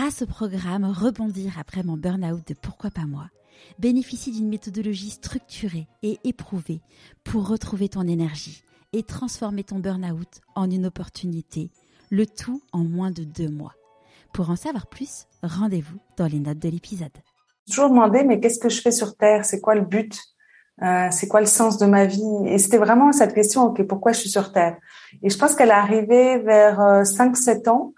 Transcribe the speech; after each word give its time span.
grâce 0.00 0.22
au 0.22 0.26
programme 0.26 0.86
Rebondir 0.86 1.58
après 1.60 1.82
mon 1.82 1.98
burn-out 1.98 2.40
de 2.48 2.54
Pourquoi 2.54 2.88
pas 2.88 3.04
moi, 3.04 3.26
bénéficie 3.78 4.32
d'une 4.32 4.48
méthodologie 4.48 5.10
structurée 5.10 5.88
et 6.02 6.18
éprouvée 6.24 6.80
pour 7.22 7.46
retrouver 7.46 7.90
ton 7.90 8.08
énergie 8.08 8.62
et 8.94 9.02
transformer 9.02 9.62
ton 9.62 9.78
burn-out 9.78 10.40
en 10.54 10.70
une 10.70 10.86
opportunité, 10.86 11.70
le 12.08 12.24
tout 12.24 12.62
en 12.72 12.78
moins 12.78 13.10
de 13.10 13.24
deux 13.24 13.50
mois. 13.50 13.74
Pour 14.32 14.48
en 14.48 14.56
savoir 14.56 14.86
plus, 14.86 15.26
rendez-vous 15.42 15.98
dans 16.16 16.28
les 16.28 16.38
notes 16.38 16.60
de 16.60 16.70
l'épisode. 16.70 17.12
Toujours 17.66 17.90
demandé, 17.90 18.24
mais 18.24 18.40
qu'est-ce 18.40 18.58
que 18.58 18.70
je 18.70 18.80
fais 18.80 18.92
sur 18.92 19.16
Terre? 19.16 19.44
C'est 19.44 19.60
quoi 19.60 19.74
le 19.74 19.82
but? 19.82 20.18
Euh, 20.82 21.08
C'est 21.10 21.28
quoi 21.28 21.40
le 21.40 21.46
sens 21.46 21.76
de 21.76 21.84
ma 21.84 22.06
vie? 22.06 22.24
Et 22.46 22.56
c'était 22.56 22.78
vraiment 22.78 23.12
cette 23.12 23.34
question, 23.34 23.64
ok, 23.64 23.86
pourquoi 23.86 24.12
je 24.12 24.20
suis 24.20 24.30
sur 24.30 24.50
Terre? 24.50 24.78
Et 25.22 25.28
je 25.28 25.36
pense 25.36 25.54
qu'elle 25.54 25.68
est 25.68 25.72
arrivée 25.72 26.38
vers 26.38 26.80
5-7 27.02 27.68
euh, 27.68 27.70
ans 27.70 27.92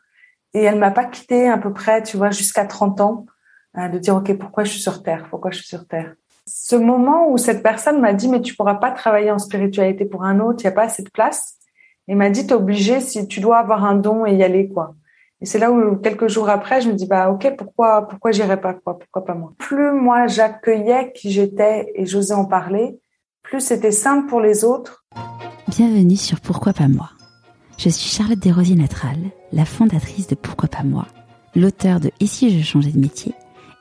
et 0.54 0.62
elle 0.62 0.78
m'a 0.78 0.90
pas 0.90 1.04
quitté 1.04 1.48
à 1.48 1.58
peu 1.58 1.72
près, 1.72 2.02
tu 2.02 2.16
vois, 2.16 2.30
jusqu'à 2.30 2.64
30 2.64 3.00
ans, 3.00 3.26
euh, 3.78 3.88
de 3.88 3.98
dire, 3.98 4.16
OK, 4.16 4.36
pourquoi 4.38 4.64
je 4.64 4.70
suis 4.72 4.80
sur 4.80 5.02
Terre? 5.02 5.26
Pourquoi 5.30 5.50
je 5.50 5.58
suis 5.58 5.66
sur 5.66 5.86
Terre? 5.86 6.14
Ce 6.46 6.76
moment 6.76 7.30
où 7.30 7.38
cette 7.38 7.62
personne 7.62 8.00
m'a 8.00 8.12
dit, 8.12 8.28
mais 8.28 8.42
tu 8.42 8.54
pourras 8.54 8.74
pas 8.74 8.90
travailler 8.90 9.30
en 9.30 9.38
spiritualité 9.38 10.04
pour 10.04 10.24
un 10.24 10.40
autre, 10.40 10.62
il 10.62 10.66
n'y 10.66 10.72
a 10.72 10.74
pas 10.74 10.84
assez 10.84 11.02
de 11.02 11.10
place. 11.10 11.54
Et 12.08 12.14
m'a 12.14 12.30
dit, 12.30 12.46
t'es 12.46 12.54
obligé, 12.54 13.00
si 13.00 13.26
tu 13.28 13.40
dois 13.40 13.58
avoir 13.58 13.84
un 13.84 13.94
don 13.94 14.26
et 14.26 14.34
y 14.34 14.42
aller, 14.42 14.68
quoi. 14.68 14.94
Et 15.42 15.44
c'est 15.44 15.58
là 15.58 15.72
où 15.72 15.96
quelques 15.96 16.28
jours 16.28 16.48
après, 16.48 16.80
je 16.80 16.88
me 16.88 16.94
dis 16.94 17.06
bah 17.06 17.28
ok 17.30 17.56
pourquoi 17.58 18.06
pourquoi 18.06 18.30
j'irais 18.30 18.60
pas 18.60 18.74
quoi? 18.74 18.96
Pourquoi 18.96 19.24
pas 19.24 19.34
moi? 19.34 19.52
Plus 19.58 19.90
moi 19.90 20.28
j'accueillais 20.28 21.12
qui 21.16 21.32
j'étais 21.32 21.90
et 21.96 22.06
j'osais 22.06 22.32
en 22.32 22.44
parler, 22.44 23.00
plus 23.42 23.60
c'était 23.60 23.90
simple 23.90 24.28
pour 24.28 24.40
les 24.40 24.62
autres. 24.62 25.04
Bienvenue 25.66 26.14
sur 26.14 26.40
Pourquoi 26.40 26.72
pas 26.72 26.86
moi. 26.86 27.10
Je 27.76 27.88
suis 27.88 28.08
Charlotte 28.08 28.38
Desrosiers 28.38 28.76
Natral, 28.76 29.18
la 29.52 29.64
fondatrice 29.64 30.26
de 30.26 30.34
Pourquoi 30.34 30.68
pas 30.68 30.82
moi, 30.82 31.06
l'auteur 31.54 32.00
de 32.00 32.10
Et 32.20 32.26
si 32.26 32.58
je 32.58 32.64
changeais 32.64 32.92
de 32.92 32.98
métier 32.98 33.34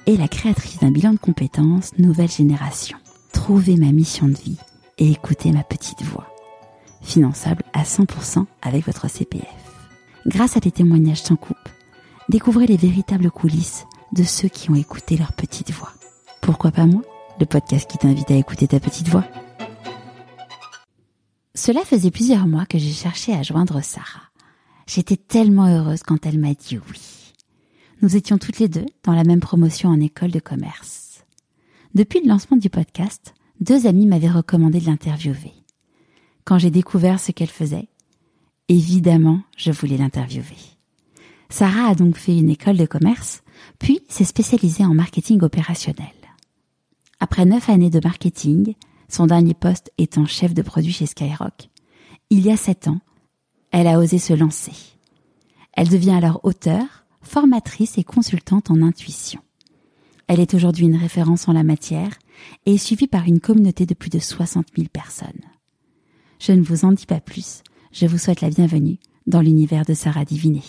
et 0.07 0.17
la 0.17 0.27
créatrice 0.27 0.79
d'un 0.79 0.91
bilan 0.91 1.13
de 1.13 1.17
compétences 1.17 1.97
Nouvelle 1.97 2.29
Génération. 2.31 2.97
Trouvez 3.33 3.77
ma 3.77 3.91
mission 3.91 4.27
de 4.27 4.37
vie 4.37 4.57
et 4.97 5.11
écoutez 5.11 5.51
ma 5.51 5.63
petite 5.63 6.01
voix. 6.03 6.27
Finançable 7.01 7.63
à 7.73 7.83
100% 7.83 8.45
avec 8.61 8.85
votre 8.85 9.09
CPF. 9.09 9.45
Grâce 10.27 10.57
à 10.57 10.59
des 10.59 10.71
témoignages 10.71 11.21
sans 11.21 11.35
coupe, 11.35 11.57
découvrez 12.29 12.67
les 12.67 12.77
véritables 12.77 13.31
coulisses 13.31 13.85
de 14.11 14.23
ceux 14.23 14.49
qui 14.49 14.69
ont 14.69 14.75
écouté 14.75 15.17
leur 15.17 15.33
petite 15.33 15.71
voix. 15.71 15.93
Pourquoi 16.41 16.71
pas 16.71 16.85
moi 16.85 17.01
Le 17.39 17.45
podcast 17.45 17.89
qui 17.89 17.97
t'invite 17.97 18.29
à 18.29 18.35
écouter 18.35 18.67
ta 18.67 18.79
petite 18.79 19.07
voix. 19.07 19.25
Cela 21.55 21.81
faisait 21.85 22.11
plusieurs 22.11 22.47
mois 22.47 22.65
que 22.65 22.77
j'ai 22.77 22.91
cherché 22.91 23.33
à 23.33 23.43
joindre 23.43 23.81
Sarah. 23.83 24.30
J'étais 24.87 25.17
tellement 25.17 25.67
heureuse 25.67 26.03
quand 26.03 26.25
elle 26.25 26.39
m'a 26.39 26.53
dit 26.53 26.77
oui. 26.89 27.33
Nous 28.01 28.15
étions 28.15 28.37
toutes 28.37 28.59
les 28.59 28.67
deux 28.67 28.85
dans 29.03 29.13
la 29.13 29.23
même 29.23 29.39
promotion 29.39 29.89
en 29.89 29.99
école 29.99 30.31
de 30.31 30.39
commerce. 30.39 31.23
Depuis 31.93 32.21
le 32.21 32.29
lancement 32.29 32.57
du 32.57 32.69
podcast, 32.69 33.33
deux 33.59 33.85
amis 33.85 34.07
m'avaient 34.07 34.29
recommandé 34.29 34.79
de 34.79 34.87
l'interviewer. 34.87 35.53
Quand 36.45 36.57
j'ai 36.57 36.71
découvert 36.71 37.19
ce 37.19 37.31
qu'elle 37.31 37.49
faisait, 37.49 37.89
évidemment, 38.69 39.41
je 39.55 39.71
voulais 39.71 39.97
l'interviewer. 39.97 40.57
Sarah 41.49 41.89
a 41.89 41.95
donc 41.95 42.17
fait 42.17 42.37
une 42.37 42.49
école 42.49 42.77
de 42.77 42.85
commerce, 42.85 43.43
puis 43.77 43.99
s'est 44.07 44.23
spécialisée 44.23 44.85
en 44.85 44.93
marketing 44.93 45.41
opérationnel. 45.41 46.07
Après 47.19 47.45
neuf 47.45 47.69
années 47.69 47.89
de 47.89 47.99
marketing, 48.03 48.73
son 49.09 49.27
dernier 49.27 49.53
poste 49.53 49.91
étant 49.97 50.25
chef 50.25 50.53
de 50.53 50.61
produit 50.61 50.93
chez 50.93 51.05
Skyrock. 51.05 51.69
Il 52.29 52.39
y 52.39 52.51
a 52.51 52.57
sept 52.57 52.87
ans, 52.87 53.01
elle 53.71 53.87
a 53.87 53.99
osé 53.99 54.19
se 54.19 54.33
lancer. 54.33 54.73
Elle 55.73 55.89
devient 55.89 56.11
alors 56.11 56.41
auteure, 56.43 57.05
formatrice 57.21 57.97
et 57.97 58.03
consultante 58.03 58.69
en 58.69 58.81
intuition. 58.81 59.41
Elle 60.27 60.39
est 60.39 60.53
aujourd'hui 60.53 60.85
une 60.85 60.95
référence 60.95 61.47
en 61.47 61.53
la 61.53 61.63
matière 61.63 62.17
et 62.65 62.75
est 62.75 62.77
suivie 62.77 63.07
par 63.07 63.25
une 63.25 63.39
communauté 63.39 63.85
de 63.85 63.93
plus 63.93 64.09
de 64.09 64.19
60 64.19 64.67
000 64.75 64.87
personnes. 64.91 65.41
Je 66.39 66.51
ne 66.51 66.63
vous 66.63 66.85
en 66.85 66.91
dis 66.91 67.05
pas 67.05 67.19
plus, 67.19 67.63
je 67.91 68.05
vous 68.05 68.17
souhaite 68.17 68.41
la 68.41 68.49
bienvenue 68.49 68.97
dans 69.27 69.41
l'univers 69.41 69.85
de 69.85 69.93
Sarah 69.93 70.25
Diviné. 70.25 70.63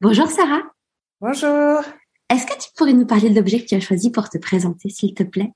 Bonjour 0.00 0.28
Sarah. 0.28 0.62
Bonjour. 1.20 1.82
Est-ce 2.30 2.46
que 2.46 2.58
tu 2.60 2.70
pourrais 2.76 2.92
nous 2.92 3.06
parler 3.06 3.30
de 3.30 3.34
l'objet 3.34 3.60
que 3.60 3.66
tu 3.66 3.74
as 3.74 3.80
choisi 3.80 4.10
pour 4.10 4.28
te 4.28 4.38
présenter, 4.38 4.88
s'il 4.88 5.14
te 5.14 5.22
plaît? 5.22 5.52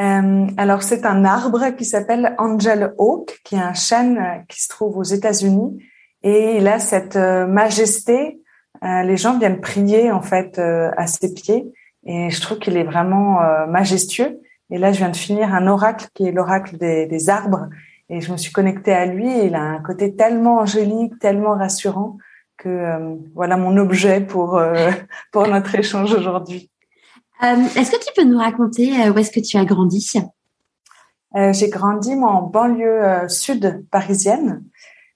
Euh, 0.00 0.46
alors 0.56 0.82
c'est 0.82 1.04
un 1.04 1.24
arbre 1.24 1.70
qui 1.76 1.84
s'appelle 1.84 2.34
Angel 2.38 2.94
Oak, 2.98 3.40
qui 3.44 3.56
est 3.56 3.60
un 3.60 3.74
chêne 3.74 4.18
euh, 4.18 4.38
qui 4.48 4.62
se 4.62 4.68
trouve 4.68 4.96
aux 4.96 5.02
États-Unis 5.02 5.82
et 6.22 6.56
il 6.56 6.68
a 6.68 6.78
cette 6.78 7.16
euh, 7.16 7.46
majesté. 7.46 8.40
les 8.82 9.16
gens 9.16 9.38
viennent 9.38 9.60
prier 9.60 10.12
en 10.12 10.22
fait 10.22 10.60
à 10.60 11.06
ses 11.08 11.34
pieds 11.34 11.72
et 12.06 12.30
je 12.30 12.40
trouve 12.40 12.60
qu'il 12.60 12.76
est 12.76 12.84
vraiment 12.84 13.40
majestueux. 13.66 14.40
Et 14.70 14.78
là 14.78 14.92
je 14.92 14.98
viens 14.98 15.10
de 15.10 15.16
finir 15.16 15.52
un 15.52 15.66
oracle 15.66 16.06
qui 16.14 16.28
est 16.28 16.32
l'oracle 16.32 16.76
des, 16.76 17.28
arbres 17.28 17.68
et 18.08 18.20
je 18.20 18.30
me 18.30 18.36
suis 18.36 18.52
connectée 18.52 18.92
à 18.92 19.04
lui. 19.06 19.28
Et 19.28 19.46
il 19.46 19.56
a 19.56 19.62
un 19.62 19.82
côté 19.82 20.14
tellement 20.14 20.58
angélique, 20.58 21.18
tellement 21.18 21.54
rassurant 21.56 22.18
que 22.56 23.18
voilà 23.34 23.56
mon 23.56 23.76
objet 23.78 24.20
pour 24.20 24.60
pour 25.32 25.48
notre 25.48 25.74
échange 25.74 26.14
aujourd'hui. 26.14 26.70
Euh, 27.42 27.64
est-ce 27.76 27.92
que 27.92 28.04
tu 28.04 28.12
peux 28.16 28.24
nous 28.24 28.38
raconter 28.38 29.00
euh, 29.00 29.12
où 29.12 29.18
est-ce 29.18 29.30
que 29.30 29.40
tu 29.40 29.56
as 29.56 29.64
grandi? 29.64 30.12
Euh, 31.36 31.52
J'ai 31.52 31.68
grandi 31.68 32.16
moi 32.16 32.30
en 32.30 32.42
banlieue 32.42 33.28
sud 33.28 33.86
parisienne 33.90 34.64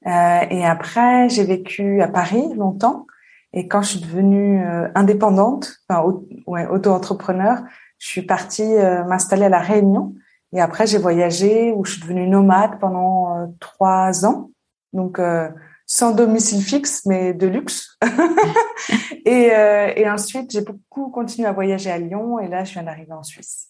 et 0.04 0.64
après 0.64 1.28
j'ai 1.28 1.44
vécu 1.44 2.02
à 2.02 2.08
Paris 2.08 2.44
longtemps. 2.56 3.06
Et 3.52 3.68
quand 3.68 3.82
je 3.82 3.90
suis 3.90 4.00
devenue 4.00 4.64
indépendante, 4.96 5.76
enfin 5.88 6.02
auto-entrepreneur, 6.46 7.62
je 7.98 8.08
suis 8.08 8.22
partie 8.22 8.74
m'installer 9.08 9.44
à 9.44 9.48
la 9.48 9.60
Réunion. 9.60 10.14
Et 10.52 10.60
après 10.60 10.88
j'ai 10.88 10.98
voyagé 10.98 11.72
où 11.72 11.84
je 11.84 11.92
suis 11.92 12.02
devenue 12.02 12.26
nomade 12.26 12.80
pendant 12.80 13.54
trois 13.60 14.26
ans. 14.26 14.50
Donc 14.92 15.20
sans 15.92 16.14
domicile 16.14 16.62
fixe, 16.62 17.02
mais 17.04 17.34
de 17.34 17.46
luxe. 17.46 17.98
et, 19.26 19.50
euh, 19.52 19.92
et, 19.94 20.08
ensuite, 20.08 20.50
j'ai 20.50 20.62
beaucoup 20.62 21.10
continué 21.10 21.46
à 21.46 21.52
voyager 21.52 21.90
à 21.90 21.98
Lyon, 21.98 22.38
et 22.38 22.48
là, 22.48 22.64
je 22.64 22.72
viens 22.72 22.82
d'arriver 22.82 23.12
en 23.12 23.22
Suisse. 23.22 23.68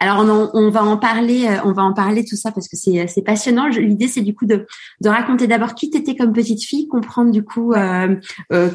Alors 0.00 0.24
on, 0.24 0.50
on, 0.52 0.70
va 0.70 0.82
en 0.82 0.96
parler, 0.96 1.46
euh, 1.46 1.60
on 1.64 1.72
va 1.72 1.82
en 1.82 1.92
parler 1.92 2.24
tout 2.24 2.34
ça 2.34 2.50
parce 2.50 2.66
que 2.66 2.76
c'est 2.76 3.22
passionnant. 3.22 3.66
L'idée 3.66 4.08
c'est 4.08 4.22
du 4.22 4.34
coup 4.34 4.46
de 4.46 4.66
de 5.02 5.08
raconter 5.10 5.46
d'abord 5.46 5.74
qui 5.74 5.90
t'étais 5.90 6.16
comme 6.16 6.32
petite 6.32 6.64
fille, 6.64 6.88
comprendre 6.88 7.30
du 7.30 7.44
coup 7.44 7.74
euh, 7.74 8.16
euh, 8.50 8.70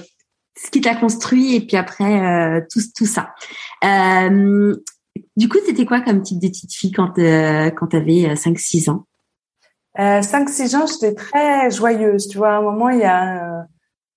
ce 0.56 0.70
qui 0.70 0.82
t'a 0.82 0.94
construit 0.94 1.56
et 1.56 1.62
puis 1.66 1.78
après 1.78 2.22
euh, 2.22 2.62
tout 2.72 2.82
tout 2.96 3.08
ça. 3.08 3.34
Euh, 3.84 4.76
du 5.36 5.50
coup, 5.50 5.58
c'était 5.66 5.86
quoi 5.86 6.02
comme 6.02 6.22
type 6.22 6.40
de 6.40 6.48
petite 6.48 6.74
fille 6.74 6.92
quand 6.92 7.16
quand 7.16 7.88
t'avais 7.88 8.36
5 8.36 8.60
6 8.60 8.90
ans? 8.90 9.08
Euh, 10.00 10.22
5-6 10.22 10.76
ans, 10.76 10.86
j'étais 10.86 11.14
très 11.14 11.70
joyeuse. 11.72 12.28
Tu 12.28 12.38
vois, 12.38 12.50
à 12.50 12.58
un 12.58 12.62
moment, 12.62 12.90
il 12.90 13.00
y 13.00 13.04
a 13.04 13.60
euh, 13.60 13.64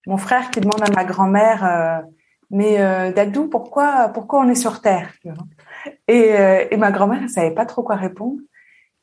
mon 0.09 0.17
frère 0.17 0.51
qui 0.51 0.61
demande 0.61 0.83
à 0.83 0.91
ma 0.91 1.05
grand-mère, 1.05 1.65
euh, 1.65 2.07
mais 2.51 2.81
euh, 2.81 3.13
Dadou, 3.13 3.49
pourquoi, 3.49 4.09
pourquoi 4.09 4.41
on 4.41 4.49
est 4.49 4.55
sur 4.55 4.81
Terre 4.81 5.13
et, 6.09 6.33
euh, 6.33 6.65
et, 6.71 6.77
ma 6.79 6.91
grand-mère, 6.91 7.21
elle 7.23 7.29
savait 7.29 7.55
pas 7.55 7.67
trop 7.67 7.83
quoi 7.83 7.97
répondre. 7.97 8.41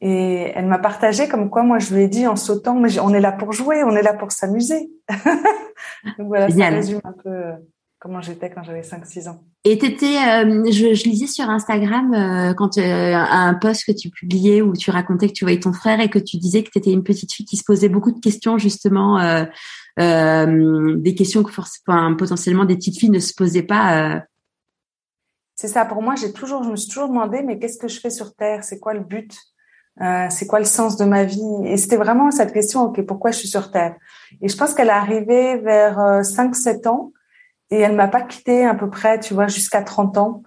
Et 0.02 0.52
elle 0.56 0.66
m'a 0.66 0.80
partagé 0.80 1.28
comme 1.28 1.50
quoi, 1.50 1.64
moi, 1.64 1.80
je 1.80 1.94
lui 1.94 2.04
ai 2.04 2.08
dit 2.08 2.28
en 2.28 2.36
sautant, 2.36 2.76
mais 2.76 3.00
on 3.00 3.14
est 3.14 3.22
là 3.22 3.32
pour 3.32 3.54
jouer, 3.54 3.84
on 3.84 3.96
est 3.96 4.02
là 4.02 4.14
pour 4.14 4.32
s'amuser. 4.32 4.90
Donc 6.18 6.28
voilà, 6.28 6.50
ça 6.50 6.70
résume 6.70 7.02
un 7.04 7.14
peu 7.24 7.54
comment 8.00 8.22
j'étais 8.22 8.50
quand 8.50 8.64
j'avais 8.64 8.82
5-6 8.82 9.30
ans. 9.30 9.44
Et 9.68 9.80
t'étais, 9.80 10.18
euh, 10.18 10.64
je, 10.66 10.94
je, 10.94 11.10
lisais 11.10 11.26
sur 11.26 11.50
Instagram 11.50 12.14
euh, 12.14 12.54
quand 12.54 12.78
euh, 12.78 13.16
un 13.16 13.56
post 13.56 13.86
que 13.86 13.92
tu 13.92 14.12
publiais 14.12 14.62
où 14.62 14.74
tu 14.74 14.92
racontais 14.92 15.28
que 15.28 15.34
tu 15.34 15.44
voyais 15.44 15.60
ton 15.60 15.74
frère 15.74 16.00
et 16.02 16.10
que 16.10 16.20
tu 16.20 16.38
disais 16.38 16.62
que 16.62 16.70
tu 16.70 16.78
étais 16.78 16.92
une 16.92 17.04
petite 17.04 17.34
fille 17.34 17.48
qui 17.48 17.58
se 17.58 17.64
posait 17.64 17.90
beaucoup 17.90 18.12
de 18.12 18.20
questions 18.20 18.60
justement, 18.60 19.20
euh, 19.20 19.44
euh, 20.00 20.96
des 20.98 21.16
questions 21.16 21.42
que 21.42 21.50
enfin, 21.50 22.14
potentiellement 22.14 22.66
des 22.66 22.76
petites 22.76 23.00
filles 23.00 23.10
ne 23.10 23.18
se 23.18 23.34
posaient 23.34 23.64
pas. 23.64 24.22
C'est 25.56 25.68
ça. 25.68 25.84
Pour 25.86 26.04
moi, 26.04 26.14
j'ai 26.14 26.32
toujours, 26.32 26.64
je 26.64 26.70
me 26.70 26.76
suis 26.76 26.90
toujours 26.90 27.10
demandé, 27.10 27.42
mais 27.42 27.58
qu'est-ce 27.58 27.80
que 27.80 27.88
je 27.88 28.00
fais 28.00 28.12
sur 28.12 28.36
Terre? 28.36 28.64
C'est 28.64 28.80
quoi 28.80 28.94
le 28.94 29.00
but? 29.00 29.36
C'est 30.30 30.46
quoi 30.46 30.60
le 30.60 30.66
sens 30.66 30.96
de 30.98 31.06
ma 31.06 31.24
vie? 31.24 31.42
Et 31.66 31.78
c'était 31.78 31.96
vraiment 31.96 32.30
cette 32.30 32.54
question. 32.54 32.84
Ok, 32.84 33.02
pourquoi 33.04 33.32
je 33.32 33.40
suis 33.40 33.48
sur 33.48 33.72
Terre? 33.72 33.96
Et 34.42 34.48
je 34.48 34.56
pense 34.56 34.76
qu'elle 34.76 34.90
est 34.90 34.92
arrivée 34.92 35.58
vers 35.58 35.98
5-7 36.22 36.88
ans 36.88 37.14
et 37.72 37.80
elle 37.80 37.96
m'a 37.96 38.08
pas 38.08 38.22
quitté 38.22 38.66
à 38.66 38.76
peu 38.76 38.90
près, 38.90 39.20
tu 39.20 39.34
vois, 39.34 39.48
jusqu'à 39.48 39.82
30 39.82 40.18
ans, 40.18 40.44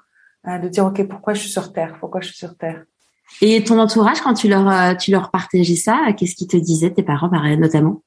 euh, 0.47 0.59
de 0.59 0.69
dire 0.69 0.87
ok, 0.87 1.07
pourquoi 1.09 1.35
je 1.35 1.41
suis 1.41 1.51
sur 1.51 1.73
Terre, 1.73 1.97
pourquoi 2.01 2.21
je 2.21 2.29
suis 2.29 2.37
sur 2.37 2.57
Terre? 2.57 2.85
Et 3.43 3.63
ton 3.63 3.79
entourage, 3.79 4.21
quand 4.21 4.35
tu 4.35 4.49
leur 4.49 4.69
euh, 4.69 4.95
tu 4.95 5.11
leur 5.11 5.31
partageais 5.31 5.77
ça, 5.77 5.99
qu'est-ce 6.17 6.35
qu'ils 6.35 6.49
te 6.49 6.57
disaient, 6.57 6.91
tes 6.91 7.03
parents, 7.03 7.31
notamment? 7.57 8.03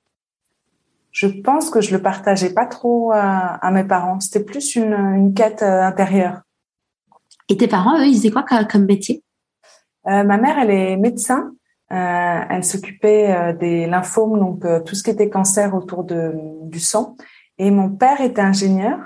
Je 1.11 1.27
pense 1.27 1.69
que 1.69 1.81
je 1.81 1.91
le 1.91 2.01
partageais 2.01 2.53
pas 2.53 2.65
trop 2.65 3.11
à, 3.11 3.55
à 3.55 3.71
mes 3.71 3.83
parents. 3.83 4.19
C'était 4.19 4.43
plus 4.43 4.75
une, 4.75 4.93
une 4.93 5.33
quête 5.33 5.61
euh, 5.61 5.83
intérieure. 5.83 6.41
Et 7.49 7.57
tes 7.57 7.67
parents, 7.67 7.99
eux, 7.99 8.05
ils 8.05 8.15
faisaient 8.15 8.31
quoi 8.31 8.43
comme 8.43 8.85
métier? 8.85 9.23
Euh, 10.07 10.23
Ma 10.23 10.37
mère, 10.37 10.57
elle 10.57 10.71
est 10.71 10.97
médecin. 10.97 11.51
Euh, 11.91 12.41
elle 12.49 12.63
s'occupait 12.63 13.53
des 13.59 13.85
lymphomes, 13.85 14.39
donc 14.39 14.65
tout 14.85 14.95
ce 14.95 15.03
qui 15.03 15.09
était 15.09 15.29
cancer 15.29 15.75
autour 15.75 16.05
de, 16.05 16.31
du 16.63 16.79
sang. 16.79 17.17
Et 17.61 17.69
mon 17.69 17.89
père 17.89 18.21
était 18.21 18.41
ingénieur 18.41 18.97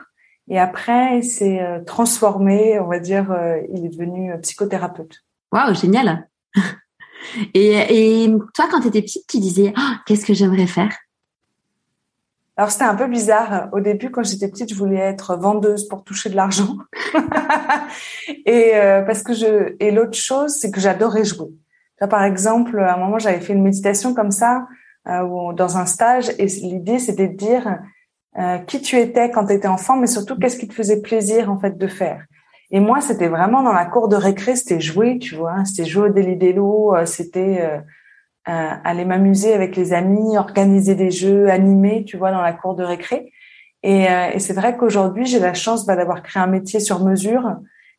Et 0.47 0.57
après, 0.57 1.19
il 1.19 1.23
s'est 1.23 1.61
transformé, 1.85 2.79
on 2.79 2.87
va 2.87 2.99
dire, 2.99 3.35
il 3.73 3.85
est 3.85 3.89
devenu 3.89 4.31
psychothérapeute. 4.41 5.23
Waouh, 5.51 5.75
génial. 5.75 6.29
et, 7.53 8.23
et 8.23 8.31
toi, 8.53 8.67
quand 8.71 8.79
tu 8.79 8.87
étais 8.87 9.01
petite, 9.01 9.27
tu 9.27 9.39
disais, 9.39 9.73
oh, 9.77 9.91
qu'est-ce 10.05 10.25
que 10.25 10.33
j'aimerais 10.33 10.67
faire? 10.67 10.93
Alors 12.57 12.71
c'était 12.71 12.85
un 12.85 12.95
peu 12.95 13.07
bizarre. 13.07 13.67
Au 13.73 13.81
début, 13.81 14.09
quand 14.11 14.23
j'étais 14.23 14.47
petite, 14.47 14.69
je 14.69 14.75
voulais 14.75 14.99
être 14.99 15.35
vendeuse 15.35 15.87
pour 15.89 16.03
toucher 16.03 16.29
de 16.29 16.35
l'argent. 16.35 16.77
et 18.45 18.71
euh, 18.75 19.01
parce 19.01 19.23
que 19.23 19.33
je 19.33 19.75
et 19.79 19.91
l'autre 19.91 20.17
chose, 20.17 20.53
c'est 20.53 20.71
que 20.71 20.79
j'adorais 20.79 21.25
jouer. 21.25 21.49
Là, 21.99 22.07
par 22.07 22.23
exemple, 22.23 22.79
à 22.79 22.95
un 22.95 22.97
moment, 22.97 23.19
j'avais 23.19 23.41
fait 23.41 23.53
une 23.53 23.63
méditation 23.63 24.13
comme 24.13 24.31
ça 24.31 24.67
euh, 25.07 25.53
dans 25.53 25.77
un 25.77 25.85
stage, 25.85 26.29
et 26.39 26.45
l'idée 26.45 26.99
c'était 26.99 27.27
de 27.27 27.35
dire 27.35 27.79
euh, 28.37 28.57
qui 28.59 28.81
tu 28.81 28.97
étais 28.97 29.31
quand 29.31 29.45
tu 29.45 29.53
étais 29.53 29.67
enfant, 29.67 29.97
mais 29.97 30.07
surtout 30.07 30.37
qu'est-ce 30.37 30.57
qui 30.57 30.67
te 30.67 30.73
faisait 30.73 31.01
plaisir 31.01 31.51
en 31.51 31.59
fait 31.59 31.77
de 31.77 31.87
faire. 31.87 32.25
Et 32.71 32.79
moi, 32.79 32.99
c'était 32.99 33.27
vraiment 33.27 33.63
dans 33.63 33.73
la 33.73 33.85
cour 33.85 34.07
de 34.07 34.15
récré, 34.15 34.55
c'était 34.55 34.81
jouer, 34.81 35.19
tu 35.19 35.35
vois, 35.35 35.63
c'était 35.65 35.87
jouer 35.87 36.09
au 36.09 36.13
délit 36.13 36.35
des 36.35 36.51
lots, 36.51 36.95
c'était 37.05 37.69
euh, 38.47 38.69
aller 38.83 39.05
m'amuser 39.05 39.53
avec 39.55 39.75
les 39.75 39.91
amis, 39.91 40.37
organiser 40.37 40.93
des 40.93 41.09
jeux, 41.09 41.49
animer, 41.49 42.03
tu 42.05 42.15
vois, 42.15 42.31
dans 42.31 42.41
la 42.41 42.53
cour 42.53 42.75
de 42.75 42.83
récré. 42.83 43.31
Et, 43.81 44.07
euh, 44.07 44.29
et 44.33 44.39
c'est 44.39 44.53
vrai 44.53 44.77
qu'aujourd'hui, 44.77 45.25
j'ai 45.25 45.39
la 45.39 45.55
chance 45.55 45.87
bah, 45.87 45.95
d'avoir 45.95 46.21
créé 46.21 46.43
un 46.43 46.47
métier 46.47 46.79
sur 46.79 47.03
mesure. 47.03 47.55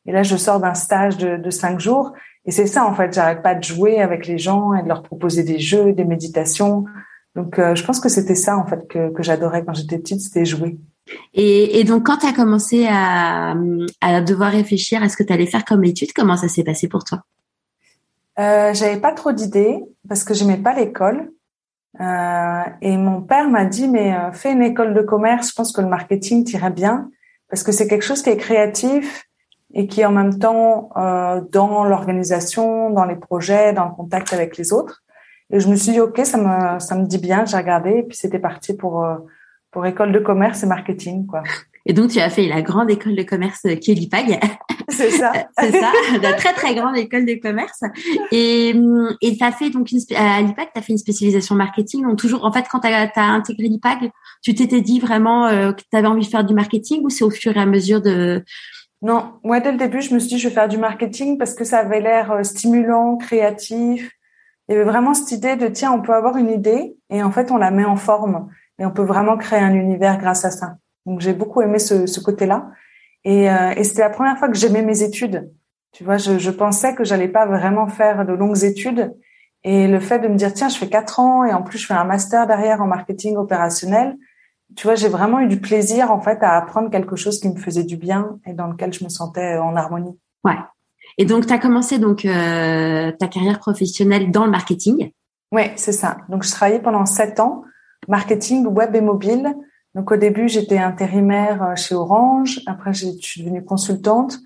Et 0.07 0.13
là, 0.13 0.23
je 0.23 0.37
sors 0.37 0.61
d'un 0.61 0.75
stage 0.75 1.17
de, 1.17 1.37
de 1.37 1.51
cinq 1.51 1.81
jours. 1.81 2.13
Et 2.45 2.53
c'est 2.53 2.69
ça, 2.69 2.87
en 2.87 2.95
fait, 2.95 3.13
j'arrête 3.13 3.43
pas 3.43 3.57
de 3.57 3.65
jouer 3.65 4.01
avec 4.01 4.29
les 4.29 4.39
gens 4.39 4.73
et 4.73 4.85
de 4.85 4.89
leur 4.89 5.03
proposer 5.03 5.43
des 5.43 5.59
jeux, 5.59 5.93
des 5.93 6.05
méditations. 6.05 6.85
Donc, 7.37 7.59
euh, 7.59 7.75
je 7.75 7.85
pense 7.85 8.01
que 8.01 8.09
c'était 8.09 8.35
ça, 8.35 8.57
en 8.57 8.67
fait, 8.67 8.89
que, 8.89 9.13
que 9.13 9.23
j'adorais 9.23 9.65
quand 9.65 9.75
j'étais 9.75 9.99
petite, 9.99 10.21
c'était 10.21 10.45
jouer. 10.45 10.79
Et, 11.35 11.79
et, 11.79 11.85
donc, 11.85 12.07
quand 12.07 12.17
tu 12.17 12.27
as 12.27 12.33
commencé 12.33 12.87
à, 12.91 13.55
à 14.01 14.21
devoir 14.23 14.51
réfléchir 14.51 15.03
à 15.03 15.09
ce 15.09 15.17
que 15.17 15.23
tu 15.23 15.33
allais 15.33 15.47
faire 15.47 15.65
comme 15.65 15.85
étude, 15.85 16.13
comment 16.13 16.37
ça 16.37 16.49
s'est 16.49 16.65
passé 16.65 16.89
pour 16.89 17.05
toi? 17.05 17.23
Euh, 18.39 18.75
J'avais 18.75 19.01
pas 19.01 19.13
trop 19.13 19.33
d'idées 19.33 19.85
parce 20.09 20.25
que 20.25 20.35
j'aimais 20.35 20.57
pas 20.57 20.75
l'école. 20.75 21.31
Euh, 22.01 22.63
et 22.83 22.97
mon 22.97 23.23
père 23.23 23.49
m'a 23.49 23.65
dit 23.65 23.89
mais 23.89 24.15
euh, 24.15 24.31
fais 24.33 24.53
une 24.53 24.63
école 24.63 24.95
de 24.95 25.01
commerce. 25.01 25.51
Je 25.51 25.55
pense 25.55 25.73
que 25.73 25.81
le 25.81 25.89
marketing 25.89 26.45
t'irait 26.45 26.71
bien 26.71 27.11
parce 27.49 27.63
que 27.63 27.73
c'est 27.73 27.89
quelque 27.89 28.05
chose 28.05 28.23
qui 28.23 28.31
est 28.31 28.37
créatif 28.37 29.25
et 29.73 29.87
qui 29.87 30.03
est 30.03 30.05
en 30.05 30.13
même 30.13 30.39
temps 30.39 30.91
euh, 30.97 31.41
dans 31.53 31.85
l'organisation, 31.85 32.91
dans 32.91 33.05
les 33.05 33.17
projets, 33.17 33.73
dans 33.73 33.87
le 33.87 33.93
contact 33.93 34.33
avec 34.33 34.57
les 34.57 34.73
autres. 34.73 35.05
Et 35.51 35.61
je 35.61 35.69
me 35.69 35.77
suis 35.77 35.93
dit 35.93 36.01
ok 36.01 36.21
ça 36.25 36.39
me 36.39 36.79
ça 36.79 36.97
me 36.97 37.07
dit 37.07 37.19
bien. 37.19 37.45
J'ai 37.45 37.57
regardé 37.57 37.91
et 37.91 38.03
puis 38.03 38.17
c'était 38.17 38.39
parti 38.39 38.75
pour 38.75 39.05
euh, 39.05 39.17
pour 39.71 39.87
école 39.87 40.13
de 40.13 40.19
commerce 40.19 40.63
et 40.63 40.67
marketing 40.67 41.27
quoi. 41.27 41.43
Et 41.87 41.93
donc, 41.93 42.11
tu 42.11 42.19
as 42.19 42.29
fait 42.29 42.49
la 42.49 42.63
grande 42.63 42.91
école 42.91 43.15
de 43.15 43.23
commerce 43.23 43.63
Kelipag. 43.81 44.41
C'est 44.89 45.11
ça. 45.11 45.33
c'est 45.59 45.73
ça, 45.73 45.91
la 46.23 46.33
très 46.35 46.53
très 46.53 46.75
grande 46.75 46.97
école 46.97 47.27
de 47.27 47.35
commerce. 47.35 47.83
Et 48.31 48.73
et 49.21 49.37
as 49.41 49.53
fait 49.53 49.69
donc 49.69 49.91
une, 49.91 49.99
à 50.17 50.41
l'IPAG, 50.41 50.69
tu 50.73 50.79
as 50.79 50.83
fait 50.83 50.93
une 50.93 50.99
spécialisation 50.99 51.57
marketing. 51.57 52.05
Donc 52.05 52.19
toujours, 52.19 52.45
en 52.45 52.53
fait, 52.53 52.65
quand 52.71 52.81
tu 52.81 52.87
as, 52.87 53.11
intégré 53.17 53.65
l'IPAG, 53.65 54.11
tu 54.43 54.55
t'étais 54.55 54.81
dit 54.81 55.01
vraiment 55.01 55.47
euh, 55.47 55.73
que 55.73 55.83
tu 55.83 55.97
avais 55.97 56.07
envie 56.07 56.25
de 56.25 56.31
faire 56.31 56.45
du 56.45 56.55
marketing 56.55 57.03
ou 57.03 57.11
c'est 57.11 57.25
au 57.25 57.31
fur 57.31 57.57
et 57.57 57.61
à 57.61 57.67
mesure 57.67 58.01
de? 58.01 58.45
Non, 59.03 59.33
moi 59.43 59.59
dès 59.59 59.73
le 59.73 59.79
début, 59.79 60.01
je 60.01 60.15
me 60.15 60.21
suis 60.21 60.29
dit 60.29 60.39
je 60.39 60.49
vais 60.49 60.55
faire 60.55 60.69
du 60.69 60.79
marketing 60.79 61.37
parce 61.37 61.55
que 61.55 61.65
ça 61.65 61.79
avait 61.79 62.01
l'air 62.01 62.31
euh, 62.31 62.43
stimulant, 62.45 63.17
créatif. 63.17 64.11
Il 64.69 64.73
y 64.73 64.75
avait 64.75 64.85
vraiment 64.85 65.15
cette 65.15 65.31
idée 65.33 65.57
de 65.57 65.69
tiens, 65.69 65.93
on 65.93 66.03
peut 66.03 66.15
avoir 66.15 66.37
une 66.37 66.51
idée 66.51 66.97
et 67.11 67.23
en 67.23 67.31
fait 67.31 67.51
on 67.51 67.57
la 67.57 67.71
met 67.71 67.85
en 67.85 67.97
forme 67.97 68.49
et 68.79 68.87
on 68.87 68.91
peut 68.91 69.05
vraiment 69.05 69.37
créer 69.37 69.61
un 69.61 69.75
univers 69.75 70.19
grâce 70.19 70.45
à 70.45 70.51
ça. 70.51 70.77
Donc 71.07 71.21
j'ai 71.21 71.33
beaucoup 71.33 71.63
aimé 71.63 71.79
ce, 71.79 72.07
ce 72.07 72.21
côté-là. 72.21 72.71
Et, 73.25 73.51
euh, 73.51 73.73
et 73.77 73.85
c'était 73.85 74.03
la 74.03 74.11
première 74.11 74.39
fois 74.39 74.49
que 74.49 74.57
j'aimais 74.57 74.83
mes 74.83 75.03
études. 75.03 75.51
Tu 75.93 76.05
vois, 76.05 76.17
je, 76.17 76.39
je 76.39 76.51
pensais 76.51 76.95
que 76.95 77.05
j'allais 77.05 77.29
pas 77.29 77.47
vraiment 77.47 77.87
faire 77.87 78.27
de 78.27 78.33
longues 78.33 78.65
études. 78.65 79.15
Et 79.65 79.89
le 79.89 79.99
fait 79.99 80.19
de 80.19 80.29
me 80.29 80.37
dire, 80.37 80.53
tiens, 80.53 80.69
je 80.69 80.77
fais 80.77 80.89
quatre 80.89 81.19
ans 81.19 81.45
et 81.45 81.53
en 81.53 81.63
plus 81.63 81.79
je 81.79 81.87
fais 81.87 81.95
un 81.95 82.05
master 82.05 82.47
derrière 82.47 82.83
en 82.83 82.87
marketing 82.87 83.37
opérationnel, 83.37 84.17
tu 84.75 84.87
vois, 84.87 84.97
j'ai 84.97 85.09
vraiment 85.09 85.41
eu 85.41 85.47
du 85.47 85.61
plaisir 85.61 86.11
en 86.11 86.21
fait 86.21 86.43
à 86.43 86.57
apprendre 86.57 86.91
quelque 86.91 87.15
chose 87.15 87.41
qui 87.41 87.49
me 87.49 87.57
faisait 87.57 87.85
du 87.85 87.97
bien 87.97 88.39
et 88.47 88.53
dans 88.53 88.67
lequel 88.67 88.93
je 88.93 89.05
me 89.05 89.09
sentais 89.09 89.57
en 89.59 89.77
harmonie. 89.77 90.19
Ouais. 90.45 90.57
Et 91.19 91.25
donc, 91.25 91.47
tu 91.47 91.53
as 91.53 91.59
commencé 91.59 91.99
donc 91.99 92.25
euh, 92.25 93.13
ta 93.13 93.29
carrière 93.29 93.59
professionnelle 93.59 94.31
dans 94.31 94.45
le 94.45 94.51
marketing. 94.51 95.13
Oui, 95.53 95.63
c'est 95.77 95.93
ça. 95.93 96.19
Donc, 96.29 96.45
je 96.45 96.51
travaillais 96.51 96.81
pendant 96.81 97.07
sept 97.07 97.41
ans, 97.41 97.63
marketing 98.09 98.67
web 98.67 98.95
et 98.95 99.01
mobile, 99.01 99.55
donc 99.97 100.13
au 100.13 100.17
début, 100.17 100.47
j'étais 100.47 100.77
intérimaire 100.77 101.63
euh, 101.63 101.75
chez 101.75 101.95
Orange. 101.95 102.61
Après, 102.67 102.93
je 102.93 103.07
suis 103.19 103.43
devenue 103.43 103.65
consultante. 103.65 104.39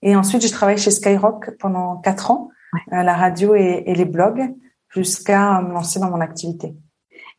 Et 0.00 0.14
ensuite, 0.14 0.42
j'ai 0.42 0.50
travaillé 0.50 0.78
chez 0.78 0.92
Skyrock 0.92 1.50
pendant 1.58 1.96
quatre 1.96 2.30
ans, 2.30 2.50
euh, 2.92 3.02
la 3.02 3.16
radio 3.16 3.56
et, 3.56 3.82
les 3.84 4.04
blogs, 4.04 4.54
jusqu'à 4.90 5.60
me 5.60 5.72
lancer 5.72 5.98
dans 5.98 6.08
mon 6.08 6.20
activité. 6.20 6.76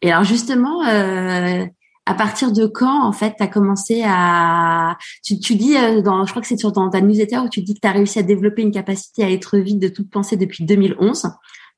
Et 0.02 0.12
alors 0.12 0.26
justement, 0.26 0.86
euh, 0.86 1.66
à 2.06 2.14
partir 2.14 2.52
de 2.52 2.66
quand, 2.66 3.06
en 3.06 3.12
fait, 3.12 3.36
tu 3.38 3.44
as 3.44 3.48
commencé 3.48 4.04
à... 4.06 4.98
Tu, 5.24 5.40
tu 5.40 5.56
dis, 5.56 5.76
dans, 6.04 6.26
je 6.26 6.32
crois 6.32 6.42
que 6.42 6.48
c'est 6.48 6.58
sur 6.58 6.74
ta 6.74 7.02
newsletter 7.02 7.40
où 7.40 7.50
tu 7.50 7.62
dis 7.62 7.76
que 7.76 7.80
tu 7.82 7.88
as 7.88 7.92
réussi 7.92 8.20
à 8.20 8.24
développer 8.24 8.62
une 8.62 8.72
capacité 8.72 9.24
à 9.24 9.32
être 9.32 9.58
vide 9.58 9.80
de 9.80 9.88
toute 9.88 10.10
pensée 10.10 10.36
depuis 10.36 10.66
2011. 10.66 11.30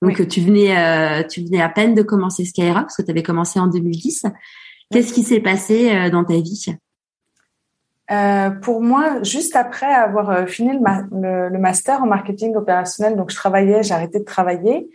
Donc 0.02 0.28
tu 0.28 0.42
venais, 0.42 1.28
tu 1.28 1.44
venais 1.44 1.62
à 1.62 1.70
peine 1.70 1.94
de 1.94 2.02
commencer 2.02 2.44
Skyrock 2.44 2.84
parce 2.84 2.98
que 2.98 3.04
tu 3.04 3.12
avais 3.12 3.24
commencé 3.24 3.60
en 3.60 3.68
2010. 3.68 4.26
Qu'est-ce 4.92 5.14
qui 5.14 5.24
s'est 5.24 5.40
passé 5.40 5.94
euh, 5.94 6.10
dans 6.10 6.24
ta 6.24 6.36
vie? 6.36 6.76
Euh, 8.12 8.50
pour 8.52 8.82
moi, 8.82 9.24
juste 9.24 9.56
après 9.56 9.92
avoir 9.92 10.30
euh, 10.30 10.46
fini 10.46 10.74
le, 10.74 11.50
le, 11.50 11.58
master 11.58 12.04
en 12.04 12.06
marketing 12.06 12.56
opérationnel, 12.56 13.18
donc 13.18 13.32
je 13.32 13.36
travaillais, 13.36 13.82
j'ai 13.82 13.96
arrêté 13.96 14.20
de 14.20 14.24
travailler, 14.24 14.88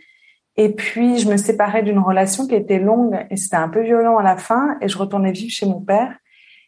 et 0.63 0.69
puis 0.69 1.17
je 1.17 1.27
me 1.27 1.37
séparais 1.37 1.81
d'une 1.81 1.97
relation 1.97 2.45
qui 2.45 2.53
était 2.53 2.77
longue 2.77 3.25
et 3.31 3.35
c'était 3.35 3.55
un 3.55 3.67
peu 3.67 3.81
violent 3.81 4.17
à 4.17 4.23
la 4.23 4.37
fin, 4.37 4.77
et 4.79 4.87
je 4.87 4.95
retournais 4.95 5.31
vivre 5.31 5.51
chez 5.51 5.65
mon 5.65 5.81
père. 5.81 6.15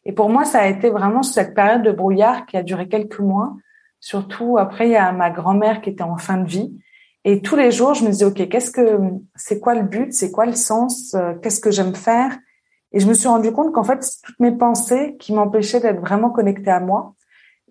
Et 0.04 0.14
pour 0.14 0.30
moi, 0.30 0.46
ça 0.46 0.62
a 0.62 0.68
été 0.68 0.90
vraiment 0.90 1.22
cette 1.22 1.54
période 1.54 1.84
de 1.84 1.92
brouillard 1.92 2.48
qui 2.48 2.58
a 2.58 2.64
duré 2.64 2.88
quelques 2.88 3.20
mois. 3.20 3.54
Surtout 4.00 4.58
après, 4.58 4.88
il 4.88 4.94
y 4.94 4.96
a 4.96 5.12
ma 5.12 5.30
grand-mère 5.30 5.80
qui 5.82 5.92
était 5.92 6.04
en 6.04 6.18
fin 6.18 6.38
de 6.38 6.50
vie, 6.50 6.76
et 7.24 7.42
tous 7.42 7.56
les 7.56 7.72
jours, 7.72 7.94
je 7.94 8.04
me 8.04 8.10
disais 8.10 8.26
ok, 8.26 8.50
qu'est-ce 8.50 8.72
que, 8.72 8.98
c'est 9.36 9.60
quoi 9.60 9.76
le 9.76 9.84
but, 9.84 10.12
c'est 10.12 10.32
quoi 10.32 10.48
le 10.48 10.54
sens, 10.54 11.16
qu'est-ce 11.44 11.60
que 11.60 11.70
j'aime 11.70 11.94
faire? 11.94 12.36
Et 12.94 13.00
je 13.00 13.08
me 13.08 13.14
suis 13.14 13.28
rendu 13.28 13.52
compte 13.52 13.72
qu'en 13.74 13.84
fait, 13.84 14.04
toutes 14.24 14.40
mes 14.40 14.52
pensées 14.52 15.18
qui 15.20 15.34
m'empêchaient 15.34 15.80
d'être 15.80 16.02
vraiment 16.02 16.32
connectée 16.32 16.72
à 16.72 16.80
moi. 16.80 17.14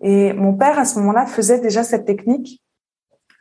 Et 0.01 0.33
mon 0.33 0.53
père, 0.53 0.79
à 0.79 0.85
ce 0.85 0.99
moment-là, 0.99 1.25
faisait 1.25 1.59
déjà 1.59 1.83
cette 1.83 2.05
technique 2.05 2.63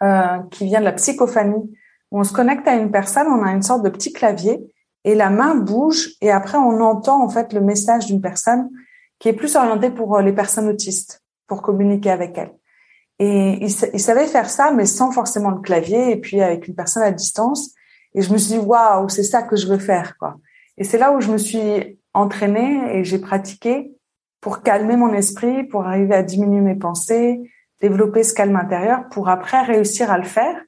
euh, 0.03 0.39
qui 0.51 0.67
vient 0.67 0.81
de 0.81 0.85
la 0.85 0.93
psychophanie. 0.93 1.73
On 2.13 2.25
se 2.25 2.33
connecte 2.33 2.69
à 2.69 2.77
une 2.77 2.91
personne, 2.91 3.27
on 3.27 3.43
a 3.43 3.53
une 3.53 3.63
sorte 3.63 3.83
de 3.83 3.89
petit 3.89 4.13
clavier 4.13 4.61
et 5.05 5.15
la 5.15 5.31
main 5.31 5.55
bouge 5.55 6.11
et 6.21 6.31
après 6.31 6.59
on 6.59 6.81
entend 6.81 7.25
en 7.25 7.29
fait 7.29 7.53
le 7.53 7.61
message 7.61 8.07
d'une 8.07 8.21
personne 8.21 8.71
qui 9.19 9.29
est 9.29 9.33
plus 9.33 9.57
orientée 9.57 9.91
pour 9.91 10.17
euh, 10.17 10.23
les 10.23 10.33
personnes 10.33 10.69
autistes, 10.69 11.23
pour 11.47 11.63
communiquer 11.63 12.11
avec 12.11 12.37
elles. 12.37 12.53
Et 13.19 13.65
il, 13.65 13.71
il 13.95 14.01
savait 14.01 14.27
faire 14.27 14.51
ça, 14.51 14.73
mais 14.73 14.85
sans 14.85 15.13
forcément 15.13 15.51
le 15.51 15.61
clavier 15.61 16.11
et 16.11 16.17
puis 16.17 16.41
avec 16.41 16.69
une 16.69 16.75
personne 16.75 17.03
à 17.03 17.13
distance. 17.13 17.73
Et 18.15 18.23
je 18.23 18.33
me 18.33 18.39
suis 18.39 18.55
dit, 18.55 18.59
waouh, 18.59 19.09
c'est 19.09 19.23
ça 19.23 19.43
que 19.43 19.57
je 19.57 19.67
veux 19.67 19.79
faire, 19.79 20.17
quoi. 20.19 20.37
Et 20.77 20.85
c'est 20.85 20.99
là 20.99 21.13
où 21.13 21.21
je 21.21 21.31
me 21.31 21.39
suis 21.39 21.99
entraînée 22.15 22.97
et 22.97 23.05
j'ai 23.05 23.19
pratiqué 23.19 23.93
pour 24.41 24.63
calmer 24.63 24.97
mon 24.97 25.13
esprit, 25.13 25.65
pour 25.65 25.87
arriver 25.87 26.15
à 26.15 26.23
diminuer 26.23 26.61
mes 26.61 26.75
pensées, 26.75 27.41
développer 27.81 28.25
ce 28.25 28.35
calme 28.35 28.57
intérieur, 28.57 29.09
pour 29.11 29.29
après 29.29 29.63
réussir 29.63 30.11
à 30.11 30.19
le 30.19 30.25
faire. 30.25 30.61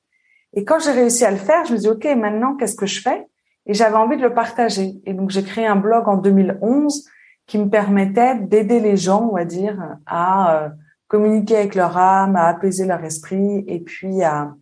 Et 0.54 0.64
quand 0.64 0.78
j'ai 0.78 0.92
réussi 0.92 1.24
à 1.24 1.30
le 1.30 1.36
faire, 1.36 1.64
je 1.64 1.72
me 1.72 1.78
dis, 1.78 1.88
OK, 1.88 2.04
maintenant, 2.16 2.56
qu'est-ce 2.56 2.76
que 2.76 2.86
je 2.86 3.00
fais? 3.00 3.26
Et 3.66 3.74
j'avais 3.74 3.96
envie 3.96 4.16
de 4.16 4.22
le 4.22 4.34
partager. 4.34 5.00
Et 5.04 5.14
donc, 5.14 5.30
j'ai 5.30 5.42
créé 5.42 5.66
un 5.66 5.76
blog 5.76 6.08
en 6.08 6.16
2011 6.16 7.06
qui 7.46 7.58
me 7.58 7.68
permettait 7.68 8.36
d'aider 8.36 8.80
les 8.80 8.96
gens, 8.96 9.28
on 9.30 9.34
va 9.34 9.44
dire, 9.44 9.78
à 10.06 10.64
euh, 10.64 10.68
communiquer 11.08 11.56
avec 11.56 11.74
leur 11.74 11.96
âme, 11.96 12.36
à 12.36 12.46
apaiser 12.46 12.86
leur 12.86 13.02
esprit 13.04 13.64
et 13.66 13.80
puis 13.80 14.22
à, 14.22 14.54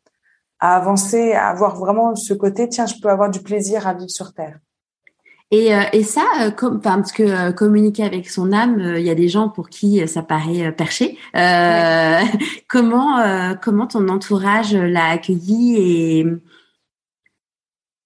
à 0.58 0.76
avancer, 0.76 1.32
à 1.32 1.48
avoir 1.48 1.76
vraiment 1.76 2.14
ce 2.14 2.34
côté, 2.34 2.68
tiens, 2.68 2.86
je 2.86 2.94
peux 3.00 3.08
avoir 3.08 3.30
du 3.30 3.40
plaisir 3.40 3.86
à 3.86 3.94
vivre 3.94 4.10
sur 4.10 4.32
Terre. 4.32 4.58
Et, 5.52 5.74
euh, 5.74 5.82
et 5.92 6.02
ça, 6.02 6.24
euh, 6.40 6.50
comme, 6.50 6.80
parce 6.80 7.12
que 7.12 7.22
euh, 7.22 7.52
communiquer 7.52 8.04
avec 8.04 8.28
son 8.30 8.54
âme, 8.54 8.80
il 8.96 9.02
y 9.02 9.10
a 9.10 9.14
des 9.14 9.28
gens 9.28 9.50
pour 9.50 9.68
qui 9.68 10.08
ça 10.08 10.22
paraît 10.22 10.72
perché. 10.72 11.18
Comment 12.68 13.22
comment 13.60 13.86
ton 13.86 14.08
entourage 14.08 14.74
l'a 14.74 15.10
accueilli 15.10 15.76
et 15.76 16.26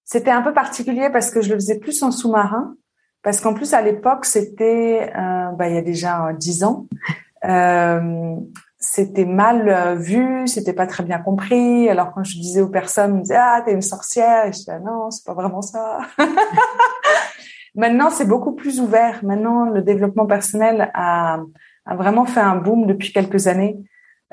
C'était 0.03 0.31
un 0.31 0.41
peu 0.41 0.53
particulier 0.53 1.09
parce 1.09 1.31
que 1.31 1.41
je 1.41 1.49
le 1.49 1.55
faisais 1.55 1.79
plus 1.79 2.03
en 2.03 2.11
sous-marin, 2.11 2.75
parce 3.23 3.39
qu'en 3.39 3.53
plus 3.53 3.73
à 3.73 3.81
l'époque 3.81 4.25
c'était, 4.25 5.09
bah, 5.15 5.69
il 5.69 5.75
y 5.75 5.77
a 5.77 5.81
déjà 5.81 6.33
dix 6.33 6.65
ans, 6.65 6.87
c'était 8.79 9.25
mal 9.25 9.97
vu, 9.97 10.47
c'était 10.47 10.73
pas 10.73 10.87
très 10.87 11.03
bien 11.03 11.19
compris. 11.19 11.89
Alors 11.89 12.13
quand 12.13 12.23
je 12.23 12.33
disais 12.33 12.61
aux 12.61 12.69
personnes, 12.69 13.11
ils 13.11 13.17
me 13.17 13.21
disaient 13.21 13.35
ah 13.37 13.61
t'es 13.65 13.73
une 13.73 13.81
sorcière, 13.81 14.45
et 14.45 14.51
je 14.51 14.57
disais 14.59 14.73
ah, 14.73 14.79
non 14.79 15.09
c'est 15.11 15.25
pas 15.25 15.33
vraiment 15.33 15.61
ça. 15.61 15.99
Maintenant, 17.75 18.09
c'est 18.09 18.25
beaucoup 18.25 18.53
plus 18.53 18.81
ouvert. 18.81 19.23
Maintenant, 19.23 19.65
le 19.65 19.83
développement 19.83 20.25
personnel 20.25 20.89
a, 20.95 21.39
a 21.85 21.95
vraiment 21.95 22.25
fait 22.25 22.39
un 22.39 22.55
boom 22.55 22.87
depuis 22.87 23.13
quelques 23.13 23.45
années. 23.45 23.77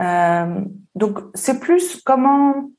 Euh, 0.01 0.61
donc 0.95 1.21
c'est 1.35 1.61
plus 1.61 2.01
comment 2.03 2.71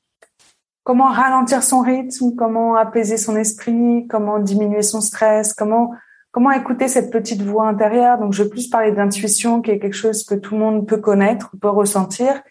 comment 0.84 1.08
ralentir 1.08 1.64
son 1.64 1.82
rythme, 1.82 2.36
comment 2.36 2.76
apaiser 2.76 3.18
son 3.18 3.36
esprit, 3.36 4.06
comment 4.08 4.40
diminuer 4.40 4.84
son 4.84 5.02
stress, 5.02 5.54
comment 5.54 5.92
comment 6.36 6.52
écouter 6.52 6.90
cette 6.90 7.12
petite 7.12 7.42
voix 7.42 7.66
intérieure? 7.66 8.20
Donc 8.20 8.34
je 8.34 8.44
vais 8.44 8.50
plus 8.50 8.68
parler 8.68 8.92
d'intuition, 8.92 9.62
qui 9.62 9.72
est 9.72 9.80
quelque 9.80 9.94
chose 9.94 10.26
que 10.26 10.36
tout 10.36 10.56
le 10.56 10.60
monde 10.60 10.86
peut 10.86 10.98
connaître, 10.98 11.56
peut 11.62 11.70
ressentir. 11.70 12.44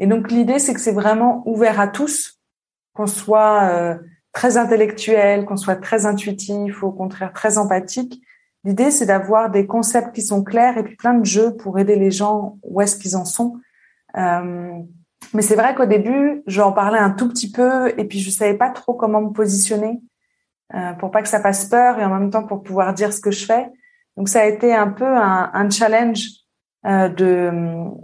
Et 0.00 0.08
donc 0.08 0.32
l'idée 0.32 0.58
c'est 0.58 0.74
que 0.74 0.80
c'est 0.80 0.90
vraiment 0.90 1.44
ouvert 1.46 1.78
à 1.78 1.86
tous, 1.86 2.40
qu'on 2.92 3.06
soit 3.06 3.70
euh, 3.70 3.94
très 4.32 4.56
intellectuel, 4.56 5.44
qu'on 5.44 5.56
soit 5.56 5.76
très 5.76 6.06
intuitif, 6.06 6.82
ou 6.82 6.86
au 6.86 6.90
contraire 6.90 7.32
très 7.32 7.56
empathique. 7.56 8.20
L'idée, 8.64 8.90
c'est 8.90 9.06
d'avoir 9.06 9.48
des 9.48 9.64
concepts 9.64 10.12
qui 10.12 10.22
sont 10.22 10.42
clairs 10.42 10.76
et 10.76 10.82
puis 10.82 10.96
plein 10.96 11.14
de 11.14 11.24
jeux 11.24 11.56
pour 11.56 11.78
aider 11.78 11.94
les 11.94 12.10
gens 12.10 12.58
où 12.64 12.80
est-ce 12.80 12.96
qu'ils 12.96 13.16
en 13.16 13.24
sont. 13.24 13.60
Euh, 14.18 14.72
mais 15.34 15.42
c'est 15.42 15.54
vrai 15.54 15.76
qu'au 15.76 15.86
début, 15.86 16.42
j'en 16.48 16.72
parlais 16.72 16.98
un 16.98 17.10
tout 17.10 17.28
petit 17.28 17.52
peu 17.52 17.96
et 17.96 18.04
puis 18.06 18.18
je 18.18 18.28
savais 18.28 18.58
pas 18.58 18.70
trop 18.70 18.94
comment 18.94 19.20
me 19.20 19.30
positionner 19.30 20.00
euh, 20.74 20.92
pour 20.94 21.10
pas 21.10 21.22
que 21.22 21.28
ça 21.28 21.40
fasse 21.40 21.64
peur 21.66 21.98
et 21.98 22.04
en 22.04 22.10
même 22.10 22.30
temps 22.30 22.44
pour 22.44 22.62
pouvoir 22.62 22.94
dire 22.94 23.12
ce 23.12 23.20
que 23.20 23.30
je 23.30 23.44
fais. 23.44 23.68
Donc 24.16 24.28
ça 24.28 24.42
a 24.42 24.46
été 24.46 24.74
un 24.74 24.88
peu 24.88 25.06
un, 25.06 25.50
un 25.52 25.70
challenge 25.70 26.28
euh, 26.86 27.08
de, 27.08 27.50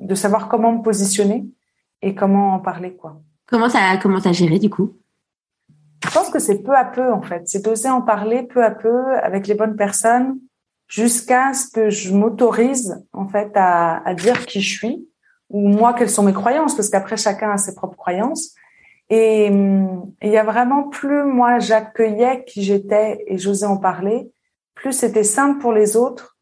de 0.05 0.15
savoir 0.15 0.49
comment 0.49 0.73
me 0.73 0.83
positionner 0.83 1.47
et 2.03 2.15
comment 2.15 2.55
en 2.55 2.61
parler 2.61 2.97
quoi. 2.97 3.21
Comment 3.47 3.69
t'as 3.69 3.97
comment 3.99 4.21
t'as 4.21 4.33
géré 4.33 4.59
du 4.59 4.71
coup? 4.71 4.97
Je 6.05 6.11
pense 6.11 6.31
que 6.31 6.39
c'est 6.39 6.63
peu 6.63 6.77
à 6.77 6.85
peu 6.85 7.13
en 7.13 7.23
fait. 7.23 7.43
C'est 7.47 7.65
d'oser 7.65 7.89
en 7.89 8.03
parler 8.03 8.43
peu 8.43 8.65
à 8.65 8.71
peu 8.71 9.17
avec 9.23 9.47
les 9.47 9.55
bonnes 9.55 9.77
personnes 9.77 10.39
jusqu'à 10.89 11.53
ce 11.53 11.69
que 11.69 11.91
je 11.91 12.15
m'autorise 12.15 13.05
en 13.13 13.27
fait 13.27 13.51
à, 13.55 14.07
à, 14.07 14.15
dire 14.15 14.47
qui 14.47 14.61
je 14.61 14.79
suis 14.79 15.09
ou 15.49 15.69
moi 15.69 15.95
quelles 15.95 16.11
sont 16.11 16.23
mes 16.23 16.33
croyances 16.33 16.75
parce 16.75 16.91
qu'après 16.91 17.17
chacun 17.17 17.51
a 17.51 17.59
ses 17.59 17.75
propres 17.75 17.97
croyances 17.97 18.55
et 19.09 19.47
il 19.47 20.29
y 20.29 20.37
a 20.37 20.45
vraiment 20.45 20.85
plus 20.89 21.25
moi 21.25 21.59
j'accueillais 21.59 22.45
qui 22.45 22.63
j'étais 22.63 23.25
et 23.27 23.39
j'osais 23.39 23.67
en 23.67 23.77
parler 23.77 24.33
plus 24.75 24.93
c'était 24.93 25.25
simple 25.25 25.61
pour 25.61 25.73
les 25.73 25.97
autres 25.97 26.37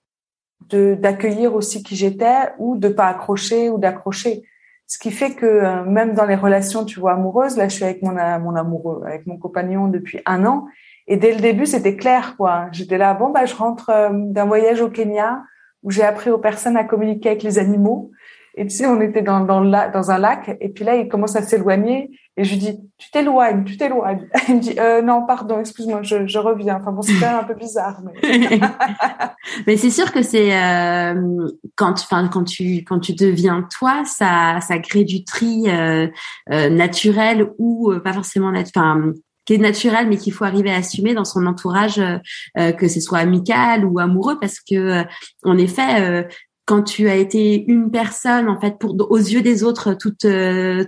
de 0.70 0.94
d'accueillir 0.94 1.54
aussi 1.54 1.82
qui 1.82 1.94
j'étais 1.94 2.52
ou 2.58 2.76
de 2.76 2.88
pas 2.88 3.06
accrocher 3.06 3.68
ou 3.68 3.78
d'accrocher 3.78 4.44
ce 4.86 4.98
qui 4.98 5.10
fait 5.10 5.34
que 5.34 5.46
euh, 5.46 5.84
même 5.84 6.14
dans 6.14 6.24
les 6.24 6.36
relations 6.36 6.84
tu 6.84 7.00
vois 7.00 7.12
amoureuses 7.12 7.56
là 7.56 7.68
je 7.68 7.74
suis 7.74 7.84
avec 7.84 8.02
mon 8.02 8.14
mon 8.40 8.56
amoureux 8.56 9.02
avec 9.04 9.26
mon 9.26 9.36
compagnon 9.36 9.88
depuis 9.88 10.20
un 10.24 10.46
an 10.46 10.66
et 11.06 11.16
dès 11.16 11.34
le 11.34 11.40
début, 11.40 11.66
c'était 11.66 11.96
clair, 11.96 12.34
quoi. 12.36 12.68
J'étais 12.72 12.98
là, 12.98 13.14
bon, 13.14 13.30
bah, 13.30 13.44
je 13.44 13.54
rentre 13.54 13.90
euh, 13.90 14.10
d'un 14.12 14.46
voyage 14.46 14.80
au 14.80 14.88
Kenya 14.88 15.42
où 15.82 15.90
j'ai 15.90 16.02
appris 16.02 16.30
aux 16.30 16.38
personnes 16.38 16.76
à 16.76 16.84
communiquer 16.84 17.30
avec 17.30 17.42
les 17.42 17.58
animaux. 17.58 18.10
Et 18.56 18.66
tu 18.66 18.70
sais, 18.76 18.86
on 18.86 19.00
était 19.00 19.22
dans, 19.22 19.40
dans, 19.40 19.62
dans 19.62 20.10
un 20.10 20.18
lac, 20.18 20.56
et 20.60 20.68
puis 20.68 20.84
là, 20.84 20.96
il 20.96 21.08
commence 21.08 21.34
à 21.34 21.42
s'éloigner, 21.42 22.10
et 22.36 22.44
je 22.44 22.50
lui 22.50 22.58
dis, 22.58 22.78
tu 22.98 23.10
t'éloignes, 23.10 23.64
tu 23.64 23.76
t'éloignes. 23.76 24.28
Il 24.48 24.56
me 24.56 24.60
dit, 24.60 24.74
euh, 24.78 25.02
non, 25.02 25.24
pardon, 25.26 25.60
excuse-moi, 25.60 26.02
je, 26.02 26.26
je 26.26 26.38
reviens. 26.38 26.78
Enfin 26.80 26.92
bon, 26.92 27.02
c'est 27.02 27.14
quand 27.14 27.26
même 27.26 27.40
un 27.40 27.44
peu 27.44 27.54
bizarre. 27.54 28.00
Mais, 28.22 28.60
mais 29.66 29.76
c'est 29.76 29.90
sûr 29.90 30.12
que 30.12 30.22
c'est 30.22 30.56
euh, 30.56 31.48
quand, 31.76 31.92
enfin, 31.92 32.28
quand 32.28 32.44
tu 32.44 32.78
quand 32.84 32.98
tu 32.98 33.14
deviens 33.14 33.66
toi, 33.78 34.02
ça 34.04 34.58
ça 34.60 34.78
crée 34.78 35.04
du 35.04 35.24
tri 35.24 35.64
euh, 35.68 36.08
euh 36.52 36.70
naturel 36.70 37.50
ou 37.58 37.92
euh, 37.92 38.00
pas 38.00 38.12
forcément 38.12 38.52
enfin 38.56 39.12
qui 39.44 39.54
est 39.54 39.58
naturel 39.58 40.08
mais 40.08 40.16
qu'il 40.16 40.32
faut 40.32 40.44
arriver 40.44 40.70
à 40.70 40.76
assumer 40.76 41.14
dans 41.14 41.24
son 41.24 41.46
entourage 41.46 41.98
euh, 41.98 42.18
euh, 42.58 42.72
que 42.72 42.88
ce 42.88 43.00
soit 43.00 43.18
amical 43.18 43.84
ou 43.84 43.98
amoureux 43.98 44.38
parce 44.40 44.60
que 44.60 44.74
euh, 44.74 45.04
en 45.44 45.58
effet 45.58 46.26
quand 46.66 46.82
tu 46.82 47.08
as 47.08 47.16
été 47.16 47.64
une 47.66 47.90
personne 47.90 48.48
en 48.48 48.58
fait 48.58 48.78
pour 48.78 48.94
aux 49.10 49.18
yeux 49.18 49.42
des 49.42 49.64
autres 49.64 49.94
toute 49.94 50.26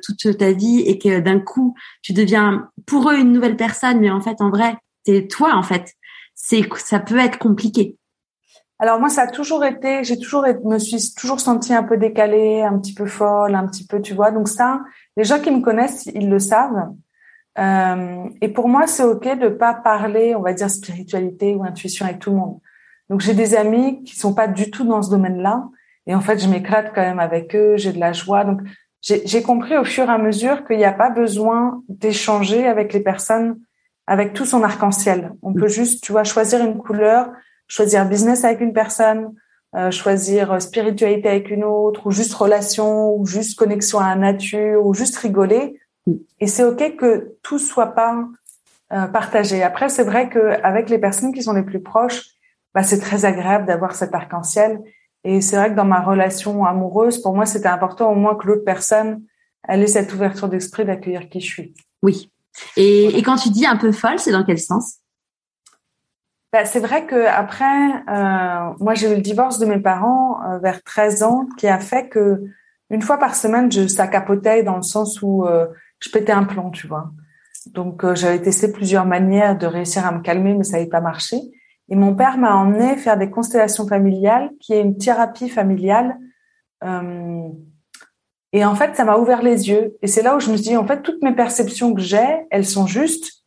toute 0.03 0.39
ta 0.39 0.53
vie 0.53 0.81
et 0.81 0.99
que 0.99 1.21
d'un 1.21 1.39
coup 1.41 1.75
tu 2.03 2.13
deviens 2.13 2.71
pour 2.87 3.11
eux 3.11 3.17
une 3.19 3.33
nouvelle 3.33 3.57
personne 3.57 4.01
mais 4.01 4.11
en 4.11 4.21
fait 4.21 4.41
en 4.41 4.51
vrai 4.51 4.77
c'est 5.05 5.29
toi 5.29 5.55
en 5.55 5.63
fait. 5.63 5.95
C'est 6.35 6.63
ça 6.77 6.99
peut 6.99 7.19
être 7.19 7.39
compliqué. 7.39 7.97
Alors 8.79 9.01
moi 9.01 9.09
ça 9.09 9.23
a 9.23 9.27
toujours 9.27 9.65
été 9.65 10.05
j'ai 10.05 10.19
toujours 10.19 10.45
me 10.65 10.79
suis 10.79 11.15
toujours 11.15 11.41
sentie 11.41 11.75
un 11.75 11.83
peu 11.83 11.97
décalée 11.97 12.63
un 12.63 12.79
petit 12.79 12.95
peu 12.95 13.07
folle 13.07 13.55
un 13.55 13.67
petit 13.67 13.87
peu 13.87 14.01
tu 14.01 14.15
vois. 14.15 14.31
Donc 14.31 14.49
ça 14.49 14.81
les 15.17 15.25
gens 15.25 15.41
qui 15.41 15.51
me 15.51 15.61
connaissent 15.61 16.07
ils 16.07 16.29
le 16.29 16.39
savent. 16.39 16.91
Euh, 17.59 18.29
et 18.41 18.49
pour 18.49 18.69
moi, 18.69 18.87
c'est 18.87 19.03
ok 19.03 19.39
de 19.39 19.49
pas 19.49 19.75
parler, 19.75 20.35
on 20.35 20.43
va 20.43 20.53
dire 20.53 20.71
spiritualité 20.71 21.55
ou 21.55 21.65
intuition 21.65 22.05
avec 22.05 22.19
tout 22.19 22.31
le 22.31 22.37
monde. 22.37 22.59
Donc 23.11 23.21
j'ai 23.21 23.35
des 23.35 23.55
amis 23.55 24.03
qui 24.05 24.17
sont 24.17 24.35
pas 24.35 24.49
du 24.49 24.71
tout 24.71 24.85
dans 24.85 25.03
ce 25.03 25.11
domaine-là, 25.11 25.69
et 26.07 26.15
en 26.15 26.21
fait, 26.21 26.39
je 26.39 26.49
m'éclate 26.49 26.93
quand 26.95 27.03
même 27.03 27.19
avec 27.19 27.55
eux, 27.55 27.77
j'ai 27.77 27.93
de 27.93 27.99
la 27.99 28.13
joie. 28.13 28.45
Donc 28.45 28.61
j'ai 29.03 29.43
compris 29.43 29.77
au 29.77 29.85
fur 29.85 30.05
et 30.05 30.13
à 30.13 30.19
mesure 30.19 30.65
qu'il 30.65 30.79
n'y 30.79 30.85
a 30.85 30.93
pas 30.93 31.11
besoin 31.11 31.83
d'échanger 31.89 32.67
avec 32.67 32.93
les 32.93 33.01
personnes 33.01 33.59
avec 34.09 34.33
tout 34.33 34.45
son 34.45 34.63
arc-en-ciel. 34.63 35.33
On 35.43 35.53
peut 35.53 35.67
juste, 35.67 36.05
tu 36.05 36.13
vois, 36.13 36.23
choisir 36.23 36.65
une 36.65 36.79
couleur, 36.79 37.29
choisir 37.67 38.07
business 38.07 38.45
avec 38.45 38.61
une 38.61 38.73
personne, 38.73 39.35
euh, 39.75 39.91
choisir 39.91 40.63
spiritualité 40.63 41.29
avec 41.29 41.51
une 41.51 41.65
autre, 41.65 42.07
ou 42.07 42.13
juste 42.13 42.35
relation, 42.35 43.17
ou 43.17 43.27
juste 43.27 43.59
connexion 43.59 43.99
à 43.99 44.11
la 44.11 44.15
nature, 44.15 44.87
ou 44.87 44.95
juste 44.95 45.17
rigoler 45.17 45.81
et 46.41 46.47
c'est 46.47 46.65
ok 46.65 46.97
que 46.97 47.37
tout 47.43 47.59
soit 47.59 47.95
pas 47.95 48.27
euh, 48.93 49.07
partagé. 49.07 49.63
Après, 49.63 49.89
c'est 49.89 50.05
vrai 50.05 50.29
que 50.29 50.63
avec 50.63 50.89
les 50.89 50.99
personnes 50.99 51.33
qui 51.33 51.43
sont 51.43 51.53
les 51.53 51.63
plus 51.63 51.81
proches, 51.81 52.31
bah, 52.77 52.83
c'est 52.83 52.99
très 52.99 53.25
agréable 53.25 53.65
d'avoir 53.65 53.95
cet 53.95 54.15
arc-en-ciel. 54.15 54.83
Et 55.25 55.41
c'est 55.41 55.57
vrai 55.57 55.71
que 55.71 55.75
dans 55.77 55.87
ma 55.87 56.03
relation 56.03 56.67
amoureuse, 56.67 57.23
pour 57.23 57.35
moi, 57.35 57.47
c'était 57.47 57.69
important 57.69 58.13
au 58.13 58.15
moins 58.15 58.35
que 58.35 58.47
l'autre 58.47 58.65
personne 58.67 59.23
ait 59.67 59.87
cette 59.87 60.13
ouverture 60.13 60.51
d'esprit 60.51 60.85
d'accueillir 60.85 61.31
qui 61.31 61.41
je 61.41 61.47
suis. 61.47 61.75
Oui. 62.03 62.31
Et, 62.77 63.17
et 63.17 63.23
quand 63.23 63.37
tu 63.37 63.49
dis 63.49 63.65
un 63.65 63.79
peu 63.79 63.93
folle, 63.93 64.19
c'est 64.19 64.31
dans 64.31 64.45
quel 64.45 64.59
sens? 64.59 64.99
Bah, 66.53 66.67
c'est 66.67 66.81
vrai 66.81 67.07
que 67.07 67.27
après, 67.27 67.93
euh, 68.11 68.75
moi 68.79 68.93
j'ai 68.93 69.11
eu 69.11 69.15
le 69.17 69.23
divorce 69.23 69.59
de 69.59 69.65
mes 69.65 69.81
parents 69.81 70.43
euh, 70.45 70.59
vers 70.59 70.83
13 70.83 71.23
ans, 71.23 71.47
qui 71.57 71.69
a 71.69 71.79
fait 71.79 72.11
que 72.11 72.45
une 72.91 73.01
fois 73.01 73.17
par 73.17 73.37
semaine, 73.37 73.73
je 73.73 73.87
ça 73.87 74.07
capotait 74.07 74.63
dans 74.63 74.77
le 74.77 74.83
sens 74.83 75.23
où 75.23 75.47
euh, 75.47 75.67
je 76.01 76.11
pétais 76.11 76.33
un 76.33 76.45
plomb, 76.45 76.71
tu 76.71 76.87
vois. 76.87 77.11
Donc 77.73 78.05
j'avais 78.15 78.41
testé 78.43 78.71
plusieurs 78.71 79.07
manières 79.07 79.57
de 79.57 79.67
réussir 79.67 80.07
à 80.07 80.13
me 80.13 80.21
calmer, 80.21 80.55
mais 80.55 80.63
ça 80.63 80.77
n'avait 80.77 80.91
pas 80.91 81.01
marché. 81.01 81.39
Et 81.89 81.97
mon 81.97 82.15
père 82.15 82.39
m'a 82.39 82.57
emmené 82.57 82.97
faire 82.97 83.17
des 83.17 83.31
constellations 83.31 83.87
familiales, 83.87 84.51
qui 84.61 84.73
est 84.75 84.81
une 84.81 84.97
thérapie 84.97 85.49
familiale. 85.49 86.19
Euh, 86.85 87.49
et 88.53 88.65
en 88.65 88.75
fait, 88.75 88.97
ça 88.97 89.05
m'a 89.05 89.19
ouvert 89.19 89.43
les 89.43 89.69
yeux. 89.69 89.97
Et 90.03 90.07
c'est 90.07 90.23
là 90.23 90.37
où 90.37 90.41
je 90.41 90.51
me 90.51 90.57
suis 90.57 90.71
dit, 90.71 90.77
en 90.77 90.87
fait, 90.87 91.03
toutes 91.03 91.23
mes 91.23 91.35
perceptions 91.35 91.95
que 91.95 92.01
j'ai, 92.01 92.47
elles 92.51 92.67
sont 92.67 92.87
justes, 92.87 93.45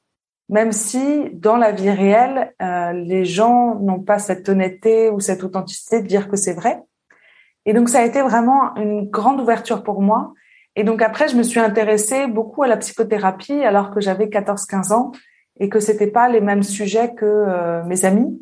même 0.48 0.72
si 0.72 1.29
dans 1.34 1.58
la 1.58 1.72
vie 1.72 1.91
réelle, 1.91 2.53
euh, 2.62 2.93
les 2.93 3.25
gens 3.25 3.75
n'ont 3.75 4.00
pas 4.00 4.19
cette 4.19 4.48
honnêteté 4.48 5.10
ou 5.10 5.19
cette 5.19 5.43
authenticité 5.43 6.01
de 6.01 6.08
dire 6.08 6.29
que 6.29 6.38
c'est 6.38 6.53
vrai. 6.53 6.81
Et 7.65 7.74
donc, 7.74 7.89
ça 7.89 8.00
a 8.00 8.05
été 8.05 8.22
vraiment 8.22 8.75
une 8.75 9.10
grande 9.10 9.41
ouverture 9.41 9.84
pour 9.84 10.01
moi. 10.01 10.34
Et 10.75 10.84
donc 10.84 11.01
après, 11.01 11.27
je 11.27 11.36
me 11.36 11.43
suis 11.43 11.60
intéressée 11.60 12.27
beaucoup 12.27 12.63
à 12.63 12.67
la 12.67 12.77
psychothérapie 12.77 13.62
alors 13.63 13.91
que 13.91 14.00
j'avais 14.00 14.27
14-15 14.27 14.93
ans 14.93 15.12
et 15.60 15.70
que 15.70 15.80
c'était 15.80 16.08
pas 16.08 16.30
les 16.30 16.42
mêmes 16.42 16.63
sujets 16.63 17.13
que 17.13 17.25
euh, 17.25 17.84
mes 17.84 18.06
amis. 18.06 18.42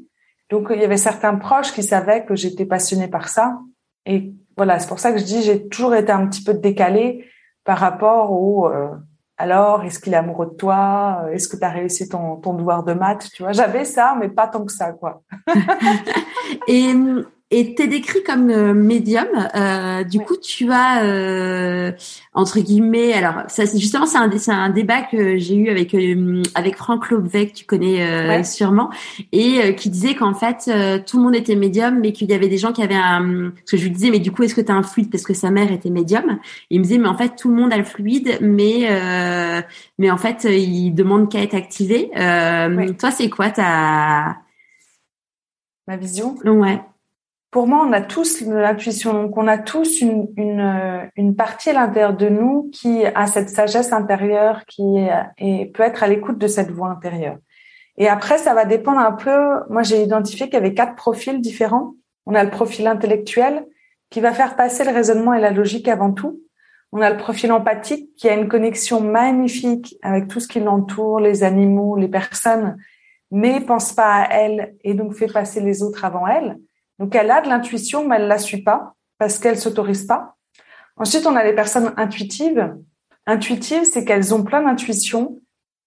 Donc 0.50 0.68
il 0.74 0.80
y 0.80 0.86
avait 0.86 0.98
certains 0.98 1.36
proches 1.36 1.74
qui 1.74 1.84
savaient 1.84 2.26
que 2.26 2.36
j'étais 2.36 2.66
passionnée 2.66 3.08
par 3.08 3.28
ça. 3.28 3.60
Et 4.06 4.34
voilà, 4.56 4.80
c'est 4.80 4.88
pour 4.88 5.00
ça 5.00 5.12
que 5.12 5.18
je 5.18 5.26
dis 5.26 5.42
j'ai 5.42 5.68
toujours 5.68 5.96
été 5.96 6.12
un 6.12 6.28
petit 6.28 6.44
peu 6.44 6.54
décalée 6.54 7.26
par 7.64 7.80
rapport 7.80 8.32
au 8.32 8.68
euh, 8.68 8.90
alors 9.38 9.84
est-ce 9.84 10.00
qu'il 10.00 10.14
est 10.14 10.18
amoureux 10.18 10.48
de 10.48 10.56
toi? 10.56 11.26
Est-ce 11.32 11.48
que 11.48 11.58
tu 11.58 11.64
as 11.64 11.70
réussi 11.70 12.10
ton, 12.10 12.38
ton 12.38 12.54
devoir 12.54 12.84
de 12.84 12.94
maths? 12.94 13.30
Tu 13.34 13.44
vois, 13.44 13.52
j'avais 13.52 13.86
ça, 13.86 14.16
mais 14.20 14.30
pas 14.30 14.48
tant 14.48 14.66
que 14.66 14.72
ça, 14.72 14.94
quoi. 14.94 15.22
et 16.68 16.94
et 17.50 17.76
t'es 17.76 17.88
décrit 17.88 18.24
comme 18.24 18.50
euh, 18.50 18.74
médium. 18.74 19.28
Euh, 19.56 20.04
du 20.04 20.20
coup, 20.20 20.36
tu 20.36 20.70
as 20.70 21.04
euh, 21.04 21.94
entre 22.34 22.60
guillemets. 22.60 23.14
Alors, 23.14 23.44
ça, 23.48 23.64
justement, 23.66 24.06
c'est 24.06 24.18
un, 24.18 24.30
c'est 24.38 24.52
un 24.52 24.70
débat 24.70 25.04
que 25.04 25.38
j'ai 25.38 25.56
eu 25.56 25.70
avec 25.70 25.94
euh, 25.94 26.44
avec 26.56 26.76
Franck 26.76 27.10
Lobvec, 27.10 27.54
tu 27.54 27.66
connais 27.66 28.02
euh, 28.02 28.44
sûrement, 28.44 28.90
et 29.32 29.76
qui 29.76 29.90
disait 29.90 30.16
qu'en 30.16 30.34
fait, 30.34 30.70
tout 31.06 31.18
le 31.18 31.24
monde 31.24 31.36
était 31.36 31.56
médium, 31.56 32.00
mais 32.02 32.12
qu'il 32.12 32.30
y 32.30 32.34
avait 32.34 32.50
des 32.50 32.58
gens 32.58 32.74
qui 32.74 32.84
avaient 32.84 32.96
un. 32.96 33.52
Parce 33.52 33.72
que 33.72 33.78
je 33.78 33.84
lui 33.84 33.92
disais, 33.92 34.12
mais 34.12 34.20
du 34.20 34.32
coup, 34.32 34.44
est-ce 34.44 34.56
que 34.56 34.62
tu 34.62 34.72
as 34.72 34.76
un 34.76 34.84
fluide 34.84 35.10
parce 35.10 35.24
que 35.24 35.34
sa 35.34 35.50
mère 35.50 35.72
était 35.72 35.90
médium? 35.90 36.40
Et 36.70 36.76
Il 36.76 36.80
me 36.80 36.84
disait, 36.84 36.98
mais 36.98 37.08
en 37.08 37.18
fait, 37.18 37.38
tout 37.38 37.50
le 37.50 37.56
monde 37.56 37.72
a 37.72 37.78
le 37.78 37.86
fluide, 37.86 38.40
mais 38.42 38.90
mais 39.98 40.12
en 40.12 40.18
fait, 40.18 40.44
il 40.44 40.92
demande 40.92 41.32
qu'à 41.32 41.42
être 41.42 41.56
activé. 41.56 42.12
Toi, 43.00 43.12
c'est 43.12 43.30
quoi 43.30 43.52
ta 43.52 44.38
ma 45.88 45.96
vision? 45.96 46.36
Ouais 46.44 46.82
pour 47.50 47.68
moi, 47.68 47.86
on 47.88 47.94
a 47.94 48.02
tous 48.02 48.42
l'intuition. 48.42 49.14
Donc, 49.14 49.38
on 49.38 49.48
a 49.48 49.58
tous 49.58 50.02
une, 50.02 50.28
une, 50.36 51.10
une 51.16 51.36
partie 51.36 51.70
à 51.70 51.74
l'intérieur 51.74 52.14
de 52.14 52.28
nous 52.28 52.70
qui 52.74 53.06
a 53.06 53.28
cette 53.28 53.50
sagesse 53.50 53.94
intérieure, 53.94 54.66
qui 54.66 54.98
est, 55.40 55.66
peut 55.74 55.84
être 55.84 56.04
à 56.04 56.08
l'écoute 56.08 56.38
de 56.38 56.48
cette 56.48 56.72
voix 56.72 56.90
intérieure. 56.90 57.38
Et 57.98 58.08
après, 58.08 58.38
ça 58.38 58.54
va 58.54 58.66
dépendre 58.66 59.00
un 59.00 59.14
peu. 59.14 59.64
Moi, 59.70 59.84
j'ai 59.84 60.04
identifié 60.04 60.48
qu'il 60.48 60.56
y 60.56 60.58
avait 60.58 60.74
quatre 60.74 60.96
profils 60.96 61.42
différents. 61.42 61.94
On 62.26 62.36
a 62.36 62.44
le 62.44 62.50
profil 62.50 62.86
intellectuel 62.86 63.66
qui 64.10 64.22
va 64.22 64.34
faire 64.34 64.56
passer 64.56 64.84
le 64.84 64.92
raisonnement 64.92 65.34
et 65.34 65.42
la 65.42 65.52
logique 65.52 65.88
avant 65.88 66.12
tout. 66.12 66.42
On 66.92 67.02
a 67.02 67.10
le 67.10 67.18
profil 67.18 67.52
empathique 67.52 68.14
qui 68.16 68.30
a 68.30 68.34
une 68.34 68.48
connexion 68.48 69.02
magnifique 69.02 69.98
avec 70.02 70.28
tout 70.28 70.40
ce 70.40 70.48
qui 70.48 70.60
l'entoure, 70.60 71.20
les 71.20 71.44
animaux, 71.44 71.98
les 71.98 72.08
personnes, 72.08 72.78
mais 73.32 73.60
pense 73.60 73.94
pas 73.94 74.24
à 74.24 74.34
elle 74.34 74.76
et 74.84 74.94
donc 74.94 75.14
fait 75.14 75.28
passer 75.28 75.60
les 75.60 75.84
autres 75.84 76.06
avant 76.06 76.28
elle. 76.28 76.58
Donc 77.00 77.16
elle 77.16 77.32
a 77.32 77.42
de 77.42 77.50
l'intuition, 77.50 78.08
mais 78.08 78.18
elle 78.18 78.28
la 78.28 78.38
suit 78.38 78.64
pas 78.64 78.94
parce 79.18 79.40
qu'elle 79.40 79.58
s'autorise 79.58 80.06
pas. 80.06 80.36
Ensuite, 80.96 81.28
on 81.28 81.36
a 81.36 81.44
les 81.44 81.54
personnes 81.54 81.94
intuitives. 81.98 82.76
Intuitives, 83.26 83.84
c'est 83.84 84.04
qu'elles 84.06 84.34
ont 84.34 84.44
plein 84.44 84.64
d'intuitions, 84.64 85.42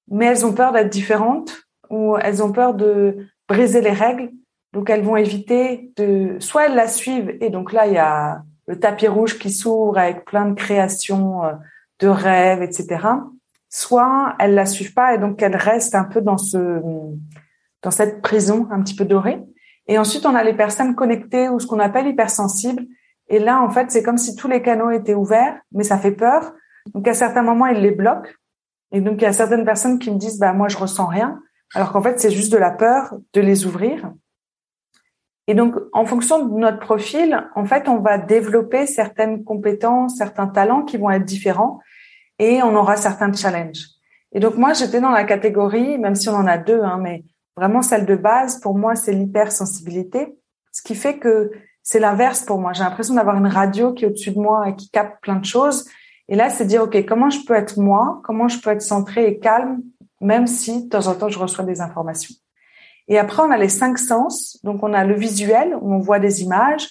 mais 0.08 0.26
elles 0.26 0.46
ont 0.46 0.52
peur 0.52 0.72
d'être 0.72 0.90
différentes 0.90 1.62
ou 1.88 2.16
elles 2.16 2.42
ont 2.42 2.52
peur 2.52 2.74
de 2.74 3.26
briser 3.48 3.80
les 3.80 3.92
règles. 3.92 4.30
Donc 4.72 4.88
elles 4.88 5.02
vont 5.02 5.16
éviter 5.16 5.90
de, 5.96 6.36
soit 6.38 6.66
elles 6.66 6.76
la 6.76 6.86
suivent 6.86 7.36
et 7.40 7.50
donc 7.50 7.72
là 7.72 7.86
il 7.88 7.94
y 7.94 7.98
a 7.98 8.42
le 8.68 8.78
tapis 8.78 9.08
rouge 9.08 9.36
qui 9.38 9.50
s'ouvre 9.50 9.98
avec 9.98 10.24
plein 10.24 10.46
de 10.46 10.54
créations, 10.54 11.44
euh, 11.44 11.54
de 11.98 12.06
rêves, 12.06 12.62
etc. 12.62 13.08
Soit 13.68 14.36
elles 14.38 14.54
la 14.54 14.66
suivent 14.66 14.94
pas 14.94 15.14
et 15.14 15.18
donc 15.18 15.42
elles 15.42 15.56
restent 15.56 15.96
un 15.96 16.04
peu 16.04 16.20
dans 16.20 16.38
ce, 16.38 16.80
dans 17.82 17.90
cette 17.90 18.22
prison 18.22 18.68
un 18.70 18.80
petit 18.80 18.94
peu 18.94 19.04
dorée. 19.04 19.40
Et 19.86 19.98
ensuite 19.98 20.26
on 20.26 20.34
a 20.34 20.42
les 20.42 20.54
personnes 20.54 20.94
connectées 20.94 21.48
ou 21.48 21.60
ce 21.60 21.66
qu'on 21.66 21.78
appelle 21.80 22.06
hypersensibles. 22.06 22.86
Et 23.28 23.38
là 23.38 23.60
en 23.62 23.70
fait 23.70 23.90
c'est 23.90 24.02
comme 24.02 24.18
si 24.18 24.34
tous 24.36 24.48
les 24.48 24.62
canaux 24.62 24.90
étaient 24.90 25.14
ouverts, 25.14 25.58
mais 25.72 25.84
ça 25.84 25.98
fait 25.98 26.12
peur. 26.12 26.52
Donc 26.94 27.06
à 27.08 27.14
certains 27.14 27.42
moments 27.42 27.66
ils 27.66 27.80
les 27.80 27.92
bloquent. 27.92 28.30
Et 28.92 29.00
donc 29.00 29.20
il 29.20 29.24
y 29.24 29.26
a 29.26 29.32
certaines 29.32 29.64
personnes 29.64 29.98
qui 29.98 30.10
me 30.10 30.18
disent 30.18 30.38
bah 30.38 30.52
moi 30.52 30.68
je 30.68 30.76
ressens 30.76 31.06
rien 31.06 31.40
alors 31.74 31.92
qu'en 31.92 32.02
fait, 32.02 32.18
c'est 32.18 32.30
juste 32.30 32.52
de 32.52 32.58
la 32.58 32.70
peur 32.70 33.14
de 33.32 33.40
les 33.40 33.66
ouvrir. 33.66 34.12
Et 35.46 35.54
donc, 35.54 35.74
en 35.92 36.04
fonction 36.04 36.46
de 36.46 36.58
notre 36.58 36.78
profil, 36.78 37.48
en 37.54 37.64
fait, 37.64 37.88
on 37.88 37.98
va 37.98 38.18
développer 38.18 38.86
certaines 38.86 39.44
compétences, 39.44 40.16
certains 40.16 40.46
talents 40.46 40.82
qui 40.82 40.96
vont 40.96 41.10
être 41.10 41.24
différents 41.24 41.80
et 42.38 42.62
on 42.62 42.74
aura 42.76 42.96
certains 42.96 43.32
challenges. 43.32 43.86
Et 44.32 44.40
donc, 44.40 44.56
moi, 44.56 44.72
j'étais 44.72 45.00
dans 45.00 45.10
la 45.10 45.24
catégorie, 45.24 45.98
même 45.98 46.14
si 46.14 46.28
on 46.28 46.34
en 46.34 46.46
a 46.46 46.58
deux, 46.58 46.82
hein, 46.82 46.98
mais 47.00 47.24
vraiment 47.60 47.82
celle 47.82 48.06
de 48.06 48.16
base, 48.16 48.58
pour 48.58 48.74
moi, 48.74 48.94
c'est 48.94 49.12
l'hypersensibilité, 49.12 50.34
ce 50.72 50.80
qui 50.80 50.94
fait 50.94 51.18
que 51.18 51.50
c'est 51.82 52.00
l'inverse 52.00 52.42
pour 52.42 52.58
moi. 52.58 52.72
J'ai 52.72 52.82
l'impression 52.82 53.14
d'avoir 53.14 53.36
une 53.36 53.46
radio 53.46 53.92
qui 53.92 54.04
est 54.04 54.08
au-dessus 54.08 54.30
de 54.30 54.38
moi 54.38 54.70
et 54.70 54.76
qui 54.76 54.88
capte 54.88 55.22
plein 55.22 55.36
de 55.36 55.44
choses. 55.44 55.86
Et 56.28 56.36
là, 56.36 56.48
c'est 56.48 56.64
dire, 56.64 56.84
OK, 56.84 57.04
comment 57.04 57.28
je 57.28 57.44
peux 57.46 57.52
être 57.52 57.78
moi? 57.78 58.22
Comment 58.24 58.48
je 58.48 58.58
peux 58.60 58.70
être 58.70 58.80
centré 58.80 59.26
et 59.26 59.38
calme 59.38 59.82
même 60.22 60.46
si 60.46 60.84
de 60.84 60.88
temps 60.88 61.06
en 61.06 61.14
temps 61.14 61.28
je 61.28 61.38
reçois 61.38 61.64
des 61.64 61.82
informations? 61.82 62.34
Et 63.08 63.18
après, 63.18 63.42
on 63.42 63.50
a 63.50 63.58
les 63.58 63.68
cinq 63.68 63.98
sens. 63.98 64.58
Donc, 64.64 64.82
on 64.82 64.94
a 64.94 65.04
le 65.04 65.14
visuel, 65.14 65.76
où 65.82 65.92
on 65.92 65.98
voit 65.98 66.18
des 66.18 66.42
images. 66.42 66.88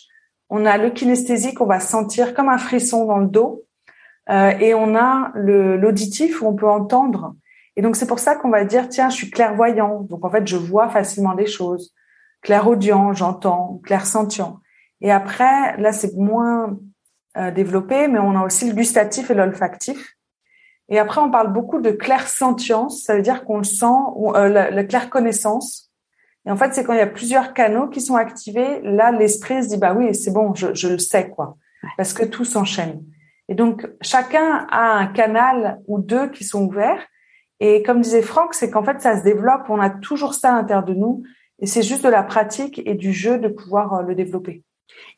On 0.51 0.67
a 0.67 0.77
le 0.77 0.91
kinesthésique, 0.91 1.61
on 1.61 1.65
va 1.65 1.79
sentir 1.79 2.35
comme 2.35 2.49
un 2.49 2.59
frisson 2.59 3.05
dans 3.05 3.17
le 3.17 3.27
dos. 3.27 3.63
Euh, 4.29 4.51
et 4.59 4.75
on 4.75 4.95
a 4.95 5.31
l'auditif, 5.33 6.43
où 6.43 6.47
on 6.47 6.53
peut 6.53 6.69
entendre. 6.69 7.33
Et 7.79 7.81
donc, 7.81 7.95
c'est 7.95 8.07
pour 8.07 8.19
ça 8.19 8.35
qu'on 8.35 8.49
va 8.49 8.65
dire, 8.65 8.89
tiens, 8.89 9.09
je 9.09 9.15
suis 9.15 9.31
clairvoyant. 9.31 10.01
Donc, 10.01 10.25
en 10.25 10.29
fait, 10.29 10.45
je 10.45 10.57
vois 10.57 10.89
facilement 10.89 11.33
des 11.33 11.45
choses. 11.45 11.95
Clairaudient, 12.41 13.13
j'entends. 13.13 13.79
Clairsentient. 13.85 14.59
Et 14.99 15.13
après, 15.13 15.77
là, 15.77 15.93
c'est 15.93 16.13
moins 16.17 16.77
euh, 17.37 17.51
développé, 17.51 18.09
mais 18.09 18.19
on 18.19 18.35
a 18.35 18.43
aussi 18.43 18.67
le 18.67 18.75
gustatif 18.75 19.31
et 19.31 19.33
l'olfactif. 19.33 20.17
Et 20.89 20.99
après, 20.99 21.21
on 21.21 21.31
parle 21.31 21.53
beaucoup 21.53 21.79
de 21.79 21.91
clair-sentience, 21.91 23.03
ça 23.03 23.15
veut 23.15 23.21
dire 23.21 23.45
qu'on 23.45 23.59
le 23.59 23.63
sent, 23.63 23.85
ou 24.17 24.35
euh, 24.35 24.49
la, 24.49 24.71
la 24.71 24.83
clair-connaissance. 24.83 25.89
Et 26.45 26.51
en 26.51 26.57
fait, 26.57 26.73
c'est 26.73 26.83
quand 26.83 26.91
il 26.91 26.99
y 26.99 27.01
a 27.01 27.07
plusieurs 27.07 27.53
canaux 27.53 27.87
qui 27.87 28.01
sont 28.01 28.17
activés, 28.17 28.81
là, 28.83 29.13
l'esprit 29.13 29.63
se 29.63 29.69
dit, 29.69 29.77
bah 29.77 29.93
oui, 29.93 30.13
c'est 30.13 30.33
bon, 30.33 30.53
je, 30.53 30.73
je, 30.73 30.89
le 30.89 30.97
sais, 30.97 31.29
quoi. 31.29 31.55
Parce 31.95 32.11
que 32.11 32.25
tout 32.25 32.43
s'enchaîne. 32.43 33.05
Et 33.47 33.55
donc, 33.55 33.87
chacun 34.01 34.67
a 34.69 34.97
un 34.97 35.07
canal 35.07 35.79
ou 35.87 35.99
deux 35.99 36.27
qui 36.29 36.43
sont 36.43 36.65
ouverts. 36.65 37.07
Et 37.59 37.83
comme 37.83 38.01
disait 38.01 38.21
Franck, 38.21 38.53
c'est 38.53 38.69
qu'en 38.69 38.83
fait, 38.83 39.01
ça 39.01 39.17
se 39.17 39.23
développe, 39.23 39.63
on 39.69 39.79
a 39.79 39.89
toujours 39.89 40.33
ça 40.33 40.53
à 40.53 40.61
l'intérieur 40.61 40.85
de 40.85 40.93
nous. 40.93 41.23
Et 41.59 41.65
c'est 41.65 41.83
juste 41.83 42.03
de 42.03 42.09
la 42.09 42.23
pratique 42.23 42.81
et 42.85 42.93
du 42.93 43.11
jeu 43.11 43.37
de 43.37 43.49
pouvoir 43.49 43.93
euh, 43.93 44.01
le 44.03 44.15
développer. 44.15 44.63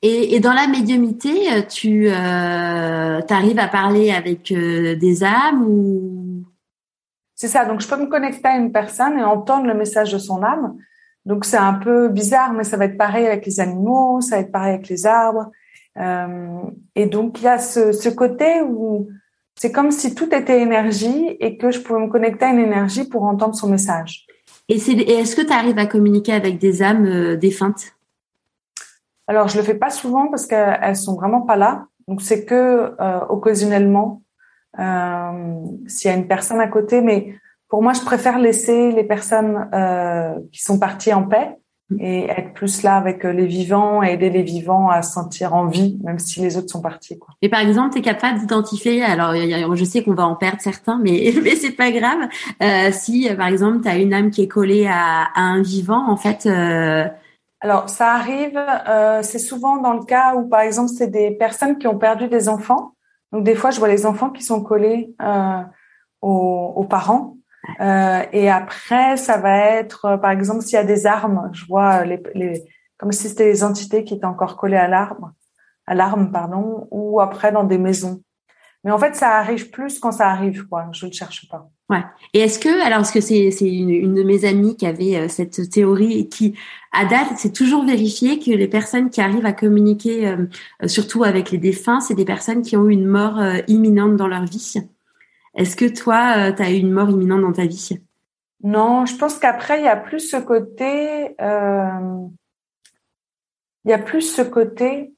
Et, 0.01 0.35
et, 0.35 0.39
dans 0.39 0.53
la 0.53 0.67
médiumité, 0.67 1.51
euh, 1.53 1.61
tu 1.61 2.07
euh, 2.07 3.21
arrives 3.29 3.59
à 3.59 3.67
parler 3.67 4.11
avec 4.11 4.51
euh, 4.51 4.95
des 4.95 5.23
âmes 5.23 5.63
ou? 5.63 6.43
C'est 7.35 7.47
ça. 7.47 7.65
Donc, 7.65 7.81
je 7.81 7.87
peux 7.87 7.97
me 7.97 8.07
connecter 8.07 8.47
à 8.47 8.57
une 8.57 8.71
personne 8.71 9.17
et 9.17 9.23
entendre 9.23 9.67
le 9.67 9.73
message 9.73 10.11
de 10.11 10.17
son 10.17 10.43
âme. 10.43 10.75
Donc, 11.25 11.45
c'est 11.45 11.57
un 11.57 11.73
peu 11.73 12.09
bizarre, 12.09 12.53
mais 12.53 12.63
ça 12.63 12.77
va 12.77 12.85
être 12.85 12.97
pareil 12.97 13.27
avec 13.27 13.45
les 13.45 13.59
animaux, 13.59 14.21
ça 14.21 14.35
va 14.35 14.41
être 14.41 14.51
pareil 14.51 14.73
avec 14.73 14.89
les 14.89 15.05
arbres. 15.05 15.51
Euh, 15.97 16.61
et 16.95 17.05
donc, 17.05 17.39
il 17.41 17.45
y 17.45 17.47
a 17.47 17.59
ce, 17.59 17.91
ce 17.91 18.09
côté 18.09 18.61
où 18.61 19.09
c'est 19.61 19.71
comme 19.71 19.91
si 19.91 20.15
tout 20.15 20.33
était 20.33 20.59
énergie 20.59 21.37
et 21.39 21.55
que 21.55 21.69
je 21.69 21.81
pouvais 21.81 21.99
me 21.99 22.07
connecter 22.07 22.45
à 22.45 22.49
une 22.49 22.57
énergie 22.57 23.07
pour 23.07 23.25
entendre 23.25 23.53
son 23.53 23.69
message. 23.69 24.25
Et, 24.67 24.77
est-ce 24.77 25.35
que 25.35 25.43
tu 25.43 25.53
arrives 25.53 25.77
à 25.77 25.85
communiquer 25.85 26.33
avec 26.33 26.57
des 26.57 26.81
âmes 26.81 27.05
euh, 27.05 27.35
défuntes? 27.35 27.93
Alors, 29.27 29.49
je 29.49 29.57
le 29.57 29.63
fais 29.63 29.75
pas 29.75 29.91
souvent 29.91 30.29
parce 30.29 30.47
qu'elles 30.47 30.95
sont 30.95 31.15
vraiment 31.15 31.41
pas 31.41 31.57
là. 31.57 31.85
Donc, 32.07 32.23
c'est 32.23 32.43
que 32.43 32.95
euh, 32.99 33.19
occasionnellement, 33.29 34.23
euh, 34.79 35.63
s'il 35.85 36.09
y 36.09 36.13
a 36.15 36.17
une 36.17 36.27
personne 36.27 36.59
à 36.59 36.67
côté. 36.67 37.01
Mais 37.01 37.35
pour 37.69 37.83
moi, 37.83 37.93
je 37.93 38.01
préfère 38.01 38.39
laisser 38.39 38.91
les 38.91 39.03
personnes 39.03 39.69
euh, 39.75 40.39
qui 40.51 40.63
sont 40.63 40.79
parties 40.79 41.13
en 41.13 41.27
paix 41.27 41.60
et 41.99 42.29
être 42.29 42.53
plus 42.53 42.83
là 42.83 42.95
avec 42.95 43.23
les 43.23 43.45
vivants 43.45 44.03
et 44.03 44.13
aider 44.13 44.29
les 44.29 44.43
vivants 44.43 44.89
à 44.89 45.01
se 45.01 45.13
sentir 45.13 45.53
en 45.53 45.67
vie, 45.67 45.99
même 46.03 46.19
si 46.19 46.39
les 46.41 46.57
autres 46.57 46.69
sont 46.69 46.81
partis. 46.81 47.17
Quoi. 47.19 47.35
Et 47.41 47.49
par 47.49 47.59
exemple, 47.59 47.93
tu 47.93 47.99
es 47.99 48.01
capable 48.01 48.39
d'identifier, 48.39 49.03
alors 49.03 49.33
je 49.75 49.83
sais 49.83 50.03
qu'on 50.03 50.13
va 50.13 50.27
en 50.27 50.35
perdre 50.35 50.61
certains, 50.61 50.99
mais, 51.03 51.33
mais 51.43 51.55
c'est 51.55 51.71
pas 51.71 51.91
grave, 51.91 52.27
euh, 52.61 52.89
si 52.91 53.29
par 53.35 53.47
exemple 53.47 53.81
tu 53.81 53.89
as 53.89 53.97
une 53.97 54.13
âme 54.13 54.29
qui 54.29 54.43
est 54.43 54.47
collée 54.47 54.87
à, 54.87 55.27
à 55.35 55.41
un 55.41 55.61
vivant, 55.61 56.09
en 56.09 56.17
fait, 56.17 56.45
euh, 56.45 57.05
alors, 57.61 57.89
ça 57.89 58.13
arrive, 58.13 58.57
euh, 58.57 59.21
c'est 59.21 59.39
souvent 59.39 59.77
dans 59.77 59.93
le 59.93 60.03
cas 60.03 60.35
où, 60.35 60.47
par 60.49 60.61
exemple, 60.61 60.89
c'est 60.89 61.09
des 61.09 61.29
personnes 61.29 61.77
qui 61.77 61.85
ont 61.85 61.97
perdu 61.97 62.27
des 62.27 62.49
enfants. 62.49 62.95
Donc, 63.31 63.43
des 63.43 63.53
fois, 63.53 63.69
je 63.69 63.77
vois 63.77 63.87
les 63.87 64.07
enfants 64.07 64.31
qui 64.31 64.41
sont 64.41 64.63
collés 64.63 65.13
euh, 65.21 65.61
aux, 66.21 66.73
aux, 66.75 66.83
parents. 66.85 67.37
Euh, 67.79 68.23
et 68.31 68.49
après, 68.49 69.17
ça 69.17 69.37
va 69.37 69.57
être, 69.57 70.05
euh, 70.05 70.17
par 70.17 70.31
exemple, 70.31 70.61
s'il 70.61 70.73
y 70.73 70.77
a 70.77 70.83
des 70.83 71.05
armes, 71.05 71.49
je 71.53 71.65
vois 71.65 72.03
les, 72.05 72.21
les 72.35 72.63
comme 72.97 73.11
si 73.11 73.29
c'était 73.29 73.45
les 73.45 73.63
entités 73.63 74.03
qui 74.03 74.13
étaient 74.13 74.25
encore 74.25 74.57
collées 74.57 74.77
à 74.77 74.87
l'arme, 74.87 75.33
à 75.87 75.95
l'arme, 75.95 76.31
pardon, 76.31 76.87
ou 76.91 77.19
après 77.19 77.51
dans 77.51 77.63
des 77.63 77.79
maisons. 77.79 78.21
Mais 78.83 78.91
en 78.91 78.97
fait, 78.97 79.15
ça 79.15 79.29
arrive 79.37 79.69
plus 79.69 79.99
quand 79.99 80.11
ça 80.11 80.29
arrive, 80.29 80.67
quoi. 80.67 80.87
Je 80.91 81.05
ne 81.05 81.11
cherche 81.11 81.47
pas. 81.49 81.69
Ouais. 81.89 82.03
Et 82.33 82.39
est-ce 82.39 82.57
que, 82.57 82.69
alors, 82.85 82.99
parce 82.99 83.11
que 83.11 83.21
c'est 83.21 83.49
une, 83.61 83.89
une, 83.89 84.15
de 84.15 84.23
mes 84.23 84.45
amies 84.45 84.75
qui 84.75 84.85
avait 84.85 85.17
euh, 85.17 85.27
cette 85.27 85.69
théorie 85.69 86.19
et 86.19 86.27
qui, 86.27 86.55
à 86.91 87.05
date, 87.05 87.27
c'est 87.37 87.53
toujours 87.53 87.85
vérifié 87.85 88.39
que 88.39 88.51
les 88.51 88.67
personnes 88.67 89.09
qui 89.09 89.19
arrivent 89.21 89.45
à 89.45 89.53
communiquer, 89.53 90.27
euh, 90.27 90.47
surtout 90.87 91.23
avec 91.23 91.51
les 91.51 91.57
défunts, 91.57 91.99
c'est 91.99 92.15
des 92.15 92.25
personnes 92.25 92.61
qui 92.61 92.77
ont 92.77 92.87
eu 92.87 92.93
une 92.93 93.07
mort 93.07 93.39
euh, 93.39 93.57
imminente 93.67 94.15
dans 94.15 94.27
leur 94.27 94.45
vie? 94.45 94.75
Est-ce 95.55 95.75
que 95.75 95.85
toi, 95.85 96.51
tu 96.53 96.61
as 96.61 96.71
eu 96.71 96.77
une 96.77 96.91
mort 96.91 97.09
imminente 97.09 97.41
dans 97.41 97.51
ta 97.51 97.65
vie? 97.65 97.99
Non, 98.63 99.05
je 99.05 99.15
pense 99.15 99.37
qu'après, 99.39 99.79
il 99.79 99.85
y 99.85 99.89
a 99.89 99.97
plus 99.97 100.19
ce 100.19 100.37
côté, 100.37 101.35
il 101.39 102.29
y 103.85 103.93
a 103.93 103.99
plus 103.99 104.21
ce 104.21 104.41
côté 104.41 105.13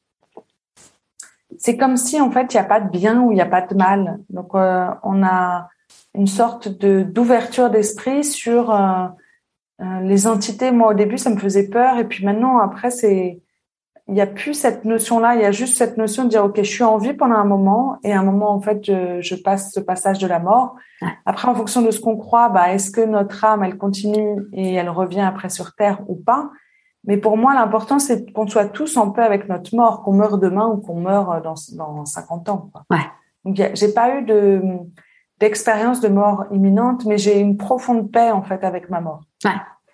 c'est 1.57 1.77
comme 1.77 1.97
si 1.97 2.19
en 2.19 2.31
fait 2.31 2.53
il 2.53 2.57
n'y 2.57 2.61
a 2.61 2.65
pas 2.65 2.81
de 2.81 2.89
bien 2.89 3.21
ou 3.21 3.31
il 3.31 3.35
n'y 3.35 3.41
a 3.41 3.45
pas 3.45 3.61
de 3.61 3.75
mal. 3.75 4.19
Donc 4.29 4.53
euh, 4.53 4.87
on 5.03 5.23
a 5.23 5.69
une 6.13 6.27
sorte 6.27 6.67
d'ouverture 6.67 7.69
d'esprit 7.69 8.23
sur 8.25 8.71
euh, 8.73 9.07
euh, 9.81 9.99
les 10.01 10.27
entités. 10.27 10.71
Moi 10.71 10.91
au 10.91 10.93
début 10.93 11.17
ça 11.17 11.29
me 11.29 11.37
faisait 11.37 11.69
peur 11.69 11.97
et 11.97 12.07
puis 12.07 12.25
maintenant 12.25 12.59
après 12.59 12.91
c'est 12.91 13.41
il 14.07 14.13
n'y 14.15 14.21
a 14.21 14.27
plus 14.27 14.53
cette 14.53 14.83
notion-là, 14.83 15.35
il 15.35 15.41
y 15.41 15.45
a 15.45 15.51
juste 15.51 15.77
cette 15.77 15.97
notion 15.97 16.25
de 16.25 16.29
dire 16.29 16.43
ok 16.43 16.57
je 16.57 16.63
suis 16.63 16.83
en 16.83 16.97
vie 16.97 17.13
pendant 17.13 17.35
un 17.35 17.45
moment 17.45 17.97
et 18.03 18.11
à 18.11 18.19
un 18.19 18.23
moment 18.23 18.51
en 18.51 18.59
fait 18.59 18.83
je, 18.85 19.21
je 19.21 19.35
passe 19.35 19.71
ce 19.71 19.79
passage 19.79 20.19
de 20.19 20.27
la 20.27 20.39
mort. 20.39 20.75
Après 21.25 21.47
en 21.47 21.55
fonction 21.55 21.81
de 21.81 21.91
ce 21.91 21.99
qu'on 21.99 22.17
croit, 22.17 22.49
bah 22.49 22.73
est-ce 22.73 22.91
que 22.91 23.01
notre 23.01 23.43
âme 23.45 23.63
elle 23.63 23.77
continue 23.77 24.41
et 24.51 24.73
elle 24.73 24.89
revient 24.89 25.21
après 25.21 25.49
sur 25.49 25.73
terre 25.75 26.01
ou 26.07 26.15
pas? 26.15 26.49
Mais 27.05 27.17
pour 27.17 27.37
moi, 27.37 27.53
l'important, 27.53 27.99
c'est 27.99 28.31
qu'on 28.31 28.47
soit 28.47 28.67
tous 28.67 28.95
en 28.95 29.11
paix 29.11 29.23
avec 29.23 29.49
notre 29.49 29.75
mort, 29.75 30.03
qu'on 30.03 30.13
meure 30.13 30.37
demain 30.37 30.67
ou 30.67 30.77
qu'on 30.77 31.01
meure 31.01 31.41
dans, 31.41 31.55
dans 31.75 32.05
50 32.05 32.49
ans. 32.49 32.69
Quoi. 32.71 32.85
Ouais. 32.89 33.03
Donc, 33.43 33.61
j'ai 33.75 33.93
pas 33.93 34.17
eu 34.17 34.23
de 34.23 34.61
d'expérience 35.39 35.99
de 35.99 36.07
mort 36.07 36.45
imminente, 36.51 37.03
mais 37.05 37.17
j'ai 37.17 37.39
une 37.39 37.57
profonde 37.57 38.09
paix 38.11 38.31
en 38.31 38.43
fait 38.43 38.63
avec 38.63 38.89
ma 38.89 39.01
mort. 39.01 39.23
Ouais. 39.43 39.51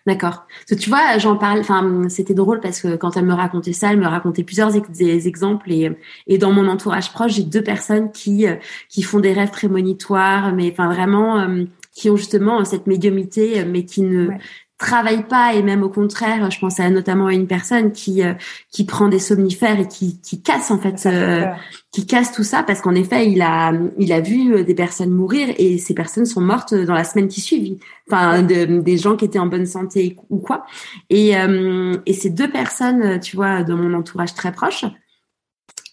D'accord. 0.09 0.47
Tu 0.67 0.89
vois, 0.89 1.19
j'en 1.19 1.35
parle. 1.35 1.59
Enfin, 1.59 2.09
c'était 2.09 2.33
drôle 2.33 2.61
parce 2.61 2.81
que 2.81 2.95
quand 2.95 3.15
elle 3.15 3.25
me 3.25 3.33
racontait 3.35 3.73
ça, 3.73 3.91
elle 3.91 3.99
me 3.99 4.07
racontait 4.07 4.43
plusieurs 4.43 4.71
exemples 4.75 5.71
et, 5.71 6.37
dans 6.39 6.51
mon 6.51 6.67
entourage 6.67 7.11
proche, 7.13 7.33
j'ai 7.33 7.43
deux 7.43 7.61
personnes 7.61 8.11
qui 8.11 8.47
qui 8.89 9.03
font 9.03 9.19
des 9.19 9.33
rêves 9.33 9.51
prémonitoires, 9.51 10.51
mais 10.51 10.71
enfin 10.71 10.91
vraiment 10.91 11.37
euh, 11.37 11.65
qui 11.93 12.09
ont 12.09 12.17
justement 12.17 12.65
cette 12.65 12.87
médiumité, 12.87 13.63
mais 13.65 13.85
qui 13.85 14.01
ne 14.01 14.29
travaille 14.79 15.27
pas 15.27 15.53
et 15.53 15.61
même 15.61 15.83
au 15.83 15.89
contraire, 15.89 16.49
je 16.49 16.57
pense 16.57 16.79
à 16.79 16.89
notamment 16.89 17.27
à 17.27 17.33
une 17.33 17.47
personne 17.47 17.91
qui 17.91 18.23
euh, 18.23 18.33
qui 18.71 18.85
prend 18.85 19.09
des 19.09 19.19
somnifères 19.19 19.79
et 19.79 19.87
qui 19.87 20.19
qui 20.21 20.41
casse 20.41 20.71
en 20.71 20.79
fait 20.79 21.05
euh, 21.05 21.45
qui 21.91 22.07
casse 22.07 22.31
tout 22.31 22.43
ça 22.43 22.63
parce 22.63 22.81
qu'en 22.81 22.95
effet, 22.95 23.29
il 23.29 23.41
a 23.41 23.73
il 23.99 24.13
a 24.13 24.21
vu 24.21 24.55
euh, 24.55 24.63
des 24.63 24.73
personnes 24.73 25.11
mourir 25.11 25.53
et 25.57 25.77
ces 25.77 25.93
personnes 25.93 26.25
sont 26.25 26.41
mortes 26.41 26.73
dans 26.73 26.93
la 26.93 27.03
semaine 27.03 27.27
qui 27.27 27.41
suit. 27.41 27.79
Enfin 28.09 28.41
des 28.41 28.97
gens 28.97 29.15
qui 29.15 29.25
étaient 29.25 29.37
en 29.37 29.45
bonne 29.45 29.67
santé 29.67 30.15
ou 30.31 30.39
quoi. 30.39 30.65
Et 31.11 31.33
et 32.07 32.13
ces 32.13 32.31
deux 32.31 32.49
personnes, 32.49 33.19
tu 33.19 33.35
vois, 33.35 33.61
de 33.61 33.75
mon 33.75 33.93
entourage 33.93 34.33
très 34.33 34.51
proche, 34.51 34.83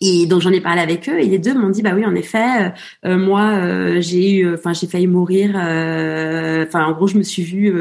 et 0.01 0.27
donc 0.27 0.43
j'en 0.43 0.53
ai 0.53 0.61
parlé 0.61 0.81
avec 0.81 1.09
eux 1.09 1.19
et 1.19 1.27
les 1.27 1.39
deux 1.39 1.55
m'ont 1.55 1.71
dit 1.71 1.83
bah 1.83 1.93
oui 1.95 2.05
en 2.05 2.15
effet 2.15 2.39
euh, 2.67 2.71
euh, 3.07 3.19
moi 3.19 3.53
euh, 3.53 4.01
j'ai 4.01 4.31
eu 4.31 4.55
enfin 4.55 4.73
j'ai 4.73 4.87
failli 4.87 5.07
mourir 5.07 5.51
enfin 5.51 6.85
en 6.85 6.93
gros 6.93 7.07
je 7.07 7.17
me 7.17 7.23
suis 7.23 7.43
vue 7.43 7.73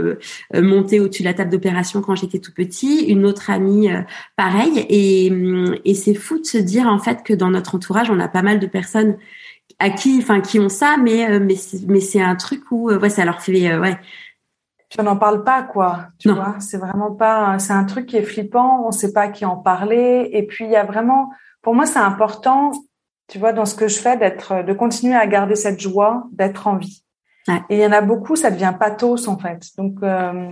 monter 0.54 1.00
au-dessus 1.00 1.24
de 1.24 1.28
la 1.28 1.34
table 1.34 1.52
d'opération 1.52 2.02
quand 2.02 2.16
j'étais 2.16 2.40
tout 2.40 2.54
petit 2.54 3.06
une 3.06 3.26
autre 3.26 3.50
amie 3.50 3.90
pareil. 4.36 4.86
Et 4.90 5.32
et 5.84 5.94
c'est 5.94 6.14
fou 6.14 6.40
de 6.40 6.46
se 6.46 6.58
dire 6.58 6.88
en 6.88 7.00
fait 7.00 7.24
que 7.24 7.34
dans 7.34 7.50
notre 7.50 7.76
entourage 7.76 8.10
on 8.10 8.20
a 8.20 8.28
pas 8.28 8.42
mal 8.42 8.60
de 8.60 8.68
personnes 8.68 9.18
à 9.80 9.90
qui 9.90 10.18
enfin 10.20 10.42
qui 10.42 10.60
ont 10.60 10.70
ça 10.70 10.98
mais 10.98 11.40
mais 11.40 11.56
mais 11.88 12.00
c'est 12.00 12.22
un 12.22 12.36
truc 12.36 12.72
où 12.72 12.92
ouais 12.92 13.10
ça 13.10 13.26
leur 13.26 13.42
fait 13.42 13.78
ouais. 13.78 13.98
Tu 14.90 15.02
n'en 15.02 15.18
parles 15.18 15.44
pas 15.44 15.64
quoi 15.64 16.08
tu 16.20 16.32
vois. 16.32 16.56
C'est 16.60 16.78
vraiment 16.78 17.12
pas 17.12 17.60
c'est 17.60 17.74
un 17.74 17.84
truc 17.84 18.06
qui 18.06 18.18
est 18.18 18.24
flippant 18.24 18.86
on 18.88 18.92
sait 18.92 19.12
pas 19.12 19.28
qui 19.28 19.44
en 19.46 19.58
parler. 19.58 20.30
Et 20.32 20.44
puis 20.44 20.66
il 20.66 20.72
y 20.72 20.78
a 20.78 20.86
vraiment 20.86 21.32
pour 21.66 21.74
moi, 21.74 21.88
c'est 21.88 21.98
important, 21.98 22.72
tu 23.28 23.40
vois, 23.40 23.52
dans 23.52 23.66
ce 23.66 23.74
que 23.74 23.88
je 23.88 23.98
fais, 23.98 24.18
d'être, 24.18 24.64
de 24.64 24.72
continuer 24.72 25.16
à 25.16 25.26
garder 25.26 25.56
cette 25.56 25.80
joie, 25.80 26.28
d'être 26.32 26.68
en 26.68 26.78
vie. 26.78 27.04
Et 27.70 27.78
il 27.78 27.80
y 27.80 27.86
en 27.88 27.92
a 27.92 28.02
beaucoup, 28.02 28.36
ça 28.36 28.52
devient 28.52 28.76
pathos 28.80 29.28
en 29.28 29.40
fait. 29.40 29.64
Donc, 29.76 29.96
euh, 30.04 30.52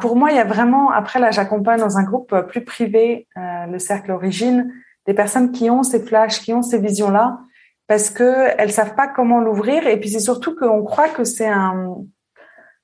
pour 0.00 0.16
moi, 0.16 0.32
il 0.32 0.36
y 0.36 0.40
a 0.40 0.44
vraiment. 0.44 0.90
Après, 0.90 1.20
là, 1.20 1.30
j'accompagne 1.30 1.78
dans 1.78 1.98
un 1.98 2.02
groupe 2.02 2.34
plus 2.48 2.64
privé, 2.64 3.28
euh, 3.36 3.66
le 3.66 3.78
cercle 3.78 4.10
Origine, 4.10 4.72
des 5.06 5.14
personnes 5.14 5.52
qui 5.52 5.70
ont 5.70 5.84
ces 5.84 6.00
flashs, 6.00 6.40
qui 6.40 6.52
ont 6.52 6.62
ces 6.62 6.80
visions-là, 6.80 7.38
parce 7.86 8.10
que 8.10 8.48
elles 8.58 8.72
savent 8.72 8.96
pas 8.96 9.06
comment 9.06 9.38
l'ouvrir. 9.38 9.86
Et 9.86 10.00
puis 10.00 10.08
c'est 10.08 10.18
surtout 10.18 10.56
qu'on 10.56 10.82
croit 10.82 11.10
que 11.10 11.22
c'est 11.22 11.48
un 11.48 11.98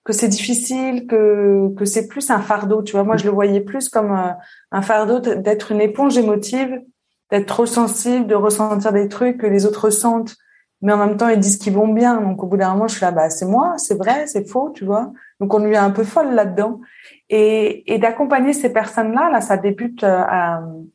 que 0.04 0.12
c'est 0.12 0.28
difficile, 0.28 1.06
que 1.06 1.72
que 1.76 1.84
c'est 1.84 2.08
plus 2.08 2.30
un 2.30 2.40
fardeau. 2.40 2.82
Tu 2.82 2.92
vois, 2.92 3.04
moi 3.04 3.16
je 3.16 3.24
le 3.24 3.30
voyais 3.30 3.60
plus 3.60 3.88
comme 3.88 4.12
euh, 4.12 4.32
un 4.72 4.82
fardeau 4.82 5.20
d'être 5.20 5.72
une 5.72 5.80
éponge 5.80 6.18
émotive, 6.18 6.82
d'être 7.30 7.46
trop 7.46 7.66
sensible, 7.66 8.26
de 8.26 8.34
ressentir 8.34 8.92
des 8.92 9.08
trucs 9.08 9.38
que 9.38 9.46
les 9.46 9.64
autres 9.64 9.84
ressentent, 9.86 10.36
mais 10.80 10.92
en 10.92 10.96
même 10.98 11.16
temps 11.16 11.28
ils 11.28 11.38
disent 11.38 11.56
qu'ils 11.56 11.74
vont 11.74 11.88
bien. 11.88 12.20
Donc 12.20 12.42
au 12.42 12.46
bout 12.46 12.56
d'un 12.56 12.72
moment, 12.72 12.88
je 12.88 12.96
suis 12.96 13.04
là, 13.04 13.12
bah 13.12 13.30
c'est 13.30 13.46
moi, 13.46 13.74
c'est 13.78 13.96
vrai, 13.96 14.26
c'est 14.26 14.48
faux, 14.48 14.70
tu 14.74 14.84
vois. 14.84 15.12
Donc 15.40 15.54
on 15.54 15.58
lui 15.58 15.74
est 15.74 15.78
un 15.78 15.90
peu 15.90 16.04
folle 16.04 16.34
là-dedans. 16.34 16.80
Et, 17.28 17.94
et 17.94 17.98
d'accompagner 17.98 18.52
ces 18.52 18.72
personnes-là, 18.72 19.30
là, 19.30 19.40
ça 19.40 19.56
débute 19.56 20.04
euh, 20.04 20.22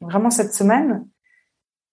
vraiment 0.01 0.29
cette 0.29 0.53
semaine. 0.53 1.07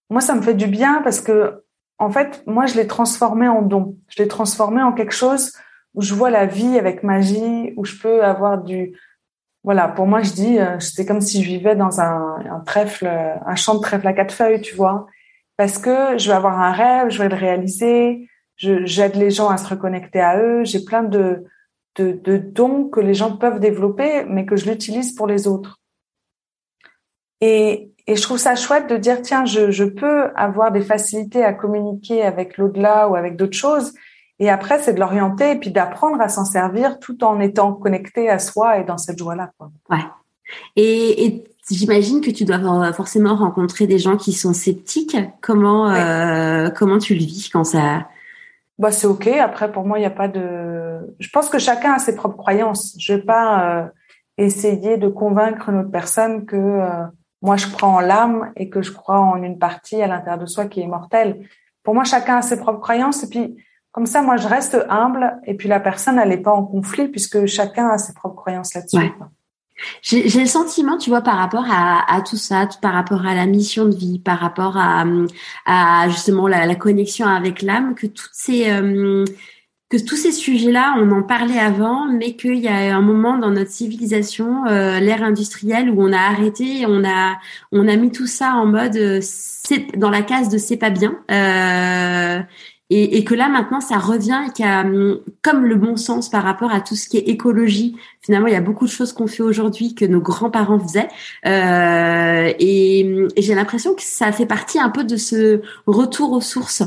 Moi, 0.09 0.21
ça 0.21 0.35
me 0.35 0.41
fait 0.41 0.53
du 0.53 0.67
bien 0.67 1.01
parce 1.03 1.21
que 1.21 1.63
en 1.97 2.09
fait, 2.09 2.43
moi, 2.45 2.65
je 2.65 2.75
l'ai 2.75 2.87
transformé 2.87 3.47
en 3.47 3.61
don. 3.61 3.97
Je 4.09 4.21
l'ai 4.21 4.27
transformé 4.27 4.83
en 4.83 4.91
quelque 4.91 5.13
chose 5.13 5.53
où 5.95 6.01
je 6.01 6.13
vois 6.13 6.29
la 6.29 6.45
vie 6.45 6.77
avec 6.77 7.03
magie, 7.03 7.73
où 7.77 7.85
je 7.85 7.99
peux 7.99 8.23
avoir 8.23 8.63
du 8.63 8.95
voilà, 9.65 9.87
pour 9.87 10.05
moi, 10.05 10.21
je 10.21 10.31
dis, 10.31 10.59
euh, 10.59 10.79
c'est 10.79 11.07
comme 11.07 11.21
si 11.21 11.43
je 11.43 11.47
vivais 11.47 11.75
dans 11.75 11.99
un, 11.99 12.61
trèfle, 12.67 13.07
un 13.07 13.55
champ 13.55 13.73
de 13.73 13.79
trèfle 13.79 14.07
à 14.07 14.13
quatre 14.13 14.31
feuilles, 14.31 14.61
tu 14.61 14.75
vois, 14.75 15.07
parce 15.57 15.79
que 15.79 16.19
je 16.19 16.27
vais 16.27 16.35
avoir 16.35 16.61
un 16.61 16.71
rêve, 16.71 17.09
je 17.09 17.17
vais 17.17 17.29
le 17.29 17.35
réaliser, 17.35 18.29
j'aide 18.57 19.15
les 19.15 19.31
gens 19.31 19.49
à 19.49 19.57
se 19.57 19.67
reconnecter 19.67 20.21
à 20.21 20.39
eux, 20.39 20.63
j'ai 20.63 20.85
plein 20.85 21.01
de, 21.01 21.45
de, 21.97 22.37
dons 22.37 22.89
que 22.89 22.99
les 22.99 23.15
gens 23.15 23.37
peuvent 23.37 23.59
développer, 23.59 24.23
mais 24.25 24.45
que 24.45 24.55
je 24.55 24.69
l'utilise 24.69 25.15
pour 25.15 25.25
les 25.25 25.47
autres. 25.47 25.79
Et, 27.41 27.91
et 28.05 28.15
je 28.15 28.21
trouve 28.21 28.37
ça 28.37 28.55
chouette 28.55 28.87
de 28.87 28.97
dire, 28.97 29.23
tiens, 29.23 29.45
je 29.45 29.83
peux 29.83 30.29
avoir 30.35 30.71
des 30.71 30.81
facilités 30.81 31.43
à 31.43 31.53
communiquer 31.53 32.21
avec 32.21 32.59
l'au-delà 32.59 33.09
ou 33.09 33.15
avec 33.15 33.35
d'autres 33.35 33.57
choses, 33.57 33.95
et 34.39 34.49
après, 34.49 34.79
c'est 34.79 34.93
de 34.93 34.99
l'orienter 34.99 35.51
et 35.51 35.55
puis 35.55 35.71
d'apprendre 35.71 36.19
à 36.19 36.27
s'en 36.27 36.43
servir 36.43 36.99
tout 36.99 37.23
en 37.23 37.39
étant 37.39 37.73
connecté 37.73 38.29
à 38.29 38.39
soi 38.39 38.79
et 38.79 38.83
dans 38.83 38.97
cette 38.97 39.17
joie-là. 39.17 39.51
Ouais. 39.89 40.03
Et, 40.75 41.25
et 41.25 41.43
j'imagine 41.71 42.21
que 42.21 42.31
tu 42.31 42.43
dois 42.43 42.91
forcément 42.93 43.35
rencontrer 43.35 43.87
des 43.87 43.97
gens 43.97 44.17
qui 44.17 44.33
sont 44.33 44.53
sceptiques. 44.53 45.17
Comment 45.41 45.89
euh, 45.89 46.69
comment 46.69 46.97
tu 46.97 47.13
le 47.13 47.21
vis 47.21 47.49
quand 47.49 47.63
ça 47.63 48.07
Bah 48.77 48.91
c'est 48.91 49.07
ok. 49.07 49.27
Après, 49.27 49.71
pour 49.71 49.85
moi, 49.85 49.97
il 49.97 50.01
n'y 50.01 50.07
a 50.07 50.11
pas 50.11 50.27
de. 50.27 51.15
Je 51.19 51.29
pense 51.29 51.49
que 51.49 51.57
chacun 51.57 51.93
a 51.93 51.99
ses 51.99 52.15
propres 52.15 52.37
croyances. 52.37 52.95
Je 52.99 53.13
vais 53.13 53.21
pas 53.21 53.83
euh, 53.83 53.87
essayer 54.37 54.97
de 54.97 55.07
convaincre 55.07 55.69
une 55.69 55.79
autre 55.79 55.91
personne 55.91 56.45
que 56.45 56.57
euh, 56.57 57.05
moi 57.41 57.55
je 57.55 57.67
crois 57.67 57.87
en 57.87 57.99
l'âme 58.01 58.51
et 58.57 58.69
que 58.69 58.81
je 58.81 58.91
crois 58.91 59.19
en 59.19 59.41
une 59.41 59.57
partie 59.57 60.01
à 60.01 60.07
l'intérieur 60.07 60.39
de 60.39 60.45
soi 60.45 60.65
qui 60.65 60.81
est 60.81 60.87
mortelle. 60.87 61.47
Pour 61.83 61.93
moi, 61.93 62.03
chacun 62.03 62.37
a 62.37 62.41
ses 62.41 62.59
propres 62.59 62.81
croyances 62.81 63.23
et 63.23 63.29
puis 63.29 63.57
comme 63.95 64.07
ça, 64.07 64.21
moi, 64.21 64.35
je 64.35 64.49
reste 64.49 64.77
humble 64.89 65.37
et 65.45 65.53
puis 65.53 65.69
la 65.69 65.79
personne, 65.79 66.19
elle 66.19 66.27
n'est 66.27 66.37
pas 66.37 66.51
en 66.51 66.65
conflit 66.65 67.07
puisque 67.07 67.45
chacun 67.45 67.87
a 67.87 67.97
ses 67.97 68.13
propres 68.13 68.35
croyances 68.35 68.73
là-dessus. 68.73 69.09
J'ai 70.01 70.41
le 70.41 70.47
sentiment, 70.47 70.97
tu 70.97 71.09
vois, 71.09 71.21
par 71.21 71.37
rapport 71.37 71.63
à, 71.65 72.21
tout 72.29 72.35
ça, 72.35 72.67
par 72.81 72.91
rapport 72.91 73.25
à 73.25 73.33
la 73.33 73.45
mission 73.45 73.85
de 73.85 73.95
vie, 73.95 74.19
par 74.19 74.39
rapport 74.39 74.75
à, 74.75 75.05
à 75.65 76.09
justement 76.09 76.49
la, 76.49 76.75
connexion 76.75 77.25
avec 77.25 77.61
l'âme, 77.61 77.95
que 77.95 78.05
toutes 78.05 78.31
ces 78.33 78.69
euh, 78.69 79.23
que 79.89 79.97
tous 80.03 80.17
ces 80.17 80.33
sujets-là, 80.33 80.95
on 80.97 81.11
en 81.11 81.23
parlait 81.23 81.59
avant, 81.59 82.05
mais 82.05 82.35
qu'il 82.35 82.57
y 82.57 82.67
a 82.67 82.97
un 82.97 83.01
moment 83.01 83.37
dans 83.37 83.51
notre 83.51 83.71
civilisation, 83.71 84.65
euh, 84.65 84.99
l'ère 84.99 85.23
industrielle, 85.23 85.89
où 85.89 86.01
on 86.01 86.11
a 86.11 86.19
arrêté, 86.19 86.85
on 86.85 87.05
a 87.05 87.37
on 87.71 87.87
a 87.87 87.95
mis 87.95 88.11
tout 88.11 88.27
ça 88.27 88.55
en 88.55 88.65
mode 88.65 88.97
euh, 88.97 89.19
c'est 89.21 89.95
dans 89.97 90.09
la 90.09 90.21
case 90.21 90.49
de 90.49 90.57
c'est 90.57 90.75
pas 90.75 90.89
bien. 90.89 91.17
Et, 92.91 93.17
et, 93.17 93.23
que 93.23 93.33
là 93.33 93.49
maintenant 93.49 93.81
ça 93.81 93.97
revient 93.97 94.43
et 94.47 94.51
qu'il 94.51 94.63
y 94.63 94.67
a 94.67 94.81
hum, 94.81 95.19
comme 95.41 95.65
le 95.65 95.75
bon 95.75 95.97
sens 95.97 96.29
par 96.29 96.43
rapport 96.43 96.71
à 96.71 96.81
tout 96.81 96.95
ce 96.95 97.09
qui 97.09 97.17
est 97.17 97.27
écologie. 97.27 97.97
Finalement, 98.21 98.47
il 98.47 98.53
y 98.53 98.57
a 98.57 98.61
beaucoup 98.61 98.85
de 98.85 98.91
choses 98.91 99.11
qu'on 99.11 99.27
fait 99.27 99.41
aujourd'hui 99.41 99.95
que 99.95 100.05
nos 100.05 100.21
grands-parents 100.21 100.79
faisaient, 100.79 101.07
euh, 101.45 102.53
et, 102.59 103.27
j'ai 103.37 103.55
l'impression 103.55 103.95
que 103.95 104.03
ça 104.03 104.31
fait 104.31 104.45
partie 104.45 104.79
un 104.79 104.89
peu 104.89 105.03
de 105.03 105.17
ce 105.17 105.61
retour 105.87 106.31
aux 106.31 106.41
sources. 106.41 106.83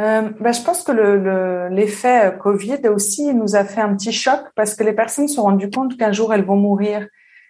Euh, 0.00 0.30
bah, 0.40 0.52
je 0.52 0.62
pense 0.62 0.82
que 0.82 0.92
l'effet 1.70 2.24
le, 2.24 2.30
euh, 2.32 2.36
Covid 2.36 2.88
aussi 2.88 3.32
nous 3.32 3.54
a 3.54 3.64
fait 3.64 3.80
un 3.80 3.94
petit 3.94 4.12
choc 4.12 4.40
parce 4.56 4.74
que 4.74 4.82
les 4.82 4.92
personnes 4.92 5.28
se 5.28 5.36
sont 5.36 5.42
rendues 5.42 5.70
compte 5.70 5.96
qu'un 5.96 6.10
jour 6.10 6.34
elles 6.34 6.44
vont 6.44 6.56
mourir 6.56 7.06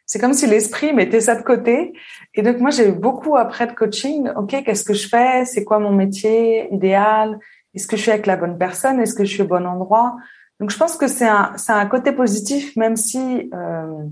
c'est 0.06 0.18
comme 0.18 0.34
si 0.34 0.46
l'esprit 0.46 0.92
mettait 0.92 1.20
ça 1.20 1.34
de 1.34 1.42
côté. 1.42 1.92
Et 2.34 2.42
donc 2.42 2.58
moi, 2.58 2.70
j'ai 2.70 2.88
eu 2.88 2.92
beaucoup 2.92 3.36
après 3.36 3.66
de 3.66 3.72
coaching. 3.72 4.28
Ok, 4.36 4.50
qu'est-ce 4.64 4.84
que 4.84 4.94
je 4.94 5.08
fais? 5.08 5.44
C'est 5.44 5.64
quoi 5.64 5.78
mon 5.78 5.92
métier 5.92 6.72
idéal? 6.72 7.38
Est-ce 7.74 7.86
que 7.86 7.96
je 7.96 8.02
suis 8.02 8.10
avec 8.10 8.26
la 8.26 8.36
bonne 8.36 8.58
personne? 8.58 9.00
Est-ce 9.00 9.14
que 9.14 9.24
je 9.24 9.32
suis 9.32 9.42
au 9.42 9.46
bon 9.46 9.66
endroit? 9.66 10.16
Donc 10.60 10.70
je 10.70 10.78
pense 10.78 10.96
que 10.96 11.08
c'est 11.08 11.26
un, 11.26 11.52
c'est 11.56 11.72
un 11.72 11.86
côté 11.86 12.12
positif, 12.12 12.76
même 12.76 12.96
si 12.96 13.50
euh, 13.52 14.04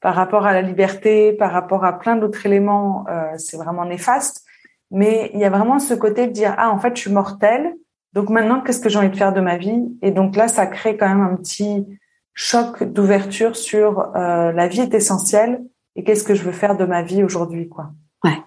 par 0.00 0.14
rapport 0.14 0.46
à 0.46 0.52
la 0.52 0.62
liberté, 0.62 1.32
par 1.32 1.52
rapport 1.52 1.84
à 1.84 1.98
plein 1.98 2.16
d'autres 2.16 2.44
éléments, 2.44 3.04
euh, 3.08 3.32
c'est 3.38 3.56
vraiment 3.56 3.84
néfaste. 3.84 4.44
Mais 4.90 5.30
il 5.34 5.40
y 5.40 5.44
a 5.44 5.50
vraiment 5.50 5.78
ce 5.78 5.94
côté 5.94 6.26
de 6.26 6.32
dire 6.32 6.54
ah 6.58 6.70
en 6.70 6.78
fait 6.78 6.94
je 6.96 7.02
suis 7.02 7.12
mortelle. 7.12 7.74
Donc 8.12 8.28
maintenant 8.28 8.60
qu'est-ce 8.60 8.80
que 8.80 8.88
j'ai 8.88 8.98
envie 8.98 9.10
de 9.10 9.16
faire 9.16 9.32
de 9.32 9.40
ma 9.40 9.56
vie? 9.56 9.96
Et 10.02 10.10
donc 10.10 10.36
là, 10.36 10.48
ça 10.48 10.66
crée 10.66 10.96
quand 10.96 11.08
même 11.08 11.20
un 11.20 11.36
petit 11.36 11.86
choc 12.38 12.84
d'ouverture 12.84 13.56
sur 13.56 14.14
euh, 14.14 14.52
la 14.52 14.68
vie 14.68 14.80
est 14.80 14.94
essentielle 14.94 15.60
et 15.96 16.04
qu'est-ce 16.04 16.22
que 16.22 16.36
je 16.36 16.44
veux 16.44 16.52
faire 16.52 16.76
de 16.76 16.84
ma 16.84 17.02
vie 17.02 17.24
aujourd'hui, 17.24 17.68
quoi. 17.68 17.90
Ouais. 18.22 18.38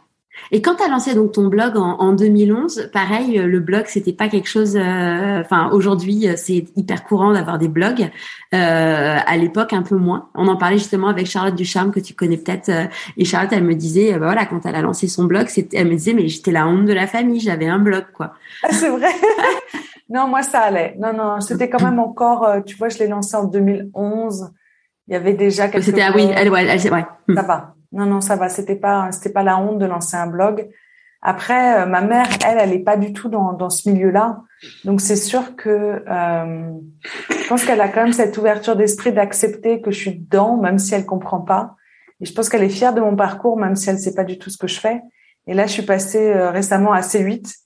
Et 0.51 0.61
quand 0.61 0.75
tu 0.75 0.83
as 0.83 0.87
lancé 0.87 1.13
donc 1.13 1.33
ton 1.33 1.47
blog 1.47 1.75
en, 1.75 1.99
en 1.99 2.13
2011, 2.13 2.89
pareil, 2.93 3.37
le 3.37 3.59
blog 3.59 3.83
c'était 3.87 4.13
pas 4.13 4.29
quelque 4.29 4.47
chose. 4.47 4.77
Euh, 4.77 5.41
enfin, 5.41 5.69
aujourd'hui 5.73 6.25
c'est 6.37 6.63
hyper 6.77 7.03
courant 7.03 7.33
d'avoir 7.33 7.59
des 7.59 7.67
blogs. 7.67 8.09
Euh, 8.53 9.17
à 9.25 9.37
l'époque 9.37 9.73
un 9.73 9.81
peu 9.81 9.97
moins. 9.97 10.29
On 10.35 10.47
en 10.47 10.55
parlait 10.55 10.77
justement 10.77 11.09
avec 11.09 11.27
Charlotte 11.27 11.55
Ducharme 11.55 11.91
que 11.91 11.99
tu 11.99 12.13
connais 12.13 12.37
peut-être. 12.37 12.69
Euh, 12.69 12.85
et 13.17 13.25
Charlotte, 13.25 13.51
elle 13.51 13.65
me 13.65 13.75
disait, 13.75 14.13
bah 14.13 14.27
voilà, 14.27 14.45
quand 14.45 14.65
elle 14.65 14.75
a 14.75 14.81
lancé 14.81 15.09
son 15.09 15.25
blog, 15.25 15.47
elle 15.73 15.87
me 15.87 15.95
disait, 15.95 16.13
mais 16.13 16.29
j'étais 16.29 16.51
la 16.51 16.65
honte 16.65 16.85
de 16.85 16.93
la 16.93 17.07
famille, 17.07 17.41
j'avais 17.41 17.67
un 17.67 17.79
blog 17.79 18.05
quoi. 18.13 18.35
Ah, 18.63 18.69
c'est 18.71 18.89
vrai. 18.89 19.11
Non, 20.11 20.27
moi, 20.27 20.43
ça 20.43 20.59
allait. 20.59 20.95
Non, 20.99 21.13
non, 21.13 21.39
c'était 21.39 21.69
quand 21.69 21.81
même 21.81 21.99
encore, 21.99 22.43
euh, 22.43 22.59
tu 22.61 22.75
vois, 22.75 22.89
je 22.89 22.99
l'ai 22.99 23.07
lancé 23.07 23.35
en 23.37 23.45
2011. 23.45 24.51
Il 25.07 25.13
y 25.13 25.15
avait 25.15 25.33
déjà 25.33 25.69
quelques 25.69 25.85
C'était, 25.85 26.01
ah 26.01 26.11
oui, 26.13 26.29
elle, 26.35 26.51
ouais, 26.51 26.65
elle, 26.67 26.93
ouais. 26.93 27.05
Hmm. 27.29 27.35
Ça 27.35 27.41
va. 27.43 27.75
Non, 27.93 28.05
non, 28.05 28.19
ça 28.19 28.35
va. 28.35 28.49
C'était 28.49 28.75
pas, 28.75 29.09
c'était 29.11 29.31
pas 29.31 29.43
la 29.43 29.57
honte 29.57 29.79
de 29.79 29.85
lancer 29.85 30.17
un 30.17 30.27
blog. 30.27 30.69
Après, 31.21 31.81
euh, 31.81 31.85
ma 31.85 32.01
mère, 32.01 32.27
elle, 32.45 32.57
elle 32.59 32.73
est 32.73 32.83
pas 32.83 32.97
du 32.97 33.13
tout 33.13 33.29
dans, 33.29 33.53
dans 33.53 33.69
ce 33.69 33.89
milieu-là. 33.89 34.41
Donc, 34.83 34.99
c'est 34.99 35.15
sûr 35.15 35.55
que 35.55 35.69
euh, 35.69 36.71
je 37.29 37.47
pense 37.47 37.63
qu'elle 37.63 37.79
a 37.79 37.87
quand 37.87 38.03
même 38.03 38.13
cette 38.13 38.37
ouverture 38.37 38.75
d'esprit 38.75 39.13
d'accepter 39.13 39.81
que 39.81 39.91
je 39.91 39.97
suis 39.97 40.19
dedans, 40.19 40.57
même 40.57 40.77
si 40.77 40.93
elle 40.93 41.05
comprend 41.05 41.39
pas. 41.39 41.75
Et 42.19 42.25
je 42.25 42.33
pense 42.33 42.49
qu'elle 42.49 42.63
est 42.63 42.69
fière 42.69 42.93
de 42.93 42.99
mon 42.99 43.15
parcours, 43.15 43.57
même 43.57 43.77
si 43.77 43.89
elle 43.89 43.97
sait 43.97 44.13
pas 44.13 44.25
du 44.25 44.37
tout 44.37 44.49
ce 44.49 44.57
que 44.57 44.67
je 44.67 44.79
fais. 44.79 45.01
Et 45.47 45.53
là, 45.53 45.67
je 45.67 45.71
suis 45.71 45.85
passée 45.85 46.33
euh, 46.33 46.51
récemment 46.51 46.91
à 46.91 46.99
C8 46.99 47.61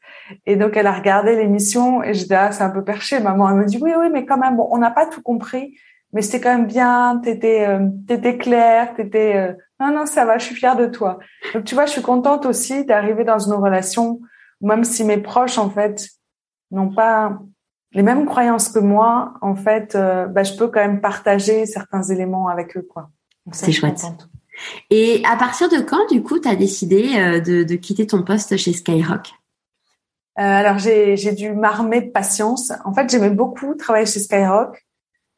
et 0.45 0.55
donc, 0.55 0.77
elle 0.77 0.87
a 0.87 0.93
regardé 0.93 1.35
l'émission 1.35 2.03
et 2.03 2.13
je 2.13 2.25
dis, 2.25 2.33
ah, 2.33 2.51
c'est 2.51 2.63
un 2.63 2.69
peu 2.69 2.83
perché, 2.83 3.19
maman. 3.19 3.49
Elle 3.49 3.55
me 3.57 3.65
dit, 3.65 3.79
oui, 3.81 3.91
oui, 3.97 4.07
mais 4.11 4.25
quand 4.25 4.37
même, 4.37 4.57
bon, 4.57 4.67
on 4.71 4.77
n'a 4.77 4.91
pas 4.91 5.05
tout 5.05 5.21
compris, 5.21 5.77
mais 6.13 6.21
c'était 6.21 6.41
quand 6.41 6.55
même 6.55 6.67
bien, 6.67 7.19
t'étais, 7.23 7.67
euh, 7.67 7.87
t'étais 8.07 8.37
clair, 8.37 8.93
t'étais, 8.95 9.35
euh, 9.35 9.53
non, 9.79 9.93
non, 9.93 10.05
ça 10.05 10.25
va, 10.25 10.37
je 10.37 10.45
suis 10.45 10.55
fière 10.55 10.75
de 10.75 10.87
toi. 10.87 11.19
Donc, 11.53 11.65
tu 11.65 11.75
vois, 11.75 11.85
je 11.85 11.91
suis 11.91 12.01
contente 12.01 12.45
aussi 12.45 12.85
d'arriver 12.85 13.23
dans 13.23 13.39
une 13.39 13.53
relation, 13.53 14.21
même 14.61 14.83
si 14.83 15.03
mes 15.03 15.17
proches, 15.17 15.57
en 15.57 15.69
fait, 15.69 16.09
n'ont 16.71 16.93
pas 16.93 17.39
les 17.91 18.03
mêmes 18.03 18.25
croyances 18.25 18.69
que 18.69 18.79
moi, 18.79 19.33
en 19.41 19.55
fait, 19.55 19.95
euh, 19.95 20.25
bah, 20.27 20.43
je 20.43 20.55
peux 20.55 20.67
quand 20.67 20.81
même 20.81 21.01
partager 21.01 21.65
certains 21.65 22.03
éléments 22.03 22.47
avec 22.47 22.75
eux, 22.77 22.85
quoi. 22.87 23.09
C'est 23.51 23.71
chouette. 23.71 24.03
Et 24.89 25.21
à 25.25 25.35
partir 25.35 25.69
de 25.69 25.77
quand, 25.77 26.09
du 26.11 26.23
coup, 26.23 26.39
tu 26.39 26.47
as 26.47 26.55
décidé 26.55 27.15
euh, 27.15 27.39
de, 27.39 27.63
de, 27.63 27.75
quitter 27.75 28.07
ton 28.07 28.23
poste 28.23 28.57
chez 28.57 28.73
Skyrock? 28.73 29.33
Euh, 30.39 30.41
Alors, 30.41 30.77
j'ai 30.77 31.31
dû 31.33 31.53
m'armer 31.53 32.01
de 32.01 32.11
patience. 32.11 32.71
En 32.83 32.93
fait, 32.93 33.09
j'aimais 33.09 33.29
beaucoup 33.29 33.75
travailler 33.75 34.05
chez 34.05 34.19
Skyrock. 34.19 34.85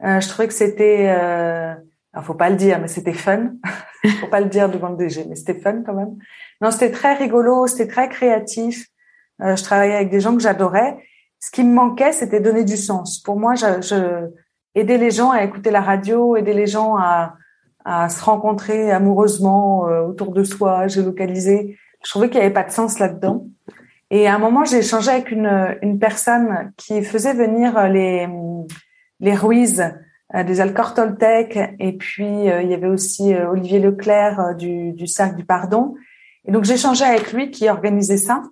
Euh, 0.04 0.20
je 0.20 0.28
trouvais 0.28 0.48
que 0.48 0.54
c'était, 0.54 1.08
euh, 1.10 1.74
faut 2.22 2.34
pas 2.34 2.50
le 2.50 2.56
dire, 2.56 2.80
mais 2.80 2.88
c'était 2.88 3.14
fun. 3.14 3.52
faut 4.22 4.28
pas 4.28 4.42
le 4.42 4.48
dire 4.48 4.70
devant 4.70 4.90
le 4.90 4.98
DG, 4.98 5.26
mais 5.28 5.36
c'était 5.36 5.60
fun 5.60 5.84
quand 5.84 5.94
même. 5.94 6.16
Non, 6.62 6.72
c'était 6.72 6.92
très 6.92 7.14
rigolo, 7.16 7.68
c'était 7.68 7.88
très 7.88 8.10
créatif. 8.10 8.88
Euh, 9.42 9.56
je 9.56 9.64
travaillais 9.64 9.96
avec 9.96 10.10
des 10.10 10.20
gens 10.20 10.36
que 10.36 10.42
j'adorais. 10.42 10.98
Ce 11.40 11.52
qui 11.52 11.64
me 11.64 11.74
manquait, 11.74 12.12
c'était 12.12 12.40
donner 12.40 12.64
du 12.64 12.78
sens. 12.78 13.22
Pour 13.22 13.40
moi, 13.40 13.56
je, 13.56 13.82
je 13.82 14.28
aider 14.76 14.98
les 14.98 15.12
gens 15.12 15.32
à 15.32 15.44
écouter 15.44 15.72
la 15.72 15.82
radio, 15.82 16.36
aider 16.36 16.54
les 16.54 16.68
gens 16.68 16.98
à, 16.98 17.36
à 17.86 18.10
se 18.10 18.24
rencontrer 18.24 18.92
amoureusement 18.92 19.88
euh, 19.88 20.02
autour 20.08 20.32
de 20.32 20.44
soi, 20.44 20.88
géolocalisé. 20.88 21.78
Je 22.04 22.10
trouvais 22.10 22.30
qu'il 22.30 22.40
n'y 22.40 22.46
avait 22.46 22.54
pas 22.54 22.64
de 22.64 22.72
sens 22.72 23.00
là-dedans. 23.00 23.48
Et 24.10 24.28
à 24.28 24.36
un 24.36 24.40
moment, 24.40 24.64
j'ai 24.64 24.78
échangé 24.78 25.12
avec 25.12 25.32
une, 25.32 25.78
une 25.82 26.00
personne 26.00 26.72
qui 26.78 27.04
faisait 27.04 27.34
venir 27.34 27.88
les, 27.90 28.28
les 29.20 29.36
Ruiz 29.36 29.84
euh, 30.36 30.44
des 30.44 30.62
Alcor 30.62 30.94
Toltec 30.94 31.58
et 31.80 31.94
puis 31.94 32.50
euh, 32.50 32.62
il 32.62 32.70
y 32.70 32.74
avait 32.74 32.88
aussi 32.88 33.34
Olivier 33.34 33.80
Leclerc 33.80 34.56
du, 34.56 34.94
du 34.94 35.08
Cercle 35.08 35.36
du 35.36 35.46
Pardon. 35.46 35.96
Et 36.46 36.52
donc, 36.52 36.64
j'ai 36.64 36.76
échangé 36.76 37.04
avec 37.04 37.34
lui 37.34 37.52
qui 37.52 37.70
organisait 37.70 38.18
ça. 38.18 38.44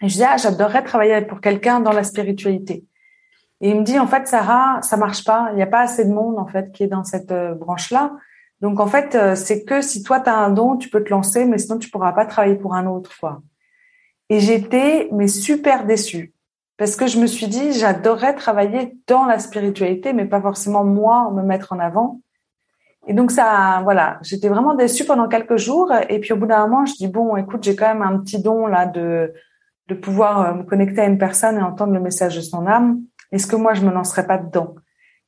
Et 0.00 0.08
je 0.08 0.16
dis, 0.16 0.24
ah, 0.24 0.36
j'adorerais 0.36 0.82
travailler 0.82 1.20
pour 1.22 1.40
quelqu'un 1.40 1.80
dans 1.80 1.92
la 1.92 2.04
spiritualité. 2.04 2.84
Et 3.60 3.70
il 3.70 3.76
me 3.76 3.82
dit, 3.82 3.98
en 3.98 4.06
fait, 4.06 4.28
Sarah, 4.28 4.80
ça 4.82 4.96
marche 4.96 5.24
pas. 5.24 5.48
Il 5.52 5.56
n'y 5.56 5.62
a 5.62 5.66
pas 5.66 5.80
assez 5.80 6.04
de 6.04 6.12
monde, 6.12 6.38
en 6.38 6.46
fait, 6.46 6.70
qui 6.72 6.84
est 6.84 6.88
dans 6.88 7.04
cette 7.04 7.32
euh, 7.32 7.54
branche-là. 7.54 8.12
Donc, 8.60 8.80
en 8.80 8.86
fait, 8.86 9.14
euh, 9.14 9.34
c'est 9.34 9.64
que 9.64 9.82
si 9.82 10.02
toi, 10.02 10.20
tu 10.20 10.30
as 10.30 10.36
un 10.36 10.50
don, 10.50 10.76
tu 10.76 10.88
peux 10.88 11.02
te 11.02 11.10
lancer, 11.10 11.44
mais 11.44 11.58
sinon, 11.58 11.78
tu 11.78 11.90
pourras 11.90 12.12
pas 12.12 12.24
travailler 12.24 12.54
pour 12.54 12.74
un 12.74 12.86
autre, 12.86 13.10
quoi. 13.18 13.42
Et 14.30 14.40
j'étais, 14.40 15.08
mais 15.12 15.28
super 15.28 15.86
déçue. 15.86 16.34
Parce 16.76 16.94
que 16.96 17.06
je 17.06 17.18
me 17.18 17.26
suis 17.26 17.48
dit, 17.48 17.72
j'adorerais 17.72 18.34
travailler 18.34 18.96
dans 19.06 19.24
la 19.24 19.38
spiritualité, 19.38 20.12
mais 20.12 20.26
pas 20.26 20.40
forcément 20.40 20.84
moi, 20.84 21.30
me 21.32 21.42
mettre 21.42 21.72
en 21.72 21.78
avant. 21.78 22.20
Et 23.06 23.14
donc 23.14 23.30
ça, 23.30 23.80
voilà, 23.84 24.18
j'étais 24.22 24.48
vraiment 24.48 24.74
déçue 24.74 25.04
pendant 25.04 25.28
quelques 25.28 25.56
jours. 25.56 25.92
Et 26.08 26.20
puis 26.20 26.32
au 26.32 26.36
bout 26.36 26.46
d'un 26.46 26.66
moment, 26.66 26.84
je 26.84 26.94
dis 26.94 27.08
bon, 27.08 27.36
écoute, 27.36 27.64
j'ai 27.64 27.74
quand 27.74 27.88
même 27.88 28.02
un 28.02 28.18
petit 28.18 28.40
don 28.40 28.66
là 28.66 28.86
de 28.86 29.32
de 29.88 29.94
pouvoir 29.94 30.40
euh, 30.40 30.54
me 30.54 30.62
connecter 30.62 31.00
à 31.00 31.06
une 31.06 31.18
personne 31.18 31.56
et 31.56 31.62
entendre 31.62 31.92
le 31.92 32.00
message 32.00 32.36
de 32.36 32.40
son 32.40 32.66
âme, 32.66 33.00
est-ce 33.32 33.46
que 33.46 33.56
moi 33.56 33.74
je 33.74 33.84
me 33.84 33.90
lancerais 33.90 34.26
pas 34.26 34.38
dedans? 34.38 34.74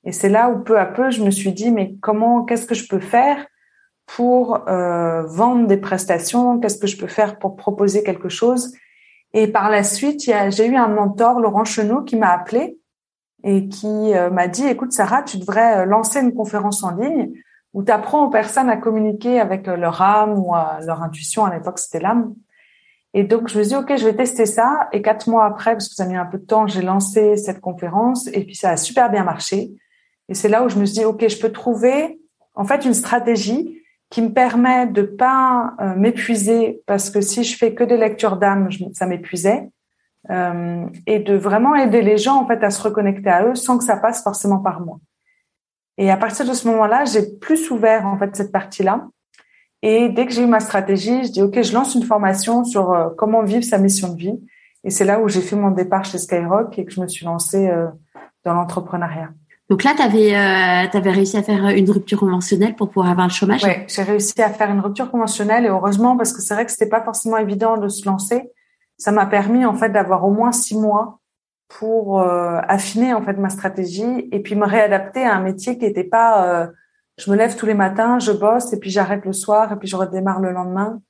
Et 0.05 0.13
c'est 0.13 0.29
là 0.29 0.49
où 0.51 0.63
peu 0.63 0.79
à 0.79 0.87
peu 0.87 1.11
je 1.11 1.23
me 1.23 1.31
suis 1.31 1.53
dit 1.53 1.71
mais 1.71 1.95
comment 2.01 2.45
qu'est-ce 2.45 2.67
que 2.67 2.75
je 2.75 2.87
peux 2.87 3.01
faire 3.01 3.47
pour 4.07 4.69
euh, 4.69 5.23
vendre 5.23 5.67
des 5.67 5.77
prestations? 5.77 6.59
Qu'est-ce 6.59 6.79
que 6.79 6.87
je 6.87 6.97
peux 6.97 7.07
faire 7.07 7.39
pour 7.39 7.57
proposer 7.57 8.03
quelque 8.03 8.29
chose? 8.29 8.75
Et 9.33 9.47
par 9.47 9.71
la 9.71 9.85
suite, 9.85 10.21
j'ai 10.21 10.67
eu 10.67 10.77
un 10.77 10.89
mentor, 10.89 11.41
Laurent 11.41 11.65
Chenot, 11.65 12.03
qui 12.03 12.17
m'a 12.17 12.31
appelé 12.31 12.79
et 13.43 13.69
qui 13.69 13.87
euh, 13.87 14.29
m'a 14.29 14.49
dit 14.49 14.67
écoute 14.67 14.93
Sarah, 14.93 15.23
tu 15.23 15.39
devrais 15.39 15.87
lancer 15.87 16.21
une 16.21 16.35
conférence 16.35 16.83
en 16.83 16.95
ligne 16.95 17.33
où 17.73 17.83
tu 17.83 17.91
apprends 17.93 18.27
aux 18.27 18.31
personnes 18.31 18.69
à 18.69 18.77
communiquer 18.77 19.41
avec 19.41 19.67
leur 19.67 20.03
âme 20.03 20.39
ou 20.39 20.53
leur 20.85 21.03
intuition. 21.03 21.45
À 21.45 21.55
l'époque, 21.55 21.79
c'était 21.79 22.01
l'âme 22.01 22.35
et 23.13 23.25
donc, 23.25 23.49
je 23.49 23.59
me 23.59 23.65
suis 23.65 23.71
dit, 23.71 23.77
OK, 23.77 23.97
je 23.97 24.05
vais 24.05 24.15
tester 24.15 24.47
ça. 24.47 24.89
Et 24.93 25.03
quatre 25.03 25.29
mois 25.29 25.45
après, 25.45 25.73
parce 25.73 25.89
que 25.89 25.95
ça 25.95 26.05
a 26.05 26.07
mis 26.07 26.17
un 26.17 26.27
peu 26.27 26.39
de 26.39 26.45
temps, 26.45 26.67
j'ai 26.67 26.83
lancé 26.83 27.37
cette 27.37 27.61
conférence 27.61 28.29
et 28.29 28.45
puis 28.45 28.55
ça 28.55 28.71
a 28.71 28.77
super 28.77 29.11
bien 29.11 29.25
marché. 29.25 29.73
Et 30.29 30.35
c'est 30.35 30.49
là 30.49 30.65
où 30.65 30.69
je 30.69 30.79
me 30.79 30.85
suis 30.85 31.01
dit, 31.01 31.05
OK, 31.05 31.27
je 31.27 31.41
peux 31.41 31.51
trouver, 31.51 32.21
en 32.55 32.65
fait, 32.65 32.85
une 32.85 32.95
stratégie 32.95 33.80
qui 34.11 34.23
me 34.23 34.33
permet 34.33 34.87
de 34.89 35.03
pas 35.03 35.75
euh, 35.81 35.95
m'épuiser 35.95 36.83
parce 36.87 37.11
que 37.11 37.21
si 37.21 37.45
je 37.45 37.57
fais 37.57 37.75
que 37.75 37.85
des 37.85 37.97
lectures 37.97 38.37
d'âme, 38.37 38.69
ça 38.93 39.07
m'épuisait. 39.07 39.71
Euh, 40.29 40.85
et 41.07 41.21
de 41.21 41.35
vraiment 41.35 41.75
aider 41.75 42.03
les 42.03 42.19
gens, 42.19 42.43
en 42.43 42.47
fait, 42.47 42.63
à 42.63 42.71
se 42.71 42.83
reconnecter 42.83 43.31
à 43.31 43.47
eux 43.47 43.55
sans 43.55 43.79
que 43.79 43.85
ça 43.85 43.97
passe 43.97 44.23
forcément 44.23 44.59
par 44.59 44.81
moi. 44.81 44.99
Et 45.97 46.11
à 46.11 46.17
partir 46.17 46.47
de 46.47 46.53
ce 46.53 46.69
moment-là, 46.69 47.05
j'ai 47.07 47.39
plus 47.39 47.71
ouvert, 47.71 48.07
en 48.07 48.19
fait, 48.19 48.37
cette 48.37 48.53
partie-là. 48.53 49.09
Et 49.83 50.11
dès 50.11 50.27
que 50.27 50.33
j'ai 50.33 50.43
eu 50.43 50.47
ma 50.47 50.61
stratégie, 50.61 51.25
je 51.25 51.33
dis 51.33 51.43
OK, 51.43 51.63
je 51.63 51.73
lance 51.73 51.95
une 51.95 52.03
formation 52.03 52.65
sur 52.65 52.93
euh, 52.93 53.09
comment 53.17 53.43
vivre 53.43 53.65
sa 53.65 53.79
mission 53.79 54.13
de 54.13 54.19
vie. 54.19 54.41
Et 54.85 54.91
c'est 54.91 55.05
là 55.05 55.21
où 55.21 55.29
j'ai 55.29 55.41
fait 55.41 55.57
mon 55.57 55.71
départ 55.71 56.05
chez 56.05 56.19
Skyrock 56.19 56.79
et 56.79 56.85
que 56.85 56.93
je 56.93 57.01
me 57.01 57.09
suis 57.09 57.25
lancée 57.25 57.69
euh, 57.69 57.87
dans 58.45 58.55
l'entrepreneuriat. 58.55 59.31
Donc 59.71 59.85
là, 59.85 59.95
tu 59.97 60.03
avais, 60.03 60.35
euh, 60.35 61.11
réussi 61.11 61.37
à 61.37 61.43
faire 61.43 61.69
une 61.69 61.91
rupture 61.91 62.21
conventionnelle 62.21 62.75
pour 62.75 62.89
pouvoir 62.89 63.11
avoir 63.11 63.29
le 63.29 63.33
chômage? 63.33 63.65
Oui, 63.65 63.71
j'ai 63.87 64.03
réussi 64.03 64.43
à 64.43 64.51
faire 64.51 64.71
une 64.71 64.81
rupture 64.81 65.11
conventionnelle 65.11 65.65
et 65.65 65.69
heureusement 65.69 66.17
parce 66.17 66.33
que 66.33 66.43
c'est 66.43 66.55
vrai 66.55 66.67
que 66.67 66.73
c'était 66.73 66.89
pas 66.89 67.03
forcément 67.03 67.39
évident 67.39 67.77
de 67.79 67.89
se 67.89 68.05
lancer. 68.07 68.51
Ça 68.99 69.13
m'a 69.13 69.27
permis 69.27 69.65
en 69.65 69.75
fait 69.75 69.91
d'avoir 69.91 70.27
au 70.27 70.31
moins 70.31 70.53
six 70.53 70.77
mois 70.77 71.21
pour 71.69 72.21
affiner 72.21 73.15
en 73.15 73.23
fait 73.23 73.35
ma 73.35 73.49
stratégie 73.49 74.29
et 74.33 74.41
puis 74.41 74.57
me 74.57 74.67
réadapter 74.67 75.23
à 75.23 75.37
un 75.37 75.41
métier 75.41 75.79
qui 75.79 75.85
n'était 75.85 76.05
pas 76.05 76.69
je 77.21 77.31
me 77.31 77.37
lève 77.37 77.55
tous 77.57 77.67
les 77.67 77.75
matins, 77.75 78.19
je 78.19 78.33
bosse 78.33 78.73
et 78.73 78.79
puis 78.79 78.91
j'arrête 78.91 79.25
le 79.25 79.33
soir 79.33 79.73
et 79.73 79.77
puis 79.77 79.89
je 79.89 79.97
redémarre 79.97 80.41
le 80.41 80.53
lendemain. 80.53 81.01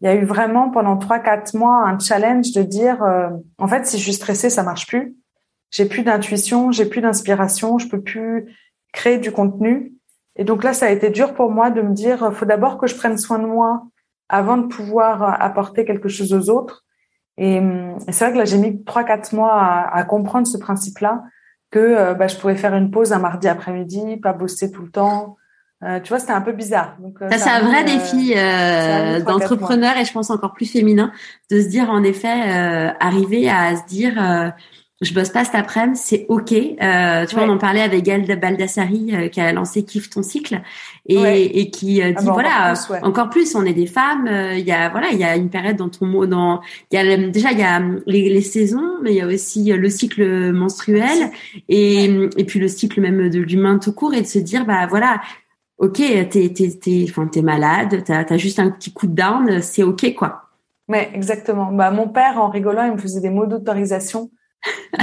Il 0.00 0.06
y 0.06 0.10
a 0.10 0.14
eu 0.14 0.24
vraiment 0.24 0.70
pendant 0.70 0.96
trois 0.96 1.18
quatre 1.18 1.54
mois 1.54 1.88
un 1.88 1.98
challenge 1.98 2.52
de 2.52 2.62
dire 2.62 3.02
euh, 3.02 3.30
en 3.58 3.66
fait 3.66 3.86
si 3.86 3.98
je 3.98 4.02
suis 4.02 4.12
stressée 4.12 4.50
ça 4.50 4.62
marche 4.62 4.86
plus. 4.86 5.16
J'ai 5.76 5.84
plus 5.84 6.02
d'intuition, 6.02 6.72
j'ai 6.72 6.86
plus 6.86 7.02
d'inspiration, 7.02 7.78
je 7.78 7.86
peux 7.86 8.00
plus 8.00 8.56
créer 8.94 9.18
du 9.18 9.30
contenu. 9.30 9.92
Et 10.36 10.44
donc 10.44 10.64
là 10.64 10.72
ça 10.72 10.86
a 10.86 10.90
été 10.90 11.10
dur 11.10 11.34
pour 11.34 11.50
moi 11.50 11.68
de 11.68 11.82
me 11.82 11.92
dire 11.92 12.32
faut 12.32 12.46
d'abord 12.46 12.78
que 12.78 12.86
je 12.86 12.94
prenne 12.94 13.18
soin 13.18 13.38
de 13.38 13.46
moi 13.46 13.82
avant 14.30 14.56
de 14.56 14.68
pouvoir 14.68 15.42
apporter 15.42 15.84
quelque 15.84 16.08
chose 16.08 16.32
aux 16.32 16.48
autres. 16.48 16.84
Et, 17.36 17.60
c'est 18.08 18.24
vrai 18.24 18.32
que 18.32 18.38
là 18.38 18.46
j'ai 18.46 18.56
mis 18.56 18.82
trois 18.84 19.04
quatre 19.04 19.34
mois 19.34 19.60
à, 19.60 20.02
comprendre 20.04 20.46
ce 20.46 20.56
principe-là 20.56 21.24
que 21.70 21.78
euh, 21.78 22.14
bah, 22.14 22.26
je 22.26 22.36
pouvais 22.38 22.56
faire 22.56 22.74
une 22.74 22.90
pause 22.90 23.12
un 23.12 23.18
mardi 23.18 23.46
après-midi, 23.46 24.16
pas 24.16 24.32
bosser 24.32 24.70
tout 24.70 24.80
le 24.80 24.90
temps, 24.90 25.36
euh, 25.84 26.00
tu 26.00 26.08
vois, 26.08 26.18
c'était 26.18 26.32
un 26.32 26.40
peu 26.40 26.52
bizarre. 26.52 26.96
Donc, 27.00 27.20
euh, 27.20 27.30
ça, 27.30 27.38
c'est 27.38 27.50
un 27.50 27.60
vrai 27.60 27.84
défi 27.84 28.32
euh, 28.34 29.20
d'entrepreneur 29.20 29.96
et 29.98 30.06
je 30.06 30.12
pense 30.12 30.30
encore 30.30 30.54
plus 30.54 30.70
féminin 30.70 31.12
de 31.50 31.60
se 31.60 31.68
dire 31.68 31.90
en 31.90 32.02
effet 32.02 32.28
arriver 32.98 33.50
à 33.50 33.76
se 33.76 33.84
dire 33.86 34.14
je 35.00 35.12
bosse 35.12 35.28
pas 35.28 35.44
cet 35.44 35.54
après-midi, 35.54 36.00
c'est 36.02 36.26
ok. 36.28 36.48
tu 36.48 37.34
vois, 37.34 37.44
on 37.44 37.50
en 37.50 37.58
parlait 37.58 37.82
avec 37.82 38.02
Gaëlle 38.02 38.40
Baldassari 38.40 39.30
qui 39.30 39.40
a 39.40 39.52
lancé 39.52 39.84
Kiffe 39.84 40.08
ton 40.08 40.22
cycle 40.22 40.62
et, 41.06 41.60
et 41.60 41.70
qui 41.70 41.94
dit 41.96 42.02
ah 42.02 42.20
voilà 42.22 42.74
encore 43.02 43.28
plus, 43.28 43.54
on 43.54 43.64
est 43.64 43.74
des 43.74 43.86
femmes. 43.86 44.26
Il 44.54 44.64
y 44.64 44.72
a 44.72 44.88
voilà, 44.88 45.08
il 45.12 45.18
y 45.18 45.24
a 45.24 45.36
une 45.36 45.50
période 45.50 45.76
dans 45.76 45.90
ton 45.90 46.06
mot 46.06 46.26
dans 46.26 46.60
il 46.90 46.96
y 46.96 46.98
a 46.98 47.16
déjà 47.28 47.52
il 47.52 47.58
y 47.58 47.62
a 47.62 47.80
les, 48.06 48.30
les, 48.30 48.40
saisons, 48.40 48.98
mais 49.02 49.12
il 49.12 49.16
y 49.16 49.20
a 49.20 49.26
aussi 49.26 49.64
le 49.70 49.90
cycle 49.90 50.52
menstruel 50.52 51.30
et 51.68 52.04
et 52.36 52.44
puis 52.44 52.58
le 52.58 52.68
cycle 52.68 53.00
même 53.00 53.28
de 53.28 53.40
l'humain 53.40 53.78
tout 53.78 53.92
court 53.92 54.14
et 54.14 54.22
de 54.22 54.26
se 54.26 54.38
dire 54.38 54.64
bah 54.64 54.86
voilà 54.86 55.20
ok, 55.78 55.96
t'es 56.30 56.52
t'es 56.54 56.78
t'es 56.80 57.06
enfin 57.08 57.26
t'es 57.26 57.42
malade, 57.42 58.02
t'as 58.04 58.24
as 58.28 58.36
juste 58.36 58.58
un 58.58 58.70
petit 58.70 58.92
coup 58.92 59.06
de 59.06 59.14
down, 59.14 59.60
c'est 59.60 59.82
ok 59.82 60.14
quoi. 60.14 60.42
Ouais, 60.88 61.10
exactement. 61.14 61.72
Bah 61.72 61.90
mon 61.90 62.08
père 62.08 62.38
en 62.38 62.48
rigolant, 62.48 62.84
il 62.86 62.92
me 62.92 62.98
faisait 62.98 63.20
des 63.20 63.30
mots 63.30 63.46
d'autorisation 63.46 64.30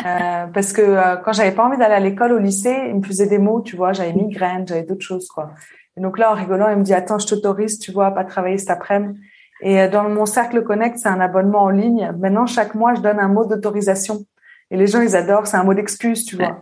euh, 0.06 0.48
parce 0.54 0.74
que 0.74 0.82
euh, 0.82 1.16
quand 1.18 1.34
j'avais 1.34 1.52
pas 1.52 1.66
envie 1.66 1.78
d'aller 1.78 1.96
à 1.96 2.00
l'école 2.00 2.34
au 2.34 2.40
lycée, 2.40 2.76
il 2.90 2.96
me 2.96 3.04
faisait 3.04 3.28
des 3.28 3.38
mots, 3.38 3.62
tu 3.62 3.76
vois, 3.76 3.94
j'avais 3.94 4.14
migraine, 4.14 4.68
j'avais 4.68 4.84
d'autres 4.84 5.06
choses 5.06 5.28
quoi. 5.28 5.52
Et 5.96 6.02
donc 6.02 6.18
là 6.18 6.32
en 6.32 6.36
rigolant, 6.36 6.70
il 6.70 6.78
me 6.78 6.84
dit 6.84 6.94
attends, 6.94 7.20
je 7.20 7.28
t'autorise, 7.28 7.80
tu 7.80 7.92
vois, 7.92 8.08
à 8.08 8.12
pas 8.12 8.24
travailler 8.24 8.58
cet 8.58 8.72
après-midi. 8.72 9.20
Et 9.62 9.80
euh, 9.80 9.90
dans 9.90 10.10
mon 10.10 10.26
cercle 10.26 10.64
Connect, 10.64 10.98
c'est 10.98 11.10
un 11.10 11.22
abonnement 11.22 11.64
en 11.64 11.70
ligne. 11.70 12.12
Maintenant 12.20 12.46
chaque 12.46 12.76
mois, 12.76 12.96
je 12.96 13.02
donne 13.02 13.20
un 13.20 13.28
mot 13.28 13.46
d'autorisation. 13.46 14.26
Et 14.72 14.78
les 14.78 14.88
gens 14.88 15.02
ils 15.02 15.16
adorent, 15.16 15.48
c'est 15.48 15.58
un 15.58 15.64
mot 15.64 15.74
d'excuse, 15.74 16.26
tu 16.26 16.36
vois. 16.36 16.60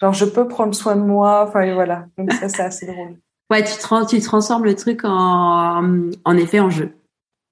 Genre 0.00 0.12
je 0.12 0.24
peux 0.24 0.48
prendre 0.48 0.74
soin 0.74 0.96
de 0.96 1.02
moi, 1.02 1.44
enfin 1.46 1.72
voilà. 1.74 2.06
Donc 2.18 2.32
ça 2.32 2.48
c'est 2.48 2.62
assez 2.62 2.86
drôle. 2.86 3.16
Ouais, 3.50 3.62
tu, 3.64 3.72
tu 4.08 4.22
transformes 4.22 4.64
le 4.64 4.74
truc 4.74 5.02
en, 5.04 5.82
en 6.24 6.36
effet 6.38 6.58
en 6.58 6.70
jeu. 6.70 6.94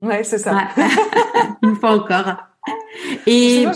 Ouais, 0.00 0.24
c'est 0.24 0.38
ça. 0.38 0.68
Une 1.62 1.76
fois 1.76 1.90
encore. 1.90 2.36
Et 3.26 3.66
sinon, 3.70 3.72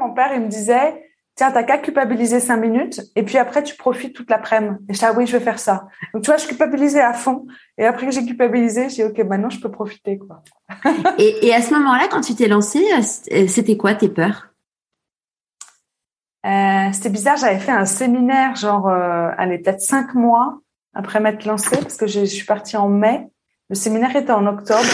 mon 0.00 0.12
père, 0.12 0.32
il 0.34 0.42
me 0.42 0.48
disait, 0.48 1.02
tiens, 1.34 1.50
t'as 1.50 1.62
qu'à 1.62 1.78
culpabiliser 1.78 2.40
cinq 2.40 2.58
minutes, 2.58 3.00
et 3.16 3.22
puis 3.22 3.38
après, 3.38 3.62
tu 3.62 3.76
profites 3.76 4.14
toute 4.14 4.30
l'après-midi. 4.30 4.76
Et 4.88 4.94
je 4.94 4.98
dis, 4.98 5.04
ah 5.04 5.12
oui, 5.16 5.26
je 5.26 5.36
vais 5.36 5.42
faire 5.42 5.58
ça. 5.58 5.88
Donc, 6.12 6.22
tu 6.22 6.30
vois, 6.30 6.36
je 6.36 6.46
culpabilisais 6.46 7.00
à 7.00 7.12
fond. 7.12 7.46
Et 7.78 7.86
après 7.86 8.06
que 8.06 8.12
j'ai 8.12 8.24
culpabilisé, 8.24 8.88
j'ai 8.88 9.04
dit, 9.04 9.04
OK, 9.04 9.18
maintenant, 9.26 9.50
je 9.50 9.60
peux 9.60 9.70
profiter, 9.70 10.18
quoi. 10.18 10.42
et, 11.18 11.46
et 11.46 11.54
à 11.54 11.62
ce 11.62 11.74
moment-là, 11.74 12.08
quand 12.10 12.20
tu 12.20 12.34
t'es 12.34 12.48
lancée, 12.48 12.84
euh, 13.32 13.46
c'était 13.46 13.76
quoi 13.76 13.94
tes 13.94 14.08
peurs? 14.08 14.50
Euh, 16.46 16.92
c'était 16.92 17.10
bizarre, 17.10 17.36
j'avais 17.36 17.58
fait 17.58 17.72
un 17.72 17.84
séminaire, 17.84 18.56
genre, 18.56 18.88
euh, 18.88 19.30
allez, 19.36 19.58
peut-être 19.58 19.82
cinq 19.82 20.14
mois, 20.14 20.60
après 20.94 21.20
m'être 21.20 21.44
lancée, 21.44 21.76
parce 21.76 21.96
que 21.96 22.06
je, 22.06 22.24
suis 22.24 22.46
partie 22.46 22.76
en 22.76 22.88
mai. 22.88 23.28
Le 23.68 23.74
séminaire 23.74 24.14
était 24.16 24.32
en 24.32 24.46
octobre. 24.46 24.88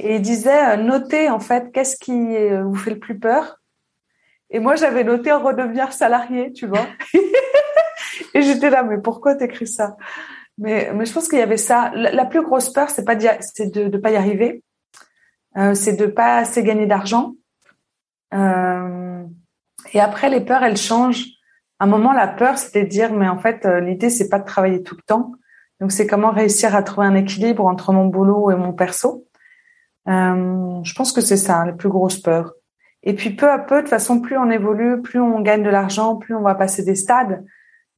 Et 0.00 0.16
il 0.16 0.22
disait, 0.22 0.74
euh, 0.74 0.76
notez 0.76 1.30
en 1.30 1.40
fait, 1.40 1.72
qu'est-ce 1.72 1.96
qui 1.96 2.36
euh, 2.36 2.62
vous 2.62 2.74
fait 2.74 2.90
le 2.90 2.98
plus 2.98 3.18
peur? 3.18 3.57
Et 4.50 4.60
moi, 4.60 4.76
j'avais 4.76 5.04
noté 5.04 5.30
en 5.32 5.40
redevenir 5.40 5.92
salarié, 5.92 6.52
tu 6.52 6.66
vois. 6.66 6.86
et 8.34 8.42
j'étais 8.42 8.70
là, 8.70 8.82
mais 8.82 8.98
pourquoi 8.98 9.34
t'écris 9.34 9.66
ça? 9.66 9.96
Mais, 10.56 10.90
mais 10.94 11.04
je 11.04 11.12
pense 11.12 11.28
qu'il 11.28 11.38
y 11.38 11.42
avait 11.42 11.56
ça. 11.56 11.90
La, 11.94 12.24
plus 12.24 12.42
grosse 12.42 12.70
peur, 12.72 12.90
c'est 12.90 13.04
pas 13.04 13.16
c'est 13.40 13.72
de 13.72 13.84
ne 13.84 13.98
pas 13.98 14.10
y 14.10 14.16
arriver. 14.16 14.64
Euh, 15.56 15.74
c'est 15.74 15.94
de 15.94 16.06
pas 16.06 16.38
assez 16.38 16.62
gagner 16.62 16.86
d'argent. 16.86 17.34
Euh, 18.34 19.24
et 19.92 20.00
après, 20.00 20.30
les 20.30 20.40
peurs, 20.40 20.62
elles 20.62 20.76
changent. 20.76 21.26
À 21.78 21.84
un 21.84 21.86
moment, 21.86 22.12
la 22.12 22.26
peur, 22.26 22.58
c'était 22.58 22.84
de 22.84 22.88
dire, 22.88 23.12
mais 23.12 23.28
en 23.28 23.38
fait, 23.38 23.64
euh, 23.64 23.80
l'idée, 23.80 24.10
c'est 24.10 24.28
pas 24.28 24.38
de 24.38 24.44
travailler 24.44 24.82
tout 24.82 24.96
le 24.96 25.02
temps. 25.02 25.32
Donc, 25.80 25.92
c'est 25.92 26.06
comment 26.06 26.32
réussir 26.32 26.74
à 26.74 26.82
trouver 26.82 27.06
un 27.06 27.14
équilibre 27.14 27.64
entre 27.64 27.92
mon 27.92 28.06
boulot 28.06 28.50
et 28.50 28.56
mon 28.56 28.72
perso. 28.72 29.26
Euh, 30.08 30.82
je 30.82 30.94
pense 30.94 31.12
que 31.12 31.20
c'est 31.20 31.36
ça, 31.36 31.64
la 31.64 31.72
plus 31.72 31.88
grosse 31.88 32.18
peur. 32.20 32.54
Et 33.02 33.14
puis, 33.14 33.30
peu 33.30 33.50
à 33.50 33.58
peu, 33.58 33.82
de 33.82 33.88
façon, 33.88 34.20
plus 34.20 34.36
on 34.36 34.50
évolue, 34.50 35.00
plus 35.02 35.20
on 35.20 35.40
gagne 35.40 35.62
de 35.62 35.70
l'argent, 35.70 36.16
plus 36.16 36.34
on 36.34 36.42
va 36.42 36.54
passer 36.54 36.82
des 36.84 36.94
stades. 36.94 37.44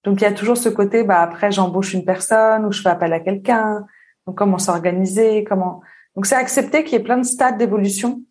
Donc, 0.05 0.21
il 0.21 0.25
y 0.25 0.27
a 0.27 0.33
toujours 0.33 0.57
ce 0.57 0.69
côté, 0.69 1.05
bah, 1.05 1.21
après, 1.21 1.51
j'embauche 1.51 1.95
une 1.95 2.05
personne 2.05 2.65
ou 2.67 2.73
je 2.73 2.83
fais 2.83 2.91
appel 2.91 3.13
à 3.13 3.21
quelqu'un. 3.21 3.87
Donc, 4.27 4.37
comment 4.37 4.59
s'organiser, 4.59 5.45
comment. 5.45 5.81
Donc, 6.17 6.27
c'est 6.27 6.37
accepter 6.37 6.85
qu'il 6.85 6.99
y 6.99 7.01
ait 7.01 7.05
plein 7.05 7.19
de 7.19 7.25
stades 7.25 7.59
d'évolution 7.59 8.23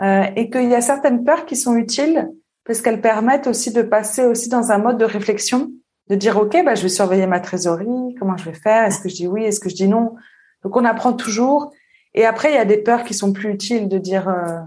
euh, 0.00 0.24
et 0.36 0.50
qu'il 0.50 0.68
y 0.68 0.74
a 0.74 0.80
certaines 0.80 1.24
peurs 1.24 1.46
qui 1.46 1.56
sont 1.56 1.76
utiles 1.76 2.28
parce 2.66 2.82
qu'elles 2.82 3.00
permettent 3.00 3.46
aussi 3.46 3.72
de 3.72 3.82
passer 3.82 4.24
aussi 4.24 4.48
dans 4.48 4.72
un 4.72 4.78
mode 4.78 4.98
de 4.98 5.04
réflexion, 5.04 5.70
de 6.10 6.16
dire 6.16 6.36
ok, 6.36 6.64
bah 6.64 6.74
je 6.74 6.82
vais 6.82 6.88
surveiller 6.88 7.26
ma 7.26 7.40
trésorerie, 7.40 8.14
comment 8.18 8.36
je 8.36 8.44
vais 8.44 8.54
faire, 8.54 8.84
est-ce 8.84 9.00
que 9.00 9.08
je 9.08 9.14
dis 9.14 9.26
oui, 9.26 9.44
est-ce 9.44 9.60
que 9.60 9.70
je 9.70 9.74
dis 9.74 9.88
non. 9.88 10.16
Donc 10.62 10.76
on 10.76 10.84
apprend 10.84 11.12
toujours. 11.12 11.72
Et 12.14 12.26
après 12.26 12.50
il 12.50 12.54
y 12.56 12.58
a 12.58 12.64
des 12.64 12.78
peurs 12.78 13.04
qui 13.04 13.14
sont 13.14 13.32
plus 13.32 13.50
utiles 13.50 13.88
de 13.88 13.98
dire 13.98 14.28
euh, 14.28 14.58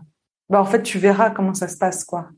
bah 0.50 0.62
en 0.62 0.66
fait 0.66 0.84
tu 0.84 0.98
verras 1.00 1.30
comment 1.30 1.54
ça 1.54 1.68
se 1.68 1.78
passe 1.78 2.04
quoi 2.04 2.30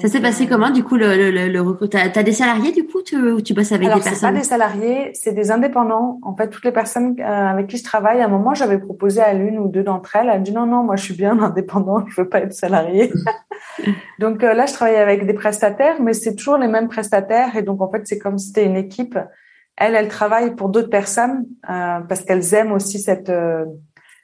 ça 0.00 0.08
s'est 0.08 0.20
passé 0.20 0.44
euh, 0.44 0.48
comment 0.48 0.70
du 0.70 0.82
coup 0.82 0.96
le, 0.96 1.30
le, 1.30 1.48
le, 1.48 1.88
T'as 1.88 2.10
as 2.12 2.22
des 2.22 2.32
salariés 2.32 2.72
du 2.72 2.86
coup 2.86 3.02
tu, 3.02 3.16
ou 3.16 3.40
tu 3.40 3.54
bosses 3.54 3.72
avec 3.72 3.86
Alors, 3.86 3.98
des 3.98 4.04
personnes 4.04 4.32
pas 4.32 4.38
des 4.38 4.44
salariés, 4.44 5.12
c'est 5.14 5.32
des 5.32 5.50
indépendants. 5.50 6.18
En 6.22 6.34
fait, 6.34 6.48
toutes 6.48 6.64
les 6.64 6.72
personnes 6.72 7.14
euh, 7.20 7.24
avec 7.24 7.68
qui 7.68 7.76
je 7.76 7.84
travaille, 7.84 8.20
à 8.20 8.24
un 8.24 8.28
moment, 8.28 8.54
j'avais 8.54 8.78
proposé 8.78 9.20
à 9.20 9.32
l'une 9.32 9.58
ou 9.58 9.68
deux 9.68 9.84
d'entre 9.84 10.16
elles. 10.16 10.24
Elle 10.24 10.30
a 10.30 10.38
dit 10.38 10.52
non 10.52 10.66
non, 10.66 10.82
moi 10.82 10.96
je 10.96 11.04
suis 11.04 11.14
bien 11.14 11.38
indépendant, 11.42 12.04
je 12.08 12.20
veux 12.20 12.28
pas 12.28 12.40
être 12.40 12.52
salarié. 12.52 13.12
donc 14.18 14.42
euh, 14.42 14.54
là, 14.54 14.66
je 14.66 14.72
travaille 14.72 14.96
avec 14.96 15.24
des 15.24 15.34
prestataires, 15.34 16.00
mais 16.02 16.14
c'est 16.14 16.34
toujours 16.34 16.56
les 16.56 16.68
mêmes 16.68 16.88
prestataires 16.88 17.54
et 17.56 17.62
donc 17.62 17.80
en 17.80 17.90
fait, 17.90 18.02
c'est 18.06 18.18
comme 18.18 18.38
si 18.38 18.48
c'était 18.48 18.66
une 18.66 18.76
équipe. 18.76 19.18
Elle, 19.76 19.94
elle 19.94 20.08
travaille 20.08 20.56
pour 20.56 20.70
d'autres 20.70 20.88
personnes 20.88 21.44
parce 21.62 22.22
qu'elles 22.22 22.54
aiment 22.54 22.72
aussi 22.72 22.98
cette 22.98 23.30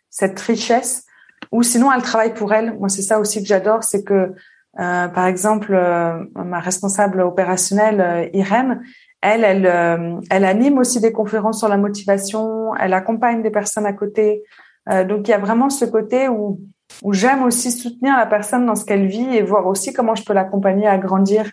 cette 0.09 0.41
richesse. 0.41 1.05
Ou 1.53 1.63
sinon, 1.63 1.93
elle 1.93 2.03
travaille 2.03 2.35
pour 2.35 2.53
elles. 2.53 2.77
Moi, 2.79 2.89
c'est 2.89 3.03
ça 3.03 3.21
aussi 3.21 3.41
que 3.41 3.47
j'adore, 3.47 3.85
c'est 3.85 4.03
que 4.03 4.35
euh, 4.81 5.09
par 5.09 5.27
exemple, 5.27 5.75
euh, 5.75 6.25
ma 6.35 6.61
responsable 6.61 7.21
opérationnelle, 7.21 8.01
euh, 8.01 8.29
Irène, 8.33 8.83
elle, 9.21 9.45
elle, 9.45 10.21
elle 10.31 10.45
anime 10.45 10.79
aussi 10.79 11.01
des 11.01 11.13
conférences 11.13 11.61
sur 11.61 11.69
la 11.69 11.77
motivation. 11.77 12.75
Elle 12.75 12.93
accompagne 12.93 13.43
des 13.43 13.51
personnes 13.51 13.87
à 13.87 13.93
côté. 13.93 14.43
donc, 14.89 15.29
il 15.29 15.31
y 15.31 15.35
a 15.35 15.39
vraiment 15.39 15.71
ce 15.71 15.85
côté 15.85 16.29
où 16.29 16.61
où 17.03 17.15
j'aime 17.15 17.43
aussi 17.45 17.71
soutenir 17.71 18.17
la 18.17 18.27
personne 18.27 18.67
dans 18.67 18.75
ce 18.75 18.85
qu'elle 18.85 19.07
vit 19.07 19.35
et 19.35 19.43
voir 19.43 19.67
aussi 19.67 19.95
comment 19.95 20.15
je 20.15 20.25
peux 20.25 20.35
l'accompagner 20.35 20.87
à 20.89 20.99
grandir. 20.99 21.51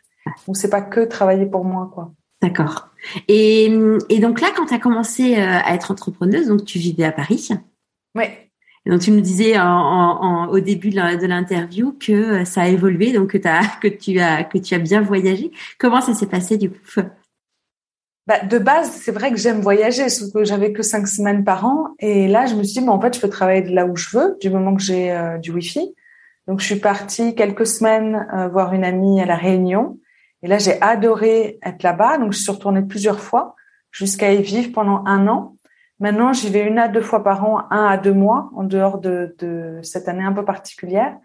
Où 0.48 0.56
c'est 0.56 0.70
pas 0.70 0.82
que 0.82 1.02
travailler 1.02 1.46
pour 1.46 1.64
moi, 1.64 1.92
quoi. 1.94 2.12
D'accord. 2.42 2.90
Et, 3.28 3.72
et 4.10 4.20
donc 4.20 4.42
là, 4.42 4.48
quand 4.56 4.66
tu 4.66 4.74
as 4.74 4.80
commencé 4.80 5.36
à 5.36 5.74
être 5.74 5.92
entrepreneuse, 5.92 6.48
donc 6.48 6.66
tu 6.66 6.80
vivais 6.80 7.06
à 7.06 7.12
Paris? 7.12 7.50
Oui. 8.16 8.26
Donc 8.86 9.02
tu 9.02 9.12
me 9.12 9.22
disais 9.22 9.60
en, 9.60 9.66
en, 9.66 10.48
au 10.48 10.60
début 10.60 10.90
de 10.90 11.28
l'interview 11.28 11.96
que 12.00 12.12
euh, 12.12 12.46
ça 12.46 12.62
a 12.62 12.68
évolué, 12.68 13.12
donc 13.12 13.32
que, 13.32 13.38
tu 13.38 13.48
as 14.20 14.44
que 14.44 14.58
tu 14.58 14.74
as 14.74 14.80
bien 14.80 15.02
voyagé. 15.02 15.52
Comment 15.78 16.02
ça 16.02 16.14
s'est 16.14 16.28
passé 16.28 16.58
du 16.58 16.72
coup? 16.72 17.02
Bah, 18.30 18.46
de 18.46 18.60
base, 18.60 18.92
c'est 18.92 19.12
vrai 19.12 19.32
que 19.32 19.38
j'aime 19.38 19.60
voyager, 19.60 20.08
sauf 20.08 20.32
que 20.32 20.44
j'avais 20.44 20.72
que 20.72 20.84
cinq 20.84 21.08
semaines 21.08 21.44
par 21.44 21.66
an. 21.66 21.96
Et 21.98 22.28
là, 22.28 22.46
je 22.46 22.54
me 22.54 22.62
suis 22.62 22.80
dit, 22.80 22.86
mais 22.86 22.92
en 22.92 23.02
fait, 23.02 23.16
je 23.16 23.20
peux 23.20 23.28
travailler 23.28 23.64
de 23.64 23.74
là 23.74 23.88
où 23.88 23.96
je 23.96 24.16
veux, 24.16 24.38
du 24.40 24.52
moment 24.52 24.76
que 24.76 24.84
j'ai 24.84 25.12
euh, 25.12 25.40
du 25.40 25.50
Wi-Fi. 25.50 25.96
Donc, 26.48 26.60
je 26.60 26.66
suis 26.66 26.76
partie 26.76 27.34
quelques 27.34 27.66
semaines 27.66 28.28
euh, 28.36 28.48
voir 28.48 28.74
une 28.74 28.84
amie 28.84 29.20
à 29.20 29.26
La 29.26 29.36
Réunion. 29.36 29.98
Et 30.44 30.48
là, 30.48 30.60
j'ai 30.60 30.80
adoré 30.80 31.58
être 31.64 31.82
là-bas. 31.82 32.20
Donc, 32.20 32.34
je 32.34 32.38
suis 32.38 32.52
retournée 32.52 32.84
plusieurs 32.84 33.20
fois 33.20 33.56
jusqu'à 33.90 34.32
y 34.32 34.44
vivre 34.44 34.72
pendant 34.74 35.04
un 35.08 35.28
an. 35.28 35.56
Maintenant, 36.00 36.34
j'y 36.34 36.50
vais 36.50 36.66
une 36.66 36.80
à 36.80 36.88
deux 36.88 37.02
fois 37.02 37.24
par 37.24 37.44
an, 37.46 37.64
un 37.72 37.86
à 37.86 37.98
deux 37.98 38.14
mois, 38.14 38.50
en 38.56 38.64
dehors 38.64 39.00
de, 39.00 39.36
de 39.40 39.80
cette 39.84 40.08
année 40.08 40.24
un 40.24 40.34
peu 40.34 40.46
particulière. 40.46 41.18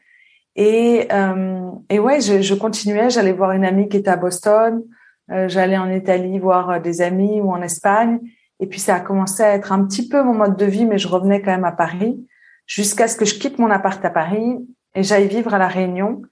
Et, 0.57 1.09
euh, 1.13 1.71
et 1.91 1.99
ouais, 1.99 2.21
je, 2.21 2.43
je 2.43 2.55
continuais. 2.55 3.11
J'allais 3.11 3.33
voir 3.33 3.53
une 3.53 3.65
amie 3.65 3.89
qui 3.89 3.97
était 3.97 4.11
à 4.11 4.17
Boston. 4.17 4.83
Euh, 5.31 5.49
j'allais 5.49 5.79
en 5.79 5.91
Italie 5.91 6.39
voir 6.39 6.71
euh, 6.71 6.79
des 6.81 7.03
amis 7.03 7.41
ou 7.41 7.51
en 7.51 7.63
Espagne. 7.63 8.19
Et 8.61 8.67
puis 8.67 8.81
ça 8.81 8.97
a 8.97 9.01
commencé 9.01 9.43
à 9.43 9.55
être 9.55 9.73
un 9.73 9.85
petit 9.85 10.09
peu 10.09 10.23
mon 10.23 10.35
mode 10.35 10.57
de 10.57 10.65
vie, 10.67 10.87
mais 10.87 10.99
je 10.99 11.09
revenais 11.09 11.41
quand 11.43 11.51
même 11.51 11.65
à 11.65 11.73
Paris 11.73 12.25
jusqu'à 12.67 13.09
ce 13.09 13.17
que 13.17 13.25
je 13.25 13.39
quitte 13.39 13.59
mon 13.59 13.71
appart 13.71 14.03
à 14.05 14.11
Paris 14.11 14.59
et 14.95 15.03
j'aille 15.03 15.29
vivre 15.29 15.55
à 15.55 15.59
la 15.59 15.69
Réunion. 15.69 16.23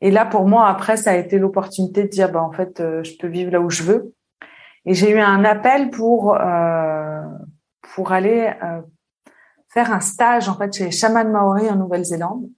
Et 0.00 0.10
là, 0.10 0.24
pour 0.24 0.46
moi, 0.46 0.68
après, 0.68 0.96
ça 0.96 1.12
a 1.12 1.16
été 1.16 1.38
l'opportunité 1.38 2.04
de 2.04 2.08
dire, 2.08 2.30
bah 2.30 2.42
en 2.42 2.52
fait, 2.52 2.80
euh, 2.80 3.02
je 3.02 3.16
peux 3.18 3.26
vivre 3.26 3.50
là 3.50 3.60
où 3.60 3.70
je 3.70 3.82
veux. 3.82 4.14
Et 4.86 4.94
j'ai 4.94 5.10
eu 5.10 5.18
un 5.18 5.44
appel 5.44 5.90
pour 5.90 6.36
euh, 6.36 7.22
pour 7.82 8.12
aller 8.12 8.50
euh, 8.62 8.80
faire 9.68 9.92
un 9.92 10.00
stage 10.00 10.48
en 10.48 10.56
fait 10.56 10.74
chez 10.74 10.84
les 10.86 10.90
chamans 10.90 11.24
maoris 11.24 11.70
en 11.70 11.76
Nouvelle-Zélande. 11.76 12.48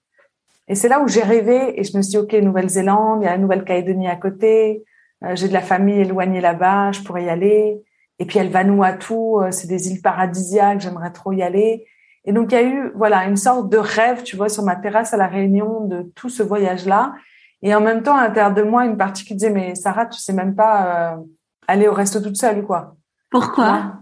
Et 0.69 0.75
c'est 0.75 0.89
là 0.89 1.01
où 1.01 1.09
j'ai 1.09 1.23
rêvé 1.23 1.81
et 1.81 1.85
je 1.85 1.97
me 1.97 2.03
suis 2.03 2.13
dit 2.13 2.19
ok 2.19 2.33
Nouvelle-Zélande, 2.35 3.23
il 3.23 3.25
y 3.25 3.29
a 3.29 3.33
la 3.33 3.39
Nouvelle-Calédonie 3.39 4.09
à 4.09 4.17
côté, 4.17 4.85
euh, 5.25 5.35
j'ai 5.35 5.49
de 5.49 5.53
la 5.53 5.61
famille 5.61 6.01
éloignée 6.01 6.41
là-bas, 6.41 6.93
je 6.93 7.01
pourrais 7.03 7.25
y 7.25 7.29
aller. 7.29 7.83
Et 8.19 8.27
puis 8.27 8.39
elle 8.39 8.51
Vanuatu, 8.51 9.15
euh, 9.15 9.51
c'est 9.51 9.67
des 9.67 9.91
îles 9.91 10.03
paradisiaques, 10.03 10.81
j'aimerais 10.81 11.11
trop 11.11 11.33
y 11.33 11.43
aller. 11.43 11.87
Et 12.25 12.33
donc 12.33 12.53
il 12.53 12.55
y 12.55 12.59
a 12.59 12.63
eu 12.63 12.93
voilà 12.95 13.25
une 13.25 13.37
sorte 13.37 13.71
de 13.71 13.79
rêve, 13.79 14.23
tu 14.23 14.37
vois, 14.37 14.49
sur 14.49 14.63
ma 14.63 14.77
terrasse 14.77 15.15
à 15.15 15.17
la 15.17 15.27
Réunion 15.27 15.87
de 15.87 16.03
tout 16.15 16.29
ce 16.29 16.43
voyage-là. 16.43 17.15
Et 17.63 17.75
en 17.75 17.81
même 17.81 18.03
temps, 18.03 18.17
à 18.17 18.27
l'intérieur 18.27 18.55
de 18.55 18.63
moi, 18.63 18.87
une 18.87 18.97
partie 18.97 19.25
qui 19.25 19.35
disait 19.35 19.51
mais 19.51 19.75
Sarah, 19.75 20.07
tu 20.07 20.19
sais 20.19 20.33
même 20.33 20.55
pas 20.55 21.19
aller 21.67 21.89
au 21.89 21.93
resto 21.93 22.21
toute 22.21 22.37
seule 22.37 22.63
quoi. 22.65 22.97
Pourquoi? 23.31 24.00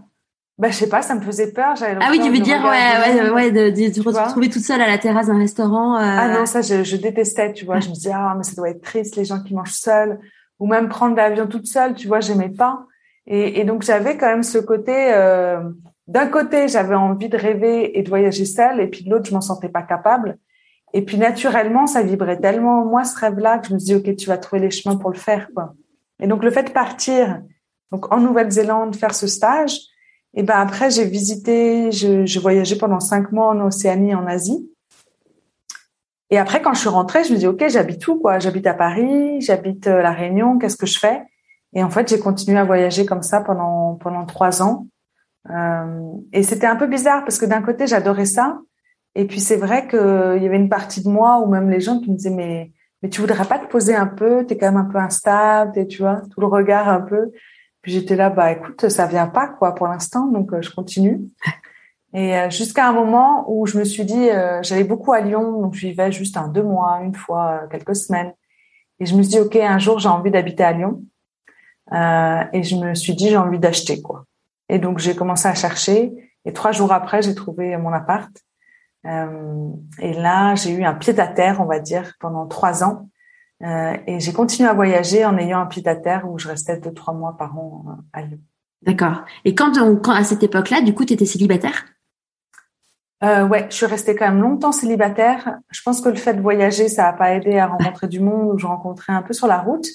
Bah, 0.59 0.67
je 0.69 0.75
sais 0.75 0.89
pas, 0.89 1.01
ça 1.01 1.15
me 1.15 1.21
faisait 1.21 1.53
peur. 1.53 1.73
Ah 1.81 2.09
oui, 2.11 2.19
tu 2.19 2.29
veux 2.29 2.39
dire, 2.39 2.61
ouais, 2.61 3.21
ouais, 3.21 3.29
ouais, 3.29 3.51
de, 3.51 3.69
de, 3.69 3.93
te 3.93 4.01
retrouver 4.01 4.49
toute 4.49 4.61
seule 4.61 4.81
à 4.81 4.87
la 4.87 4.97
terrasse 4.97 5.27
d'un 5.27 5.37
restaurant. 5.37 5.95
Euh... 5.95 6.01
Ah 6.01 6.27
non, 6.27 6.45
ça, 6.45 6.61
je, 6.61 6.83
je 6.83 6.97
détestais, 6.97 7.53
tu 7.53 7.63
vois. 7.63 7.79
Je 7.79 7.87
me 7.87 7.93
disais, 7.93 8.11
ah, 8.13 8.33
mais 8.35 8.43
ça 8.43 8.55
doit 8.57 8.69
être 8.69 8.81
triste, 8.81 9.15
les 9.15 9.23
gens 9.23 9.41
qui 9.41 9.53
mangent 9.55 9.71
seuls. 9.71 10.19
Ou 10.59 10.67
même 10.67 10.89
prendre 10.89 11.15
l'avion 11.15 11.47
toute 11.47 11.65
seule, 11.65 11.95
tu 11.95 12.09
vois, 12.09 12.19
j'aimais 12.19 12.49
pas. 12.49 12.85
Et, 13.25 13.61
et 13.61 13.63
donc, 13.63 13.83
j'avais 13.83 14.17
quand 14.17 14.27
même 14.27 14.43
ce 14.43 14.57
côté, 14.57 15.13
euh, 15.13 15.61
d'un 16.07 16.27
côté, 16.27 16.67
j'avais 16.67 16.95
envie 16.95 17.29
de 17.29 17.37
rêver 17.37 17.97
et 17.97 18.03
de 18.03 18.09
voyager 18.09 18.43
seule, 18.43 18.81
et 18.81 18.87
puis 18.87 19.05
de 19.05 19.09
l'autre, 19.09 19.29
je 19.29 19.33
m'en 19.33 19.39
sentais 19.39 19.69
pas 19.69 19.83
capable. 19.83 20.37
Et 20.91 21.05
puis, 21.05 21.17
naturellement, 21.17 21.87
ça 21.87 22.01
vibrait 22.01 22.41
tellement, 22.41 22.83
moi, 22.83 23.05
ce 23.05 23.17
rêve-là, 23.17 23.59
que 23.59 23.69
je 23.69 23.73
me 23.75 23.79
dis, 23.79 23.95
OK, 23.95 24.13
tu 24.17 24.27
vas 24.27 24.37
trouver 24.37 24.61
les 24.61 24.71
chemins 24.71 24.97
pour 24.97 25.09
le 25.09 25.17
faire, 25.17 25.47
quoi. 25.55 25.73
Et 26.19 26.27
donc, 26.27 26.43
le 26.43 26.51
fait 26.51 26.63
de 26.63 26.71
partir, 26.71 27.41
donc, 27.93 28.13
en 28.13 28.19
Nouvelle-Zélande, 28.19 28.97
faire 28.97 29.15
ce 29.15 29.25
stage, 29.25 29.79
et 30.35 30.43
ben 30.43 30.55
après, 30.59 30.91
j'ai 30.91 31.05
visité, 31.05 31.91
je, 31.91 32.25
je 32.25 32.39
voyageais 32.39 32.77
pendant 32.77 32.99
cinq 32.99 33.31
mois 33.31 33.47
en 33.49 33.59
Océanie, 33.61 34.13
en 34.13 34.27
Asie. 34.27 34.69
Et 36.29 36.37
après, 36.37 36.61
quand 36.61 36.73
je 36.73 36.79
suis 36.79 36.89
rentrée, 36.89 37.23
je 37.23 37.33
me 37.33 37.37
dis, 37.37 37.47
OK, 37.47 37.63
j'habite 37.67 38.07
où, 38.07 38.19
quoi? 38.19 38.37
J'habite 38.37 38.67
à 38.67 38.75
Paris, 38.75 39.41
j'habite 39.41 39.87
euh, 39.87 40.01
La 40.01 40.11
Réunion, 40.11 40.59
qu'est-ce 40.59 40.77
que 40.77 40.85
je 40.85 40.99
fais? 40.99 41.23
Et 41.73 41.83
en 41.83 41.89
fait, 41.89 42.07
j'ai 42.07 42.19
continué 42.19 42.59
à 42.59 42.63
voyager 42.63 43.05
comme 43.05 43.23
ça 43.23 43.41
pendant, 43.41 43.95
pendant 43.95 44.25
trois 44.25 44.61
ans. 44.61 44.87
Euh, 45.49 46.11
et 46.31 46.43
c'était 46.43 46.67
un 46.67 46.75
peu 46.75 46.85
bizarre 46.85 47.23
parce 47.23 47.39
que 47.39 47.45
d'un 47.45 47.63
côté, 47.63 47.87
j'adorais 47.87 48.25
ça. 48.25 48.59
Et 49.15 49.25
puis, 49.25 49.39
c'est 49.39 49.55
vrai 49.55 49.87
qu'il 49.87 49.97
y 49.97 50.45
avait 50.45 50.57
une 50.57 50.69
partie 50.69 51.03
de 51.03 51.09
moi 51.09 51.39
ou 51.39 51.49
même 51.49 51.69
les 51.71 51.79
gens 51.79 51.99
qui 51.99 52.11
me 52.11 52.15
disaient, 52.15 52.29
mais, 52.29 52.71
mais 53.01 53.09
tu 53.09 53.21
voudrais 53.21 53.45
pas 53.45 53.57
te 53.57 53.65
poser 53.65 53.95
un 53.95 54.05
peu? 54.05 54.45
T'es 54.45 54.55
quand 54.57 54.67
même 54.67 54.77
un 54.77 54.85
peu 54.85 54.99
instable, 54.99 55.87
tu 55.87 56.03
vois, 56.03 56.21
tout 56.31 56.39
le 56.41 56.47
regard 56.47 56.87
un 56.87 57.01
peu. 57.01 57.31
Puis 57.81 57.93
j'étais 57.93 58.15
là, 58.15 58.29
bah 58.29 58.51
écoute, 58.51 58.89
ça 58.89 59.07
vient 59.07 59.27
pas 59.27 59.47
quoi 59.47 59.73
pour 59.73 59.87
l'instant, 59.87 60.27
donc 60.27 60.53
euh, 60.53 60.61
je 60.61 60.69
continue. 60.71 61.21
Et 62.13 62.35
euh, 62.35 62.49
jusqu'à 62.49 62.87
un 62.87 62.91
moment 62.91 63.45
où 63.47 63.67
je 63.67 63.77
me 63.77 63.83
suis 63.83 64.03
dit, 64.03 64.29
euh, 64.29 64.61
j'allais 64.63 64.83
beaucoup 64.83 65.13
à 65.13 65.21
Lyon, 65.21 65.61
donc 65.61 65.75
je 65.75 65.87
vivais 65.87 66.11
juste 66.11 66.37
un 66.37 66.47
deux 66.47 66.63
mois, 66.63 67.01
une 67.03 67.15
fois, 67.15 67.67
quelques 67.71 67.95
semaines. 67.95 68.33
Et 68.99 69.05
je 69.05 69.15
me 69.15 69.21
suis 69.21 69.31
dit, 69.33 69.39
ok, 69.39 69.55
un 69.55 69.79
jour 69.79 69.99
j'ai 69.99 70.09
envie 70.09 70.31
d'habiter 70.31 70.63
à 70.63 70.73
Lyon. 70.73 71.03
et 71.91 72.63
je 72.63 72.75
me 72.75 72.95
suis 72.95 73.15
dit, 73.15 73.29
j'ai 73.29 73.37
envie 73.37 73.59
d'acheter 73.59 74.01
quoi. 74.01 74.25
Et 74.67 74.79
donc 74.79 74.99
j'ai 74.99 75.15
commencé 75.15 75.47
à 75.47 75.53
chercher. 75.53 76.11
Et 76.45 76.53
trois 76.53 76.71
jours 76.71 76.91
après, 76.91 77.21
j'ai 77.21 77.35
trouvé 77.35 77.77
mon 77.77 77.93
appart. 77.93 78.31
et 79.05 80.13
là, 80.13 80.55
j'ai 80.55 80.71
eu 80.71 80.83
un 80.83 80.95
pied 80.95 81.17
à 81.19 81.27
terre, 81.27 81.61
on 81.61 81.65
va 81.65 81.79
dire, 81.79 82.13
pendant 82.19 82.47
trois 82.47 82.83
ans. 82.83 83.07
Euh, 83.61 83.97
et 84.07 84.19
j'ai 84.19 84.31
continué 84.31 84.69
à 84.69 84.73
voyager 84.73 85.25
en 85.25 85.37
ayant 85.37 85.59
un 85.59 85.65
pied 85.65 85.85
à 85.87 85.95
terre 85.95 86.29
où 86.29 86.39
je 86.39 86.47
restais 86.47 86.77
deux 86.79 86.93
trois 86.93 87.13
mois 87.13 87.35
par 87.37 87.57
an 87.57 87.85
euh, 87.87 87.91
à 88.13 88.21
Lyon. 88.21 88.39
D'accord. 88.81 89.25
Et 89.43 89.53
quand, 89.55 89.73
quand 90.01 90.13
à 90.13 90.23
cette 90.23 90.43
époque-là, 90.43 90.81
du 90.81 90.93
coup, 90.93 91.03
tu 91.03 91.13
étais 91.13 91.25
célibataire? 91.25 91.85
Euh, 93.21 93.45
ouais, 93.45 93.67
je 93.69 93.75
suis 93.75 93.85
restée 93.85 94.15
quand 94.15 94.29
même 94.29 94.41
longtemps 94.41 94.71
célibataire. 94.71 95.57
Je 95.71 95.81
pense 95.81 95.99
que 95.99 96.07
le 96.07 96.15
fait 96.15 96.33
de 96.33 96.41
voyager, 96.41 96.87
ça 96.87 97.03
n'a 97.03 97.13
pas 97.13 97.33
aidé 97.33 97.57
à 97.57 97.67
rencontrer 97.67 98.07
du 98.07 98.21
monde. 98.21 98.57
Je 98.57 98.65
rencontrais 98.65 99.11
un 99.11 99.21
peu 99.21 99.33
sur 99.33 99.47
la 99.47 99.57
route. 99.57 99.87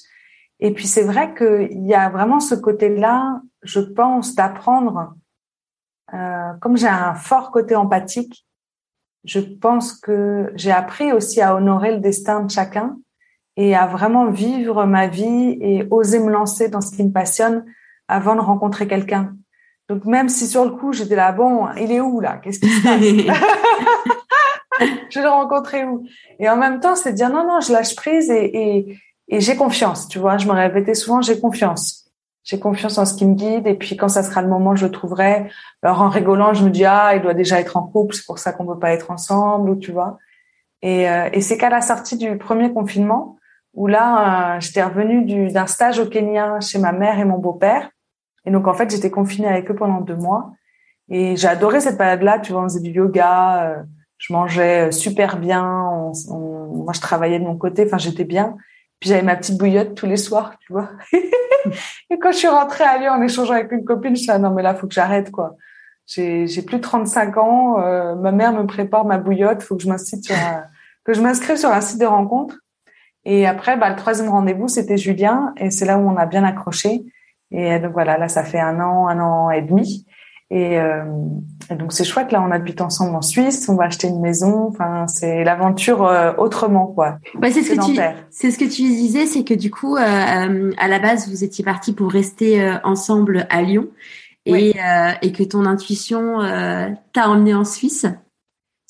Et 0.60 0.72
puis 0.72 0.86
c'est 0.86 1.02
vrai 1.02 1.34
qu'il 1.34 1.86
y 1.86 1.94
a 1.94 2.10
vraiment 2.10 2.40
ce 2.40 2.54
côté-là, 2.54 3.40
je 3.62 3.80
pense, 3.80 4.34
d'apprendre. 4.34 5.14
Euh, 6.12 6.52
comme 6.60 6.76
j'ai 6.76 6.86
un 6.86 7.14
fort 7.14 7.50
côté 7.50 7.74
empathique, 7.74 8.46
je 9.24 9.40
pense 9.40 9.94
que 9.94 10.52
j'ai 10.54 10.70
appris 10.70 11.12
aussi 11.12 11.40
à 11.40 11.56
honorer 11.56 11.92
le 11.92 12.00
destin 12.00 12.40
de 12.42 12.50
chacun 12.50 12.98
et 13.56 13.74
à 13.74 13.86
vraiment 13.86 14.30
vivre 14.30 14.84
ma 14.84 15.06
vie 15.06 15.58
et 15.60 15.86
oser 15.90 16.18
me 16.18 16.30
lancer 16.30 16.68
dans 16.68 16.80
ce 16.80 16.96
qui 16.96 17.04
me 17.04 17.12
passionne 17.12 17.64
avant 18.08 18.34
de 18.34 18.40
rencontrer 18.40 18.86
quelqu'un. 18.86 19.34
Donc 19.88 20.04
même 20.06 20.28
si 20.28 20.46
sur 20.46 20.64
le 20.64 20.70
coup 20.70 20.92
j'étais 20.92 21.16
là, 21.16 21.32
bon, 21.32 21.66
il 21.76 21.92
est 21.92 22.00
où 22.00 22.20
là? 22.20 22.40
Qu'est-ce 22.42 22.60
qui 22.60 22.68
se 22.68 22.82
passe? 22.82 23.00
Je 25.10 25.20
vais 25.20 25.24
le 25.24 25.30
rencontrer 25.30 25.84
où? 25.84 26.04
Et 26.40 26.48
en 26.48 26.56
même 26.56 26.80
temps, 26.80 26.96
c'est 26.96 27.12
dire 27.12 27.30
non, 27.30 27.46
non, 27.46 27.60
je 27.60 27.72
lâche 27.72 27.94
prise 27.94 28.28
et, 28.28 28.44
et, 28.44 28.98
et 29.28 29.40
j'ai 29.40 29.54
confiance. 29.54 30.08
Tu 30.08 30.18
vois, 30.18 30.36
je 30.36 30.48
me 30.48 30.52
répétais 30.52 30.94
souvent, 30.94 31.22
j'ai 31.22 31.38
confiance. 31.38 32.10
J'ai 32.42 32.58
confiance 32.58 32.98
en 32.98 33.04
ce 33.04 33.14
qui 33.14 33.24
me 33.24 33.34
guide 33.34 33.68
et 33.68 33.74
puis 33.74 33.96
quand 33.96 34.08
ça 34.08 34.24
sera 34.24 34.42
le 34.42 34.48
moment, 34.48 34.74
je 34.74 34.86
le 34.86 34.92
trouverai. 34.92 35.48
Alors 35.82 36.02
en 36.02 36.08
rigolant, 36.08 36.54
je 36.54 36.64
me 36.64 36.70
dis 36.70 36.84
ah, 36.84 37.12
il 37.14 37.22
doit 37.22 37.34
déjà 37.34 37.60
être 37.60 37.76
en 37.76 37.82
couple, 37.82 38.16
c'est 38.16 38.26
pour 38.26 38.38
ça 38.38 38.52
qu'on 38.52 38.66
peut 38.66 38.78
pas 38.78 38.90
être 38.90 39.12
ensemble 39.12 39.70
ou 39.70 39.76
tu 39.76 39.92
vois? 39.92 40.18
Et, 40.82 41.08
euh, 41.08 41.28
et 41.32 41.40
c'est 41.40 41.56
qu'à 41.56 41.70
la 41.70 41.80
sortie 41.80 42.18
du 42.18 42.36
premier 42.36 42.72
confinement 42.72 43.36
où 43.74 43.86
là, 43.86 44.56
euh, 44.56 44.60
j'étais 44.60 44.82
revenue 44.82 45.50
d'un 45.50 45.66
stage 45.66 45.98
au 45.98 46.06
Kenya 46.06 46.60
chez 46.60 46.78
ma 46.78 46.92
mère 46.92 47.18
et 47.18 47.24
mon 47.24 47.38
beau-père 47.38 47.90
et 48.44 48.50
donc, 48.50 48.66
en 48.66 48.74
fait, 48.74 48.90
j'étais 48.90 49.10
confinée 49.10 49.48
avec 49.48 49.70
eux 49.70 49.74
pendant 49.74 50.00
deux 50.00 50.16
mois. 50.16 50.52
Et 51.08 51.36
j'ai 51.36 51.48
adoré 51.48 51.80
cette 51.80 51.98
période-là. 51.98 52.38
Tu 52.38 52.52
vois, 52.52 52.62
on 52.62 52.64
faisait 52.64 52.80
du 52.80 52.90
yoga, 52.90 53.64
euh, 53.64 53.82
je 54.18 54.32
mangeais 54.32 54.88
euh, 54.88 54.90
super 54.90 55.38
bien. 55.38 55.62
moi, 56.30 56.92
je 56.94 57.00
travaillais 57.00 57.38
de 57.38 57.44
mon 57.44 57.56
côté. 57.56 57.84
Enfin, 57.86 57.98
j'étais 57.98 58.24
bien. 58.24 58.56
Puis 59.00 59.10
j'avais 59.10 59.22
ma 59.22 59.36
petite 59.36 59.58
bouillotte 59.58 59.94
tous 59.94 60.06
les 60.06 60.16
soirs, 60.16 60.54
tu 60.60 60.72
vois. 60.72 60.90
et 62.10 62.18
quand 62.18 62.32
je 62.32 62.38
suis 62.38 62.48
rentrée 62.48 62.84
à 62.84 62.98
Lyon 62.98 63.12
en 63.12 63.22
échangeant 63.22 63.54
avec 63.54 63.72
une 63.72 63.84
copine, 63.84 64.14
je 64.14 64.22
suis 64.22 64.30
ah 64.30 64.38
non 64.38 64.50
mais 64.50 64.62
là 64.62 64.74
faut 64.74 64.86
que 64.86 64.94
j'arrête 64.94 65.30
quoi. 65.30 65.56
J'ai 66.06 66.46
j'ai 66.46 66.62
plus 66.62 66.76
de 66.76 66.82
35 66.82 67.36
ans, 67.36 67.80
euh, 67.80 68.14
ma 68.14 68.30
mère 68.32 68.52
me 68.52 68.64
prépare 68.66 69.04
ma 69.04 69.18
bouillotte, 69.18 69.62
faut 69.62 69.76
que 69.76 69.82
je 69.82 69.88
m'inscrive 69.88 70.22
sur 70.22 70.34
un, 70.36 71.56
sur 71.56 71.70
un 71.70 71.80
site 71.80 72.00
de 72.00 72.06
rencontre. 72.06 72.56
Et 73.24 73.46
après 73.46 73.76
bah 73.76 73.90
le 73.90 73.96
troisième 73.96 74.28
rendez-vous, 74.28 74.68
c'était 74.68 74.96
Julien 74.96 75.54
et 75.56 75.70
c'est 75.70 75.86
là 75.86 75.98
où 75.98 76.08
on 76.08 76.16
a 76.16 76.26
bien 76.26 76.44
accroché. 76.44 77.04
Et 77.50 77.78
donc 77.78 77.92
voilà, 77.92 78.18
là, 78.18 78.28
ça 78.28 78.42
fait 78.42 78.58
un 78.58 78.80
an, 78.80 79.06
un 79.06 79.20
an 79.20 79.50
et 79.50 79.62
demi. 79.62 80.06
Et, 80.50 80.78
euh, 80.78 81.04
donc 81.70 81.92
c'est 81.92 82.04
chouette. 82.04 82.32
Là, 82.32 82.42
on 82.42 82.50
habite 82.50 82.80
ensemble 82.80 83.14
en 83.14 83.22
Suisse. 83.22 83.68
On 83.68 83.76
va 83.76 83.84
acheter 83.84 84.08
une 84.08 84.20
maison. 84.20 84.66
Enfin, 84.68 85.06
c'est 85.06 85.44
l'aventure 85.44 86.04
euh, 86.04 86.32
autrement, 86.36 86.88
quoi. 86.88 87.18
Ouais, 87.40 87.50
c'est 87.50 87.62
ce 87.62 87.74
que 87.74 87.84
tu, 87.84 88.00
c'est 88.30 88.50
ce 88.50 88.58
que 88.58 88.64
tu 88.64 88.82
disais, 88.82 89.26
c'est 89.26 89.44
que 89.44 89.54
du 89.54 89.70
coup, 89.70 89.96
euh, 89.96 90.00
euh, 90.00 90.72
à 90.78 90.88
la 90.88 90.98
base, 90.98 91.28
vous 91.28 91.44
étiez 91.44 91.64
partis 91.64 91.92
pour 91.92 92.10
rester 92.10 92.62
euh, 92.62 92.74
ensemble 92.82 93.46
à 93.50 93.62
Lyon, 93.62 93.86
et, 94.46 94.74
et 95.22 95.32
que 95.32 95.42
ton 95.42 95.64
intuition 95.64 96.40
t'a 97.14 97.28
emmené 97.30 97.54
en 97.54 97.64
Suisse. 97.64 98.06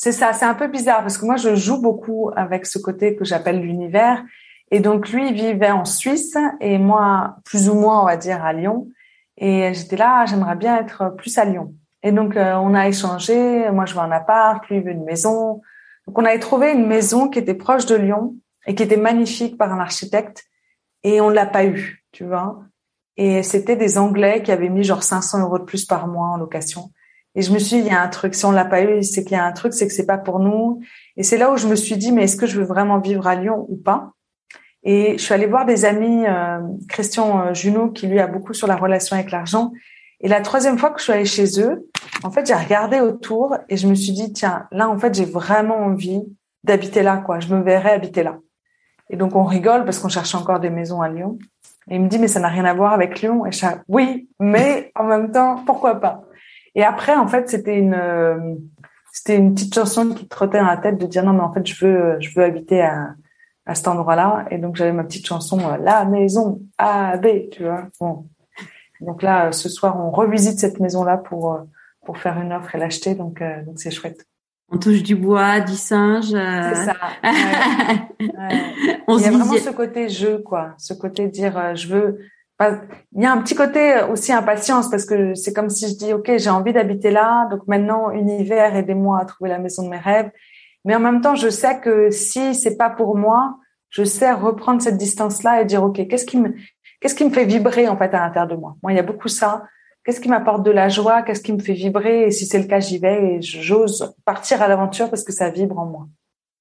C'est 0.04 0.12
ça. 0.12 0.34
C'est 0.34 0.44
un 0.44 0.52
peu 0.52 0.66
bizarre 0.66 1.00
parce 1.00 1.16
que 1.16 1.24
moi, 1.24 1.36
je 1.36 1.54
joue 1.54 1.80
beaucoup 1.80 2.30
avec 2.36 2.66
ce 2.66 2.78
côté 2.78 3.16
que 3.16 3.24
j'appelle 3.24 3.62
l'univers. 3.62 4.22
Et 4.70 4.80
donc 4.80 5.08
lui, 5.08 5.28
il 5.30 5.34
vivait 5.34 5.70
en 5.70 5.86
Suisse 5.86 6.36
et 6.60 6.76
moi, 6.76 7.36
plus 7.46 7.70
ou 7.70 7.74
moins, 7.74 8.02
on 8.02 8.04
va 8.04 8.18
dire, 8.18 8.44
à 8.44 8.52
Lyon. 8.52 8.86
Et 9.38 9.72
j'étais 9.72 9.96
là, 9.96 10.26
j'aimerais 10.26 10.56
bien 10.56 10.76
être 10.76 11.16
plus 11.16 11.38
à 11.38 11.46
Lyon. 11.46 11.72
Et 12.02 12.12
donc 12.12 12.36
euh, 12.36 12.52
on 12.56 12.74
a 12.74 12.86
échangé. 12.86 13.70
Moi, 13.70 13.86
je 13.86 13.94
veux 13.94 14.00
un 14.00 14.10
appart, 14.10 14.68
lui 14.68 14.76
il 14.76 14.82
veut 14.82 14.90
une 14.90 15.04
maison. 15.04 15.62
Donc 16.06 16.18
on 16.18 16.24
avait 16.26 16.38
trouvé 16.38 16.72
une 16.72 16.86
maison 16.86 17.30
qui 17.30 17.38
était 17.38 17.54
proche 17.54 17.86
de 17.86 17.94
Lyon 17.94 18.34
et 18.66 18.74
qui 18.74 18.82
était 18.82 18.98
magnifique 18.98 19.56
par 19.56 19.72
un 19.72 19.80
architecte. 19.80 20.44
Et 21.02 21.22
on 21.22 21.30
l'a 21.30 21.46
pas 21.46 21.64
eu, 21.64 22.04
tu 22.12 22.26
vois. 22.26 22.58
Et 23.16 23.42
c'était 23.42 23.76
des 23.76 23.96
Anglais 23.96 24.42
qui 24.42 24.52
avaient 24.52 24.68
mis 24.68 24.84
genre 24.84 25.02
500 25.02 25.40
euros 25.40 25.60
de 25.60 25.64
plus 25.64 25.86
par 25.86 26.08
mois 26.08 26.26
en 26.26 26.36
location. 26.36 26.90
Et 27.34 27.42
je 27.42 27.52
me 27.52 27.58
suis 27.58 27.76
dit, 27.76 27.82
il 27.82 27.92
y 27.92 27.94
a 27.94 28.00
un 28.00 28.08
truc. 28.08 28.34
Si 28.34 28.44
on 28.44 28.52
l'a 28.52 28.64
pas 28.64 28.82
eu, 28.82 29.02
c'est 29.02 29.24
qu'il 29.24 29.36
y 29.36 29.40
a 29.40 29.44
un 29.44 29.52
truc, 29.52 29.72
c'est 29.72 29.86
que 29.86 29.92
c'est 29.92 30.06
pas 30.06 30.18
pour 30.18 30.38
nous. 30.38 30.80
Et 31.16 31.22
c'est 31.22 31.36
là 31.36 31.50
où 31.50 31.56
je 31.56 31.66
me 31.66 31.74
suis 31.74 31.96
dit, 31.96 32.12
mais 32.12 32.24
est-ce 32.24 32.36
que 32.36 32.46
je 32.46 32.58
veux 32.58 32.66
vraiment 32.66 32.98
vivre 32.98 33.26
à 33.26 33.34
Lyon 33.34 33.66
ou 33.68 33.76
pas? 33.76 34.12
Et 34.84 35.16
je 35.18 35.22
suis 35.22 35.34
allée 35.34 35.46
voir 35.46 35.64
des 35.64 35.84
amis, 35.84 36.26
euh, 36.26 36.60
Christian 36.88 37.40
euh, 37.40 37.54
Junot, 37.54 37.90
qui 37.90 38.06
lui 38.06 38.20
a 38.20 38.26
beaucoup 38.26 38.52
sur 38.52 38.66
la 38.66 38.76
relation 38.76 39.16
avec 39.16 39.30
l'argent. 39.30 39.72
Et 40.20 40.28
la 40.28 40.40
troisième 40.40 40.78
fois 40.78 40.90
que 40.90 40.98
je 40.98 41.04
suis 41.04 41.12
allée 41.12 41.24
chez 41.24 41.60
eux, 41.60 41.88
en 42.22 42.30
fait, 42.30 42.46
j'ai 42.46 42.54
regardé 42.54 43.00
autour 43.00 43.56
et 43.68 43.76
je 43.76 43.86
me 43.86 43.94
suis 43.94 44.12
dit, 44.12 44.32
tiens, 44.32 44.66
là, 44.70 44.88
en 44.88 44.98
fait, 44.98 45.14
j'ai 45.14 45.24
vraiment 45.24 45.76
envie 45.76 46.22
d'habiter 46.62 47.02
là, 47.02 47.18
quoi. 47.18 47.40
Je 47.40 47.54
me 47.54 47.62
verrais 47.62 47.92
habiter 47.92 48.22
là. 48.22 48.38
Et 49.10 49.16
donc, 49.16 49.34
on 49.34 49.44
rigole 49.44 49.84
parce 49.84 49.98
qu'on 49.98 50.08
cherche 50.08 50.34
encore 50.34 50.60
des 50.60 50.70
maisons 50.70 51.02
à 51.02 51.08
Lyon. 51.08 51.38
Et 51.90 51.96
il 51.96 52.02
me 52.02 52.08
dit, 52.08 52.18
mais 52.18 52.28
ça 52.28 52.40
n'a 52.40 52.48
rien 52.48 52.64
à 52.64 52.72
voir 52.72 52.92
avec 52.92 53.20
Lyon. 53.20 53.44
Et 53.44 53.52
je 53.52 53.66
dis, 53.66 53.72
oui, 53.88 54.28
mais 54.38 54.92
en 54.94 55.04
même 55.04 55.30
temps, 55.30 55.62
pourquoi 55.66 56.00
pas? 56.00 56.24
Et 56.74 56.82
après, 56.82 57.14
en 57.14 57.26
fait, 57.28 57.48
c'était 57.48 57.78
une, 57.78 57.94
euh, 57.94 58.54
c'était 59.12 59.36
une 59.36 59.54
petite 59.54 59.74
chanson 59.74 60.10
qui 60.10 60.26
trottait 60.26 60.58
dans 60.58 60.66
la 60.66 60.76
tête 60.76 60.98
de 60.98 61.06
dire, 61.06 61.24
non, 61.24 61.32
mais 61.32 61.42
en 61.42 61.52
fait, 61.52 61.66
je 61.66 61.86
veux, 61.86 62.16
je 62.20 62.30
veux 62.34 62.44
habiter 62.44 62.82
à, 62.82 63.14
à 63.66 63.74
cet 63.74 63.88
endroit-là. 63.88 64.46
Et 64.50 64.58
donc, 64.58 64.76
j'avais 64.76 64.92
ma 64.92 65.04
petite 65.04 65.26
chanson 65.26 65.58
euh, 65.60 65.76
La 65.78 66.04
maison 66.04 66.60
A, 66.78 67.16
B, 67.16 67.48
tu 67.50 67.64
vois. 67.64 67.88
Bon. 68.00 68.26
Donc 69.00 69.22
là, 69.22 69.46
euh, 69.46 69.52
ce 69.52 69.68
soir, 69.68 69.98
on 69.98 70.10
revisite 70.10 70.58
cette 70.58 70.80
maison-là 70.80 71.18
pour, 71.18 71.52
euh, 71.52 71.60
pour 72.04 72.18
faire 72.18 72.40
une 72.40 72.52
offre 72.52 72.74
et 72.74 72.78
l'acheter. 72.78 73.14
Donc, 73.14 73.42
donc 73.66 73.78
c'est 73.78 73.90
chouette. 73.90 74.26
On 74.70 74.78
touche 74.78 75.02
du 75.02 75.14
bois, 75.14 75.60
du 75.60 75.74
singe. 75.74 76.30
C'est 76.30 76.84
ça. 76.84 76.96
Il 78.18 78.26
y 79.20 79.26
a 79.26 79.30
vraiment 79.30 79.54
ce 79.54 79.70
côté 79.70 80.08
jeu, 80.08 80.38
quoi. 80.38 80.74
Ce 80.78 80.94
côté 80.94 81.28
dire, 81.28 81.76
je 81.76 81.88
veux. 81.88 82.18
Il 82.60 83.22
y 83.22 83.26
a 83.26 83.32
un 83.32 83.38
petit 83.38 83.54
côté 83.54 84.00
aussi 84.10 84.32
impatience 84.32 84.88
parce 84.88 85.04
que 85.04 85.34
c'est 85.34 85.52
comme 85.52 85.68
si 85.68 85.88
je 85.88 85.96
dis, 85.96 86.12
ok, 86.12 86.36
j'ai 86.36 86.50
envie 86.50 86.72
d'habiter 86.72 87.10
là, 87.10 87.48
donc 87.50 87.66
maintenant 87.66 88.10
univers, 88.10 88.76
aidez-moi 88.76 89.18
à 89.20 89.24
trouver 89.24 89.50
la 89.50 89.58
maison 89.58 89.82
de 89.82 89.88
mes 89.88 89.98
rêves. 89.98 90.30
Mais 90.84 90.94
en 90.94 91.00
même 91.00 91.20
temps, 91.20 91.34
je 91.34 91.48
sais 91.48 91.80
que 91.80 92.10
si 92.10 92.54
c'est 92.54 92.76
pas 92.76 92.90
pour 92.90 93.16
moi, 93.16 93.56
je 93.90 94.04
sais 94.04 94.32
reprendre 94.32 94.82
cette 94.82 94.96
distance-là 94.96 95.62
et 95.62 95.64
dire 95.64 95.82
ok, 95.82 96.06
qu'est-ce 96.06 96.26
qui 96.26 96.38
me 96.38 96.54
qu'est-ce 97.00 97.14
qui 97.14 97.24
me 97.24 97.30
fait 97.30 97.44
vibrer 97.44 97.88
en 97.88 97.96
fait 97.96 98.14
à 98.14 98.20
l'intérieur 98.20 98.48
de 98.48 98.56
moi? 98.56 98.76
Moi, 98.82 98.92
il 98.92 98.96
y 98.96 99.00
a 99.00 99.04
beaucoup 99.04 99.28
ça. 99.28 99.64
Qu'est-ce 100.04 100.20
qui 100.20 100.28
m'apporte 100.28 100.62
de 100.62 100.70
la 100.70 100.88
joie? 100.88 101.22
Qu'est-ce 101.22 101.40
qui 101.40 101.52
me 101.52 101.58
fait 101.58 101.72
vibrer? 101.72 102.26
Et 102.26 102.30
si 102.30 102.44
c'est 102.46 102.58
le 102.58 102.66
cas, 102.66 102.78
j'y 102.78 102.98
vais 102.98 103.36
et 103.36 103.42
j'ose 103.42 104.14
partir 104.24 104.62
à 104.62 104.68
l'aventure 104.68 105.10
parce 105.10 105.24
que 105.24 105.32
ça 105.32 105.48
vibre 105.48 105.78
en 105.78 105.86
moi. 105.86 106.06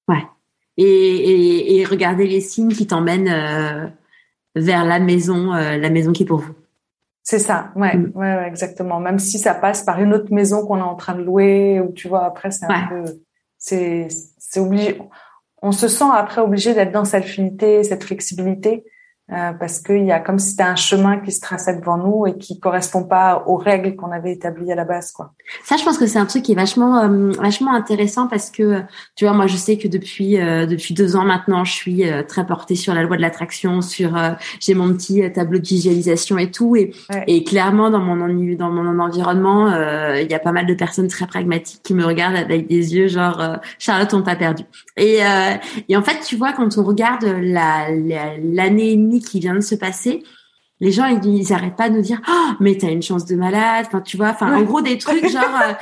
Ouais. 0.08 0.24
Et, 0.76 0.84
et, 0.84 1.76
et 1.78 1.84
regarder 1.84 2.26
les 2.26 2.40
signes 2.40 2.72
qui 2.72 2.86
t'emmènent 2.86 3.28
euh, 3.28 3.86
vers 4.54 4.84
la 4.84 4.98
maison, 4.98 5.52
euh, 5.52 5.76
la 5.76 5.90
maison 5.90 6.12
qui 6.12 6.22
est 6.22 6.26
pour 6.26 6.38
vous. 6.38 6.54
C'est 7.22 7.38
ça, 7.38 7.72
ouais, 7.74 7.96
mm. 7.96 8.12
ouais, 8.14 8.34
ouais, 8.36 8.48
exactement. 8.48 9.00
Même 9.00 9.18
si 9.18 9.38
ça 9.38 9.54
passe 9.54 9.82
par 9.82 10.00
une 10.00 10.12
autre 10.12 10.32
maison 10.32 10.66
qu'on 10.66 10.78
est 10.78 10.82
en 10.82 10.94
train 10.94 11.14
de 11.14 11.22
louer, 11.22 11.80
ou 11.80 11.92
tu 11.92 12.08
vois, 12.08 12.24
après 12.24 12.50
c'est 12.50 12.66
un 12.66 12.88
peu 12.88 13.04
c'est 13.58 14.08
c'est 14.38 14.60
obligé. 14.60 14.98
On 15.62 15.72
se 15.72 15.88
sent 15.88 16.04
après 16.12 16.42
obligé 16.42 16.74
d'être 16.74 16.92
dans 16.92 17.06
cette 17.06 17.24
fluidité, 17.24 17.82
cette 17.82 18.04
flexibilité 18.04 18.84
euh, 19.32 19.52
parce 19.58 19.80
qu'il 19.80 20.04
y 20.04 20.12
a 20.12 20.20
comme 20.20 20.38
si 20.38 20.50
c'était 20.50 20.64
un 20.64 20.76
chemin 20.76 21.18
qui 21.18 21.32
se 21.32 21.40
traçait 21.40 21.74
devant 21.74 21.96
nous 21.96 22.26
et 22.26 22.36
qui 22.36 22.60
correspond 22.60 23.04
pas 23.04 23.44
aux 23.46 23.56
règles 23.56 23.96
qu'on 23.96 24.12
avait 24.12 24.32
établies 24.32 24.70
à 24.70 24.74
la 24.74 24.84
base, 24.84 25.12
quoi. 25.12 25.32
Ça, 25.64 25.78
je 25.78 25.84
pense 25.84 25.96
que 25.96 26.06
c'est 26.06 26.18
un 26.18 26.26
truc 26.26 26.42
qui 26.42 26.52
est 26.52 26.54
vachement, 26.54 26.98
euh, 26.98 27.30
vachement 27.38 27.72
intéressant 27.72 28.28
parce 28.28 28.50
que, 28.50 28.82
tu 29.16 29.24
vois, 29.24 29.32
moi, 29.32 29.46
je 29.46 29.56
sais 29.56 29.78
que 29.78 29.88
depuis, 29.88 30.38
euh, 30.38 30.66
depuis 30.66 30.92
deux 30.92 31.16
ans 31.16 31.24
maintenant, 31.24 31.64
je 31.64 31.72
suis 31.72 32.02
très 32.28 32.46
portée 32.46 32.74
sur 32.74 32.92
la 32.92 33.02
loi 33.02 33.16
de 33.16 33.22
l'attraction, 33.22 33.80
sur, 33.80 34.14
j'ai 34.60 34.74
mon 34.74 34.92
petit 34.92 35.22
tableau 35.32 35.58
de 35.58 35.66
visualisation 35.66 36.36
et 36.36 36.50
tout, 36.50 36.76
et, 36.76 36.92
et 37.26 37.44
clairement 37.44 37.88
dans 37.88 38.00
mon 38.00 38.14
dans 38.56 38.70
mon 38.70 38.98
environnement, 38.98 39.68
il 40.16 40.30
y 40.30 40.34
a 40.34 40.38
pas 40.38 40.52
mal 40.52 40.66
de 40.66 40.74
personnes 40.74 41.08
très 41.08 41.26
pragmatiques 41.26 41.82
qui 41.82 41.94
me 41.94 42.04
regardent 42.04 42.36
avec 42.36 42.66
des 42.66 42.94
yeux 42.94 43.08
genre 43.08 43.58
Charlotte, 43.78 44.12
on 44.14 44.22
t'a 44.22 44.36
perdu. 44.36 44.64
Et, 44.96 45.20
et 45.88 45.96
en 45.96 46.02
fait, 46.02 46.20
tu 46.20 46.36
vois, 46.36 46.52
quand 46.52 46.78
on 46.78 46.84
regarde 46.84 47.24
la 47.24 47.88
l'année 47.90 48.96
qui 49.20 49.40
vient 49.40 49.54
de 49.54 49.60
se 49.60 49.74
passer, 49.74 50.22
les 50.80 50.92
gens 50.92 51.06
ils, 51.06 51.24
ils 51.24 51.52
arrêtent 51.52 51.76
pas 51.76 51.88
de 51.88 51.94
nous 51.94 52.02
dire 52.02 52.20
oh 52.28 52.50
mais 52.60 52.76
t'as 52.76 52.90
une 52.90 53.02
chance 53.02 53.24
de 53.24 53.36
malade 53.36 53.86
enfin 53.86 54.00
tu 54.00 54.16
vois 54.16 54.30
enfin 54.30 54.54
en 54.54 54.62
gros 54.62 54.80
des 54.80 54.98
trucs 54.98 55.28
genre 55.28 55.44
euh, 55.44 55.72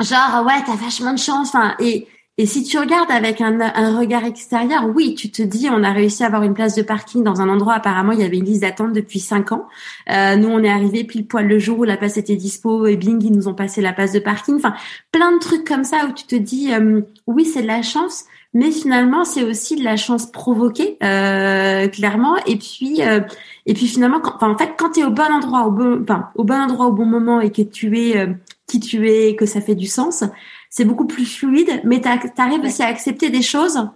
genre 0.04 0.46
ouais 0.46 0.62
t'as 0.64 0.76
vachement 0.76 1.12
de 1.12 1.18
chance 1.18 1.48
enfin 1.48 1.74
et 1.80 2.06
et 2.40 2.46
si 2.46 2.62
tu 2.62 2.78
regardes 2.78 3.10
avec 3.10 3.40
un, 3.40 3.60
un, 3.60 3.98
regard 3.98 4.24
extérieur, 4.24 4.86
oui, 4.94 5.16
tu 5.16 5.28
te 5.28 5.42
dis, 5.42 5.68
on 5.72 5.82
a 5.82 5.90
réussi 5.90 6.22
à 6.22 6.26
avoir 6.26 6.44
une 6.44 6.54
place 6.54 6.76
de 6.76 6.82
parking 6.82 7.24
dans 7.24 7.40
un 7.40 7.48
endroit. 7.48 7.74
Apparemment, 7.74 8.12
il 8.12 8.20
y 8.20 8.24
avait 8.24 8.36
une 8.36 8.44
liste 8.44 8.62
d'attente 8.62 8.92
depuis 8.92 9.18
cinq 9.18 9.50
ans. 9.50 9.66
Euh, 10.08 10.36
nous, 10.36 10.48
on 10.48 10.62
est 10.62 10.70
arrivé 10.70 11.02
pile 11.02 11.26
poil 11.26 11.48
le 11.48 11.58
jour 11.58 11.80
où 11.80 11.84
la 11.84 11.96
place 11.96 12.16
était 12.16 12.36
dispo 12.36 12.86
et 12.86 12.96
bing, 12.96 13.20
ils 13.24 13.32
nous 13.32 13.48
ont 13.48 13.54
passé 13.54 13.80
la 13.80 13.92
place 13.92 14.12
de 14.12 14.20
parking. 14.20 14.54
Enfin, 14.54 14.72
plein 15.10 15.32
de 15.32 15.40
trucs 15.40 15.66
comme 15.66 15.82
ça 15.82 16.06
où 16.08 16.12
tu 16.12 16.26
te 16.26 16.36
dis, 16.36 16.72
euh, 16.72 17.00
oui, 17.26 17.44
c'est 17.44 17.62
de 17.62 17.66
la 17.66 17.82
chance, 17.82 18.24
mais 18.54 18.70
finalement 18.70 19.24
c'est 19.24 19.42
aussi 19.42 19.76
de 19.76 19.84
la 19.84 19.96
chance 19.96 20.30
provoquée 20.30 20.96
euh, 21.02 21.88
clairement. 21.88 22.36
Et 22.46 22.56
puis 22.56 23.02
euh, 23.02 23.20
et 23.66 23.74
puis 23.74 23.86
finalement 23.86 24.20
quand, 24.20 24.36
enfin, 24.36 24.50
en 24.50 24.58
fait 24.58 24.72
quand 24.76 24.90
tu 24.90 25.00
es 25.00 25.04
au 25.04 25.10
bon 25.10 25.30
endroit 25.30 25.66
au 25.66 25.70
bon 25.70 26.02
enfin, 26.02 26.30
au 26.34 26.44
bon 26.44 26.54
endroit 26.60 26.86
au 26.86 26.92
bon 26.92 27.04
moment 27.04 27.40
et 27.40 27.52
que 27.52 27.62
tu 27.62 27.98
es 27.98 28.16
euh, 28.16 28.32
qui 28.66 28.80
tu 28.80 29.08
es 29.08 29.36
que 29.36 29.46
ça 29.46 29.60
fait 29.60 29.74
du 29.74 29.86
sens 29.86 30.24
c'est 30.70 30.84
beaucoup 30.84 31.06
plus 31.06 31.24
fluide. 31.24 31.80
Mais 31.84 32.00
tu 32.00 32.08
arrives 32.08 32.62
aussi 32.62 32.82
à 32.82 32.86
accepter 32.86 33.30
des 33.30 33.42
choses 33.42 33.88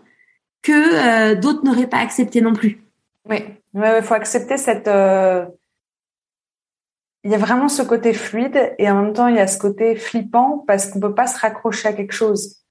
que 0.62 1.34
d'autres 1.34 1.64
n'auraient 1.64 1.88
pas 1.88 1.98
accepté 1.98 2.40
non 2.40 2.54
plus. 2.54 2.80
Oui. 3.28 3.44
Il 3.74 4.02
faut 4.02 4.14
accepter 4.14 4.56
cette 4.56 4.88
il 7.24 7.30
y 7.30 7.34
a 7.34 7.38
vraiment 7.38 7.68
ce 7.68 7.82
côté 7.82 8.14
fluide 8.14 8.74
et 8.78 8.90
en 8.90 9.02
même 9.02 9.12
temps 9.12 9.28
il 9.28 9.36
y 9.36 9.40
a 9.40 9.46
ce 9.46 9.58
côté 9.58 9.96
flippant 9.96 10.64
parce 10.66 10.86
qu'on 10.86 11.00
peut 11.00 11.14
pas 11.14 11.26
se 11.26 11.38
raccrocher 11.38 11.88
à 11.88 11.92
quelque 11.92 12.14
chose 12.14 12.61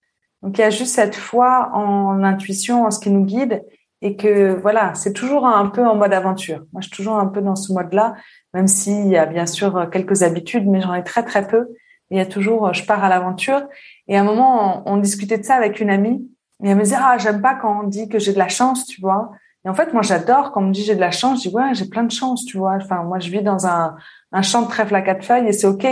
donc 0.41 0.57
il 0.57 0.61
y 0.61 0.63
a 0.63 0.69
juste 0.69 0.95
cette 0.95 1.15
foi 1.15 1.69
en 1.73 2.13
l'intuition, 2.13 2.85
en 2.85 2.91
ce 2.91 2.99
qui 2.99 3.11
nous 3.11 3.25
guide, 3.25 3.63
et 4.01 4.15
que 4.15 4.59
voilà, 4.59 4.93
c'est 4.95 5.13
toujours 5.13 5.45
un 5.45 5.67
peu 5.67 5.85
en 5.85 5.95
mode 5.95 6.13
aventure. 6.13 6.65
Moi, 6.73 6.81
je 6.81 6.87
suis 6.87 6.95
toujours 6.95 7.17
un 7.17 7.27
peu 7.27 7.41
dans 7.41 7.55
ce 7.55 7.71
mode-là, 7.71 8.15
même 8.53 8.67
s'il 8.67 9.07
y 9.07 9.17
a 9.17 9.27
bien 9.27 9.45
sûr 9.45 9.89
quelques 9.91 10.23
habitudes, 10.23 10.67
mais 10.67 10.81
j'en 10.81 10.95
ai 10.95 11.03
très 11.03 11.23
très 11.23 11.47
peu. 11.47 11.67
il 12.09 12.17
y 12.17 12.21
a 12.21 12.25
toujours, 12.25 12.73
je 12.73 12.83
pars 12.85 13.03
à 13.03 13.09
l'aventure. 13.09 13.61
Et 14.07 14.17
à 14.17 14.21
un 14.21 14.23
moment, 14.23 14.83
on, 14.87 14.97
discutait 14.97 15.37
de 15.37 15.43
ça 15.43 15.55
avec 15.55 15.79
une 15.79 15.91
amie, 15.91 16.27
et 16.63 16.69
elle 16.69 16.77
me 16.77 16.83
disait 16.83 16.97
ah 16.99 17.17
j'aime 17.19 17.41
pas 17.41 17.55
quand 17.55 17.81
on 17.83 17.87
dit 17.87 18.09
que 18.09 18.19
j'ai 18.19 18.33
de 18.33 18.39
la 18.39 18.49
chance, 18.49 18.85
tu 18.87 18.99
vois. 19.01 19.31
Et 19.65 19.69
en 19.69 19.75
fait, 19.75 19.93
moi, 19.93 20.01
j'adore 20.01 20.51
quand 20.51 20.61
on 20.61 20.67
me 20.67 20.73
dit 20.73 20.83
j'ai 20.83 20.95
de 20.95 20.99
la 20.99 21.11
chance. 21.11 21.43
Je 21.43 21.49
dis 21.49 21.55
ouais, 21.55 21.73
j'ai 21.73 21.85
plein 21.85 22.03
de 22.03 22.11
chance, 22.11 22.45
tu 22.45 22.57
vois. 22.57 22.77
Enfin, 22.81 23.03
moi, 23.03 23.19
je 23.19 23.29
vis 23.29 23.43
dans 23.43 23.67
un, 23.67 23.95
un 24.31 24.41
champ 24.41 24.63
de 24.63 24.67
trèfle 24.67 24.95
à 24.95 25.01
quatre 25.01 25.23
feuilles 25.23 25.47
et 25.47 25.53
c'est 25.53 25.67
ok 25.67 25.85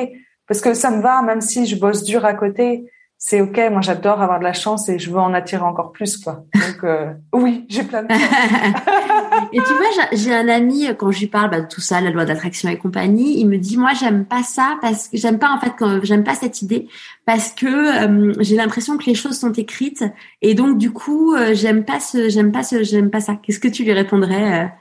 parce 0.48 0.62
que 0.62 0.74
ça 0.74 0.90
me 0.90 1.02
va, 1.02 1.22
même 1.22 1.42
si 1.42 1.68
je 1.68 1.80
bosse 1.80 2.04
dur 2.04 2.26
à 2.26 2.34
côté 2.34 2.90
c'est 3.22 3.42
ok. 3.42 3.60
Moi, 3.70 3.82
j'adore 3.82 4.22
avoir 4.22 4.40
de 4.40 4.46
la 4.46 4.54
chance 4.54 4.88
et 4.88 4.98
je 4.98 5.12
veux 5.12 5.20
en 5.20 5.34
attirer 5.34 5.62
encore 5.62 5.92
plus, 5.92 6.16
quoi. 6.16 6.46
Donc, 6.56 6.84
euh, 6.86 7.12
oui, 7.34 7.66
j'ai 7.68 7.84
plein 7.84 8.04
de. 8.04 8.08
et 9.54 9.58
tu 9.58 9.74
vois, 9.74 10.08
j'ai 10.14 10.34
un 10.34 10.48
ami 10.48 10.88
quand 10.98 11.12
je 11.12 11.20
lui 11.20 11.28
parle 11.28 11.52
bah, 11.52 11.60
de 11.60 11.68
tout 11.68 11.82
ça, 11.82 12.00
la 12.00 12.12
loi 12.12 12.24
d'attraction 12.24 12.70
et 12.70 12.78
compagnie, 12.78 13.38
il 13.42 13.50
me 13.50 13.58
dit 13.58 13.76
moi, 13.76 13.92
j'aime 13.94 14.24
pas 14.24 14.42
ça 14.44 14.78
parce 14.82 15.10
que 15.10 15.18
j'aime 15.18 15.38
pas 15.38 15.52
en 15.52 15.60
fait 15.60 15.74
j'aime 16.04 16.24
pas 16.24 16.34
cette 16.34 16.62
idée 16.62 16.88
parce 17.26 17.50
que 17.52 17.68
euh, 17.68 18.34
j'ai 18.40 18.56
l'impression 18.56 18.98
que 18.98 19.04
les 19.04 19.16
choses 19.16 19.38
sont 19.38 19.52
écrites 19.52 20.06
et 20.42 20.54
donc 20.54 20.78
du 20.78 20.92
coup, 20.92 21.36
euh, 21.36 21.54
j'aime 21.54 21.84
pas 21.84 22.00
ce, 22.00 22.30
j'aime 22.30 22.54
pas 22.54 22.64
ce, 22.64 22.84
j'aime 22.84 23.10
pas 23.10 23.20
ça. 23.20 23.36
Qu'est-ce 23.36 23.60
que 23.60 23.68
tu 23.68 23.84
lui 23.84 23.92
répondrais 23.92 24.74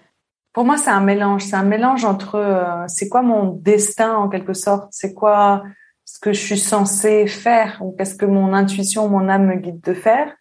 Pour 0.52 0.64
moi, 0.64 0.76
c'est 0.76 0.90
un 0.90 1.00
mélange. 1.00 1.42
C'est 1.42 1.56
un 1.56 1.64
mélange 1.64 2.04
entre 2.04 2.84
c'est 2.86 3.08
quoi 3.08 3.22
mon 3.22 3.50
destin 3.50 4.14
en 4.14 4.28
quelque 4.28 4.54
sorte, 4.54 4.86
c'est 4.92 5.12
quoi 5.12 5.64
ce 6.10 6.18
que 6.18 6.32
je 6.32 6.40
suis 6.40 6.58
censée 6.58 7.26
faire 7.26 7.82
ou 7.82 7.92
qu'est-ce 7.92 8.14
que 8.14 8.24
mon 8.24 8.54
intuition, 8.54 9.10
mon 9.10 9.28
âme 9.28 9.44
me 9.44 9.56
guide 9.56 9.82
de 9.82 9.92
faire. 9.92 10.34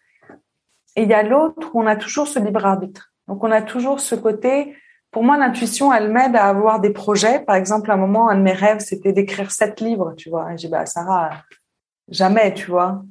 Et 0.96 1.02
il 1.02 1.08
y 1.10 1.14
a 1.14 1.22
l'autre 1.22 1.70
où 1.74 1.82
on 1.82 1.86
a 1.86 1.94
toujours 1.94 2.26
ce 2.26 2.38
libre 2.38 2.64
arbitre. 2.64 3.12
Donc 3.28 3.44
on 3.44 3.50
a 3.50 3.60
toujours 3.60 4.00
ce 4.00 4.14
côté. 4.14 4.74
Pour 5.10 5.24
moi, 5.24 5.36
l'intuition, 5.36 5.92
elle 5.92 6.10
m'aide 6.10 6.36
à 6.36 6.46
avoir 6.46 6.80
des 6.80 6.88
projets. 6.88 7.40
Par 7.40 7.54
exemple, 7.54 7.90
à 7.90 7.94
un 7.94 7.98
moment, 7.98 8.30
un 8.30 8.36
de 8.36 8.42
mes 8.42 8.52
rêves, 8.52 8.80
c'était 8.80 9.12
d'écrire 9.12 9.50
sept 9.50 9.82
livres, 9.82 10.14
tu 10.16 10.30
vois. 10.30 10.54
Et 10.54 10.56
j'ai 10.56 10.68
dit, 10.68 10.72
bah, 10.72 10.86
Sarah, 10.86 11.30
jamais, 12.08 12.54
tu 12.54 12.70
vois. 12.70 13.02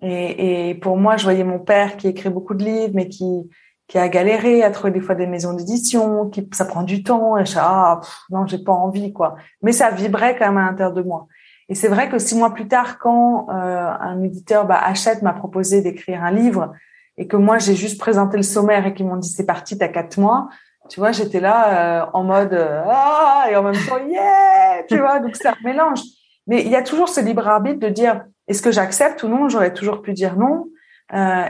Et, 0.00 0.70
et, 0.70 0.74
pour 0.76 0.96
moi, 0.96 1.16
je 1.16 1.24
voyais 1.24 1.42
mon 1.42 1.58
père 1.58 1.96
qui 1.96 2.06
écrit 2.06 2.30
beaucoup 2.30 2.54
de 2.54 2.64
livres, 2.64 2.92
mais 2.94 3.08
qui, 3.08 3.50
qui 3.88 3.98
a 3.98 4.08
galéré 4.08 4.62
à 4.62 4.70
trouver 4.70 4.92
des 4.92 5.00
fois 5.00 5.16
des 5.16 5.26
maisons 5.26 5.52
d'édition, 5.52 6.28
qui, 6.30 6.48
ça 6.52 6.64
prend 6.64 6.84
du 6.84 7.02
temps. 7.02 7.36
Et 7.36 7.44
je 7.44 7.58
ah, 7.58 8.00
non, 8.30 8.46
j'ai 8.46 8.58
pas 8.62 8.72
envie, 8.72 9.12
quoi. 9.12 9.34
Mais 9.62 9.72
ça 9.72 9.90
vibrait 9.90 10.38
quand 10.38 10.46
même 10.46 10.58
à 10.58 10.70
l'intérieur 10.70 10.94
de 10.94 11.02
moi. 11.02 11.26
Et 11.68 11.74
c'est 11.74 11.88
vrai 11.88 12.08
que 12.08 12.18
six 12.18 12.34
mois 12.34 12.54
plus 12.54 12.66
tard, 12.66 12.98
quand 12.98 13.48
euh, 13.50 13.52
un 13.52 14.22
éditeur 14.22 14.66
bah, 14.66 14.80
achète 14.82 15.22
m'a 15.22 15.34
proposé 15.34 15.82
d'écrire 15.82 16.24
un 16.24 16.30
livre 16.30 16.72
et 17.18 17.26
que 17.26 17.36
moi 17.36 17.58
j'ai 17.58 17.74
juste 17.74 17.98
présenté 17.98 18.36
le 18.36 18.42
sommaire 18.42 18.86
et 18.86 18.94
qu'ils 18.94 19.06
m'ont 19.06 19.16
dit 19.16 19.28
c'est 19.28 19.44
parti, 19.44 19.76
t'as 19.76 19.88
quatre 19.88 20.18
mois, 20.18 20.48
tu 20.88 21.00
vois, 21.00 21.12
j'étais 21.12 21.40
là 21.40 22.04
euh, 22.04 22.06
en 22.14 22.24
mode 22.24 22.54
euh, 22.54 22.82
ah 22.88 23.46
et 23.50 23.56
en 23.56 23.62
même 23.62 23.74
temps 23.86 23.98
yeah, 24.08 24.82
tu 24.88 24.98
vois, 24.98 25.20
donc 25.20 25.36
c'est 25.36 25.48
un 25.48 25.56
mélange. 25.62 26.00
Mais 26.46 26.62
il 26.62 26.68
y 26.68 26.76
a 26.76 26.82
toujours 26.82 27.10
ce 27.10 27.20
libre 27.20 27.46
arbitre 27.46 27.80
de 27.80 27.88
dire 27.88 28.24
est-ce 28.46 28.62
que 28.62 28.72
j'accepte 28.72 29.22
ou 29.22 29.28
non? 29.28 29.50
J'aurais 29.50 29.74
toujours 29.74 30.00
pu 30.00 30.14
dire 30.14 30.36
non. 30.38 30.68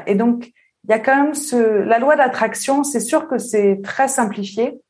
et 0.06 0.16
donc 0.16 0.50
il 0.84 0.90
y 0.90 0.92
a 0.92 0.98
quand 0.98 1.14
même 1.14 1.34
ce 1.34 1.56
la 1.56 2.00
loi 2.00 2.16
d'attraction. 2.16 2.82
C'est 2.82 2.98
sûr 2.98 3.28
que 3.28 3.38
c'est 3.38 3.80
très 3.84 4.08
simplifié 4.08 4.80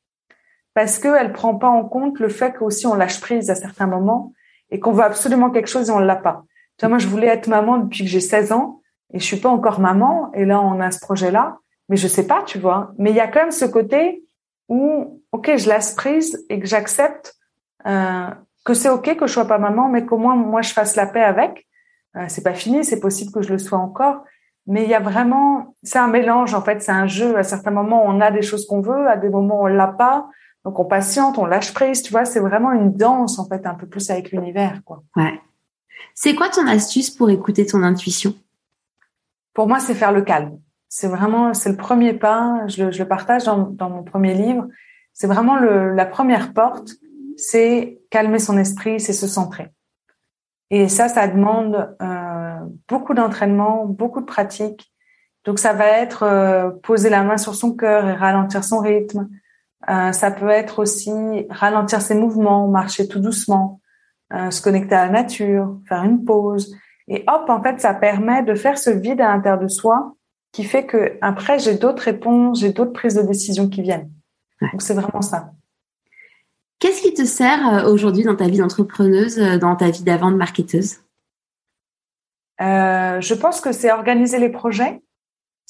parce 0.73 0.99
qu'elle 0.99 1.33
prend 1.35 1.57
pas 1.57 1.69
en 1.69 1.85
compte 1.85 2.19
le 2.19 2.31
fait 2.31 2.53
qu'aussi 2.53 2.87
on 2.87 2.95
lâche 2.95 3.21
prise 3.21 3.51
à 3.51 3.55
certains 3.55 3.87
moments 3.87 4.33
et 4.71 4.81
qu'on 4.81 4.93
veut 4.93 5.05
absolument 5.05 5.51
quelque 5.51 5.69
chose 5.69 5.89
et 5.89 5.93
on 5.93 5.99
l'a 5.99 6.17
pas. 6.17 6.45
Tu 6.77 6.85
vois, 6.85 6.91
moi, 6.91 6.99
je 6.99 7.09
voulais 7.09 7.27
être 7.27 7.49
maman 7.49 7.79
depuis 7.79 8.05
que 8.05 8.11
j'ai 8.11 8.21
16 8.21 8.53
ans 8.53 8.81
et 9.13 9.19
je 9.19 9.25
suis 9.25 9.39
pas 9.39 9.49
encore 9.49 9.81
maman. 9.81 10.31
Et 10.35 10.45
là, 10.45 10.61
on 10.61 10.81
a 10.81 10.91
ce 10.91 11.01
projet-là, 11.01 11.59
mais 11.89 11.97
je 11.97 12.07
sais 12.07 12.27
pas, 12.27 12.43
tu 12.45 12.59
vois. 12.59 12.93
Mais 12.99 13.11
il 13.11 13.17
y 13.17 13.21
a 13.21 13.27
quand 13.27 13.41
même 13.41 13.51
ce 13.51 13.65
côté 13.65 14.23
où, 14.69 15.23
ok, 15.33 15.57
je 15.57 15.69
laisse 15.69 15.93
prise 15.93 16.45
et 16.49 16.61
que 16.61 16.67
j'accepte 16.67 17.35
euh, 17.87 18.29
que 18.65 18.75
c'est 18.75 18.91
ok 18.91 19.17
que 19.17 19.27
je 19.27 19.33
sois 19.33 19.47
pas 19.47 19.59
maman, 19.59 19.89
mais 19.89 20.05
qu'au 20.05 20.19
moins 20.19 20.37
moi 20.37 20.61
je 20.63 20.73
fasse 20.73 20.95
la 20.95 21.07
paix 21.07 21.23
avec. 21.23 21.67
Euh, 22.17 22.25
c'est 22.29 22.43
pas 22.43 22.55
fini, 22.55 22.85
c'est 22.85 23.01
possible 23.01 23.33
que 23.33 23.43
je 23.43 23.51
le 23.51 23.59
sois 23.59 23.79
encore. 23.79 24.25
Mais 24.67 24.85
il 24.85 24.91
y 24.91 24.95
a 24.95 25.01
vraiment, 25.01 25.75
c'est 25.83 25.99
un 25.99 26.09
mélange 26.09 26.53
en 26.53 26.61
fait, 26.61 26.83
c'est 26.83 26.93
un 26.93 27.07
jeu. 27.07 27.37
À 27.39 27.43
certains 27.43 27.71
moments, 27.71 28.05
on 28.05 28.21
a 28.21 28.31
des 28.31 28.43
choses 28.43 28.67
qu'on 28.67 28.83
veut, 28.83 29.09
à 29.09 29.17
des 29.17 29.31
moments 29.31 29.63
on 29.63 29.67
l'a 29.67 29.87
pas. 29.87 30.29
Donc 30.69 30.79
on 30.81 30.85
patiente, 30.85 31.39
on 31.39 31.47
lâche 31.47 31.73
prise, 31.73 32.03
tu 32.03 32.11
vois, 32.11 32.27
c'est 32.27 32.41
vraiment 32.41 32.73
une 32.73 32.93
danse 32.93 33.39
en 33.39 33.49
fait, 33.49 33.65
un 33.65 33.73
peu 33.73 33.87
plus 33.87 34.11
avec 34.11 34.33
l'univers, 34.33 34.83
quoi. 34.85 35.03
Ouais. 35.17 35.41
C'est 36.15 36.35
quoi 36.35 36.51
ton 36.51 36.67
astuce 36.67 37.09
pour 37.09 37.31
écouter 37.31 37.65
ton 37.65 37.83
intuition? 37.83 38.35
Pour 39.55 39.67
moi, 39.67 39.81
c'est 39.81 39.95
faire 39.95 40.13
le 40.13 40.21
calme. 40.21 40.59
C'est 40.91 41.09
vraiment, 41.09 41.55
c'est 41.55 41.71
le 41.71 41.77
premier 41.79 42.13
pas. 42.13 42.67
Je 42.67 42.85
le, 42.85 42.93
je 42.93 42.99
le 42.99 43.09
partage 43.09 43.45
dans, 43.45 43.61
dans, 43.61 43.89
mon 43.89 44.03
premier 44.03 44.35
livre. 44.35 44.69
C'est 45.15 45.27
vraiment 45.27 45.57
le, 45.57 45.95
la 45.95 46.05
première 46.05 46.53
porte. 46.53 46.91
C'est 47.39 48.03
calmer 48.11 48.39
son 48.39 48.59
esprit, 48.59 49.01
c'est 49.01 49.15
se 49.15 49.27
centrer. 49.27 49.71
Et 50.69 50.91
ça, 50.91 51.09
ça 51.09 51.29
demande 51.29 51.97
euh, 52.03 52.59
beaucoup 52.91 53.15
d'entraînement, 53.15 53.87
beaucoup 53.87 54.21
de 54.21 54.27
pratique. 54.27 54.93
Donc 55.47 55.61
ça 55.61 55.73
va 55.73 55.87
être 55.87 56.25
euh, 56.25 56.69
poser 56.83 57.09
la 57.09 57.23
main 57.23 57.39
sur 57.39 57.55
son 57.55 57.75
cœur 57.75 58.07
et 58.07 58.13
ralentir 58.13 58.65
son 58.65 58.81
rythme 58.81 59.31
euh, 59.91 60.13
ça 60.13 60.31
peut 60.31 60.51
être 60.51 60.81
aussi 60.81 61.11
ralentir 61.51 62.01
ses 62.01 62.15
mouvements, 62.15 62.69
marcher 62.69 63.09
tout 63.09 63.21
doucement, 63.21 63.81
euh, 64.33 64.51
se 64.51 64.61
connecter 64.61 64.95
à 64.95 65.07
la 65.07 65.13
nature, 65.13 65.79
faire 65.89 66.05
une 66.05 66.25
pause. 66.25 66.77
Et 67.09 67.25
hop, 67.27 67.49
en 67.49 67.63
fait, 67.63 67.81
ça 67.81 67.95
permet 67.95 68.43
de 68.43 68.55
faire 68.55 68.79
ce 68.79 68.91
vide 68.91 69.21
à 69.21 69.29
l'intérieur 69.29 69.61
de 69.61 69.69
soi 69.69 70.15
qui 70.53 70.65
fait 70.65 70.87
que 70.87 71.19
après 71.21 71.59
j'ai 71.59 71.75
d'autres 71.75 72.03
réponses, 72.03 72.61
j'ai 72.61 72.73
d'autres 72.73 72.93
prises 72.93 73.15
de 73.15 73.23
décision 73.23 73.69
qui 73.69 73.83
viennent. 73.83 74.11
Donc 74.61 74.83
c'est 74.83 74.95
vraiment 74.95 75.23
ça. 75.23 75.53
Qu'est-ce 76.79 77.03
qui 77.03 77.15
te 77.15 77.25
sert 77.25 77.69
euh, 77.69 77.93
aujourd'hui 77.93 78.25
dans 78.25 78.37
ta 78.37 78.49
vie 78.49 78.59
d'entrepreneuse, 78.59 79.39
dans 79.59 79.77
ta 79.77 79.91
vie 79.91 80.05
d'avant 80.05 80.31
de 80.31 80.37
marketeuse? 80.37 80.99
Euh, 82.61 83.21
Je 83.21 83.35
pense 83.35 83.61
que 83.61 83.73
c'est 83.73 83.91
organiser 83.93 84.39
les 84.39 84.49
projets, 84.49 85.01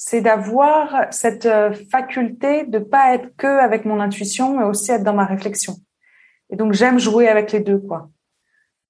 c'est 0.01 0.21
d'avoir 0.21 1.07
cette 1.11 1.45
euh, 1.45 1.73
faculté 1.91 2.63
de 2.63 2.79
pas 2.79 3.13
être 3.13 3.35
que 3.35 3.47
avec 3.47 3.83
mon 3.83 3.99
intuition, 3.99 4.57
mais 4.57 4.63
aussi 4.63 4.91
être 4.91 5.03
dans 5.03 5.13
ma 5.13 5.25
réflexion. 5.25 5.75
Et 6.49 6.55
donc 6.55 6.71
j'aime 6.71 6.99
jouer 6.99 7.27
avec 7.27 7.51
les 7.51 7.59
deux, 7.59 7.79
quoi. 7.79 8.09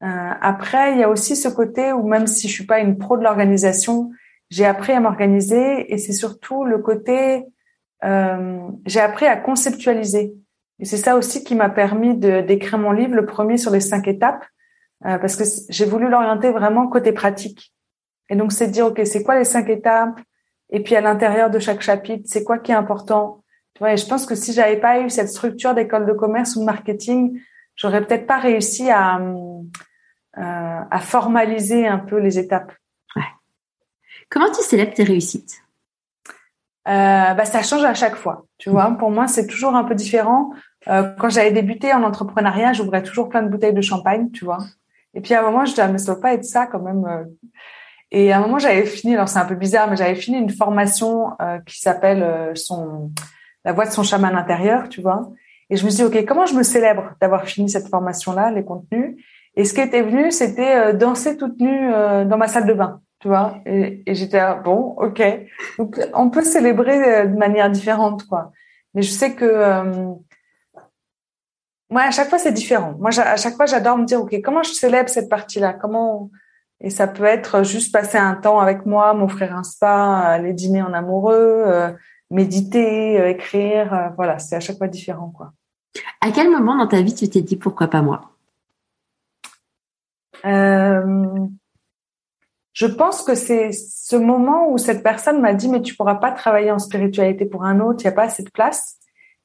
Euh, 0.04 0.32
après, 0.40 0.94
il 0.94 1.00
y 1.00 1.04
a 1.04 1.10
aussi 1.10 1.36
ce 1.36 1.50
côté 1.50 1.92
où 1.92 2.08
même 2.08 2.28
si 2.28 2.48
je 2.48 2.54
suis 2.54 2.66
pas 2.68 2.80
une 2.80 3.00
pro 3.00 3.18
de 3.18 3.24
l'organisation, 3.24 4.12
j'ai 4.52 4.66
appris 4.66 4.94
à 4.94 5.00
m'organiser 5.00 5.92
et 5.92 5.98
c'est 5.98 6.14
surtout 6.14 6.64
le 6.64 6.78
côté 6.78 7.44
euh, 8.04 8.70
j'ai 8.86 9.00
appris 9.00 9.26
à 9.26 9.36
conceptualiser. 9.36 10.36
Et 10.78 10.86
c'est 10.86 10.98
ça 10.98 11.18
aussi 11.18 11.44
qui 11.44 11.56
m'a 11.56 11.70
permis 11.70 12.16
d'écrire 12.16 12.78
mon 12.78 12.92
livre, 12.92 13.16
le 13.16 13.26
premier 13.26 13.58
sur 13.58 13.72
les 13.72 13.82
cinq 13.82 14.08
étapes, 14.08 14.46
euh, 15.06 15.18
parce 15.18 15.36
que 15.36 15.44
j'ai 15.70 15.86
voulu 15.86 16.08
l'orienter 16.08 16.52
vraiment 16.52 16.88
côté 16.88 17.12
pratique. 17.14 17.74
Et 18.30 18.36
donc 18.36 18.52
c'est 18.52 18.68
de 18.68 18.72
dire 18.72 18.86
ok, 18.86 19.02
c'est 19.06 19.24
quoi 19.24 19.40
les 19.40 19.44
cinq 19.44 19.70
étapes? 19.70 20.22
Et 20.70 20.82
puis 20.82 20.96
à 20.96 21.02
l'intérieur 21.02 21.50
de 21.50 21.60
chaque 21.60 21.82
chapitre, 21.82 22.24
c'est 22.26 22.44
quoi 22.44 22.60
qui 22.60 22.72
est 22.72 22.76
important? 22.76 23.44
Tu 23.74 23.80
vois, 23.80 23.94
et 23.94 23.98
je 23.98 24.06
pense 24.06 24.26
que 24.26 24.36
si 24.36 24.54
j'avais 24.54 24.78
pas 24.78 25.00
eu 25.02 25.10
cette 25.10 25.30
structure 25.30 25.74
d'école 25.74 26.06
de 26.06 26.14
commerce 26.14 26.56
ou 26.56 26.60
de 26.60 26.66
marketing, 26.66 27.40
j'aurais 27.76 28.06
peut-être 28.06 28.28
pas 28.28 28.38
réussi 28.38 28.90
à, 28.90 29.20
euh, 29.20 30.82
à 30.92 31.00
formaliser 31.00 31.88
un 31.88 32.00
peu 32.00 32.18
les 32.18 32.38
étapes. 32.38 32.74
Ouais. 33.16 33.24
Comment 34.30 34.52
tu 34.52 34.62
célèbres 34.62 34.94
tes 34.94 35.04
réussites? 35.04 35.64
Euh, 36.88 37.34
bah, 37.34 37.46
ça 37.46 37.62
change 37.62 37.84
à 37.84 37.94
chaque 37.94 38.16
fois. 38.16 38.46
Tu 38.58 38.70
vois, 38.70 38.90
pour 38.92 39.12
moi, 39.12 39.28
c'est 39.28 39.48
toujours 39.48 39.76
un 39.76 39.84
peu 39.84 39.96
différent. 39.96 40.52
Euh, 40.88 41.12
quand 41.20 41.30
j'avais 41.30 41.52
débuté 41.52 41.94
en 41.94 42.04
entrepreneuriat, 42.04 42.74
j'ouvrais 42.74 43.04
toujours 43.04 43.30
plein 43.30 43.44
de 43.44 43.50
bouteilles 43.50 43.74
de 43.74 43.82
champagne, 43.82 44.32
tu 44.32 44.46
vois. 44.46 44.60
Et 45.14 45.22
puis 45.22 45.34
à 45.34 45.40
un 45.40 45.44
moment, 45.44 45.66
je 45.66 45.72
disais, 45.72 45.84
ah, 45.84 45.88
mais 45.88 45.98
ça 45.98 46.14
doit 46.14 46.22
pas 46.22 46.34
être 46.34 46.46
ça 46.46 46.68
quand 46.68 46.80
même. 46.80 47.06
Euh, 48.14 48.18
et 48.18 48.32
à 48.32 48.38
un 48.38 48.42
moment, 48.42 48.60
j'avais 48.60 48.86
fini, 48.86 49.16
alors 49.16 49.30
c'est 49.30 49.40
un 49.40 49.46
peu 49.46 49.56
bizarre, 49.56 49.90
mais 49.90 49.96
j'avais 49.96 50.16
fini 50.16 50.38
une 50.38 50.50
formation 50.50 51.32
euh, 51.42 51.60
qui 51.66 51.80
s'appelle 51.80 52.24
euh, 52.24 52.54
la 53.66 53.74
voix 53.74 53.86
de 53.86 53.92
son 53.92 54.04
chaman 54.04 54.36
intérieur, 54.36 54.90
tu 54.90 55.02
vois. 55.02 55.30
Et 55.70 55.76
je 55.76 55.86
me 55.86 55.90
suis 55.90 56.04
dit, 56.04 56.18
ok, 56.18 56.26
comment 56.26 56.46
je 56.46 56.56
me 56.56 56.64
célèbre 56.64 57.12
d'avoir 57.22 57.46
fini 57.46 57.70
cette 57.70 57.88
formation-là, 57.90 58.52
les 58.52 58.64
contenus? 58.64 59.24
Et 59.56 59.66
ce 59.66 59.74
qui 59.74 59.82
était 59.82 60.02
venu, 60.02 60.32
c'était 60.32 60.76
euh, 60.76 60.94
danser 60.94 61.38
toute 61.38 61.60
nue 61.60 61.92
dans 61.92 62.38
ma 62.38 62.48
salle 62.48 62.66
de 62.66 62.74
bain. 62.74 63.02
tu 63.20 63.28
vois. 63.28 63.62
Et, 63.66 64.02
et 64.06 64.16
j'étais 64.16 64.42
bon, 64.64 64.96
ok. 64.98 65.22
Donc 65.78 66.00
on 66.14 66.30
peut 66.30 66.44
célébrer 66.44 67.28
de 67.28 67.38
manière 67.38 67.70
différente, 67.70 68.26
quoi. 68.26 68.52
Mais 68.94 69.02
je 69.02 69.12
sais 69.12 69.36
que 69.36 69.46
euh, 69.46 70.14
moi, 71.90 72.04
à 72.04 72.12
chaque 72.12 72.30
fois, 72.30 72.40
c'est 72.40 72.52
différent. 72.52 72.96
Moi, 73.00 73.12
à 73.20 73.36
chaque 73.36 73.56
fois, 73.56 73.66
j'adore 73.66 73.98
me 73.98 74.06
dire, 74.06 74.22
ok, 74.22 74.36
comment 74.44 74.64
je 74.64 74.72
célèbre 74.72 75.10
cette 75.10 75.30
partie-là? 75.30 75.74
Comment 75.74 76.30
Et 76.82 76.90
ça 76.90 77.08
peut 77.08 77.26
être 77.26 77.64
juste 77.64 77.92
passer 77.92 78.18
un 78.18 78.36
temps 78.36 78.60
avec 78.60 78.86
moi, 78.86 79.14
m'offrir 79.14 79.56
un 79.56 79.64
spa, 79.64 80.20
aller 80.20 80.54
dîner 80.54 80.82
en 80.82 80.94
amoureux, 80.94 81.64
euh, 81.66 81.92
méditer, 82.32 83.20
euh, 83.20 83.30
écrire. 83.30 84.14
voilà, 84.16 84.40
c'est 84.40 84.56
à 84.56 84.60
chaque 84.60 84.78
fois 84.78 84.88
différent, 84.88 85.30
quoi. 85.36 85.54
À 86.22 86.32
quel 86.32 86.50
moment 86.50 86.78
dans 86.78 86.88
ta 86.88 87.02
vie 87.02 87.16
tu 87.16 87.28
t'es 87.30 87.42
dit 87.42 87.56
pourquoi 87.56 87.88
pas 87.88 88.02
moi 88.02 88.22
euh, 90.46 91.48
je 92.74 92.86
pense 92.86 93.24
que 93.24 93.36
c'est 93.36 93.72
ce 93.74 94.16
moment 94.16 94.72
où 94.72 94.78
cette 94.78 95.04
personne 95.04 95.42
m'a 95.42 95.54
dit 95.54 95.68
mais 95.68 95.82
tu 95.82 95.96
pourras 95.96 96.16
pas 96.16 96.32
travailler 96.32 96.72
en 96.72 96.80
spiritualité 96.80 97.46
pour 97.46 97.66
un 97.66 97.82
autre, 97.82 98.04
il 98.04 98.08
n'y 98.08 98.14
a 98.14 98.16
pas 98.16 98.24
assez 98.24 98.44
de 98.44 98.50
place. 98.50 98.98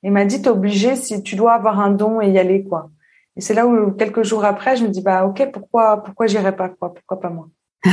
Et 0.03 0.11
m'a 0.11 0.24
dit 0.24 0.43
t'es 0.43 0.51
obligé 0.51 0.95
si 0.95 1.22
tu 1.22 1.35
dois 1.35 1.55
avoir 1.55 1.80
un 1.80 1.91
don 1.91 2.20
et 2.20 2.30
y 2.30 2.39
aller 2.39 2.62
quoi. 2.62 2.91
Et 3.37 3.41
c'est 3.41 3.55
là 3.55 3.66
où 3.66 3.93
quelques 3.93 4.22
jours 4.22 4.45
après 4.45 4.76
je 4.76 4.85
me 4.85 4.89
dis 4.89 5.03
bah 5.03 5.24
ok 5.26 5.51
pourquoi 5.53 6.03
pourquoi 6.03 6.26
j'irai 6.26 6.55
pas 6.55 6.68
quoi? 6.68 6.95
Pourquoi 6.95 7.20
pas 7.20 7.30
moi? 7.30 7.49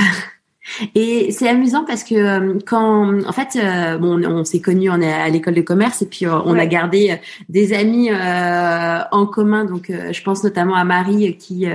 Et 0.96 1.32
c'est 1.32 1.50
amusant 1.50 1.86
parce 1.86 2.04
que 2.04 2.16
euh, 2.16 2.60
quand, 2.66 3.26
en 3.26 3.32
fait, 3.32 3.58
euh, 3.58 3.98
bon, 3.98 4.24
on, 4.24 4.44
s'est 4.44 4.60
connus, 4.60 4.90
on 4.90 5.02
est 5.02 5.12
à 5.12 5.28
l'école 5.30 5.56
de 5.56 5.62
commerce 5.62 6.02
et 6.02 6.06
puis 6.06 6.26
euh, 6.26 6.40
on 6.46 6.58
a 6.58 6.66
gardé 6.66 7.20
des 7.50 7.74
amis 7.74 8.10
en 8.12 9.26
commun. 9.26 9.66
Donc, 9.66 9.92
je 9.92 10.24
pense 10.24 10.44
notamment 10.44 10.76
à 10.76 10.84
Marie 10.84 11.36
qui, 11.38 11.68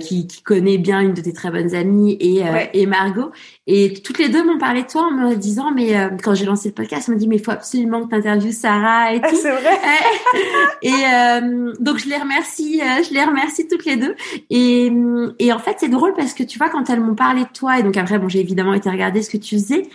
qui, 0.00 0.26
qui 0.26 0.42
connaît 0.42 0.78
bien 0.78 1.00
une 1.00 1.14
de 1.14 1.20
tes 1.20 1.32
très 1.32 1.50
bonnes 1.50 1.74
amies 1.74 2.16
et, 2.20 2.42
et 2.72 2.86
Margot. 2.86 3.30
Et 3.66 3.94
toutes 4.02 4.18
les 4.18 4.28
deux 4.28 4.44
m'ont 4.44 4.58
parlé 4.58 4.82
de 4.82 4.88
toi 4.88 5.04
en 5.04 5.10
me 5.10 5.34
disant, 5.34 5.70
mais 5.72 5.96
euh, 5.96 6.10
quand 6.22 6.34
j'ai 6.34 6.44
lancé 6.44 6.68
le 6.68 6.74
podcast, 6.74 7.08
on 7.08 7.12
m'a 7.12 7.18
dit, 7.18 7.26
mais 7.26 7.36
il 7.36 7.42
faut 7.42 7.50
absolument 7.50 8.04
que 8.04 8.10
tu 8.10 8.14
interviewes 8.14 8.52
Sarah 8.52 9.14
et 9.14 9.20
ah, 9.22 9.30
tout. 9.30 9.36
c'est 9.36 9.52
vrai. 9.52 9.78
et 10.82 10.92
euh, 10.92 11.72
donc 11.80 11.96
je 11.96 12.06
les 12.06 12.18
remercie, 12.18 12.82
euh, 12.82 13.02
je 13.02 13.14
les 13.14 13.24
remercie 13.24 13.66
toutes 13.66 13.86
les 13.86 13.96
deux. 13.96 14.14
Et, 14.50 14.92
et 15.38 15.52
en 15.52 15.58
fait, 15.58 15.76
c'est 15.80 15.88
drôle 15.88 16.12
parce 16.12 16.34
que 16.34 16.42
tu 16.42 16.58
vois, 16.58 16.68
quand 16.68 16.90
elles 16.90 17.00
m'ont 17.00 17.14
parlé 17.14 17.42
de 17.42 17.48
toi, 17.54 17.78
et 17.78 17.82
donc 17.82 17.96
après, 17.96 18.18
bon, 18.18 18.28
j'ai 18.28 18.40
évidemment 18.40 18.74
été 18.74 18.90
regarder 18.90 19.22
ce 19.22 19.30
que 19.30 19.38
tu 19.38 19.54
faisais. 19.54 19.88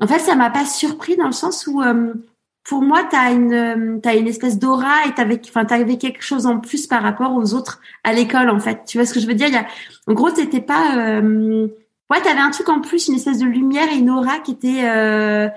En 0.00 0.06
fait, 0.06 0.20
ça 0.20 0.36
m'a 0.36 0.50
pas 0.50 0.64
surpris 0.64 1.16
dans 1.16 1.26
le 1.26 1.32
sens 1.32 1.66
où 1.66 1.82
pour 2.64 2.82
moi, 2.82 3.02
tu 3.10 3.16
as 3.16 3.32
une, 3.32 4.00
as 4.04 4.14
une 4.14 4.28
espèce 4.28 4.58
d'aura 4.58 5.06
et 5.08 5.12
t'avais, 5.12 5.40
enfin, 5.48 5.64
t'avais 5.64 5.96
quelque 5.96 6.22
chose 6.22 6.46
en 6.46 6.58
plus 6.60 6.86
par 6.86 7.02
rapport 7.02 7.34
aux 7.34 7.54
autres 7.54 7.80
à 8.04 8.12
l'école, 8.12 8.50
en 8.50 8.60
fait. 8.60 8.84
Tu 8.86 8.98
vois 8.98 9.06
ce 9.06 9.14
que 9.14 9.20
je 9.20 9.26
veux 9.26 9.34
dire? 9.34 9.48
Il 9.48 9.54
y 9.54 9.56
a, 9.56 9.66
en 10.06 10.12
gros, 10.12 10.30
t'étais 10.30 10.60
pas, 10.60 10.96
euh, 10.96 11.66
Ouais, 12.10 12.20
t'avais 12.20 12.40
un 12.40 12.50
truc 12.50 12.68
en 12.68 12.80
plus, 12.80 13.06
une 13.06 13.14
espèce 13.14 13.38
de 13.38 13.46
lumière 13.46 13.88
et 13.92 13.96
une 13.96 14.10
aura 14.10 14.40
qui 14.40 14.52
était, 14.52 14.84
euh, 14.84 15.48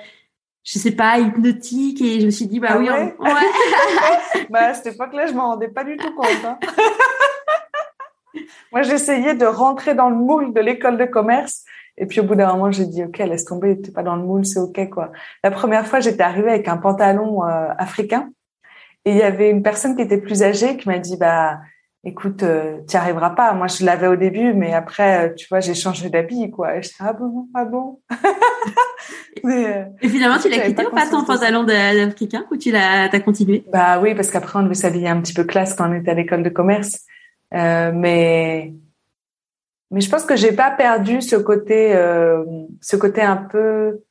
je 0.64 0.78
sais 0.78 0.92
pas, 0.92 1.18
hypnotique. 1.18 2.00
Et 2.02 2.20
je 2.20 2.26
me 2.28 2.32
suis 2.32 2.46
dit, 2.46 2.60
bah 2.60 2.70
ah 2.72 2.78
oui, 2.78 2.90
ouais, 2.90 3.16
ouais. 3.20 4.46
bah, 4.52 4.68
à 4.68 4.74
cette 4.76 4.94
époque-là, 4.94 5.26
je 5.26 5.34
m'en 5.34 5.50
rendais 5.50 5.70
pas 5.70 5.84
du 5.84 5.98
tout 5.98 6.14
compte. 6.14 6.46
Hein. 6.46 6.60
Moi, 8.72 8.84
j'essayais 8.84 9.34
de 9.34 9.46
rentrer 9.46 9.96
dans 9.96 10.10
le 10.10 10.16
moule 10.16 10.54
de 10.54 10.62
l'école 10.62 10.98
de 10.98 11.06
commerce. 11.06 11.64
Et 11.98 12.06
puis 12.06 12.20
au 12.20 12.24
bout 12.24 12.36
d'un 12.36 12.52
moment, 12.54 12.72
j'ai 12.72 12.86
dit, 12.86 13.04
OK, 13.04 13.18
laisse 13.18 13.46
tomber, 13.46 13.80
t'es 13.80 13.92
pas 13.92 14.04
dans 14.04 14.16
le 14.16 14.24
moule, 14.24 14.46
c'est 14.46 14.60
OK, 14.60 14.90
quoi. 14.90 15.12
La 15.44 15.52
première 15.52 15.86
fois, 15.88 16.00
j'étais 16.00 16.24
arrivée 16.24 16.50
avec 16.50 16.68
un 16.68 16.78
pantalon 16.78 17.44
euh, 17.44 17.70
africain. 17.78 18.30
Et 19.06 19.12
il 19.12 19.18
y 19.18 19.24
avait 19.24 19.50
une 19.50 19.64
personne 19.64 19.96
qui 19.96 20.02
était 20.02 20.18
plus 20.18 20.44
âgée 20.44 20.78
qui 20.78 20.88
m'a 20.88 20.98
dit, 20.98 21.18
bah, 21.18 21.60
écoute, 22.04 22.44
euh, 22.44 22.80
tu 22.88 22.96
n'y 22.96 23.02
arriveras 23.02 23.32
pas. 23.32 23.54
Moi, 23.54 23.68
je 23.68 23.86
l'avais 23.86 24.08
au 24.08 24.16
début, 24.16 24.54
mais 24.54 24.74
après, 24.74 25.28
euh, 25.30 25.34
tu 25.34 25.48
vois, 25.50 25.60
j'ai 25.60 25.74
changé 25.74 26.10
d'habit, 26.10 26.52
quoi. 26.52 26.78
Et 26.78 26.82
j'étais, 26.82 26.96
ah 27.00 27.14
bon, 27.14 27.48
ah 27.54 27.66
bon? 27.66 28.02
Euh, 29.46 29.84
et 30.02 30.08
finalement, 30.08 30.38
tu 30.40 30.48
l'as 30.48 30.60
quitté 30.60 30.86
ou 30.86 30.92
pas 30.92 31.06
ton 31.06 31.26
pantalon 31.26 31.64
d'Africain 31.64 32.46
ou 32.50 32.56
tu 32.56 32.72
l'as, 32.72 33.10
t'as 33.10 33.20
continué? 33.20 33.66
Bah 33.74 34.00
oui, 34.00 34.16
parce 34.16 34.32
qu'après, 34.32 34.60
on 34.60 34.64
devait 34.64 34.74
s'habiller 34.74 35.10
un 35.10 35.20
petit 35.20 35.34
peu 35.34 35.44
classe 35.44 35.74
quand 35.74 35.90
on 35.90 35.94
était 35.94 36.12
à 36.12 36.14
l'école 36.14 36.44
de 36.44 36.50
commerce. 36.50 37.02
Euh, 37.54 37.92
mais, 37.94 38.74
mais 39.92 40.00
je 40.00 40.10
pense 40.10 40.24
que 40.24 40.38
j'ai 40.38 40.54
pas 40.54 40.72
perdu 40.72 41.22
ce 41.22 41.36
côté, 41.36 41.94
euh, 41.94 42.44
ce 42.80 42.96
côté 42.96 43.22
un 43.22 43.36
peu 43.36 44.02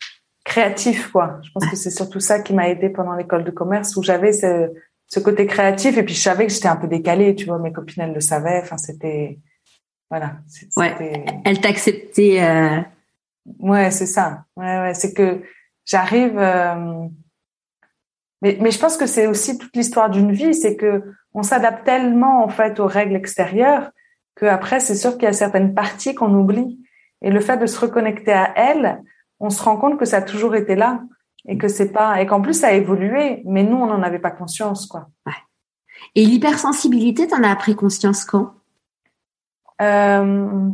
créatif, 0.45 1.11
quoi. 1.11 1.38
Je 1.45 1.51
pense 1.55 1.66
que 1.70 1.76
c'est 1.76 1.90
surtout 1.90 2.20
ça 2.20 2.40
qui 2.40 2.53
m'a 2.53 2.68
aidé 2.68 2.90
pendant 2.90 3.14
l'école 3.14 3.45
de 3.45 3.51
commerce 3.51 3.97
où 3.97 4.03
j'avais 4.03 4.32
ce, 4.32 4.70
ce 5.13 5.21
côté 5.21 5.47
créatif. 5.47 5.99
Et 5.99 6.03
puis 6.03 6.15
je 6.15 6.23
savais 6.23 6.47
que 6.47 6.53
j'étais 6.53 6.69
un 6.69 6.77
peu 6.77 6.89
décalée, 6.89 7.35
tu 7.35 7.45
vois, 7.45 7.59
mes 7.59 7.73
copines 7.73 8.03
elles 8.03 8.15
le 8.15 8.21
savaient, 8.21 8.61
enfin 8.63 8.79
c'était 8.79 9.39
voilà, 10.11 10.37
ouais. 10.77 11.25
Elle 11.45 11.61
t'acceptait 11.61 12.43
euh... 12.43 12.81
Ouais, 13.59 13.91
c'est 13.91 14.07
ça. 14.07 14.45
Ouais 14.57 14.79
ouais, 14.81 14.95
c'est 14.95 15.13
que 15.13 15.43
j'arrive 15.85 16.39
euh... 16.39 17.07
mais 18.41 18.57
mais 18.63 18.71
je 18.71 18.79
pense 18.79 18.97
que 18.97 19.05
c'est 19.05 19.27
aussi 19.27 19.59
toute 19.59 19.77
l'histoire 19.77 20.09
d'une 20.09 20.33
vie, 20.33 20.55
c'est 20.55 20.77
que 20.77 21.03
on 21.35 21.43
s'adapte 21.43 21.85
tellement 21.85 22.43
en 22.43 22.49
fait 22.49 22.81
aux 22.81 22.87
règles 22.87 23.17
extérieures 23.17 23.91
que 24.35 24.47
après 24.47 24.81
c'est 24.81 24.95
sûr 24.95 25.13
qu'il 25.13 25.25
y 25.25 25.27
a 25.27 25.35
certaines 25.35 25.75
parties 25.75 26.15
qu'on 26.15 26.33
oublie. 26.33 26.79
Et 27.21 27.31
le 27.31 27.41
fait 27.41 27.59
de 27.59 27.67
se 27.67 27.79
reconnecter 27.79 28.33
à 28.33 28.53
elles, 28.57 29.03
on 29.41 29.51
se 29.51 29.63
rend 29.63 29.77
compte 29.77 29.99
que 29.99 30.07
ça 30.07 30.19
a 30.19 30.23
toujours 30.23 30.55
été 30.55 30.75
là 30.75 31.03
et 31.47 31.59
que 31.59 31.68
c'est 31.68 31.93
pas 31.93 32.20
et 32.20 32.26
qu'en 32.26 32.40
plus 32.40 32.55
ça 32.55 32.68
a 32.68 32.72
évolué, 32.72 33.43
mais 33.45 33.62
nous 33.62 33.76
on 33.76 33.86
n'en 33.86 34.03
avait 34.03 34.18
pas 34.18 34.30
conscience 34.30 34.86
quoi. 34.86 35.09
Ouais. 35.26 35.32
Et 36.14 36.24
l'hypersensibilité, 36.24 37.26
t'en 37.26 37.43
as 37.43 37.51
appris 37.51 37.74
conscience 37.74 38.24
quand? 38.24 38.55
Euh, 39.80 40.70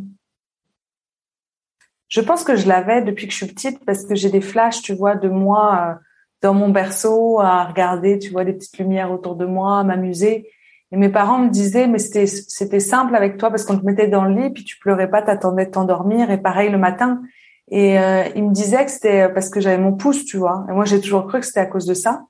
Je 2.08 2.22
pense 2.22 2.42
que 2.42 2.56
je 2.56 2.66
l'avais 2.66 3.02
depuis 3.02 3.26
que 3.26 3.32
je 3.32 3.44
suis 3.44 3.46
petite 3.46 3.84
parce 3.84 4.04
que 4.04 4.14
j'ai 4.14 4.30
des 4.30 4.40
flashs, 4.40 4.80
tu 4.82 4.94
vois, 4.94 5.14
de 5.14 5.28
moi 5.28 5.88
euh, 5.90 5.94
dans 6.42 6.54
mon 6.54 6.70
berceau 6.70 7.38
à 7.40 7.64
regarder, 7.64 8.18
tu 8.18 8.30
vois, 8.30 8.44
des 8.44 8.54
petites 8.54 8.78
lumières 8.78 9.12
autour 9.12 9.36
de 9.36 9.44
moi, 9.44 9.80
à 9.80 9.84
m'amuser. 9.84 10.48
Et 10.90 10.96
mes 10.96 11.10
parents 11.10 11.38
me 11.38 11.50
disaient, 11.50 11.86
mais 11.86 11.98
c'était 11.98 12.26
c'était 12.26 12.80
simple 12.80 13.14
avec 13.14 13.36
toi 13.36 13.50
parce 13.50 13.64
qu'on 13.64 13.78
te 13.78 13.84
mettait 13.84 14.08
dans 14.08 14.24
le 14.24 14.34
lit 14.40 14.50
puis 14.50 14.64
tu 14.64 14.78
pleurais 14.78 15.10
pas, 15.10 15.20
t'attendais 15.20 15.66
de 15.66 15.70
t'endormir 15.70 16.30
et 16.30 16.38
pareil 16.38 16.70
le 16.70 16.78
matin. 16.78 17.20
Et 17.70 17.98
euh, 17.98 18.24
il 18.34 18.44
me 18.44 18.52
disait 18.52 18.84
que 18.84 18.90
c'était 18.90 19.28
parce 19.28 19.50
que 19.50 19.60
j'avais 19.60 19.78
mon 19.78 19.92
pouce, 19.92 20.24
tu 20.24 20.36
vois. 20.36 20.64
Et 20.68 20.72
moi, 20.72 20.84
j'ai 20.84 21.00
toujours 21.00 21.26
cru 21.26 21.40
que 21.40 21.46
c'était 21.46 21.60
à 21.60 21.66
cause 21.66 21.86
de 21.86 21.94
ça. 21.94 22.22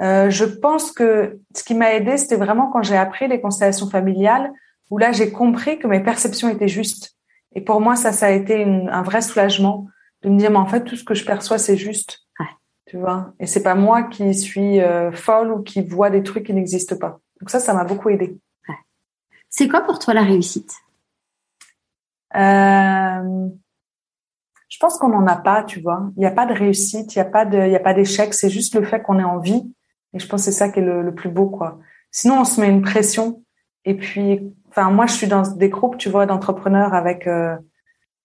Euh, 0.00 0.30
je 0.30 0.44
pense 0.44 0.92
que 0.92 1.38
ce 1.54 1.64
qui 1.64 1.74
m'a 1.74 1.94
aidé, 1.94 2.16
c'était 2.16 2.36
vraiment 2.36 2.70
quand 2.70 2.82
j'ai 2.82 2.96
appris 2.96 3.28
les 3.28 3.40
constellations 3.40 3.88
familiales, 3.88 4.52
où 4.90 4.98
là, 4.98 5.12
j'ai 5.12 5.30
compris 5.30 5.78
que 5.78 5.86
mes 5.86 6.00
perceptions 6.00 6.48
étaient 6.48 6.68
justes. 6.68 7.16
Et 7.54 7.60
pour 7.60 7.80
moi, 7.80 7.96
ça, 7.96 8.12
ça 8.12 8.26
a 8.26 8.30
été 8.30 8.60
une, 8.60 8.88
un 8.90 9.02
vrai 9.02 9.22
soulagement 9.22 9.86
de 10.22 10.28
me 10.28 10.38
dire, 10.38 10.50
mais 10.50 10.58
en 10.58 10.66
fait, 10.66 10.84
tout 10.84 10.96
ce 10.96 11.04
que 11.04 11.14
je 11.14 11.24
perçois, 11.24 11.58
c'est 11.58 11.76
juste. 11.76 12.20
Ouais. 12.38 12.46
Tu 12.86 12.98
vois? 12.98 13.32
Et 13.40 13.46
c'est 13.46 13.62
pas 13.62 13.74
moi 13.74 14.04
qui 14.04 14.34
suis 14.34 14.80
euh, 14.80 15.10
folle 15.12 15.52
ou 15.52 15.62
qui 15.62 15.82
vois 15.82 16.10
des 16.10 16.22
trucs 16.22 16.46
qui 16.46 16.54
n'existent 16.54 16.96
pas. 16.96 17.20
Donc 17.40 17.50
ça, 17.50 17.60
ça 17.60 17.74
m'a 17.74 17.84
beaucoup 17.84 18.08
aidé. 18.10 18.38
Ouais. 18.68 18.74
C'est 19.48 19.68
quoi 19.68 19.80
pour 19.80 19.98
toi 19.98 20.14
la 20.14 20.22
réussite? 20.22 20.74
Euh, 22.36 23.48
je 24.68 24.76
pense 24.78 24.98
qu'on 24.98 25.08
n'en 25.08 25.26
a 25.26 25.36
pas, 25.36 25.64
tu 25.64 25.80
vois. 25.80 26.10
Il 26.16 26.20
n'y 26.20 26.26
a 26.26 26.30
pas 26.30 26.46
de 26.46 26.52
réussite, 26.52 27.14
il 27.14 27.18
n'y 27.18 27.22
a 27.22 27.30
pas 27.30 27.44
de, 27.44 27.58
il 27.58 27.74
a 27.74 27.80
pas 27.80 27.94
d'échec. 27.94 28.34
C'est 28.34 28.50
juste 28.50 28.74
le 28.74 28.84
fait 28.84 29.00
qu'on 29.00 29.18
est 29.18 29.24
en 29.24 29.38
vie. 29.38 29.72
Et 30.14 30.18
je 30.18 30.26
pense 30.28 30.42
que 30.42 30.44
c'est 30.46 30.58
ça 30.58 30.68
qui 30.68 30.80
est 30.80 30.82
le, 30.82 31.02
le, 31.02 31.14
plus 31.14 31.30
beau, 31.30 31.46
quoi. 31.46 31.78
Sinon, 32.10 32.40
on 32.40 32.44
se 32.44 32.60
met 32.60 32.68
une 32.68 32.82
pression. 32.82 33.42
Et 33.84 33.94
puis, 33.94 34.40
enfin, 34.68 34.90
moi, 34.90 35.06
je 35.06 35.12
suis 35.12 35.26
dans 35.26 35.42
des 35.42 35.68
groupes, 35.70 35.96
tu 35.96 36.10
vois, 36.10 36.26
d'entrepreneurs 36.26 36.94
avec 36.94 37.26
euh, 37.26 37.56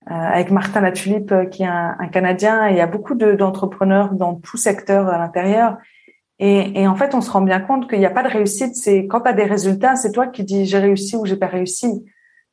euh 0.10 0.14
avec 0.14 0.52
Martin 0.52 0.82
Latulipe, 0.82 1.32
euh, 1.32 1.46
qui 1.46 1.64
est 1.64 1.68
un, 1.68 1.96
un 1.98 2.08
Canadien. 2.08 2.68
Et 2.68 2.72
il 2.72 2.78
y 2.78 2.82
a 2.82 2.88
beaucoup 2.88 3.16
d'entrepreneurs 3.16 4.14
dans 4.14 4.36
tout 4.36 4.58
secteur 4.58 5.08
à 5.08 5.18
l'intérieur. 5.18 5.78
Et, 6.40 6.82
et, 6.82 6.88
en 6.88 6.96
fait, 6.96 7.16
on 7.16 7.22
se 7.22 7.32
rend 7.32 7.42
bien 7.42 7.62
compte 7.62 7.90
qu'il 7.90 8.00
n'y 8.00 8.06
a 8.06 8.10
pas 8.10 8.24
de 8.24 8.30
réussite. 8.30 8.76
C'est 8.76 9.08
quand 9.08 9.22
tu 9.22 9.30
as 9.30 9.34
des 9.34 9.46
résultats, 9.46 9.96
c'est 9.96 10.12
toi 10.12 10.28
qui 10.28 10.44
dis 10.44 10.66
j'ai 10.66 10.80
réussi 10.80 11.16
ou 11.16 11.26
j'ai 11.26 11.38
pas 11.38 11.48
réussi. 11.48 12.04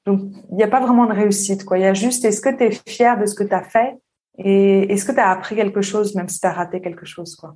Donc, 0.07 0.21
il 0.51 0.57
n'y 0.57 0.63
a 0.63 0.69
pas 0.69 0.81
vraiment 0.81 1.07
de 1.07 1.13
réussite, 1.13 1.65
quoi. 1.65 1.79
Il 1.79 1.83
y 1.83 1.87
a 1.87 1.95
juste, 1.95 2.25
est-ce 2.25 2.41
que 2.41 2.57
tu 2.57 2.65
es 2.65 2.71
fier 2.89 3.19
de 3.19 3.27
ce 3.27 3.35
que 3.35 3.45
tu 3.45 3.55
as 3.55 3.63
fait? 3.63 3.97
Et 4.39 4.93
est-ce 4.93 5.05
que 5.05 5.13
tu 5.13 5.21
as 5.21 5.31
appris 5.31 5.57
quelque 5.57 5.83
chose, 5.83 6.15
même 6.15 6.29
si 6.29 6.41
tu 6.41 6.47
as 6.47 6.53
raté 6.53 6.81
quelque 6.81 7.05
chose, 7.05 7.37
quoi? 7.37 7.55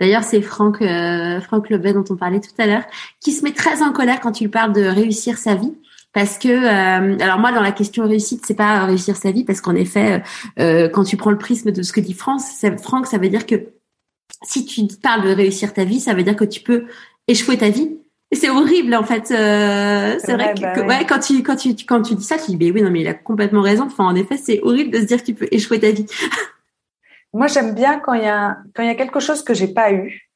D'ailleurs, 0.00 0.24
c'est 0.24 0.42
Franck, 0.42 0.82
euh, 0.82 1.40
Franck 1.40 1.70
Lebet 1.70 1.92
dont 1.92 2.04
on 2.10 2.16
parlait 2.16 2.40
tout 2.40 2.50
à 2.58 2.66
l'heure, 2.66 2.82
qui 3.20 3.32
se 3.32 3.44
met 3.44 3.52
très 3.52 3.82
en 3.82 3.92
colère 3.92 4.20
quand 4.20 4.32
tu 4.32 4.48
parles 4.48 4.72
de 4.72 4.82
réussir 4.82 5.38
sa 5.38 5.54
vie. 5.54 5.72
Parce 6.12 6.38
que, 6.38 6.48
euh, 6.48 7.18
alors 7.20 7.38
moi, 7.38 7.52
dans 7.52 7.60
la 7.60 7.72
question 7.72 8.06
réussite, 8.06 8.44
c'est 8.46 8.54
pas 8.54 8.84
réussir 8.86 9.16
sa 9.16 9.30
vie, 9.30 9.44
parce 9.44 9.60
qu'en 9.60 9.74
effet, 9.74 10.22
euh, 10.58 10.88
quand 10.88 11.04
tu 11.04 11.16
prends 11.16 11.30
le 11.30 11.38
prisme 11.38 11.72
de 11.72 11.82
ce 11.82 11.92
que 11.92 12.00
dit 12.00 12.14
France, 12.14 12.64
Franck, 12.82 13.06
ça 13.06 13.18
veut 13.18 13.28
dire 13.28 13.46
que 13.46 13.72
si 14.42 14.64
tu 14.64 14.86
parles 15.00 15.24
de 15.24 15.30
réussir 15.30 15.72
ta 15.72 15.84
vie, 15.84 16.00
ça 16.00 16.14
veut 16.14 16.22
dire 16.22 16.36
que 16.36 16.44
tu 16.44 16.60
peux 16.60 16.86
échouer 17.26 17.58
ta 17.58 17.68
vie, 17.68 17.96
c'est 18.32 18.50
horrible 18.50 18.94
en 18.94 19.04
fait. 19.04 19.30
Euh, 19.30 20.18
c'est 20.18 20.34
vrai, 20.34 20.54
que, 20.54 20.80
bah 20.80 20.98
ouais. 20.98 21.06
quand 21.06 21.18
tu 21.18 21.42
quand 21.42 21.56
tu 21.56 21.74
quand 21.86 22.02
tu 22.02 22.14
dis 22.14 22.24
ça, 22.24 22.36
tu 22.36 22.50
dis 22.50 22.56
mais 22.56 22.70
oui 22.70 22.82
non 22.82 22.90
mais 22.90 23.00
il 23.00 23.08
a 23.08 23.14
complètement 23.14 23.62
raison. 23.62 23.84
Enfin 23.84 24.04
en 24.04 24.14
effet 24.14 24.36
c'est 24.36 24.60
horrible 24.62 24.90
de 24.90 24.98
se 24.98 25.04
dire 25.04 25.20
que 25.20 25.26
tu 25.26 25.34
peux 25.34 25.48
échouer 25.50 25.80
ta 25.80 25.90
vie. 25.90 26.06
Moi 27.32 27.46
j'aime 27.46 27.74
bien 27.74 27.98
quand 28.00 28.14
il 28.14 28.22
y 28.22 28.28
a 28.28 28.58
quand 28.74 28.82
il 28.82 28.86
y 28.86 28.92
a 28.92 28.94
quelque 28.94 29.20
chose 29.20 29.42
que 29.42 29.54
j'ai 29.54 29.68
pas 29.68 29.92
eu 29.92 30.30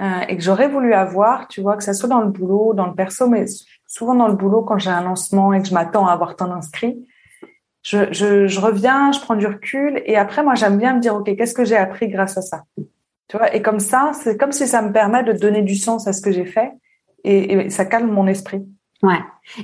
euh, 0.00 0.20
et 0.28 0.36
que 0.36 0.42
j'aurais 0.42 0.68
voulu 0.68 0.94
avoir, 0.94 1.48
tu 1.48 1.60
vois 1.60 1.76
que 1.76 1.84
ça 1.84 1.92
soit 1.92 2.08
dans 2.08 2.20
le 2.20 2.30
boulot, 2.30 2.74
dans 2.74 2.86
le 2.86 2.94
perso, 2.94 3.28
mais 3.28 3.44
souvent 3.86 4.14
dans 4.14 4.28
le 4.28 4.34
boulot 4.34 4.62
quand 4.62 4.78
j'ai 4.78 4.90
un 4.90 5.02
lancement 5.02 5.52
et 5.52 5.60
que 5.60 5.68
je 5.68 5.74
m'attends 5.74 6.06
à 6.06 6.12
avoir 6.12 6.36
tant 6.36 6.48
d'inscrits. 6.48 7.06
je, 7.82 8.12
je, 8.12 8.46
je, 8.46 8.60
reviens, 8.60 9.12
je 9.12 9.20
prends 9.20 9.36
du 9.36 9.46
recul 9.46 10.02
et 10.06 10.16
après 10.16 10.42
moi 10.42 10.54
j'aime 10.54 10.78
bien 10.78 10.94
me 10.94 11.00
dire 11.00 11.14
ok 11.14 11.24
qu'est-ce 11.36 11.54
que 11.54 11.64
j'ai 11.64 11.76
appris 11.76 12.08
grâce 12.08 12.36
à 12.38 12.42
ça, 12.42 12.64
tu 13.28 13.36
vois 13.36 13.54
et 13.54 13.62
comme 13.62 13.80
ça 13.80 14.12
c'est 14.14 14.36
comme 14.36 14.52
si 14.52 14.66
ça 14.66 14.82
me 14.82 14.92
permet 14.92 15.22
de 15.24 15.32
donner 15.32 15.62
du 15.62 15.74
sens 15.74 16.06
à 16.06 16.12
ce 16.12 16.20
que 16.20 16.30
j'ai 16.30 16.44
fait 16.44 16.72
et, 17.24 17.52
et, 17.52 17.70
ça 17.70 17.84
calme 17.84 18.10
mon 18.10 18.26
esprit. 18.26 18.64
Ouais. 19.02 19.20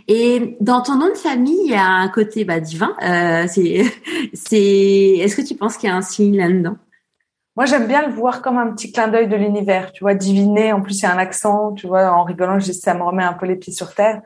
Et 0.08 0.56
dans 0.60 0.80
ton 0.80 0.96
nom 0.96 1.08
de 1.08 1.16
famille, 1.16 1.60
il 1.64 1.70
y 1.70 1.74
a 1.74 1.86
un 1.86 2.08
côté 2.08 2.44
bah, 2.44 2.60
divin. 2.60 2.94
Euh, 3.02 3.46
c'est, 3.48 3.84
c'est. 4.34 5.18
Est-ce 5.18 5.36
que 5.36 5.42
tu 5.42 5.54
penses 5.54 5.76
qu'il 5.76 5.88
y 5.88 5.92
a 5.92 5.96
un 5.96 6.02
signe 6.02 6.36
là-dedans? 6.36 6.76
Moi, 7.56 7.66
j'aime 7.66 7.86
bien 7.86 8.06
le 8.06 8.12
voir 8.12 8.42
comme 8.42 8.58
un 8.58 8.72
petit 8.72 8.92
clin 8.92 9.08
d'œil 9.08 9.28
de 9.28 9.36
l'univers. 9.36 9.92
Tu 9.92 10.04
vois, 10.04 10.14
diviner. 10.14 10.72
En 10.72 10.80
plus, 10.80 10.98
il 11.00 11.02
y 11.02 11.06
a 11.06 11.14
un 11.14 11.18
accent. 11.18 11.72
Tu 11.72 11.86
vois, 11.86 12.10
en 12.12 12.24
rigolant, 12.24 12.58
je 12.58 12.66
dis 12.66 12.74
ça 12.74 12.94
me 12.94 13.02
remet 13.02 13.24
un 13.24 13.34
peu 13.34 13.46
les 13.46 13.56
pieds 13.56 13.72
sur 13.72 13.94
terre. 13.94 14.22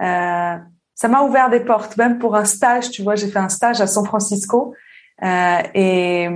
Euh, 0.00 0.56
ça 0.94 1.08
m'a 1.08 1.22
ouvert 1.22 1.50
des 1.50 1.60
portes, 1.60 1.96
même 1.96 2.18
pour 2.18 2.34
un 2.34 2.44
stage. 2.44 2.90
Tu 2.90 3.02
vois, 3.02 3.14
j'ai 3.14 3.28
fait 3.28 3.38
un 3.38 3.48
stage 3.48 3.80
à 3.80 3.86
San 3.86 4.04
Francisco. 4.04 4.74
Euh, 5.22 5.58
et, 5.74 6.28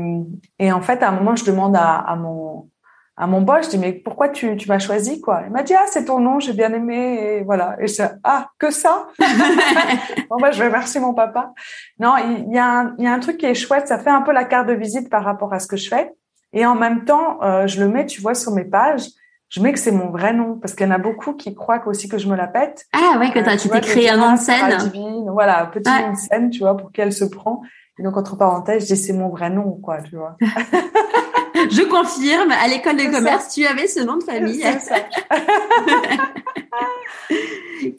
et 0.59 0.72
en 0.72 0.80
fait, 0.83 1.03
à 1.03 1.09
un 1.09 1.12
moment, 1.12 1.37
je 1.37 1.45
demande 1.45 1.76
à, 1.76 1.97
à 1.97 2.16
mon 2.16 2.68
à 3.17 3.27
mon 3.27 3.43
boss, 3.43 3.67
je 3.67 3.71
dis 3.71 3.79
mais 3.79 3.93
pourquoi 3.93 4.31
tu, 4.31 4.57
tu 4.57 4.69
m'as 4.69 4.79
choisi 4.79 5.21
quoi? 5.21 5.43
Il 5.47 5.53
m'a 5.53 5.63
dit 5.63 5.75
ah 5.75 5.85
c'est 5.87 6.07
ton 6.07 6.19
nom, 6.19 6.41
j'ai 6.41 6.55
bien 6.55 6.73
aimé 6.73 7.19
et 7.21 7.45
voilà. 7.45 7.77
Et 7.81 7.87
je 7.87 8.03
ah 8.25 8.49
que 8.59 8.71
ça? 8.71 9.09
Bon 10.31 10.37
bah 10.41 10.51
je 10.51 10.59
vais 10.59 10.69
remercier 10.69 11.01
mon 11.01 11.13
papa. 11.13 11.53
Non, 11.99 12.17
il 12.17 12.53
y 12.53 12.59
a 12.59 12.67
un, 12.67 12.95
il 12.99 13.05
y 13.05 13.07
a 13.07 13.13
un 13.13 13.21
truc 13.21 13.37
qui 13.37 13.47
est 13.47 13.55
chouette, 13.55 13.87
ça 13.87 13.99
fait 13.99 14.11
un 14.11 14.23
peu 14.23 14.33
la 14.33 14.45
carte 14.45 14.67
de 14.67 14.73
visite 14.73 15.11
par 15.11 15.25
rapport 15.25 15.53
à 15.53 15.59
ce 15.59 15.67
que 15.67 15.77
je 15.77 15.89
fais 15.89 16.13
et 16.55 16.65
en 16.65 16.75
même 16.75 17.05
temps 17.05 17.43
euh, 17.43 17.67
je 17.67 17.81
le 17.81 17.89
mets, 17.89 18.07
tu 18.07 18.21
vois, 18.21 18.35
sur 18.35 18.53
mes 18.53 18.65
pages. 18.65 19.07
Je 19.51 19.61
mets 19.61 19.75
que 19.75 19.79
c'est 19.79 19.93
mon 19.93 20.09
vrai 20.09 20.33
nom 20.33 20.59
parce 20.59 20.75
qu'il 20.75 20.87
y 20.87 20.89
en 20.89 20.95
a 20.95 20.99
beaucoup 20.99 21.35
qui 21.35 21.55
croient 21.55 21.83
aussi 21.87 22.09
que 22.09 22.17
je 22.17 22.27
me 22.27 22.37
la 22.37 22.47
pète. 22.47 22.87
Ah 22.95 23.19
ouais, 23.19 23.31
que 23.31 23.39
euh, 23.39 23.57
tu 23.57 23.69
t'es 23.69 23.81
créé 23.83 24.09
un 24.09 24.17
nom 24.17 24.33
de 24.33 24.39
scène. 24.39 24.75
Divine, 24.79 25.29
voilà, 25.31 25.67
petit 25.67 25.91
nom 25.91 26.13
de 26.13 26.17
scène, 26.17 26.49
tu 26.49 26.61
vois, 26.61 26.75
pour 26.75 26.91
qu'elle 26.91 27.13
se 27.13 27.27
prend. 27.27 27.61
Et 27.99 28.03
donc 28.03 28.17
entre 28.17 28.37
parenthèses, 28.37 28.89
je 28.89 28.95
dis 28.95 29.01
c'est 29.01 29.13
mon 29.13 29.29
vrai 29.29 29.51
nom 29.51 29.79
quoi, 29.83 30.01
tu 30.01 30.17
vois. 30.17 30.37
Je 31.71 31.83
confirme, 31.83 32.51
à 32.51 32.67
l'école 32.69 32.97
de 32.97 33.11
commerce, 33.11 33.49
tu 33.55 33.67
avais 33.67 33.87
ce 33.87 34.01
nom 34.01 34.17
de 34.17 34.25
famille. 34.25 34.61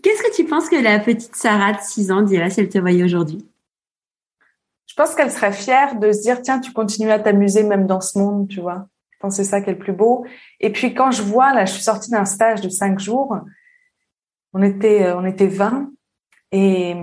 Qu'est-ce 0.01 0.23
que 0.23 0.35
tu 0.35 0.45
penses 0.45 0.69
que 0.69 0.75
la 0.75 0.99
petite 0.99 1.35
Sarah 1.35 1.73
de 1.73 1.81
6 1.81 2.11
ans 2.11 2.21
dirait 2.21 2.49
si 2.49 2.61
elle 2.61 2.69
te 2.69 2.79
voyait 2.79 3.03
aujourd'hui? 3.03 3.45
Je 4.87 4.95
pense 4.95 5.13
qu'elle 5.15 5.31
serait 5.31 5.51
fière 5.51 5.99
de 5.99 6.11
se 6.11 6.21
dire, 6.21 6.41
tiens, 6.41 6.59
tu 6.59 6.71
continues 6.71 7.11
à 7.11 7.19
t'amuser 7.19 7.63
même 7.63 7.87
dans 7.87 8.01
ce 8.01 8.17
monde, 8.17 8.47
tu 8.47 8.61
vois. 8.61 8.87
Je 9.11 9.17
pense 9.19 9.37
que 9.37 9.43
c'est 9.43 9.49
ça 9.49 9.61
qui 9.61 9.69
est 9.69 9.73
le 9.73 9.79
plus 9.79 9.93
beau. 9.93 10.25
Et 10.59 10.71
puis 10.71 10.93
quand 10.93 11.11
je 11.11 11.21
vois, 11.21 11.53
là, 11.53 11.65
je 11.65 11.73
suis 11.73 11.83
sortie 11.83 12.11
d'un 12.11 12.25
stage 12.25 12.61
de 12.61 12.69
5 12.69 12.99
jours, 12.99 13.37
on 14.53 14.61
était, 14.61 15.03
euh, 15.03 15.17
on 15.17 15.25
était 15.25 15.47
20 15.47 15.89
et, 16.51 16.95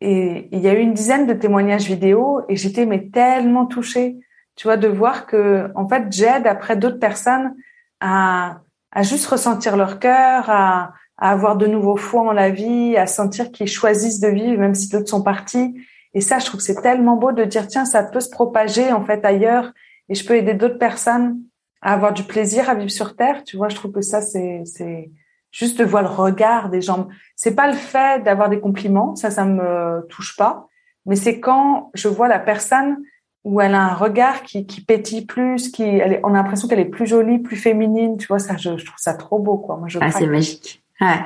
et 0.00 0.48
il 0.52 0.60
y 0.60 0.68
a 0.68 0.74
eu 0.74 0.80
une 0.80 0.92
dizaine 0.92 1.26
de 1.26 1.32
témoignages 1.32 1.86
vidéo. 1.86 2.42
Et 2.48 2.56
j'étais 2.56 2.86
mais 2.86 3.08
tellement 3.08 3.66
touchée 3.66 4.18
tu 4.60 4.66
vois, 4.66 4.76
de 4.76 4.88
voir 4.88 5.24
que 5.24 5.70
en 5.74 5.88
fait 5.88 6.12
j'aide 6.12 6.46
après 6.46 6.76
d'autres 6.76 6.98
personnes 6.98 7.54
à, 7.98 8.60
à 8.92 9.02
juste 9.02 9.26
ressentir 9.26 9.74
leur 9.74 9.98
cœur, 9.98 10.50
à, 10.50 10.92
à 11.16 11.30
avoir 11.30 11.56
de 11.56 11.66
nouveaux 11.66 11.96
foi 11.96 12.20
en 12.20 12.32
la 12.32 12.50
vie, 12.50 12.94
à 12.98 13.06
sentir 13.06 13.52
qu'ils 13.52 13.68
choisissent 13.68 14.20
de 14.20 14.28
vivre 14.28 14.60
même 14.60 14.74
si 14.74 14.90
d'autres 14.90 15.08
sont 15.08 15.22
partis. 15.22 15.80
Et 16.12 16.20
ça, 16.20 16.40
je 16.40 16.44
trouve 16.44 16.60
que 16.60 16.66
c'est 16.66 16.82
tellement 16.82 17.16
beau 17.16 17.32
de 17.32 17.44
dire 17.44 17.68
tiens, 17.68 17.86
ça 17.86 18.02
peut 18.02 18.20
se 18.20 18.28
propager 18.28 18.92
en 18.92 19.02
fait 19.02 19.24
ailleurs 19.24 19.72
et 20.10 20.14
je 20.14 20.26
peux 20.26 20.36
aider 20.36 20.52
d'autres 20.52 20.76
personnes 20.76 21.38
à 21.80 21.94
avoir 21.94 22.12
du 22.12 22.24
plaisir 22.24 22.68
à 22.68 22.74
vivre 22.74 22.90
sur 22.90 23.16
terre. 23.16 23.44
Tu 23.44 23.56
vois, 23.56 23.70
je 23.70 23.76
trouve 23.76 23.92
que 23.92 24.02
ça 24.02 24.20
c'est 24.20 24.60
c'est 24.66 25.10
juste 25.52 25.78
de 25.78 25.84
voir 25.84 26.02
le 26.02 26.10
regard 26.10 26.68
des 26.68 26.82
gens. 26.82 27.08
C'est 27.34 27.54
pas 27.54 27.66
le 27.66 27.78
fait 27.78 28.22
d'avoir 28.24 28.50
des 28.50 28.60
compliments, 28.60 29.16
ça 29.16 29.30
ça 29.30 29.46
me 29.46 30.06
touche 30.10 30.36
pas, 30.36 30.68
mais 31.06 31.16
c'est 31.16 31.40
quand 31.40 31.90
je 31.94 32.08
vois 32.08 32.28
la 32.28 32.38
personne 32.38 32.98
où 33.44 33.60
elle 33.60 33.74
a 33.74 33.82
un 33.82 33.94
regard 33.94 34.42
qui, 34.42 34.66
qui 34.66 34.82
pétille 34.82 35.24
plus, 35.24 35.70
qui, 35.70 35.82
elle 35.82 36.14
est, 36.14 36.20
on 36.24 36.30
a 36.30 36.34
l'impression 36.34 36.68
qu'elle 36.68 36.80
est 36.80 36.84
plus 36.84 37.06
jolie, 37.06 37.38
plus 37.38 37.56
féminine, 37.56 38.16
tu 38.18 38.26
vois, 38.26 38.38
ça, 38.38 38.56
je, 38.56 38.76
je 38.76 38.84
trouve 38.84 38.98
ça 38.98 39.14
trop 39.14 39.38
beau, 39.38 39.56
quoi. 39.56 39.76
Moi, 39.76 39.88
je 39.88 39.98
ah, 40.00 40.10
c'est 40.10 40.26
magique. 40.26 40.82
Ouais. 41.00 41.24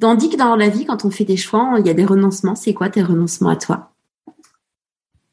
On 0.00 0.14
dit 0.14 0.30
que 0.30 0.36
dans 0.36 0.54
la 0.54 0.68
vie, 0.68 0.86
quand 0.86 1.04
on 1.04 1.10
fait 1.10 1.24
des 1.24 1.36
choix, 1.36 1.74
il 1.78 1.86
y 1.86 1.90
a 1.90 1.94
des 1.94 2.04
renoncements. 2.04 2.54
C'est 2.54 2.72
quoi 2.72 2.88
tes 2.88 3.02
renoncements 3.02 3.50
à 3.50 3.56
toi? 3.56 3.90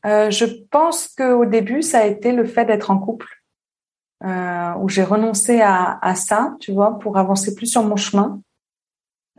Euh, 0.07 0.31
Je 0.31 0.45
pense 0.71 1.07
qu'au 1.07 1.45
début, 1.45 1.83
ça 1.83 1.99
a 1.99 2.05
été 2.05 2.31
le 2.31 2.45
fait 2.45 2.65
d'être 2.65 2.89
en 2.89 2.97
couple, 2.97 3.27
euh, 4.23 4.73
où 4.79 4.89
j'ai 4.89 5.03
renoncé 5.03 5.61
à, 5.61 5.99
à, 6.01 6.15
ça, 6.15 6.55
tu 6.59 6.71
vois, 6.71 6.97
pour 6.97 7.17
avancer 7.17 7.53
plus 7.53 7.67
sur 7.67 7.83
mon 7.83 7.95
chemin. 7.95 8.41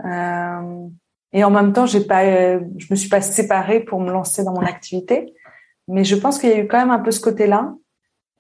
Euh, 0.05 0.87
et 1.33 1.43
en 1.43 1.51
même 1.51 1.73
temps, 1.73 1.87
j'ai 1.87 2.05
pas, 2.05 2.59
je 2.61 2.87
me 2.89 2.95
suis 2.95 3.09
pas 3.09 3.21
séparée 3.21 3.81
pour 3.81 4.01
me 4.01 4.13
lancer 4.13 4.45
dans 4.45 4.53
mon 4.53 4.65
activité. 4.65 5.35
Mais 5.89 6.05
je 6.05 6.17
pense 6.17 6.39
qu'il 6.39 6.51
y 6.51 6.53
a 6.53 6.59
eu 6.59 6.67
quand 6.67 6.79
même 6.79 6.91
un 6.91 6.99
peu 6.99 7.11
ce 7.11 7.21
côté-là. 7.21 7.75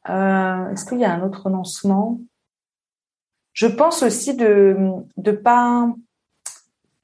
Euh, 0.09 0.71
Est-ce 0.71 0.85
qu'il 0.85 0.99
y 0.99 1.05
a 1.05 1.13
un 1.13 1.23
autre 1.23 1.45
renoncement? 1.45 2.19
Je 3.53 3.67
pense 3.67 4.03
aussi 4.03 4.35
de 4.35 4.77
de 5.17 5.33
pas. 5.33 5.89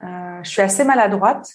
Euh, 0.02 0.40
je 0.42 0.50
suis 0.50 0.62
assez 0.62 0.84
maladroite, 0.84 1.48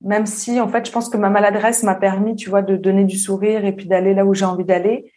même 0.00 0.26
si 0.26 0.60
en 0.60 0.68
fait 0.68 0.86
je 0.86 0.92
pense 0.92 1.08
que 1.08 1.16
ma 1.16 1.30
maladresse 1.30 1.82
m'a 1.82 1.94
permis, 1.94 2.36
tu 2.36 2.50
vois, 2.50 2.62
de 2.62 2.76
donner 2.76 3.04
du 3.04 3.18
sourire 3.18 3.64
et 3.64 3.72
puis 3.72 3.86
d'aller 3.86 4.14
là 4.14 4.24
où 4.24 4.34
j'ai 4.34 4.44
envie 4.44 4.64
d'aller. 4.64 5.12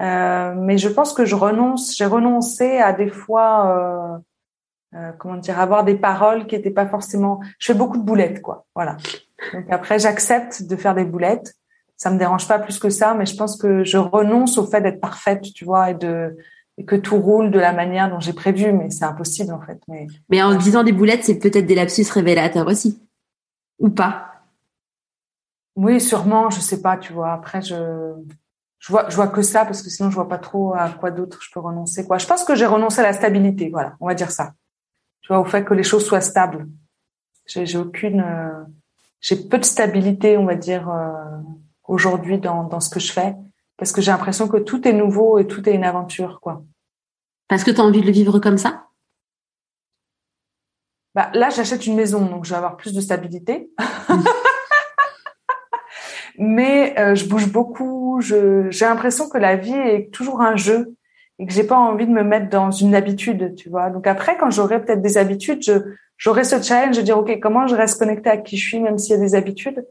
Euh, 0.00 0.54
mais 0.56 0.78
je 0.78 0.88
pense 0.88 1.12
que 1.12 1.24
je 1.24 1.34
renonce, 1.34 1.96
j'ai 1.96 2.06
renoncé 2.06 2.78
à 2.78 2.92
des 2.92 3.08
fois, 3.08 4.22
euh, 4.94 4.98
euh, 4.98 5.12
comment 5.18 5.36
dire, 5.36 5.60
avoir 5.60 5.84
des 5.84 5.94
paroles 5.94 6.46
qui 6.46 6.56
étaient 6.56 6.70
pas 6.70 6.86
forcément. 6.86 7.40
Je 7.58 7.72
fais 7.72 7.78
beaucoup 7.78 7.98
de 7.98 8.02
boulettes, 8.02 8.42
quoi. 8.42 8.66
Voilà. 8.74 8.96
Donc 9.52 9.66
après, 9.70 9.98
j'accepte 9.98 10.64
de 10.64 10.76
faire 10.76 10.94
des 10.94 11.04
boulettes 11.04 11.54
ça 11.96 12.10
me 12.10 12.18
dérange 12.18 12.48
pas 12.48 12.58
plus 12.58 12.78
que 12.78 12.90
ça, 12.90 13.14
mais 13.14 13.26
je 13.26 13.36
pense 13.36 13.56
que 13.56 13.84
je 13.84 13.98
renonce 13.98 14.58
au 14.58 14.66
fait 14.66 14.80
d'être 14.80 15.00
parfaite, 15.00 15.42
tu 15.42 15.64
vois, 15.64 15.90
et 15.90 15.94
de 15.94 16.36
et 16.76 16.84
que 16.84 16.96
tout 16.96 17.18
roule 17.18 17.52
de 17.52 17.58
la 17.60 17.72
manière 17.72 18.10
dont 18.10 18.18
j'ai 18.18 18.32
prévu, 18.32 18.72
mais 18.72 18.90
c'est 18.90 19.04
impossible 19.04 19.52
en 19.52 19.60
fait. 19.60 19.80
Mais, 19.86 20.08
mais 20.28 20.42
en 20.42 20.56
disant 20.56 20.82
des 20.82 20.92
boulettes, 20.92 21.22
c'est 21.22 21.38
peut-être 21.38 21.66
des 21.66 21.76
lapsus 21.76 22.06
révélateurs 22.10 22.66
aussi, 22.66 23.00
ou 23.78 23.90
pas 23.90 24.42
Oui, 25.76 26.00
sûrement, 26.00 26.50
je 26.50 26.60
sais 26.60 26.82
pas, 26.82 26.96
tu 26.96 27.12
vois. 27.12 27.32
Après, 27.32 27.62
je 27.62 28.12
je 28.80 28.92
vois 28.92 29.08
je 29.08 29.16
vois 29.16 29.28
que 29.28 29.40
ça 29.42 29.64
parce 29.64 29.82
que 29.82 29.88
sinon 29.88 30.10
je 30.10 30.16
vois 30.16 30.28
pas 30.28 30.38
trop 30.38 30.74
à 30.74 30.90
quoi 30.90 31.10
d'autre 31.10 31.38
je 31.40 31.50
peux 31.52 31.60
renoncer. 31.60 32.06
Quoi. 32.06 32.18
Je 32.18 32.26
pense 32.26 32.44
que 32.44 32.54
j'ai 32.54 32.66
renoncé 32.66 33.00
à 33.00 33.04
la 33.04 33.12
stabilité, 33.12 33.70
voilà, 33.70 33.96
on 34.00 34.08
va 34.08 34.14
dire 34.14 34.30
ça. 34.30 34.52
Tu 35.22 35.28
vois, 35.28 35.38
au 35.38 35.44
fait 35.44 35.64
que 35.64 35.74
les 35.74 35.84
choses 35.84 36.04
soient 36.04 36.20
stables. 36.20 36.66
J'ai 37.46 37.66
j'ai 37.66 37.78
aucune, 37.78 38.20
euh, 38.20 38.64
j'ai 39.20 39.36
peu 39.36 39.58
de 39.58 39.64
stabilité, 39.64 40.36
on 40.36 40.44
va 40.44 40.56
dire. 40.56 40.88
Euh, 40.90 41.12
aujourd'hui 41.84 42.38
dans, 42.38 42.64
dans 42.64 42.80
ce 42.80 42.90
que 42.90 43.00
je 43.00 43.12
fais 43.12 43.34
parce 43.76 43.92
que 43.92 44.00
j'ai 44.00 44.10
l'impression 44.10 44.48
que 44.48 44.56
tout 44.56 44.86
est 44.86 44.92
nouveau 44.92 45.38
et 45.38 45.46
tout 45.46 45.68
est 45.68 45.74
une 45.74 45.84
aventure 45.84 46.40
quoi. 46.40 46.62
Parce 47.48 47.64
que 47.64 47.70
tu 47.70 47.80
as 47.80 47.84
envie 47.84 48.00
de 48.00 48.06
le 48.06 48.12
vivre 48.12 48.38
comme 48.38 48.58
ça? 48.58 48.88
Bah, 51.14 51.30
Là, 51.34 51.50
j'achète 51.50 51.86
une 51.86 51.94
maison, 51.94 52.26
donc 52.26 52.44
je 52.44 52.50
vais 52.50 52.56
avoir 52.56 52.76
plus 52.76 52.92
de 52.92 53.00
stabilité. 53.00 53.70
Mais 56.38 56.98
euh, 56.98 57.14
je 57.14 57.28
bouge 57.28 57.52
beaucoup. 57.52 58.18
Je, 58.20 58.68
j'ai 58.70 58.86
l'impression 58.86 59.28
que 59.28 59.38
la 59.38 59.56
vie 59.56 59.74
est 59.74 60.12
toujours 60.12 60.40
un 60.40 60.56
jeu 60.56 60.96
et 61.38 61.46
que 61.46 61.52
j'ai 61.52 61.64
pas 61.64 61.76
envie 61.76 62.06
de 62.06 62.12
me 62.12 62.24
mettre 62.24 62.48
dans 62.48 62.70
une 62.70 62.94
habitude, 62.94 63.54
tu 63.56 63.68
vois. 63.68 63.90
Donc 63.90 64.06
après, 64.06 64.36
quand 64.36 64.50
j'aurai 64.50 64.84
peut-être 64.84 65.02
des 65.02 65.16
habitudes, 65.16 65.62
je, 65.62 65.72
j'aurai 66.16 66.44
ce 66.44 66.60
challenge 66.60 66.96
de 66.96 67.02
dire, 67.02 67.18
OK, 67.18 67.38
comment 67.40 67.66
je 67.66 67.76
reste 67.76 67.98
connectée 67.98 68.30
à 68.30 68.36
qui 68.36 68.56
je 68.56 68.66
suis, 68.66 68.80
même 68.80 68.98
s'il 68.98 69.16
y 69.16 69.18
a 69.18 69.20
des 69.20 69.34
habitudes? 69.34 69.84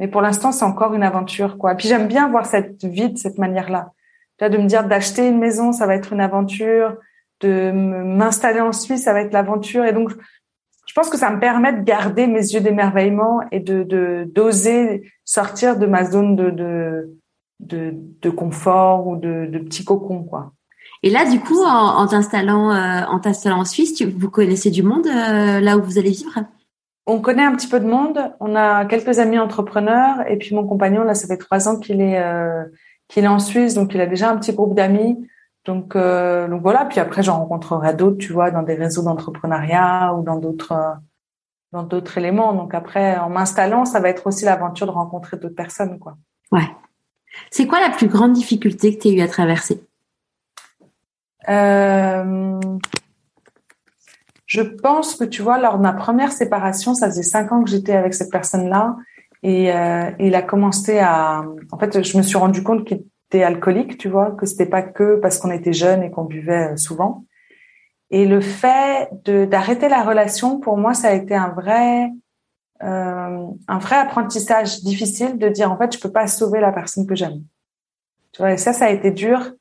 Mais 0.00 0.08
pour 0.08 0.22
l'instant, 0.22 0.50
c'est 0.50 0.64
encore 0.64 0.94
une 0.94 1.02
aventure, 1.02 1.58
quoi. 1.58 1.74
Puis 1.74 1.86
j'aime 1.86 2.08
bien 2.08 2.28
voir 2.28 2.46
cette 2.46 2.82
vie 2.84 3.10
de 3.10 3.18
cette 3.18 3.36
manière-là. 3.36 3.92
De 4.40 4.56
me 4.56 4.66
dire 4.66 4.84
d'acheter 4.84 5.28
une 5.28 5.38
maison, 5.38 5.72
ça 5.72 5.86
va 5.86 5.94
être 5.94 6.14
une 6.14 6.22
aventure. 6.22 6.96
De 7.40 7.70
m'installer 7.70 8.60
en 8.60 8.72
Suisse, 8.72 9.04
ça 9.04 9.12
va 9.12 9.20
être 9.20 9.34
l'aventure. 9.34 9.84
Et 9.84 9.92
donc, 9.92 10.10
je 10.86 10.94
pense 10.94 11.10
que 11.10 11.18
ça 11.18 11.30
me 11.30 11.38
permet 11.38 11.74
de 11.74 11.82
garder 11.82 12.26
mes 12.26 12.40
yeux 12.40 12.60
d'émerveillement 12.60 13.42
et 13.52 13.60
de 13.60 14.24
d'oser 14.34 15.12
sortir 15.26 15.78
de 15.78 15.84
ma 15.84 16.04
zone 16.04 16.34
de 16.34 16.50
de, 17.60 17.94
de, 18.22 18.30
confort 18.30 19.06
ou 19.06 19.16
de, 19.16 19.46
de 19.52 19.58
petit 19.58 19.84
cocon, 19.84 20.24
quoi. 20.24 20.54
Et 21.02 21.10
là, 21.10 21.30
du 21.30 21.40
coup, 21.40 21.62
en, 21.62 22.06
t'installant 22.06 22.70
euh, 22.70 23.04
en 23.06 23.20
t'installant 23.20 23.60
en 23.60 23.64
Suisse, 23.66 23.92
tu, 23.92 24.06
vous 24.06 24.30
connaissez 24.30 24.70
du 24.70 24.82
monde 24.82 25.06
euh, 25.06 25.60
là 25.60 25.76
où 25.76 25.82
vous 25.82 25.98
allez 25.98 26.10
vivre? 26.10 26.40
On 27.06 27.20
connaît 27.20 27.44
un 27.44 27.54
petit 27.54 27.68
peu 27.68 27.80
de 27.80 27.86
monde. 27.86 28.32
On 28.40 28.54
a 28.54 28.84
quelques 28.84 29.18
amis 29.18 29.38
entrepreneurs 29.38 30.28
et 30.28 30.36
puis 30.36 30.54
mon 30.54 30.66
compagnon 30.66 31.02
là, 31.02 31.14
ça 31.14 31.26
fait 31.26 31.36
trois 31.36 31.68
ans 31.68 31.78
qu'il 31.78 32.00
est 32.00 32.18
euh, 32.18 32.64
qu'il 33.08 33.24
est 33.24 33.28
en 33.28 33.40
Suisse, 33.40 33.74
donc 33.74 33.94
il 33.94 34.00
a 34.00 34.06
déjà 34.06 34.30
un 34.30 34.36
petit 34.36 34.52
groupe 34.52 34.74
d'amis. 34.74 35.26
Donc 35.64 35.96
euh, 35.96 36.48
donc 36.48 36.62
voilà. 36.62 36.84
Puis 36.86 37.00
après, 37.00 37.22
j'en 37.22 37.38
rencontrerai 37.38 37.94
d'autres, 37.94 38.18
tu 38.18 38.32
vois, 38.32 38.50
dans 38.50 38.62
des 38.62 38.74
réseaux 38.74 39.02
d'entrepreneuriat 39.02 40.14
ou 40.14 40.22
dans 40.22 40.36
d'autres 40.36 40.72
euh, 40.72 40.94
dans 41.72 41.82
d'autres 41.82 42.18
éléments. 42.18 42.52
Donc 42.54 42.74
après, 42.74 43.18
en 43.18 43.28
m'installant, 43.28 43.84
ça 43.84 44.00
va 44.00 44.08
être 44.08 44.26
aussi 44.26 44.44
l'aventure 44.44 44.86
de 44.86 44.92
rencontrer 44.92 45.36
d'autres 45.36 45.54
personnes, 45.54 45.98
quoi. 45.98 46.16
Ouais. 46.52 46.68
C'est 47.50 47.66
quoi 47.66 47.80
la 47.80 47.90
plus 47.90 48.08
grande 48.08 48.32
difficulté 48.32 48.96
que 48.96 49.02
tu 49.02 49.08
as 49.08 49.12
eu 49.12 49.20
à 49.20 49.28
traverser? 49.28 49.84
Euh, 51.48 52.58
je 54.50 54.62
pense 54.62 55.14
que 55.14 55.22
tu 55.22 55.42
vois, 55.42 55.60
lors 55.60 55.78
de 55.78 55.82
ma 55.82 55.92
première 55.92 56.32
séparation, 56.32 56.92
ça 56.92 57.06
faisait 57.06 57.22
cinq 57.22 57.52
ans 57.52 57.62
que 57.62 57.70
j'étais 57.70 57.92
avec 57.92 58.14
cette 58.14 58.32
personne-là, 58.32 58.96
Et 59.44 59.72
euh, 59.72 60.10
il 60.18 60.34
a 60.34 60.42
commencé 60.42 60.98
à. 60.98 61.44
En 61.70 61.78
fait, 61.78 62.02
je 62.02 62.16
me 62.18 62.22
suis 62.22 62.36
rendu 62.36 62.64
compte 62.64 62.84
qu'il 62.84 63.04
était 63.28 63.44
alcoolique, 63.44 63.96
tu 63.96 64.08
vois, 64.08 64.32
que 64.32 64.46
c'était 64.46 64.66
pas 64.66 64.82
que 64.82 65.20
parce 65.20 65.38
qu'on 65.38 65.52
était 65.52 65.72
jeune 65.72 66.02
et 66.02 66.10
qu'on 66.10 66.24
buvait 66.24 66.72
euh, 66.72 66.76
souvent. 66.76 67.24
Et 68.10 68.26
le 68.26 68.40
fait 68.40 69.08
d'arrêter 69.24 69.88
la 69.88 70.02
relation, 70.02 70.58
pour 70.58 70.76
moi, 70.76 70.94
ça 70.94 71.10
a 71.10 71.12
été 71.12 71.36
un 71.36 71.50
vrai 71.50 72.10
euh, 72.82 73.46
un 73.68 73.78
vrai 73.78 73.96
apprentissage 73.96 74.80
difficile 74.82 75.38
de 75.38 75.48
dire 75.48 75.70
en 75.70 75.78
fait, 75.78 75.94
je 75.94 76.00
peux 76.00 76.10
pas 76.10 76.26
sauver 76.26 76.58
la 76.58 76.72
personne 76.72 77.06
que 77.06 77.14
j'aime. 77.14 77.44
Tu 78.32 78.42
vois, 78.42 78.54
et 78.54 78.56
ça, 78.56 78.72
ça 78.72 78.86
a 78.86 78.90
été 78.90 79.12
dur 79.12 79.52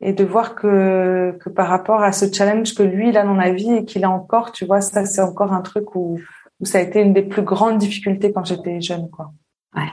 et 0.00 0.12
de 0.12 0.24
voir 0.24 0.54
que 0.54 1.36
que 1.40 1.48
par 1.48 1.68
rapport 1.68 2.02
à 2.02 2.12
ce 2.12 2.32
challenge 2.32 2.74
que 2.74 2.82
lui 2.82 3.08
il 3.08 3.16
a 3.16 3.24
dans 3.24 3.34
la 3.34 3.52
vie 3.52 3.72
et 3.74 3.84
qu'il 3.84 4.04
a 4.04 4.10
encore, 4.10 4.52
tu 4.52 4.64
vois, 4.64 4.80
ça 4.80 5.04
c'est 5.04 5.22
encore 5.22 5.52
un 5.52 5.62
truc 5.62 5.94
où 5.94 6.18
où 6.60 6.64
ça 6.64 6.78
a 6.78 6.80
été 6.80 7.00
une 7.00 7.12
des 7.12 7.22
plus 7.22 7.42
grandes 7.42 7.78
difficultés 7.78 8.32
quand 8.32 8.44
j'étais 8.44 8.80
jeune, 8.80 9.08
quoi. 9.10 9.32
Ouais. 9.76 9.92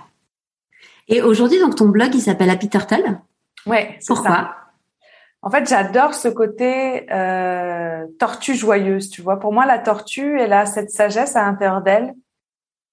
Et 1.08 1.22
aujourd'hui, 1.22 1.60
donc 1.60 1.76
ton 1.76 1.90
blog, 1.90 2.14
il 2.16 2.22
s'appelle 2.22 2.50
Happy 2.50 2.70
Turtle. 2.70 3.20
Ouais. 3.66 4.00
Pourquoi? 4.08 4.32
Ça. 4.32 4.56
En 5.42 5.52
fait, 5.52 5.70
j'adore 5.70 6.16
ce 6.16 6.28
côté 6.28 7.06
euh, 7.12 8.08
tortue 8.18 8.56
joyeuse. 8.56 9.12
Tu 9.12 9.22
vois, 9.22 9.40
pour 9.40 9.54
moi, 9.54 9.68
la 9.68 9.78
tortue, 9.78 10.40
elle 10.40 10.54
a 10.54 10.66
cette 10.66 10.90
sagesse 10.90 11.36
à 11.36 11.44
l'intérieur 11.44 11.84
d'elle. 11.84 12.16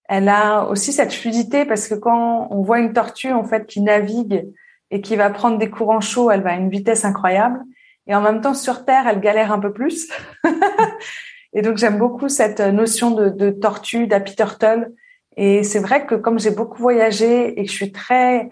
Elle 0.04 0.28
a 0.28 0.64
aussi 0.64 0.92
cette 0.92 1.14
fluidité 1.14 1.64
parce 1.64 1.88
que 1.88 1.94
quand 1.94 2.48
on 2.50 2.60
voit 2.62 2.80
une 2.80 2.92
tortue 2.92 3.32
en 3.32 3.44
fait 3.44 3.66
qui 3.66 3.80
navigue 3.80 4.52
et 4.92 5.00
qui 5.00 5.16
va 5.16 5.30
prendre 5.30 5.58
des 5.58 5.70
courants 5.70 6.02
chauds, 6.02 6.30
elle 6.30 6.42
va 6.42 6.50
à 6.50 6.56
une 6.56 6.68
vitesse 6.68 7.04
incroyable. 7.04 7.60
Et 8.06 8.14
en 8.14 8.20
même 8.20 8.42
temps, 8.42 8.54
sur 8.54 8.84
Terre, 8.84 9.08
elle 9.08 9.20
galère 9.20 9.50
un 9.50 9.58
peu 9.58 9.72
plus. 9.72 10.08
Et 11.54 11.62
donc 11.62 11.76
j'aime 11.76 11.98
beaucoup 11.98 12.28
cette 12.28 12.60
notion 12.60 13.10
de, 13.10 13.50
tortue, 13.50 14.06
d'happy 14.06 14.36
turtle. 14.36 14.92
Et 15.36 15.64
c'est 15.64 15.78
vrai 15.78 16.06
que 16.06 16.14
comme 16.14 16.38
j'ai 16.38 16.50
beaucoup 16.50 16.80
voyagé 16.80 17.58
et 17.58 17.64
que 17.64 17.70
je 17.70 17.74
suis 17.74 17.92
très, 17.92 18.50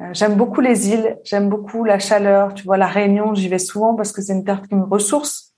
euh, 0.00 0.10
j'aime 0.12 0.34
beaucoup 0.34 0.60
les 0.60 0.90
îles, 0.90 1.18
j'aime 1.24 1.48
beaucoup 1.48 1.84
la 1.84 1.98
chaleur. 1.98 2.54
Tu 2.54 2.64
vois, 2.64 2.78
la 2.78 2.86
Réunion, 2.86 3.34
j'y 3.34 3.48
vais 3.48 3.58
souvent 3.58 3.94
parce 3.94 4.12
que 4.12 4.22
c'est 4.22 4.32
une 4.32 4.44
terre 4.44 4.62
qui 4.62 4.74
me 4.74 4.84
ressource. 4.84 5.54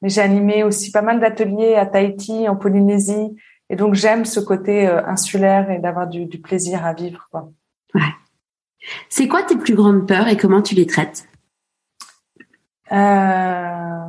Mais 0.00 0.08
j'ai 0.08 0.20
animé 0.20 0.64
aussi 0.64 0.90
pas 0.90 1.02
mal 1.02 1.20
d'ateliers 1.20 1.76
à 1.76 1.86
Tahiti, 1.86 2.48
en 2.48 2.56
Polynésie. 2.56 3.36
Et 3.70 3.76
donc 3.76 3.94
j'aime 3.94 4.24
ce 4.24 4.40
côté 4.40 4.86
euh, 4.86 5.04
insulaire 5.06 5.70
et 5.70 5.78
d'avoir 5.78 6.06
du, 6.06 6.26
du, 6.26 6.40
plaisir 6.40 6.84
à 6.84 6.92
vivre. 6.92 7.26
Quoi. 7.30 7.50
Ouais. 7.94 8.02
C'est 9.08 9.28
quoi 9.28 9.42
tes 9.42 9.56
plus 9.56 9.74
grandes 9.74 10.06
peurs 10.06 10.28
et 10.28 10.36
comment 10.36 10.62
tu 10.62 10.74
les 10.74 10.86
traites? 10.86 11.26
Euh... 12.92 14.08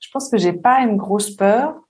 Je 0.00 0.10
pense 0.12 0.30
que 0.30 0.36
j'ai 0.36 0.52
pas 0.52 0.80
une 0.80 0.96
grosse 0.96 1.30
peur. 1.30 1.80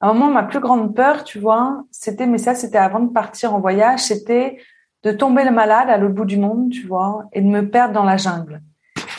À 0.00 0.08
un 0.08 0.14
moment, 0.14 0.30
ma 0.30 0.42
plus 0.42 0.60
grande 0.60 0.96
peur, 0.96 1.24
tu 1.24 1.38
vois, 1.38 1.84
c'était, 1.90 2.26
mais 2.26 2.38
ça, 2.38 2.54
c'était 2.54 2.78
avant 2.78 3.00
de 3.00 3.12
partir 3.12 3.54
en 3.54 3.60
voyage, 3.60 4.00
c'était 4.00 4.58
de 5.02 5.12
tomber 5.12 5.44
le 5.44 5.50
malade 5.50 5.90
à 5.90 5.98
l'autre 5.98 6.14
bout 6.14 6.24
du 6.24 6.38
monde, 6.38 6.70
tu 6.70 6.86
vois, 6.86 7.24
et 7.32 7.40
de 7.40 7.46
me 7.46 7.68
perdre 7.68 7.94
dans 7.94 8.04
la 8.04 8.16
jungle. 8.16 8.62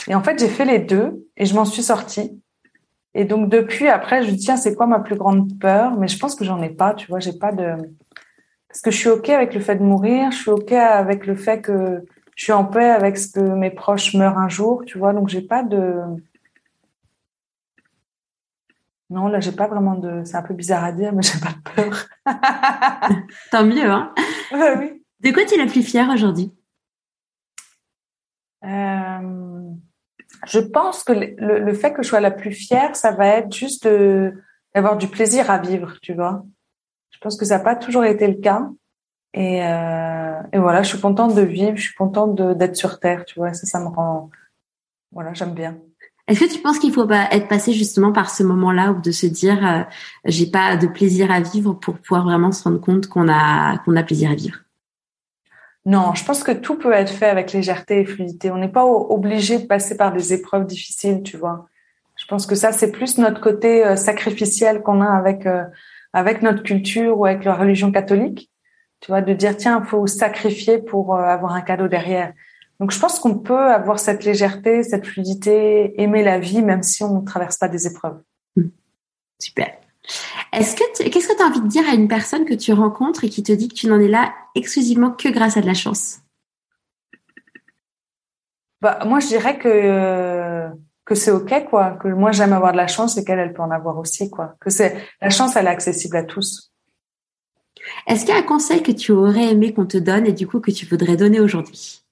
Et 0.08 0.16
en 0.16 0.24
fait, 0.24 0.40
j'ai 0.40 0.50
fait 0.50 0.66
les 0.66 0.80
deux 0.80 1.28
et 1.38 1.46
je 1.46 1.54
m'en 1.54 1.66
suis 1.66 1.84
sortie. 1.84 2.41
Et 3.14 3.26
donc 3.26 3.50
depuis, 3.50 3.88
après, 3.88 4.24
je 4.24 4.32
me 4.32 4.36
dis 4.36 4.46
tiens, 4.46 4.58
c'est 4.58 4.76
quoi 4.76 4.88
ma 4.88 5.00
plus 5.00 5.16
grande 5.16 5.60
peur? 5.60 5.98
Mais 5.98 6.08
je 6.08 6.18
pense 6.18 6.36
que 6.36 6.46
j'en 6.46 6.62
ai 6.62 6.70
pas, 6.70 6.94
tu 6.94 7.08
vois, 7.08 7.20
j'ai 7.20 7.34
pas 7.34 7.52
de 7.52 7.76
parce 8.68 8.82
que 8.82 8.92
je 8.92 8.98
suis 8.98 9.10
ok 9.10 9.30
avec 9.30 9.54
le 9.54 9.60
fait 9.60 9.76
de 9.76 9.84
mourir, 9.84 10.32
je 10.32 10.38
suis 10.38 10.52
ok 10.52 10.72
avec 10.72 11.28
le 11.28 11.36
fait 11.36 11.62
que 11.62 12.06
je 12.38 12.44
suis 12.44 12.54
en 12.54 12.64
paix 12.64 12.90
avec 12.90 13.18
ce 13.18 13.28
que 13.34 13.42
mes 13.42 13.70
proches 13.70 14.14
meurent 14.14 14.38
un 14.38 14.48
jour, 14.48 14.84
tu 14.86 14.98
vois. 14.98 15.12
Donc 15.12 15.28
j'ai 15.28 15.42
pas 15.42 15.64
de 15.64 15.94
non, 19.12 19.28
là, 19.28 19.42
j'ai 19.42 19.52
pas 19.52 19.68
vraiment 19.68 19.96
de. 19.96 20.24
C'est 20.24 20.38
un 20.38 20.42
peu 20.42 20.54
bizarre 20.54 20.86
à 20.86 20.94
dire, 20.94 21.12
mais 21.12 21.22
j'ai 21.22 21.38
pas 21.38 21.52
de 21.52 21.76
peur. 21.76 22.08
Tant 23.52 23.66
mieux, 23.66 23.92
hein. 23.92 24.14
oui. 24.54 25.04
De 25.20 25.32
quoi 25.32 25.44
tu 25.44 25.56
es 25.56 25.58
la 25.58 25.66
plus 25.66 25.84
fière 25.84 26.10
aujourd'hui? 26.10 26.50
Euh, 28.64 29.51
Je 30.46 30.60
pense 30.60 31.04
que 31.04 31.14
le, 31.14 31.60
le, 31.60 31.74
fait 31.74 31.94
que 31.94 32.04
je 32.04 32.08
sois 32.08 32.20
la 32.20 32.32
plus 32.32 32.52
fière, 32.52 32.96
ça 32.96 33.12
va 33.12 33.28
être 33.28 33.54
juste 33.54 33.88
d'avoir 34.74 34.98
du 34.98 35.08
plaisir 35.08 35.50
à 35.52 35.58
vivre, 35.60 35.94
tu 36.02 36.14
vois. 36.14 36.44
Je 37.12 37.20
pense 37.20 37.38
que 37.38 37.46
ça 37.46 37.58
n'a 37.58 37.64
pas 37.64 37.76
toujours 37.76 38.06
été 38.06 38.28
le 38.28 38.36
cas. 38.42 38.70
Et, 39.34 39.64
euh, 39.64 40.42
et, 40.52 40.58
voilà, 40.58 40.84
je 40.84 40.90
suis 40.90 41.00
contente 41.00 41.36
de 41.36 41.42
vivre, 41.42 41.76
je 41.78 41.84
suis 41.84 41.96
contente 41.96 42.42
d'être 42.58 42.76
sur 42.76 43.00
Terre, 43.00 43.24
tu 43.26 43.40
vois. 43.40 43.54
Ça, 43.54 43.66
ça 43.66 43.80
me 43.80 43.88
rend. 43.88 44.30
Voilà, 45.12 45.34
j'aime 45.34 45.54
bien. 45.54 45.78
Est-ce 46.28 46.40
que 46.40 46.54
tu 46.54 46.62
penses 46.62 46.80
qu'il 46.80 46.94
faut 46.94 47.10
être 47.10 47.48
passé 47.48 47.74
justement 47.74 48.12
par 48.12 48.30
ce 48.30 48.44
moment-là 48.44 48.92
ou 48.92 49.02
de 49.02 49.12
se 49.12 49.26
dire 49.26 49.66
euh, 49.68 49.84
j'ai 50.26 50.50
pas 50.50 50.78
de 50.78 50.88
plaisir 50.88 51.32
à 51.32 51.42
vivre 51.42 51.74
pour 51.74 51.98
pouvoir 51.98 52.24
vraiment 52.24 52.52
se 52.52 52.64
rendre 52.64 52.80
compte 52.80 53.08
qu'on 53.08 53.28
a 53.28 53.80
qu'on 53.80 53.96
a 53.96 54.04
plaisir 54.04 54.32
à 54.32 54.36
vivre? 54.36 54.58
Non, 55.86 56.14
je 56.14 56.24
pense 56.24 56.44
que 56.44 56.52
tout 56.52 56.78
peut 56.78 56.94
être 56.94 57.12
fait 57.12 57.28
avec 57.28 57.54
légèreté 57.54 58.02
et 58.02 58.06
fluidité. 58.06 58.52
On 58.52 58.58
n'est 58.58 58.72
pas 58.72 58.86
obligé 58.86 59.58
de 59.58 59.66
passer 59.66 59.98
par 59.98 60.14
des 60.14 60.34
épreuves 60.34 60.66
difficiles, 60.66 61.24
tu 61.24 61.38
vois. 61.38 61.68
Je 62.16 62.26
pense 62.28 62.46
que 62.46 62.54
ça 62.54 62.72
c'est 62.72 62.92
plus 62.92 63.18
notre 63.18 63.42
côté 63.42 63.84
euh, 63.86 63.96
sacrificiel 63.96 64.84
qu'on 64.84 65.02
a 65.02 65.10
avec 65.10 65.48
euh, 65.48 65.64
avec 66.14 66.44
notre 66.44 66.62
culture 66.62 67.18
ou 67.18 67.26
avec 67.26 67.44
la 67.46 67.56
religion 67.56 67.92
catholique. 67.92 68.52
Tu 69.00 69.10
vois, 69.12 69.22
de 69.22 69.34
dire 69.34 69.58
tiens, 69.58 69.82
faut 69.82 70.06
sacrifier 70.06 70.78
pour 70.78 71.18
avoir 71.18 71.54
un 71.54 71.62
cadeau 71.62 71.88
derrière. 71.88 72.34
Donc 72.80 72.92
je 72.92 73.00
pense 73.00 73.20
qu'on 73.20 73.40
peut 73.40 73.72
avoir 73.72 73.98
cette 73.98 74.24
légèreté, 74.24 74.84
cette 74.84 75.08
fluidité, 75.08 76.00
aimer 76.02 76.24
la 76.24 76.38
vie 76.38 76.62
même 76.62 76.84
si 76.84 77.04
on 77.04 77.22
ne 77.22 77.26
traverse 77.26 77.58
pas 77.58 77.68
des 77.68 77.88
épreuves. 77.88 78.22
Hmm. 78.56 78.70
Super. 79.40 79.72
Est-ce 80.54 80.76
que 80.76 81.10
qu'est-ce 81.10 81.28
que 81.28 81.36
tu 81.36 81.44
as 81.44 81.46
envie 81.46 81.62
de 81.62 81.68
dire 81.68 81.88
à 81.88 81.94
une 81.94 82.08
personne 82.08 82.46
que 82.46 82.54
tu 82.54 82.74
rencontres 82.74 83.24
et 83.24 83.30
qui 83.30 83.44
te 83.44 83.52
dit 83.52 83.70
que 83.70 83.76
tu 83.76 83.88
n'en 83.88 84.00
es 84.00 84.08
là 84.08 84.34
exclusivement 84.56 85.12
que 85.12 85.30
grâce 85.30 85.58
à 85.58 85.62
de 85.62 85.68
la 85.68 85.74
chance? 85.74 86.20
Bah, 88.82 89.00
moi 89.06 89.20
je 89.20 89.28
dirais 89.28 89.58
que 89.58 90.68
que 91.06 91.16
c'est 91.16 91.32
ok 91.32 91.66
quoi, 91.70 91.92
que 91.92 92.08
moi 92.08 92.32
j'aime 92.32 92.54
avoir 92.54 92.72
de 92.72 92.78
la 92.78 92.88
chance 92.88 93.18
et 93.18 93.24
qu'elle 93.24 93.40
elle 93.40 93.54
peut 93.54 93.62
en 93.62 93.72
avoir 93.72 93.98
aussi 93.98 94.30
quoi, 94.30 94.56
que 94.60 94.70
c'est 94.70 95.08
la 95.22 95.30
chance 95.30 95.56
elle 95.56 95.68
est 95.68 95.70
accessible 95.70 96.18
à 96.18 96.24
tous. 96.24 96.72
Est-ce 98.08 98.26
qu'il 98.26 98.34
y 98.34 98.38
a 98.38 98.40
un 98.40 98.44
conseil 98.44 98.84
que 98.84 98.92
tu 98.92 99.12
aurais 99.12 99.52
aimé 99.52 99.74
qu'on 99.74 99.86
te 99.86 99.98
donne 99.98 100.26
et 100.26 100.34
du 100.34 100.48
coup 100.48 100.60
que 100.60 100.72
tu 100.72 100.86
voudrais 100.86 101.18
donner 101.18 101.40
aujourd'hui? 101.40 102.04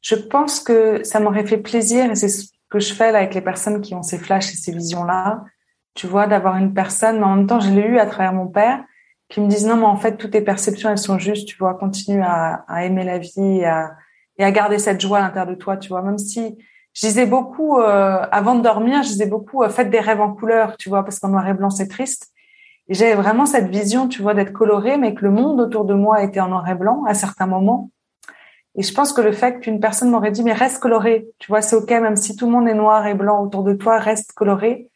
Je 0.00 0.16
pense 0.16 0.60
que 0.60 1.04
ça 1.04 1.20
m'aurait 1.20 1.46
fait 1.46 1.58
plaisir, 1.58 2.10
et 2.10 2.16
c'est 2.16 2.28
ce 2.28 2.48
que 2.68 2.80
je 2.80 2.92
fais 2.92 3.12
là 3.12 3.18
avec 3.18 3.34
les 3.34 3.40
personnes 3.40 3.80
qui 3.80 3.94
ont 3.94 4.02
ces 4.02 4.18
flashs 4.18 4.52
et 4.52 4.56
ces 4.56 4.72
visions-là, 4.72 5.44
tu 5.94 6.06
vois, 6.06 6.26
d'avoir 6.26 6.56
une 6.56 6.74
personne, 6.74 7.18
mais 7.18 7.24
en 7.24 7.36
même 7.36 7.46
temps, 7.46 7.60
je 7.60 7.70
l'ai 7.70 7.82
eu 7.82 7.98
à 7.98 8.06
travers 8.06 8.32
mon 8.32 8.48
père, 8.48 8.84
qui 9.28 9.40
me 9.40 9.48
disent 9.48 9.66
non, 9.66 9.76
mais 9.76 9.86
en 9.86 9.96
fait, 9.96 10.16
toutes 10.16 10.32
tes 10.32 10.42
perceptions, 10.42 10.90
elles 10.90 10.98
sont 10.98 11.18
justes, 11.18 11.48
tu 11.48 11.56
vois, 11.58 11.74
continue 11.74 12.22
à, 12.22 12.64
à 12.68 12.84
aimer 12.84 13.04
la 13.04 13.18
vie 13.18 13.58
et 13.58 13.66
à, 13.66 13.92
et 14.38 14.44
à 14.44 14.50
garder 14.50 14.78
cette 14.78 15.00
joie 15.00 15.18
à 15.18 15.20
l'intérieur 15.22 15.46
de 15.46 15.54
toi, 15.54 15.76
tu 15.76 15.88
vois, 15.88 16.02
même 16.02 16.18
si 16.18 16.56
je 16.94 17.06
disais 17.06 17.26
beaucoup, 17.26 17.78
euh, 17.78 18.26
avant 18.30 18.54
de 18.54 18.62
dormir, 18.62 19.02
je 19.02 19.08
disais 19.08 19.26
beaucoup, 19.26 19.62
euh, 19.62 19.70
faites 19.70 19.90
des 19.90 20.00
rêves 20.00 20.20
en 20.20 20.34
couleur, 20.34 20.76
tu 20.76 20.88
vois, 20.88 21.02
parce 21.04 21.18
qu'en 21.18 21.28
noir 21.28 21.48
et 21.48 21.54
blanc, 21.54 21.70
c'est 21.70 21.88
triste. 21.88 22.32
Et 22.88 22.94
j'avais 22.94 23.14
vraiment 23.14 23.46
cette 23.46 23.68
vision, 23.68 24.08
tu 24.08 24.20
vois, 24.20 24.34
d'être 24.34 24.52
colorée, 24.52 24.98
mais 24.98 25.14
que 25.14 25.22
le 25.22 25.30
monde 25.30 25.60
autour 25.60 25.84
de 25.84 25.94
moi 25.94 26.22
était 26.22 26.40
en 26.40 26.48
noir 26.48 26.68
et 26.68 26.74
blanc 26.74 27.04
à 27.06 27.14
certains 27.14 27.46
moments. 27.46 27.90
Et 28.74 28.82
je 28.82 28.92
pense 28.92 29.12
que 29.12 29.20
le 29.20 29.32
fait 29.32 29.60
qu'une 29.60 29.80
personne 29.80 30.10
m'aurait 30.10 30.32
dit, 30.32 30.42
mais 30.42 30.52
reste 30.52 30.80
coloré, 30.80 31.26
tu 31.38 31.48
vois, 31.48 31.62
c'est 31.62 31.76
ok, 31.76 31.90
même 31.90 32.16
si 32.16 32.36
tout 32.36 32.46
le 32.46 32.52
monde 32.52 32.68
est 32.68 32.74
noir 32.74 33.06
et 33.06 33.14
blanc 33.14 33.42
autour 33.42 33.62
de 33.64 33.74
toi, 33.74 33.98
reste 33.98 34.32
coloré. 34.32 34.90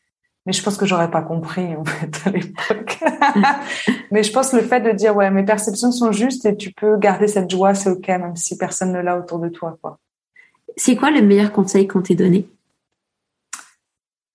Mais 0.46 0.52
je 0.52 0.62
pense 0.62 0.76
que 0.76 0.86
j'aurais 0.86 1.10
pas 1.10 1.22
compris, 1.22 1.74
en 1.74 1.84
fait, 1.84 2.20
à 2.24 2.30
l'époque. 2.30 3.04
mais 4.12 4.22
je 4.22 4.32
pense 4.32 4.50
que 4.50 4.56
le 4.56 4.62
fait 4.62 4.80
de 4.80 4.92
dire, 4.92 5.14
ouais, 5.16 5.30
mes 5.30 5.44
perceptions 5.44 5.90
sont 5.90 6.12
justes 6.12 6.46
et 6.46 6.56
tu 6.56 6.72
peux 6.72 6.96
garder 6.96 7.26
cette 7.26 7.50
joie, 7.50 7.74
c'est 7.74 7.90
ok, 7.90 8.08
même 8.08 8.36
si 8.36 8.56
personne 8.56 8.92
ne 8.92 9.00
l'a 9.00 9.18
autour 9.18 9.40
de 9.40 9.48
toi, 9.48 9.76
quoi. 9.82 9.98
C'est 10.76 10.94
quoi 10.94 11.10
le 11.10 11.22
meilleur 11.22 11.52
conseil 11.52 11.88
qu'on 11.88 12.02
t'ait 12.02 12.14
donné? 12.14 12.48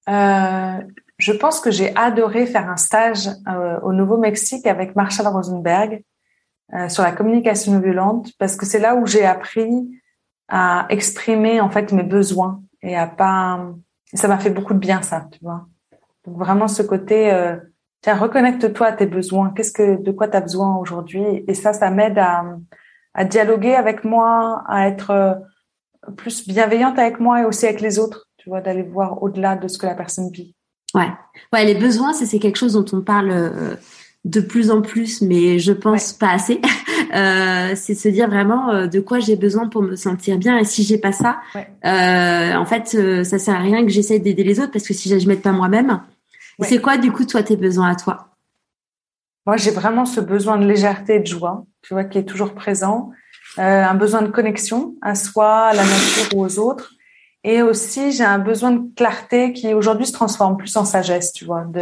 Euh, 0.09 0.81
je 1.17 1.31
pense 1.31 1.59
que 1.59 1.69
j'ai 1.69 1.95
adoré 1.95 2.47
faire 2.47 2.69
un 2.69 2.77
stage 2.77 3.29
euh, 3.47 3.79
au 3.81 3.93
Nouveau-Mexique 3.93 4.65
avec 4.65 4.95
Marshall 4.95 5.27
Rosenberg 5.27 6.03
euh, 6.73 6.89
sur 6.89 7.03
la 7.03 7.11
communication 7.11 7.79
violente 7.79 8.31
parce 8.39 8.55
que 8.55 8.65
c'est 8.65 8.79
là 8.79 8.95
où 8.95 9.05
j'ai 9.05 9.25
appris 9.25 9.69
à 10.47 10.87
exprimer 10.89 11.61
en 11.61 11.69
fait 11.69 11.91
mes 11.91 12.03
besoins 12.03 12.61
et 12.81 12.97
à 12.97 13.05
pas 13.07 13.71
ça 14.13 14.27
m'a 14.27 14.39
fait 14.39 14.49
beaucoup 14.49 14.73
de 14.73 14.79
bien 14.79 15.01
ça 15.01 15.27
tu 15.31 15.39
vois 15.41 15.67
donc 16.25 16.37
vraiment 16.37 16.67
ce 16.67 16.83
côté 16.83 17.33
euh, 17.33 17.55
tiens 18.01 18.15
reconnecte-toi 18.15 18.87
à 18.87 18.91
tes 18.91 19.05
besoins. 19.05 19.51
Qu'est-ce 19.55 19.71
que 19.71 20.01
de 20.01 20.11
quoi 20.11 20.27
tu 20.27 20.37
as 20.37 20.41
besoin 20.41 20.75
aujourd'hui? 20.77 21.43
Et 21.47 21.53
ça 21.53 21.73
ça 21.73 21.89
m'aide 21.89 22.17
à 22.17 22.43
à 23.13 23.25
dialoguer 23.25 23.75
avec 23.75 24.03
moi 24.03 24.63
à 24.67 24.87
être 24.87 25.11
euh, 25.11 25.33
plus 26.15 26.47
bienveillante 26.47 26.97
avec 26.97 27.19
moi 27.19 27.41
et 27.41 27.45
aussi 27.45 27.65
avec 27.65 27.81
les 27.81 27.99
autres 27.99 28.27
tu 28.37 28.49
vois 28.49 28.61
d'aller 28.61 28.83
voir 28.83 29.21
au-delà 29.21 29.55
de 29.55 29.67
ce 29.67 29.77
que 29.77 29.85
la 29.85 29.95
personne 29.95 30.29
vit. 30.31 30.55
Ouais. 30.93 31.09
Ouais 31.53 31.65
les 31.65 31.75
besoins 31.75 32.13
c'est 32.13 32.25
c'est 32.25 32.39
quelque 32.39 32.57
chose 32.57 32.73
dont 32.73 32.85
on 32.97 33.01
parle 33.01 33.77
de 34.23 34.39
plus 34.39 34.69
en 34.69 34.81
plus, 34.81 35.21
mais 35.21 35.59
je 35.59 35.71
pense 35.71 36.13
pas 36.13 36.29
assez. 36.29 36.61
euh, 37.15 37.71
c'est 37.75 37.95
se 37.95 38.07
dire 38.07 38.29
vraiment 38.29 38.69
euh, 38.69 38.87
de 38.87 38.99
quoi 38.99 39.19
j'ai 39.19 39.35
besoin 39.35 39.67
pour 39.67 39.81
me 39.81 39.95
sentir 39.95 40.37
bien. 40.37 40.57
Et 40.57 40.63
si 40.63 40.83
j'ai 40.83 40.97
pas 40.97 41.11
ça, 41.11 41.39
euh, 41.85 42.53
en 42.55 42.65
fait, 42.65 42.95
euh, 42.95 43.23
ça 43.23 43.39
sert 43.39 43.55
à 43.55 43.59
rien 43.59 43.83
que 43.83 43.89
j'essaie 43.89 44.19
d'aider 44.19 44.43
les 44.43 44.59
autres 44.59 44.71
parce 44.71 44.87
que 44.87 44.93
si 44.93 45.19
je 45.19 45.27
m'aide 45.27 45.41
pas 45.41 45.51
moi-même, 45.51 46.01
c'est 46.61 46.81
quoi 46.81 46.97
du 46.97 47.11
coup 47.11 47.25
toi 47.25 47.43
tes 47.43 47.57
besoins 47.57 47.89
à 47.89 47.95
toi? 47.95 48.27
Moi, 49.45 49.57
j'ai 49.57 49.71
vraiment 49.71 50.05
ce 50.05 50.19
besoin 50.19 50.57
de 50.57 50.65
légèreté 50.65 51.15
et 51.15 51.19
de 51.19 51.25
joie, 51.25 51.65
tu 51.81 51.93
vois, 51.93 52.03
qui 52.03 52.19
est 52.19 52.25
toujours 52.25 52.53
présent. 52.53 53.11
un 53.57 53.95
besoin 53.95 54.21
de 54.21 54.27
connexion 54.27 54.95
à 55.01 55.15
soi, 55.15 55.67
à 55.67 55.73
la 55.73 55.83
nature 55.83 56.35
ou 56.35 56.45
aux 56.45 56.59
autres. 56.59 56.93
Et 57.43 57.63
aussi, 57.63 58.11
j'ai 58.11 58.23
un 58.23 58.37
besoin 58.37 58.71
de 58.71 58.81
clarté 58.95 59.51
qui 59.51 59.73
aujourd'hui 59.73 60.05
se 60.05 60.13
transforme 60.13 60.57
plus 60.57 60.77
en 60.77 60.85
sagesse, 60.85 61.33
tu 61.33 61.45
vois, 61.45 61.65
de 61.65 61.81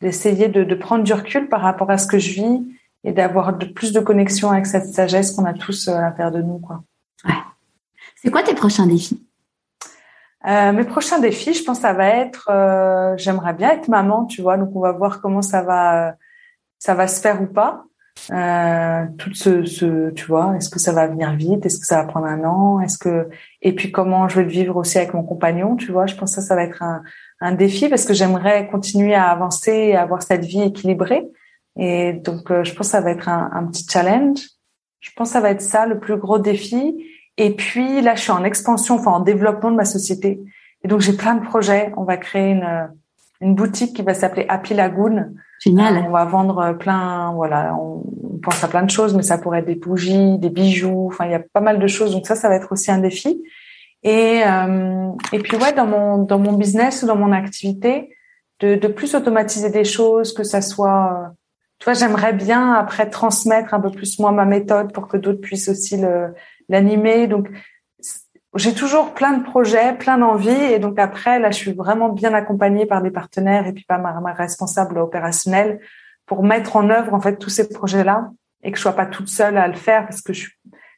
d'essayer 0.00 0.48
de, 0.48 0.64
de, 0.64 0.74
prendre 0.74 1.04
du 1.04 1.12
recul 1.12 1.48
par 1.48 1.60
rapport 1.60 1.90
à 1.90 1.98
ce 1.98 2.06
que 2.06 2.18
je 2.18 2.32
vis 2.32 2.66
et 3.04 3.12
d'avoir 3.12 3.56
de, 3.56 3.66
plus 3.66 3.92
de 3.92 4.00
connexion 4.00 4.50
avec 4.50 4.66
cette 4.66 4.86
sagesse 4.86 5.32
qu'on 5.32 5.44
a 5.44 5.52
tous 5.52 5.88
euh, 5.88 5.94
à 5.94 6.00
l'intérieur 6.00 6.32
de 6.32 6.42
nous. 6.42 6.58
Quoi. 6.58 6.82
Ouais. 7.24 7.34
C'est 8.16 8.30
quoi 8.30 8.42
tes 8.42 8.54
prochains 8.54 8.86
défis? 8.86 9.22
Euh, 10.46 10.72
Mes 10.72 10.84
prochains 10.84 11.18
défis, 11.18 11.54
je 11.54 11.64
pense, 11.64 11.80
ça 11.80 11.92
va 11.92 12.08
être, 12.08 12.48
euh, 12.50 13.14
j'aimerais 13.16 13.54
bien 13.54 13.70
être 13.70 13.88
maman, 13.88 14.24
tu 14.26 14.42
vois. 14.42 14.56
Donc 14.56 14.70
on 14.74 14.80
va 14.80 14.92
voir 14.92 15.20
comment 15.20 15.42
ça 15.42 15.62
va, 15.62 16.14
ça 16.78 16.94
va 16.94 17.08
se 17.08 17.20
faire 17.20 17.42
ou 17.42 17.46
pas. 17.46 17.84
Euh, 18.32 19.06
tout 19.18 19.32
ce, 19.34 19.64
ce, 19.64 20.10
tu 20.10 20.26
vois, 20.26 20.54
est-ce 20.56 20.68
que 20.68 20.78
ça 20.78 20.92
va 20.92 21.06
venir 21.06 21.32
vite? 21.32 21.64
Est-ce 21.64 21.78
que 21.78 21.86
ça 21.86 22.02
va 22.02 22.04
prendre 22.04 22.26
un 22.26 22.44
an? 22.44 22.80
Est-ce 22.80 22.98
que 22.98 23.28
et 23.62 23.74
puis 23.74 23.92
comment 23.92 24.28
je 24.28 24.36
vais 24.36 24.42
le 24.42 24.50
vivre 24.50 24.76
aussi 24.76 24.98
avec 24.98 25.14
mon 25.14 25.22
compagnon, 25.22 25.76
tu 25.76 25.90
vois 25.92 26.06
Je 26.06 26.14
pense 26.16 26.34
que 26.34 26.40
ça, 26.42 26.48
ça 26.48 26.54
va 26.54 26.64
être 26.64 26.82
un, 26.82 27.02
un 27.40 27.52
défi 27.52 27.88
parce 27.88 28.04
que 28.04 28.12
j'aimerais 28.12 28.68
continuer 28.68 29.14
à 29.14 29.28
avancer 29.30 29.72
et 29.72 29.96
avoir 29.96 30.22
cette 30.22 30.44
vie 30.44 30.62
équilibrée. 30.62 31.26
Et 31.78 32.12
donc, 32.12 32.50
euh, 32.50 32.64
je 32.64 32.74
pense 32.74 32.88
que 32.88 32.92
ça 32.92 33.00
va 33.00 33.10
être 33.12 33.28
un, 33.28 33.50
un, 33.52 33.66
petit 33.66 33.86
challenge. 33.88 34.40
Je 35.00 35.10
pense 35.16 35.28
que 35.28 35.32
ça 35.34 35.40
va 35.40 35.50
être 35.50 35.62
ça 35.62 35.86
le 35.86 35.98
plus 35.98 36.16
gros 36.16 36.38
défi. 36.38 37.06
Et 37.40 37.52
puis 37.52 38.02
là, 38.02 38.14
je 38.16 38.20
suis 38.20 38.32
en 38.32 38.44
expansion, 38.44 38.96
enfin 38.96 39.12
en 39.12 39.20
développement 39.20 39.70
de 39.70 39.76
ma 39.76 39.86
société. 39.86 40.42
Et 40.84 40.88
donc, 40.88 41.00
j'ai 41.00 41.14
plein 41.14 41.34
de 41.34 41.42
projets. 41.42 41.90
On 41.96 42.04
va 42.04 42.18
créer 42.18 42.50
une, 42.50 42.90
une 43.40 43.54
boutique 43.54 43.96
qui 43.96 44.02
va 44.02 44.12
s'appeler 44.12 44.44
Happy 44.46 44.74
Lagoon. 44.74 45.32
Génial. 45.64 45.96
Euh, 45.96 46.00
on 46.06 46.10
va 46.10 46.26
vendre 46.26 46.74
plein, 46.74 47.32
voilà, 47.32 47.74
on, 47.74 48.04
on, 48.34 48.38
pense 48.42 48.62
à 48.62 48.68
plein 48.68 48.82
de 48.82 48.90
choses, 48.90 49.14
mais 49.14 49.22
ça 49.22 49.38
pourrait 49.38 49.60
être 49.60 49.66
des 49.66 49.74
bougies, 49.74 50.36
des 50.36 50.50
bijoux. 50.50 51.06
Enfin, 51.06 51.24
il 51.24 51.30
y 51.30 51.34
a 51.34 51.40
pas 51.40 51.62
mal 51.62 51.78
de 51.78 51.86
choses. 51.86 52.12
Donc 52.12 52.26
ça, 52.26 52.36
ça 52.36 52.50
va 52.50 52.56
être 52.56 52.72
aussi 52.72 52.90
un 52.90 52.98
défi. 52.98 53.42
Et 54.02 54.42
euh, 54.46 55.10
et 55.32 55.38
puis 55.38 55.56
ouais, 55.56 55.72
dans 55.72 55.86
mon 55.86 56.18
dans 56.18 56.38
mon 56.38 56.52
business 56.52 57.02
ou 57.02 57.06
dans 57.06 57.16
mon 57.16 57.32
activité, 57.32 58.14
de, 58.60 58.74
de 58.74 58.88
plus 58.88 59.14
automatiser 59.14 59.70
des 59.70 59.84
choses, 59.84 60.34
que 60.34 60.42
ça 60.42 60.60
soit 60.60 61.32
tu 61.78 61.84
vois, 61.84 61.94
j'aimerais 61.94 62.34
bien 62.34 62.74
après 62.74 63.08
transmettre 63.08 63.72
un 63.72 63.80
peu 63.80 63.90
plus 63.90 64.18
moi 64.18 64.32
ma 64.32 64.44
méthode 64.44 64.92
pour 64.92 65.08
que 65.08 65.16
d'autres 65.16 65.40
puissent 65.40 65.68
aussi 65.68 65.96
le 65.96 66.34
l'animer. 66.70 67.26
Donc 67.26 67.48
j'ai 68.54 68.74
toujours 68.74 69.14
plein 69.14 69.36
de 69.36 69.44
projets, 69.44 69.94
plein 69.96 70.18
d'envies 70.18 70.50
et 70.50 70.78
donc 70.78 70.98
après 70.98 71.38
là 71.38 71.50
je 71.50 71.56
suis 71.56 71.72
vraiment 71.72 72.08
bien 72.08 72.34
accompagnée 72.34 72.86
par 72.86 73.02
des 73.02 73.10
partenaires 73.10 73.66
et 73.66 73.72
puis 73.72 73.84
par 73.84 74.00
ma, 74.00 74.18
ma 74.20 74.32
responsable 74.32 74.98
opérationnelle 74.98 75.80
pour 76.26 76.42
mettre 76.42 76.76
en 76.76 76.90
œuvre 76.90 77.14
en 77.14 77.20
fait 77.20 77.36
tous 77.36 77.50
ces 77.50 77.68
projets 77.68 78.04
là 78.04 78.30
et 78.62 78.72
que 78.72 78.76
je 78.76 78.82
sois 78.82 78.96
pas 78.96 79.06
toute 79.06 79.28
seule 79.28 79.56
à 79.56 79.68
le 79.68 79.74
faire 79.74 80.04
parce 80.06 80.22
que 80.22 80.32
je 80.32 80.48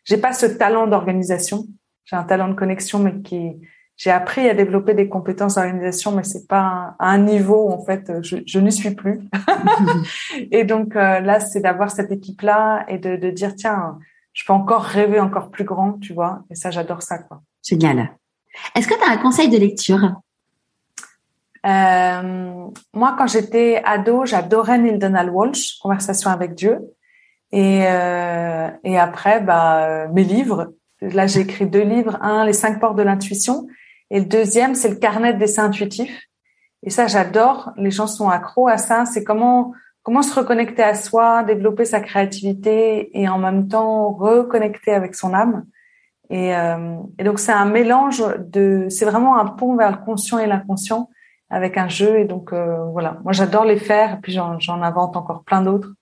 j'ai 0.04 0.16
pas 0.16 0.32
ce 0.32 0.46
talent 0.46 0.88
d'organisation. 0.88 1.64
J'ai 2.04 2.16
un 2.16 2.24
talent 2.24 2.48
de 2.48 2.54
connexion 2.54 2.98
mais 2.98 3.20
qui 3.20 3.60
j'ai 3.96 4.10
appris 4.10 4.48
à 4.48 4.54
développer 4.54 4.94
des 4.94 5.08
compétences 5.08 5.54
d'organisation, 5.54 6.12
mais 6.12 6.24
c'est 6.24 6.48
pas 6.48 6.96
à 6.98 7.10
un 7.10 7.18
niveau 7.18 7.70
en 7.70 7.84
fait, 7.84 8.10
je, 8.22 8.38
je 8.44 8.58
n'y 8.58 8.72
suis 8.72 8.94
plus. 8.94 9.20
et 10.50 10.64
donc 10.64 10.96
euh, 10.96 11.20
là, 11.20 11.38
c'est 11.38 11.60
d'avoir 11.60 11.90
cette 11.90 12.10
équipe-là 12.10 12.84
et 12.88 12.98
de, 12.98 13.16
de, 13.16 13.30
dire 13.30 13.54
tiens, 13.54 13.98
je 14.32 14.44
peux 14.44 14.52
encore 14.52 14.82
rêver 14.82 15.20
encore 15.20 15.50
plus 15.50 15.64
grand, 15.64 15.98
tu 16.00 16.12
vois. 16.12 16.42
Et 16.50 16.54
ça, 16.54 16.70
j'adore 16.70 17.02
ça, 17.02 17.18
quoi. 17.18 17.42
Génial. 17.62 18.16
Est-ce 18.74 18.86
que 18.88 18.94
tu 18.94 19.02
as 19.02 19.12
un 19.12 19.18
conseil 19.18 19.48
de 19.48 19.58
lecture? 19.58 20.14
Euh, 21.64 22.66
Moi, 22.92 23.14
quand 23.16 23.26
j'étais 23.26 23.82
ado, 23.84 24.24
j'adorais 24.24 24.78
Neil 24.78 24.98
Donald 24.98 25.30
Walsh, 25.30 25.78
Conversation 25.80 26.30
avec 26.30 26.54
Dieu. 26.54 26.80
Et, 27.52 27.84
euh, 27.86 28.68
et 28.84 28.98
après, 28.98 29.40
bah, 29.40 30.08
mes 30.08 30.24
livres. 30.24 30.72
Là, 31.00 31.26
j'ai 31.26 31.40
écrit 31.40 31.66
deux 31.66 31.82
livres. 31.82 32.18
Un, 32.22 32.44
Les 32.44 32.52
cinq 32.52 32.80
portes 32.80 32.96
de 32.96 33.02
l'intuition, 33.02 33.66
et 34.10 34.20
le 34.20 34.26
deuxième, 34.26 34.74
c'est 34.74 34.90
le 34.90 34.96
carnet 34.96 35.32
de 35.32 35.38
dessin 35.38 35.64
intuitif. 35.64 36.28
Et 36.82 36.90
ça, 36.90 37.06
j'adore. 37.06 37.72
Les 37.76 37.90
gens 37.90 38.06
sont 38.06 38.28
accros 38.28 38.68
à 38.68 38.76
ça. 38.76 39.06
C'est 39.06 39.24
comment 39.24 39.72
comment 40.02 40.22
se 40.22 40.34
reconnecter 40.38 40.82
à 40.82 40.94
soi, 40.94 41.42
développer 41.44 41.84
sa 41.84 42.00
créativité 42.00 43.10
et 43.18 43.28
en 43.28 43.38
même 43.38 43.68
temps 43.68 44.10
reconnecter 44.12 44.92
avec 44.92 45.14
son 45.14 45.34
âme. 45.34 45.64
Et, 46.30 46.54
euh, 46.56 46.96
donc 47.24 47.38
c'est 47.38 47.52
un 47.52 47.66
mélange 47.66 48.24
de, 48.38 48.86
c'est 48.88 49.04
vraiment 49.04 49.38
un 49.38 49.46
pont 49.46 49.76
vers 49.76 49.90
le 49.90 50.04
conscient 50.04 50.38
et 50.38 50.46
l'inconscient 50.46 51.08
avec 51.50 51.76
un 51.76 51.88
jeu. 51.88 52.18
Et 52.18 52.24
donc 52.24 52.52
euh, 52.52 52.84
voilà, 52.86 53.18
moi 53.22 53.32
j'adore 53.32 53.64
les 53.64 53.78
faire. 53.78 54.14
Et 54.14 54.20
puis 54.20 54.32
j'en 54.32 54.82
invente 54.82 55.16
encore 55.16 55.44
plein 55.44 55.62
d'autres. 55.62 55.92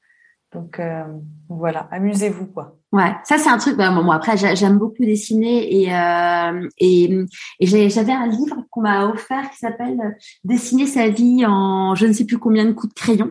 Donc 0.53 0.81
euh, 0.81 1.05
voilà, 1.49 1.87
amusez-vous 1.93 2.47
quoi. 2.47 2.77
Ouais, 2.93 3.15
ça 3.23 3.39
c'est 3.39 3.49
un 3.49 3.59
truc. 3.59 3.77
Bah, 3.77 3.91
moi 3.91 4.17
après, 4.17 4.37
j'aime 4.37 4.79
beaucoup 4.79 5.05
dessiner 5.05 5.83
et 5.83 5.95
euh, 5.95 6.69
et 6.79 7.25
j'avais 7.61 8.13
un 8.13 8.27
livre 8.27 8.65
qu'on 8.69 8.81
m'a 8.81 9.07
offert 9.07 9.49
qui 9.51 9.59
s'appelle 9.59 10.17
Dessiner 10.43 10.87
sa 10.87 11.09
vie 11.09 11.45
en 11.47 11.95
je 11.95 12.07
ne 12.07 12.13
sais 12.13 12.25
plus 12.25 12.39
combien 12.39 12.65
de 12.65 12.73
coups 12.73 12.93
de 12.93 13.01
crayon. 13.01 13.31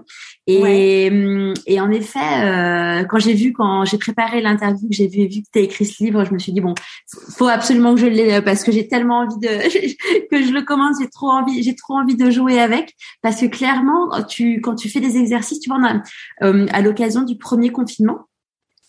Et 0.49 1.11
et 1.67 1.79
en 1.79 1.91
effet, 1.91 2.19
euh, 2.19 3.03
quand 3.05 3.19
j'ai 3.19 3.33
vu 3.33 3.53
quand 3.53 3.85
j'ai 3.85 3.97
préparé 3.97 4.41
l'interview 4.41 4.89
que 4.89 4.95
j'ai 4.95 5.07
vu 5.07 5.27
vu 5.27 5.41
que 5.41 5.47
tu 5.51 5.59
as 5.59 5.61
écrit 5.61 5.85
ce 5.85 6.03
livre, 6.03 6.25
je 6.25 6.33
me 6.33 6.39
suis 6.39 6.51
dit 6.51 6.61
bon, 6.61 6.73
faut 7.37 7.47
absolument 7.47 7.93
que 7.93 8.01
je 8.01 8.07
l'ai 8.07 8.41
parce 8.41 8.63
que 8.63 8.71
j'ai 8.71 8.87
tellement 8.87 9.19
envie 9.19 9.37
de 9.37 9.47
que 10.31 10.43
je 10.43 10.51
le 10.51 10.63
commence. 10.63 10.97
J'ai 10.99 11.09
trop 11.09 11.29
envie, 11.29 11.61
j'ai 11.61 11.75
trop 11.75 11.95
envie 11.95 12.15
de 12.15 12.31
jouer 12.31 12.59
avec 12.59 12.95
parce 13.21 13.39
que 13.39 13.45
clairement, 13.45 14.09
tu 14.27 14.61
quand 14.61 14.75
tu 14.75 14.89
fais 14.89 14.99
des 14.99 15.17
exercices, 15.17 15.59
tu 15.59 15.69
vois, 15.69 15.79
euh, 16.41 16.65
à 16.71 16.81
l'occasion 16.81 17.21
du 17.21 17.37
premier 17.37 17.69
confinement 17.69 18.28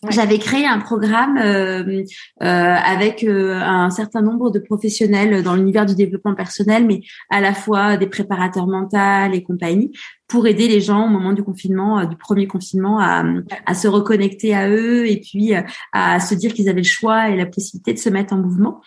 j'avais 0.09 0.39
créé 0.39 0.65
un 0.65 0.79
programme 0.79 1.37
euh, 1.37 2.03
euh, 2.41 2.45
avec 2.45 3.23
euh, 3.23 3.59
un 3.61 3.91
certain 3.91 4.21
nombre 4.21 4.49
de 4.49 4.57
professionnels 4.57 5.43
dans 5.43 5.55
l'univers 5.55 5.85
du 5.85 5.93
développement 5.93 6.33
personnel, 6.33 6.87
mais 6.87 7.01
à 7.29 7.39
la 7.39 7.53
fois 7.53 7.97
des 7.97 8.07
préparateurs 8.07 8.65
mentaux 8.65 9.31
et 9.31 9.43
compagnie, 9.43 9.91
pour 10.27 10.47
aider 10.47 10.67
les 10.67 10.81
gens 10.81 11.05
au 11.05 11.09
moment 11.09 11.33
du 11.33 11.43
confinement, 11.43 12.03
du 12.05 12.15
premier 12.15 12.47
confinement, 12.47 12.99
à, 12.99 13.23
à, 13.65 13.73
se 13.75 13.87
reconnecter 13.87 14.55
à 14.55 14.69
eux 14.69 15.07
et 15.07 15.19
puis 15.19 15.53
à 15.93 16.19
se 16.19 16.35
dire 16.35 16.53
qu'ils 16.53 16.69
avaient 16.69 16.81
le 16.81 16.83
choix 16.83 17.29
et 17.29 17.35
la 17.35 17.45
possibilité 17.45 17.93
de 17.93 17.99
se 17.99 18.09
mettre 18.09 18.33
en 18.33 18.37
mouvement. 18.37 18.81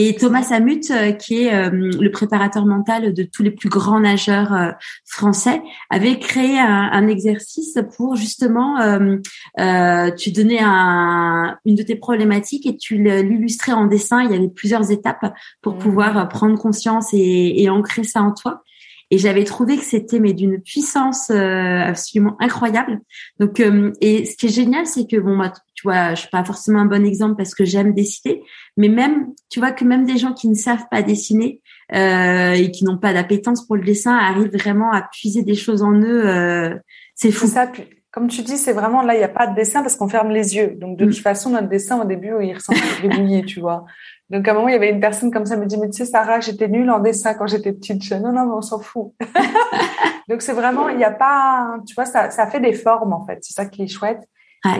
Et 0.00 0.14
Thomas 0.14 0.44
Samut, 0.44 0.92
euh, 0.92 1.10
qui 1.10 1.42
est 1.42 1.70
le 1.70 2.10
préparateur 2.10 2.64
mental 2.66 3.12
de 3.12 3.22
tous 3.24 3.42
les 3.42 3.50
plus 3.50 3.68
grands 3.68 3.98
nageurs 3.98 4.74
français, 5.04 5.60
avait 5.90 6.20
créé 6.20 6.56
un, 6.56 6.88
un 6.92 7.08
exercice 7.08 7.76
pour 7.96 8.14
justement, 8.14 8.78
euh, 8.80 10.10
tu 10.16 10.30
donnais 10.30 10.60
un, 10.62 11.58
une 11.64 11.74
de 11.74 11.82
tes 11.82 11.96
problématiques 11.96 12.66
et 12.66 12.76
tu 12.76 13.02
l'illustrais 13.02 13.72
en 13.72 13.86
dessin. 13.86 14.22
Il 14.22 14.30
y 14.30 14.34
avait 14.36 14.48
plusieurs 14.48 14.92
étapes 14.92 15.34
pour 15.62 15.74
mmh. 15.74 15.78
pouvoir 15.78 16.28
prendre 16.28 16.56
conscience 16.56 17.12
et, 17.12 17.60
et 17.60 17.68
ancrer 17.68 18.04
ça 18.04 18.22
en 18.22 18.32
toi. 18.32 18.62
Et 19.10 19.16
j'avais 19.16 19.44
trouvé 19.44 19.78
que 19.78 19.84
c'était 19.84 20.20
mais 20.20 20.34
d'une 20.34 20.60
puissance 20.60 21.30
euh, 21.30 21.80
absolument 21.80 22.36
incroyable. 22.40 23.00
Donc 23.40 23.58
euh, 23.58 23.90
et 24.00 24.26
ce 24.26 24.36
qui 24.36 24.46
est 24.46 24.50
génial, 24.50 24.86
c'est 24.86 25.08
que 25.10 25.16
bon 25.16 25.34
moi 25.34 25.52
tu 25.78 25.86
vois, 25.86 26.14
je 26.14 26.22
suis 26.22 26.30
pas 26.30 26.42
forcément 26.42 26.80
un 26.80 26.86
bon 26.86 27.06
exemple 27.06 27.36
parce 27.36 27.54
que 27.54 27.64
j'aime 27.64 27.94
dessiner, 27.94 28.42
mais 28.76 28.88
même 28.88 29.28
tu 29.48 29.60
vois 29.60 29.70
que 29.70 29.84
même 29.84 30.06
des 30.06 30.18
gens 30.18 30.32
qui 30.32 30.48
ne 30.48 30.56
savent 30.56 30.88
pas 30.90 31.02
dessiner 31.02 31.60
euh, 31.94 32.50
et 32.50 32.72
qui 32.72 32.84
n'ont 32.84 32.98
pas 32.98 33.12
d'appétence 33.12 33.64
pour 33.64 33.76
le 33.76 33.84
dessin 33.84 34.16
arrivent 34.16 34.52
vraiment 34.52 34.90
à 34.90 35.02
puiser 35.02 35.44
des 35.44 35.54
choses 35.54 35.84
en 35.84 35.92
eux. 35.92 36.26
Euh, 36.26 36.74
c'est 37.14 37.30
fou. 37.30 37.46
Ça, 37.46 37.70
comme 38.10 38.26
tu 38.26 38.42
dis, 38.42 38.56
c'est 38.56 38.72
vraiment 38.72 39.02
là, 39.02 39.14
il 39.14 39.18
n'y 39.18 39.24
a 39.24 39.28
pas 39.28 39.46
de 39.46 39.54
dessin 39.54 39.82
parce 39.82 39.94
qu'on 39.94 40.08
ferme 40.08 40.30
les 40.30 40.56
yeux. 40.56 40.74
Donc 40.74 40.98
de 40.98 41.04
mm. 41.04 41.10
toute 41.10 41.22
façon, 41.22 41.50
notre 41.50 41.68
dessin 41.68 42.00
au 42.00 42.04
début, 42.04 42.32
il 42.42 42.54
ressemble 42.54 42.80
à 42.80 42.98
gribouiller, 42.98 43.44
tu 43.44 43.60
vois. 43.60 43.84
Donc 44.30 44.48
à 44.48 44.50
un 44.50 44.54
moment, 44.54 44.66
il 44.66 44.72
y 44.72 44.76
avait 44.76 44.90
une 44.90 44.98
personne 44.98 45.30
comme 45.30 45.46
ça, 45.46 45.56
me 45.56 45.66
dit, 45.66 45.78
mais 45.78 45.90
tu 45.90 45.98
sais, 45.98 46.06
Sarah, 46.06 46.40
j'étais 46.40 46.66
nulle 46.66 46.90
en 46.90 46.98
dessin 46.98 47.34
quand 47.34 47.46
j'étais 47.46 47.72
petite. 47.72 48.02
Je 48.02 48.16
dis, 48.16 48.20
non, 48.20 48.32
non, 48.32 48.46
mais 48.46 48.54
on 48.54 48.62
s'en 48.62 48.80
fout. 48.80 49.12
Donc 50.28 50.42
c'est 50.42 50.54
vraiment, 50.54 50.88
il 50.88 50.96
n'y 50.96 51.04
a 51.04 51.12
pas, 51.12 51.76
tu 51.86 51.94
vois, 51.94 52.04
ça, 52.04 52.30
ça 52.30 52.48
fait 52.48 52.58
des 52.58 52.72
formes 52.72 53.12
en 53.12 53.24
fait. 53.24 53.38
C'est 53.42 53.52
ça 53.52 53.64
qui 53.64 53.84
est 53.84 53.86
chouette. 53.86 54.28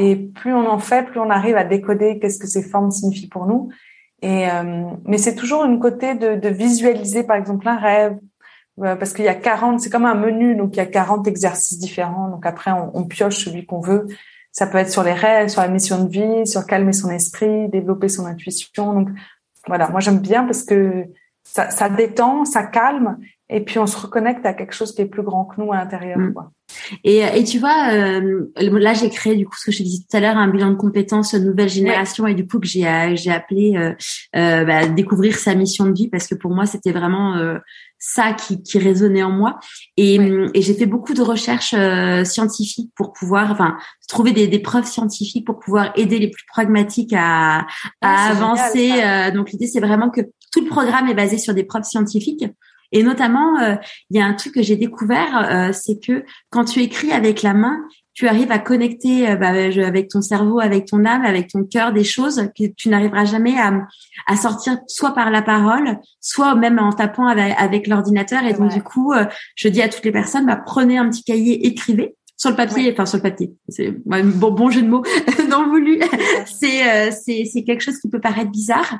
Et 0.00 0.16
plus 0.16 0.52
on 0.52 0.66
en 0.66 0.78
fait, 0.78 1.04
plus 1.04 1.20
on 1.20 1.30
arrive 1.30 1.56
à 1.56 1.64
décoder 1.64 2.18
qu'est-ce 2.18 2.38
que 2.38 2.46
ces 2.46 2.62
formes 2.62 2.90
signifient 2.90 3.28
pour 3.28 3.46
nous. 3.46 3.70
Et 4.22 4.50
euh, 4.50 4.84
mais 5.04 5.18
c'est 5.18 5.36
toujours 5.36 5.64
une 5.64 5.78
côté 5.78 6.14
de, 6.14 6.34
de, 6.34 6.48
visualiser, 6.48 7.22
par 7.22 7.36
exemple, 7.36 7.68
un 7.68 7.78
rêve, 7.78 8.18
euh, 8.82 8.96
parce 8.96 9.12
qu'il 9.12 9.24
y 9.24 9.28
a 9.28 9.34
40, 9.34 9.80
c'est 9.80 9.90
comme 9.90 10.06
un 10.06 10.14
menu, 10.14 10.56
donc 10.56 10.74
il 10.74 10.78
y 10.78 10.80
a 10.80 10.86
40 10.86 11.28
exercices 11.28 11.78
différents. 11.78 12.28
Donc 12.28 12.44
après, 12.44 12.72
on, 12.72 12.90
on 12.96 13.04
pioche 13.04 13.44
celui 13.44 13.64
qu'on 13.64 13.80
veut. 13.80 14.06
Ça 14.50 14.66
peut 14.66 14.78
être 14.78 14.90
sur 14.90 15.04
les 15.04 15.12
rêves, 15.12 15.48
sur 15.48 15.62
la 15.62 15.68
mission 15.68 16.04
de 16.04 16.10
vie, 16.10 16.46
sur 16.46 16.66
calmer 16.66 16.92
son 16.92 17.10
esprit, 17.10 17.68
développer 17.68 18.08
son 18.08 18.26
intuition. 18.26 18.92
Donc 18.92 19.08
voilà, 19.68 19.88
moi 19.88 20.00
j'aime 20.00 20.18
bien 20.18 20.44
parce 20.44 20.64
que 20.64 21.04
ça, 21.52 21.70
ça, 21.70 21.88
détend, 21.88 22.44
ça 22.44 22.64
calme, 22.64 23.18
et 23.48 23.64
puis 23.64 23.78
on 23.78 23.86
se 23.86 23.96
reconnecte 23.96 24.44
à 24.44 24.52
quelque 24.54 24.74
chose 24.74 24.94
qui 24.94 25.02
est 25.02 25.06
plus 25.06 25.22
grand 25.22 25.44
que 25.44 25.60
nous 25.60 25.72
à 25.72 25.76
l'intérieur. 25.76 26.18
Mm. 26.18 26.34
Et, 27.04 27.20
et 27.20 27.44
tu 27.44 27.58
vois, 27.58 27.92
euh, 27.92 28.44
là 28.56 28.92
j'ai 28.92 29.08
créé 29.08 29.36
du 29.36 29.46
coup 29.46 29.56
ce 29.58 29.66
que 29.66 29.72
je 29.72 29.78
te 29.78 29.82
disais 29.82 30.04
tout 30.08 30.16
à 30.16 30.20
l'heure 30.20 30.36
un 30.36 30.48
bilan 30.48 30.70
de 30.70 30.76
compétences 30.76 31.34
nouvelle 31.34 31.68
génération 31.68 32.26
et 32.26 32.34
du 32.34 32.46
coup 32.46 32.60
que 32.60 32.66
j'ai 32.66 32.86
euh, 32.86 33.16
j'ai 33.16 33.30
appelé 33.30 33.74
euh, 33.76 33.92
euh, 34.36 34.64
bah, 34.64 34.86
découvrir 34.86 35.36
sa 35.36 35.54
mission 35.54 35.86
de 35.86 35.94
vie 35.94 36.08
parce 36.08 36.26
que 36.26 36.34
pour 36.34 36.50
moi 36.50 36.66
c'était 36.66 36.92
vraiment 36.92 37.36
euh, 37.36 37.58
ça 37.98 38.32
qui, 38.32 38.62
qui 38.62 38.78
résonnait 38.78 39.22
en 39.22 39.30
moi 39.30 39.58
et, 39.96 40.16
et 40.54 40.62
j'ai 40.62 40.74
fait 40.74 40.86
beaucoup 40.86 41.14
de 41.14 41.22
recherches 41.22 41.74
scientifiques 42.28 42.92
pour 42.94 43.12
pouvoir 43.12 43.50
enfin 43.50 43.76
trouver 44.08 44.32
des, 44.32 44.46
des, 44.46 44.60
preuves 44.60 44.86
scientifiques 44.86 45.44
pour 45.44 45.58
pouvoir 45.58 45.92
aider 45.96 46.18
les 46.20 46.30
plus 46.30 46.44
pragmatiques 46.46 47.12
à, 47.12 47.60
à 47.60 47.64
ah, 48.02 48.28
avancer. 48.30 49.32
donc 49.34 49.50
l'idée 49.50 49.66
c'est 49.66 49.80
vraiment 49.80 50.10
que 50.10 50.20
tout 50.52 50.60
le 50.60 50.68
programme 50.68 51.08
est 51.08 51.14
basé 51.14 51.38
sur 51.38 51.54
des 51.54 51.64
preuves 51.64 51.84
scientifiques. 51.84 52.44
Et 52.92 53.02
notamment, 53.02 53.58
euh, 53.60 53.74
il 54.10 54.16
y 54.16 54.20
a 54.20 54.24
un 54.24 54.34
truc 54.34 54.54
que 54.54 54.62
j'ai 54.62 54.76
découvert, 54.76 55.46
euh, 55.50 55.72
c'est 55.72 56.00
que 56.00 56.24
quand 56.50 56.64
tu 56.64 56.80
écris 56.80 57.12
avec 57.12 57.42
la 57.42 57.52
main, 57.52 57.78
tu 58.14 58.26
arrives 58.26 58.50
à 58.50 58.58
connecter 58.58 59.28
euh, 59.28 59.36
bah, 59.36 59.48
avec 59.48 60.08
ton 60.08 60.22
cerveau, 60.22 60.58
avec 60.58 60.86
ton 60.86 61.04
âme, 61.04 61.24
avec 61.24 61.48
ton 61.48 61.64
cœur 61.64 61.92
des 61.92 62.02
choses 62.02 62.48
que 62.58 62.64
tu 62.76 62.88
n'arriveras 62.88 63.26
jamais 63.26 63.58
à, 63.58 63.86
à, 64.26 64.36
sortir 64.36 64.78
soit 64.88 65.14
par 65.14 65.30
la 65.30 65.42
parole, 65.42 65.98
soit 66.20 66.54
même 66.54 66.78
en 66.78 66.92
tapant 66.92 67.26
avec, 67.26 67.86
l'ordinateur. 67.86 68.44
Et 68.44 68.54
donc 68.54 68.72
du 68.72 68.82
coup, 68.82 69.12
je 69.54 69.68
dis 69.68 69.82
à 69.82 69.88
toutes 69.88 70.04
les 70.04 70.12
personnes, 70.12 70.46
bah, 70.46 70.60
prenez 70.64 70.98
un 70.98 71.08
petit 71.10 71.22
cahier, 71.22 71.66
écrivez 71.66 72.16
sur 72.36 72.50
le 72.50 72.56
papier, 72.56 72.90
enfin 72.92 73.04
sur 73.04 73.18
le 73.18 73.22
papier, 73.22 73.52
c'est 73.68 73.90
bon, 74.06 74.52
bon 74.52 74.70
jeu 74.70 74.82
de 74.82 74.88
mots 74.88 75.02
non 75.50 75.68
voulu. 75.68 76.00
c'est 76.46 77.10
c'est 77.24 77.44
c'est 77.44 77.64
quelque 77.64 77.80
chose 77.80 77.98
qui 77.98 78.08
peut 78.08 78.20
paraître 78.20 78.50
bizarre, 78.50 78.98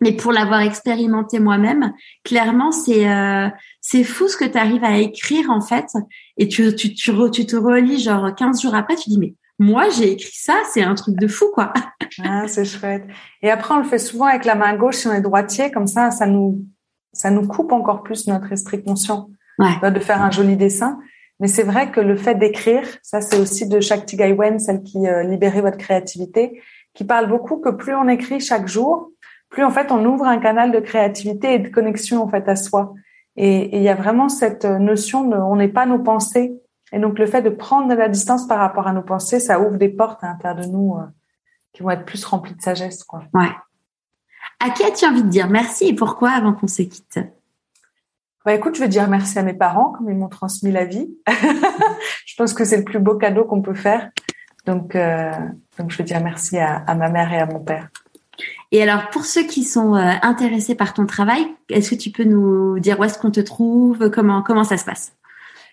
mais 0.00 0.12
pour 0.12 0.32
l'avoir 0.32 0.60
expérimenté 0.60 1.40
moi-même, 1.40 1.92
clairement, 2.24 2.72
c'est 2.72 3.08
euh, 3.08 3.48
c'est 3.80 4.04
fou 4.04 4.28
ce 4.28 4.36
que 4.36 4.44
tu 4.44 4.56
arrives 4.56 4.84
à 4.84 4.98
écrire 4.98 5.50
en 5.50 5.60
fait. 5.60 5.86
Et 6.36 6.48
tu, 6.48 6.74
tu, 6.74 6.94
tu, 6.94 7.12
tu 7.30 7.46
te 7.46 7.56
relis 7.56 8.00
genre 8.00 8.34
15 8.34 8.62
jours 8.62 8.74
après, 8.74 8.96
tu 8.96 9.10
dis 9.10 9.18
mais 9.18 9.34
moi 9.58 9.88
j'ai 9.90 10.12
écrit 10.12 10.34
ça, 10.34 10.54
c'est 10.72 10.82
un 10.82 10.94
truc 10.94 11.16
de 11.16 11.28
fou 11.28 11.46
quoi. 11.52 11.72
ah, 12.24 12.48
c'est 12.48 12.64
chouette. 12.64 13.04
Et 13.42 13.50
après 13.50 13.74
on 13.74 13.78
le 13.78 13.84
fait 13.84 13.98
souvent 13.98 14.26
avec 14.26 14.44
la 14.44 14.54
main 14.54 14.74
gauche 14.76 14.96
si 14.96 15.06
on 15.06 15.12
est 15.12 15.20
droitier, 15.20 15.70
comme 15.70 15.86
ça, 15.86 16.10
ça 16.10 16.26
nous 16.26 16.64
ça 17.12 17.30
nous 17.30 17.46
coupe 17.46 17.72
encore 17.72 18.02
plus 18.02 18.26
notre 18.26 18.52
esprit 18.52 18.82
conscient 18.82 19.28
ouais. 19.58 19.90
de 19.90 19.98
faire 19.98 20.22
un 20.22 20.30
joli 20.30 20.56
dessin. 20.56 20.98
Mais 21.40 21.48
c'est 21.48 21.62
vrai 21.62 21.90
que 21.90 22.00
le 22.00 22.16
fait 22.16 22.34
d'écrire, 22.34 22.86
ça 23.02 23.20
c'est 23.20 23.38
aussi 23.38 23.66
de 23.66 23.80
Shakti 23.80 24.16
Gaiwen, 24.16 24.58
celle 24.58 24.82
qui 24.82 25.06
euh, 25.06 25.22
libérait 25.22 25.62
votre 25.62 25.78
créativité, 25.78 26.60
qui 26.94 27.04
parle 27.04 27.28
beaucoup 27.28 27.58
que 27.58 27.70
plus 27.70 27.94
on 27.94 28.08
écrit 28.08 28.40
chaque 28.40 28.68
jour, 28.68 29.10
plus 29.50 29.64
en 29.64 29.70
fait 29.70 29.92
on 29.92 30.04
ouvre 30.04 30.24
un 30.24 30.38
canal 30.38 30.72
de 30.72 30.80
créativité 30.80 31.54
et 31.54 31.58
de 31.58 31.68
connexion 31.68 32.22
en 32.22 32.28
fait 32.28 32.48
à 32.48 32.56
soi. 32.56 32.94
Et 33.36 33.76
il 33.76 33.82
y 33.82 33.88
a 33.88 33.94
vraiment 33.94 34.28
cette 34.28 34.64
notion 34.64 35.24
de 35.24 35.36
on 35.36 35.56
n'est 35.56 35.68
pas 35.68 35.86
nos 35.86 35.98
pensées. 35.98 36.58
Et 36.92 36.98
donc 36.98 37.18
le 37.18 37.26
fait 37.26 37.42
de 37.42 37.50
prendre 37.50 37.88
de 37.88 37.94
la 37.94 38.08
distance 38.08 38.46
par 38.46 38.58
rapport 38.58 38.86
à 38.86 38.92
nos 38.92 39.02
pensées, 39.02 39.38
ça 39.38 39.60
ouvre 39.60 39.76
des 39.76 39.88
portes 39.88 40.24
à 40.24 40.28
l'intérieur 40.28 40.60
de 40.60 40.66
nous 40.66 40.96
euh, 40.96 41.04
qui 41.72 41.82
vont 41.82 41.90
être 41.90 42.04
plus 42.04 42.24
remplies 42.24 42.54
de 42.54 42.62
sagesse. 42.62 43.04
Quoi. 43.04 43.22
Ouais. 43.34 43.50
À 44.58 44.70
qui 44.70 44.82
as-tu 44.84 45.06
envie 45.06 45.22
de 45.22 45.28
dire 45.28 45.48
merci 45.48 45.88
et 45.88 45.94
pourquoi 45.94 46.30
avant 46.30 46.52
qu'on 46.52 46.66
se 46.66 46.82
quitte? 46.82 47.20
Bah 48.44 48.54
écoute, 48.54 48.74
je 48.74 48.80
veux 48.80 48.88
dire 48.88 49.08
merci 49.08 49.38
à 49.38 49.42
mes 49.42 49.54
parents 49.54 49.92
comme 49.92 50.10
ils 50.10 50.16
m'ont 50.16 50.28
transmis 50.28 50.72
la 50.72 50.84
vie. 50.84 51.08
je 52.26 52.34
pense 52.36 52.54
que 52.54 52.64
c'est 52.64 52.78
le 52.78 52.84
plus 52.84 52.98
beau 52.98 53.16
cadeau 53.16 53.44
qu'on 53.44 53.62
peut 53.62 53.74
faire. 53.74 54.10
Donc, 54.66 54.96
euh, 54.96 55.30
donc 55.78 55.90
je 55.90 55.98
veux 55.98 56.04
dire 56.04 56.22
merci 56.22 56.58
à, 56.58 56.76
à 56.76 56.94
ma 56.94 57.08
mère 57.08 57.32
et 57.32 57.38
à 57.38 57.46
mon 57.46 57.60
père. 57.60 57.88
Et 58.72 58.82
alors, 58.82 59.10
pour 59.10 59.24
ceux 59.24 59.42
qui 59.42 59.64
sont 59.64 59.96
euh, 59.96 60.12
intéressés 60.22 60.76
par 60.76 60.94
ton 60.94 61.04
travail, 61.06 61.44
est-ce 61.70 61.90
que 61.90 61.96
tu 61.96 62.10
peux 62.10 62.22
nous 62.24 62.78
dire 62.78 63.00
où 63.00 63.04
est-ce 63.04 63.18
qu'on 63.18 63.32
te 63.32 63.40
trouve, 63.40 64.10
comment 64.10 64.42
comment 64.42 64.64
ça 64.64 64.76
se 64.76 64.84
passe? 64.84 65.14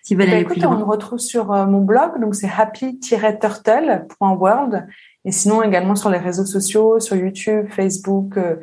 Si 0.02 0.16
bah, 0.16 0.24
écoute, 0.24 0.64
on 0.64 0.76
me 0.76 0.84
retrouve 0.84 1.20
sur 1.20 1.52
euh, 1.52 1.66
mon 1.66 1.82
blog, 1.82 2.18
donc 2.20 2.34
c'est 2.34 2.50
happy-turtle.world, 2.50 4.86
et 5.24 5.32
sinon 5.32 5.62
également 5.62 5.94
sur 5.94 6.10
les 6.10 6.18
réseaux 6.18 6.46
sociaux, 6.46 6.98
sur 6.98 7.14
YouTube, 7.16 7.68
Facebook, 7.70 8.36
euh, 8.36 8.56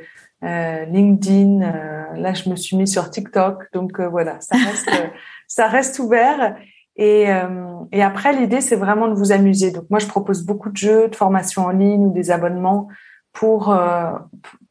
LinkedIn. 0.85 1.59
là, 2.17 2.33
je 2.33 2.49
me 2.49 2.55
suis 2.55 2.75
mis 2.75 2.87
sur 2.87 3.07
TikTok, 3.09 3.67
donc 3.73 4.01
voilà, 4.01 4.39
ça 4.41 4.57
reste 4.57 4.91
ça 5.47 5.67
reste 5.67 5.99
ouvert. 5.99 6.57
Et, 6.97 7.27
et 7.91 8.01
après, 8.01 8.31
l'idée, 8.33 8.61
c'est 8.61 8.77
vraiment 8.77 9.09
de 9.09 9.13
vous 9.13 9.33
amuser. 9.33 9.71
Donc 9.71 9.83
moi, 9.89 9.99
je 9.99 10.07
propose 10.07 10.43
beaucoup 10.43 10.69
de 10.69 10.77
jeux, 10.77 11.09
de 11.09 11.15
formations 11.15 11.65
en 11.65 11.71
ligne 11.71 12.05
ou 12.05 12.13
des 12.13 12.31
abonnements 12.31 12.87
pour 13.35 13.69
euh, 13.69 14.13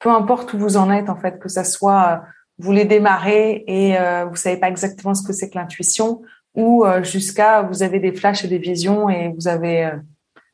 peu 0.00 0.10
importe 0.10 0.54
où 0.54 0.58
vous 0.58 0.76
en 0.76 0.90
êtes 0.90 1.08
en 1.08 1.16
fait, 1.16 1.38
que 1.38 1.48
ça 1.48 1.62
soit 1.62 2.08
euh, 2.08 2.16
vous 2.58 2.72
les 2.72 2.84
démarrez 2.84 3.62
et 3.68 3.96
euh, 3.98 4.24
vous 4.24 4.36
savez 4.36 4.56
pas 4.56 4.68
exactement 4.68 5.14
ce 5.14 5.24
que 5.24 5.32
c'est 5.32 5.50
que 5.50 5.58
l'intuition 5.58 6.22
ou 6.56 6.84
jusqu'à 7.02 7.62
vous 7.62 7.82
avez 7.82 7.98
des 7.98 8.12
flashs 8.12 8.44
et 8.44 8.48
des 8.48 8.58
visions 8.58 9.08
et 9.08 9.34
vous 9.34 9.48
avez 9.48 9.90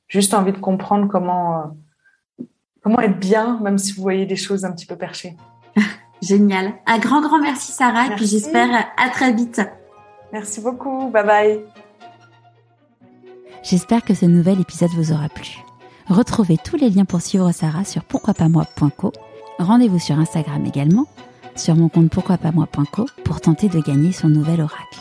juste 0.08 0.32
envie 0.32 0.52
de 0.52 0.56
comprendre 0.56 1.08
comment 1.08 1.76
comment 2.82 3.00
être 3.00 3.18
bien 3.18 3.60
même 3.60 3.76
si 3.76 3.92
vous 3.92 4.00
voyez 4.00 4.24
des 4.24 4.36
choses 4.36 4.64
un 4.64 4.72
petit 4.72 4.86
peu 4.86 4.96
perchées. 4.96 5.36
Génial. 6.22 6.72
Un 6.86 6.98
grand 7.00 7.20
grand 7.20 7.38
merci 7.38 7.72
Sarah 7.72 8.06
et 8.06 8.16
puis 8.16 8.26
j'espère 8.26 8.86
à 8.96 9.10
très 9.10 9.34
vite. 9.34 9.60
Merci 10.32 10.62
beaucoup. 10.62 11.10
Bye 11.10 11.26
bye. 11.26 11.60
J'espère 13.62 14.02
que 14.02 14.14
ce 14.14 14.24
nouvel 14.24 14.58
épisode 14.58 14.90
vous 14.96 15.12
aura 15.12 15.28
plu. 15.28 15.69
Retrouvez 16.10 16.58
tous 16.58 16.74
les 16.74 16.90
liens 16.90 17.04
pour 17.04 17.20
suivre 17.20 17.52
Sarah 17.52 17.84
sur 17.84 18.02
pourquoipasmoi.co. 18.02 19.12
Rendez-vous 19.60 20.00
sur 20.00 20.18
Instagram 20.18 20.66
également, 20.66 21.06
sur 21.54 21.76
mon 21.76 21.88
compte 21.88 22.10
pourquoipasmoi.co 22.10 23.06
pour 23.24 23.40
tenter 23.40 23.68
de 23.68 23.80
gagner 23.80 24.10
son 24.10 24.28
nouvel 24.28 24.60
oracle. 24.60 24.98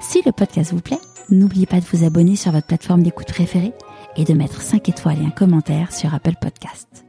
Si 0.00 0.20
le 0.26 0.32
podcast 0.32 0.72
vous 0.72 0.80
plaît, 0.80 0.98
n'oubliez 1.30 1.66
pas 1.66 1.78
de 1.78 1.84
vous 1.84 2.04
abonner 2.04 2.34
sur 2.34 2.50
votre 2.50 2.66
plateforme 2.66 3.04
d'écoute 3.04 3.28
préférée 3.28 3.72
et 4.16 4.24
de 4.24 4.34
mettre 4.34 4.60
5 4.60 4.88
étoiles 4.88 5.22
et 5.22 5.26
un 5.26 5.30
commentaire 5.30 5.92
sur 5.92 6.12
Apple 6.12 6.34
Podcast. 6.40 7.04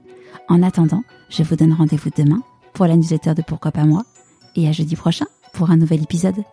En 0.47 0.61
attendant, 0.61 1.03
je 1.29 1.41
vous 1.41 1.55
donne 1.55 1.73
rendez-vous 1.73 2.11
demain 2.15 2.43
pour 2.73 2.85
la 2.85 2.95
newsletter 2.95 3.33
de 3.33 3.41
Pourquoi 3.41 3.71
pas 3.71 3.85
moi 3.85 4.03
et 4.55 4.67
à 4.67 4.71
jeudi 4.71 4.95
prochain 4.95 5.25
pour 5.51 5.71
un 5.71 5.77
nouvel 5.77 6.03
épisode. 6.03 6.43